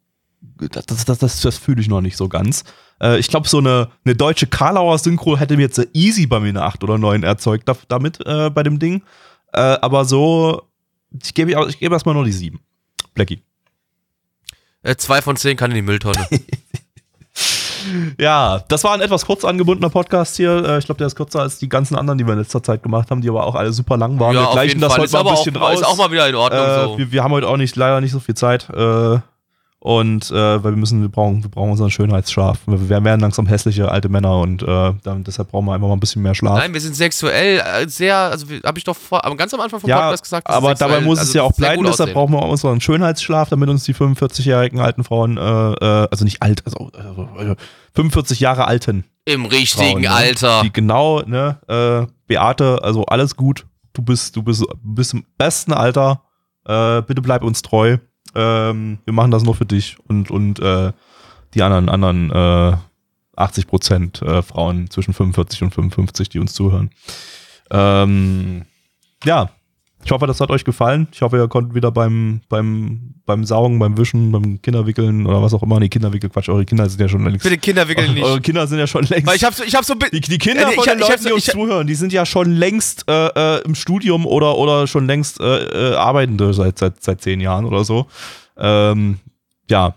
Das, 0.60 0.86
das, 0.86 1.06
das, 1.06 1.18
das, 1.18 1.42
das 1.42 1.58
fühle 1.58 1.82
ich 1.82 1.88
noch 1.88 2.02
nicht 2.02 2.18
so 2.18 2.30
ganz. 2.30 2.64
Äh, 3.02 3.18
ich 3.18 3.28
glaube, 3.28 3.48
so 3.48 3.58
eine, 3.58 3.90
eine 4.06 4.16
deutsche 4.16 4.46
Karlauer 4.46 5.00
Synchro 5.00 5.38
hätte 5.38 5.56
mir 5.56 5.64
jetzt 5.64 5.82
easy 5.94 6.28
bei 6.28 6.40
mir 6.40 6.50
eine 6.50 6.64
8 6.64 6.84
oder 6.84 7.00
9 7.00 7.24
erzeugt 7.24 7.68
da, 7.68 7.76
damit 7.88 8.24
äh, 8.26 8.52
bei 8.52 8.62
dem 8.62 8.78
Ding. 8.78 9.02
Äh, 9.54 9.60
aber 9.60 10.06
so, 10.06 10.62
ich 11.24 11.34
gebe 11.34 11.52
ich 11.70 11.80
gebe 11.80 11.96
erstmal 11.96 12.14
nur 12.14 12.26
die 12.26 12.32
7. 12.32 12.60
Blackie. 13.16 13.42
Zwei 14.98 15.22
von 15.22 15.36
zehn 15.36 15.58
kann 15.58 15.70
in 15.72 15.76
die 15.76 15.82
Mülltonne. 15.84 16.28
Ja, 18.20 18.62
das 18.68 18.84
war 18.84 18.94
ein 18.94 19.02
etwas 19.02 19.26
kurz 19.26 19.44
angebundener 19.46 19.90
Podcast 19.90 20.36
hier. 20.38 20.64
Äh, 20.66 20.78
Ich 20.80 20.86
glaube, 20.86 20.98
der 21.00 21.08
ist 21.08 21.16
kürzer 21.16 21.42
als 21.42 21.60
die 21.60 21.70
ganzen 21.70 21.96
anderen, 21.96 22.18
die 22.18 22.26
wir 22.26 22.34
in 22.34 22.40
letzter 22.40 22.62
Zeit 22.64 22.84
gemacht 22.84 23.10
haben, 23.12 23.22
die 23.22 23.30
aber 23.30 23.46
auch 23.46 23.56
alle 23.56 23.72
super 23.74 23.98
lang 23.98 24.20
waren. 24.20 24.36
ja, 24.36 24.42
wir 24.44 24.52
gleichen 24.52 24.80
das 24.82 24.94
Fall. 24.94 25.02
heute 25.02 25.06
Ist 25.06 25.14
mal 25.14 25.28
ein 25.28 25.36
bisschen 25.36 25.58
auch, 25.58 25.62
raus. 25.62 25.80
ist 25.82 25.86
auch 25.88 25.98
mal 25.98 26.12
wieder 26.12 26.28
in 26.30 26.36
Ordnung 26.36 26.62
äh, 26.64 26.84
so. 26.86 26.98
wir, 26.98 27.12
wir 27.12 27.24
haben 27.24 27.32
heute 27.32 27.48
auch 27.48 27.58
nicht 27.58 27.76
leider 27.76 28.02
nicht 28.02 28.12
so 28.12 28.20
viel 28.20 28.36
Zeit. 28.36 28.70
Äh, 28.70 29.20
und 29.84 30.30
äh, 30.30 30.64
weil 30.64 30.74
wir 30.74 30.78
müssen, 30.78 31.02
wir 31.02 31.10
brauchen, 31.10 31.42
wir 31.42 31.50
brauchen 31.50 31.72
unseren 31.72 31.90
Schönheitsschlaf. 31.90 32.60
Wir, 32.68 33.04
werden 33.04 33.20
langsam 33.20 33.48
hässliche 33.48 33.90
alte 33.90 34.10
Männer 34.10 34.38
und 34.38 34.62
äh, 34.62 34.94
dann, 35.02 35.24
deshalb 35.24 35.50
brauchen 35.50 35.66
wir 35.66 35.74
einfach 35.74 35.88
mal 35.88 35.96
ein 35.96 36.00
bisschen 36.00 36.22
mehr 36.22 36.36
Schlaf. 36.36 36.60
Nein, 36.60 36.72
wir 36.76 36.82
sind 36.82 36.96
sexuell 36.96 37.60
äh, 37.60 37.90
sehr, 37.90 38.16
also 38.16 38.46
habe 38.64 38.78
ich 38.78 38.84
doch 38.84 38.96
vor, 38.96 39.22
ganz 39.36 39.52
am 39.56 39.60
Anfang 39.60 39.80
vom 39.80 39.90
ja, 39.90 40.02
Podcast 40.02 40.22
gesagt. 40.22 40.48
aber 40.48 40.70
sexuell, 40.70 40.92
dabei 40.92 41.04
muss 41.04 41.18
also 41.18 41.30
es 41.30 41.34
ja 41.34 41.42
auch 41.42 41.54
bleiben, 41.54 41.84
deshalb 41.84 42.14
brauchen 42.14 42.32
wir 42.32 42.44
auch 42.44 42.52
unseren 42.52 42.80
Schönheitsschlaf, 42.80 43.50
damit 43.50 43.70
uns 43.70 43.84
die 43.84 43.96
45-jährigen 43.96 44.80
alten 44.80 45.04
Frauen, 45.04 45.38
äh, 45.38 45.42
äh, 45.42 46.08
also 46.12 46.26
nicht 46.26 46.44
alt, 46.44 46.62
also 46.64 46.92
äh, 47.40 47.56
45 47.96 48.40
Jahre 48.40 48.68
alten 48.68 49.06
Im 49.26 49.46
richtigen 49.46 49.90
Frauen, 49.90 50.02
ne? 50.02 50.12
Alter. 50.12 50.62
Die 50.64 50.72
genau, 50.72 51.24
ne, 51.24 51.58
äh, 51.68 52.12
Beate, 52.28 52.84
also 52.84 53.06
alles 53.06 53.36
gut. 53.36 53.66
Du 53.94 54.04
bist, 54.04 54.36
du 54.36 54.44
bist, 54.44 54.62
du 54.62 54.76
bist 54.84 55.16
im 55.16 55.26
besten 55.40 55.74
Alter. 55.74 56.22
Äh, 56.66 57.02
bitte 57.02 57.24
bleib 57.24 57.44
uns 57.44 57.64
treu. 57.64 57.98
Ähm, 58.36 59.00
wir 59.06 59.14
machen 59.14 59.32
das 59.32 59.44
nur 59.44 59.56
für 59.56 59.66
dich 59.66 59.98
und, 60.08 60.32
und 60.32 60.60
äh, 60.60 60.92
die 61.54 61.62
anderen, 61.62 61.90
anderen 61.90 62.32
äh, 62.32 62.78
80 63.36 63.68
Prozent 63.68 64.22
äh, 64.22 64.42
Frauen 64.42 64.90
zwischen 64.90 65.14
45 65.14 65.64
und 65.64 65.74
55, 65.74 66.30
die 66.30 66.40
uns 66.40 66.54
zuhören. 66.54 66.92
Ähm, 67.70 68.66
ja, 69.24 69.50
ich 70.04 70.12
hoffe, 70.12 70.28
das 70.28 70.40
hat 70.42 70.50
euch 70.50 70.64
gefallen. 70.66 71.08
Ich 71.12 71.22
hoffe, 71.22 71.38
ihr 71.38 71.48
konntet 71.48 71.76
wieder 71.76 71.92
beim, 71.92 72.42
beim, 72.50 73.14
beim 73.26 73.44
Saugen, 73.46 73.80
beim 73.80 73.98
Wischen, 73.98 74.32
beim 74.32 74.62
Kinderwickeln 74.62 75.26
oder 75.26 75.42
was 75.42 75.54
auch 75.54 75.64
immer. 75.64 75.80
Nee, 75.80 75.90
Kinderwickel, 75.90 76.30
Quatsch, 76.30 76.50
eure 76.50 76.66
Kinder 76.66 76.90
sind 76.90 77.00
ja 77.02 77.08
schon 77.08 77.24
längst. 77.24 77.44
Bitte 77.44 77.58
Kinder 77.58 77.88
wickeln 77.88 78.14
nicht. 78.14 78.24
Eure 78.24 78.42
Kinder 78.42 78.66
sind 78.68 78.80
ja 78.80 78.88
schon 78.88 79.04
längst. 79.06 79.28
Weil 79.28 79.36
ich 79.36 79.44
habe 79.44 79.56
so, 79.56 79.64
ich 79.64 79.76
hab 79.76 79.86
so, 79.86 79.94
Die, 79.96 80.20
die 80.22 80.38
Kinder 80.38 80.64
Äh, 80.64 80.72
von 80.74 80.84
ich- 80.84 80.90
den 80.90 81.00
ich 81.00 81.04
hab 81.04 81.10
Leuten, 81.12 81.22
so- 81.24 81.30
die 81.30 81.34
uns 81.34 81.48
ich- 81.48 81.54
zuhören, 81.54 81.88
die 81.88 81.96
sind 81.96 82.14
ja 82.14 82.26
schon 82.26 82.52
längst 82.52 83.06
äh, 83.08 83.58
äh, 83.58 83.62
im 83.64 83.76
Studium 83.76 84.26
oder, 84.26 84.58
oder 84.58 84.88
schon 84.88 85.06
längst 85.08 85.40
äh, 85.40 85.92
äh, 85.92 85.96
Arbeitende 85.96 86.54
seit, 86.54 86.80
seit, 86.80 87.04
seit 87.04 87.22
zehn 87.22 87.40
Jahren 87.40 87.66
oder 87.66 87.84
so. 87.84 88.08
Ähm, 88.58 89.20
ja. 89.70 89.96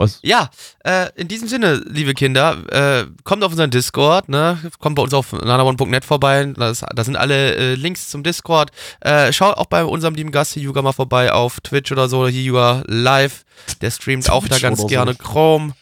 Was? 0.00 0.18
Ja, 0.22 0.48
äh, 0.82 1.10
in 1.14 1.28
diesem 1.28 1.46
Sinne, 1.46 1.82
liebe 1.86 2.14
Kinder, 2.14 2.56
äh, 2.70 3.04
kommt 3.22 3.44
auf 3.44 3.52
unseren 3.52 3.70
Discord, 3.70 4.30
ne? 4.30 4.56
Kommt 4.78 4.96
bei 4.96 5.02
uns 5.02 5.12
auf 5.12 5.34
nanabon.net 5.34 6.06
vorbei. 6.06 6.46
Da 6.56 7.04
sind 7.04 7.16
alle 7.16 7.54
äh, 7.54 7.74
Links 7.74 8.08
zum 8.08 8.22
Discord. 8.22 8.70
Äh, 9.00 9.30
schaut 9.34 9.58
auch 9.58 9.66
bei 9.66 9.84
unserem 9.84 10.14
lieben 10.14 10.30
Gast 10.32 10.54
hier 10.54 10.62
Yuga 10.62 10.80
mal 10.80 10.94
vorbei 10.94 11.30
auf 11.30 11.60
Twitch 11.60 11.92
oder 11.92 12.08
so, 12.08 12.26
hier 12.26 12.42
Yuga 12.42 12.82
live. 12.86 13.44
Der 13.82 13.90
streamt 13.90 14.30
auch 14.30 14.44
da 14.44 14.54
Twitch 14.54 14.62
ganz 14.62 14.78
oder 14.78 14.82
so. 14.84 14.88
gerne 14.88 15.14
Chrome. 15.16 15.74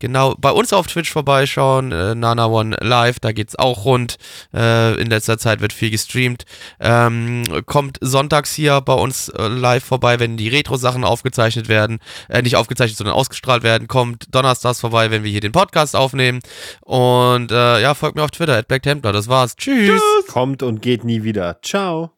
Genau, 0.00 0.36
bei 0.38 0.52
uns 0.52 0.72
auf 0.72 0.86
Twitch 0.86 1.10
vorbeischauen, 1.10 1.90
äh, 1.90 2.14
Nana 2.14 2.46
One 2.46 2.76
Live, 2.80 3.18
da 3.18 3.32
geht's 3.32 3.56
auch 3.56 3.84
rund. 3.84 4.16
Äh, 4.54 4.94
in 5.00 5.08
letzter 5.08 5.38
Zeit 5.38 5.60
wird 5.60 5.72
viel 5.72 5.90
gestreamt. 5.90 6.44
Ähm, 6.78 7.42
kommt 7.66 7.98
sonntags 8.00 8.54
hier 8.54 8.80
bei 8.80 8.92
uns 8.92 9.28
äh, 9.30 9.48
live 9.48 9.84
vorbei, 9.84 10.20
wenn 10.20 10.36
die 10.36 10.48
Retro-Sachen 10.48 11.02
aufgezeichnet 11.02 11.68
werden. 11.68 11.98
Äh, 12.28 12.42
nicht 12.42 12.54
aufgezeichnet, 12.54 12.96
sondern 12.96 13.16
ausgestrahlt 13.16 13.64
werden. 13.64 13.88
Kommt 13.88 14.32
donnerstags 14.32 14.80
vorbei, 14.80 15.10
wenn 15.10 15.24
wir 15.24 15.32
hier 15.32 15.40
den 15.40 15.52
Podcast 15.52 15.96
aufnehmen. 15.96 16.40
Und 16.82 17.50
äh, 17.50 17.80
ja, 17.80 17.94
folgt 17.94 18.16
mir 18.16 18.22
auf 18.22 18.30
Twitter, 18.30 18.56
at 18.56 18.68
Black 18.68 18.84
Templar. 18.84 19.12
Das 19.12 19.26
war's. 19.26 19.56
Tschüss. 19.56 20.00
Kommt 20.28 20.62
und 20.62 20.80
geht 20.80 21.02
nie 21.02 21.24
wieder. 21.24 21.58
Ciao. 21.62 22.17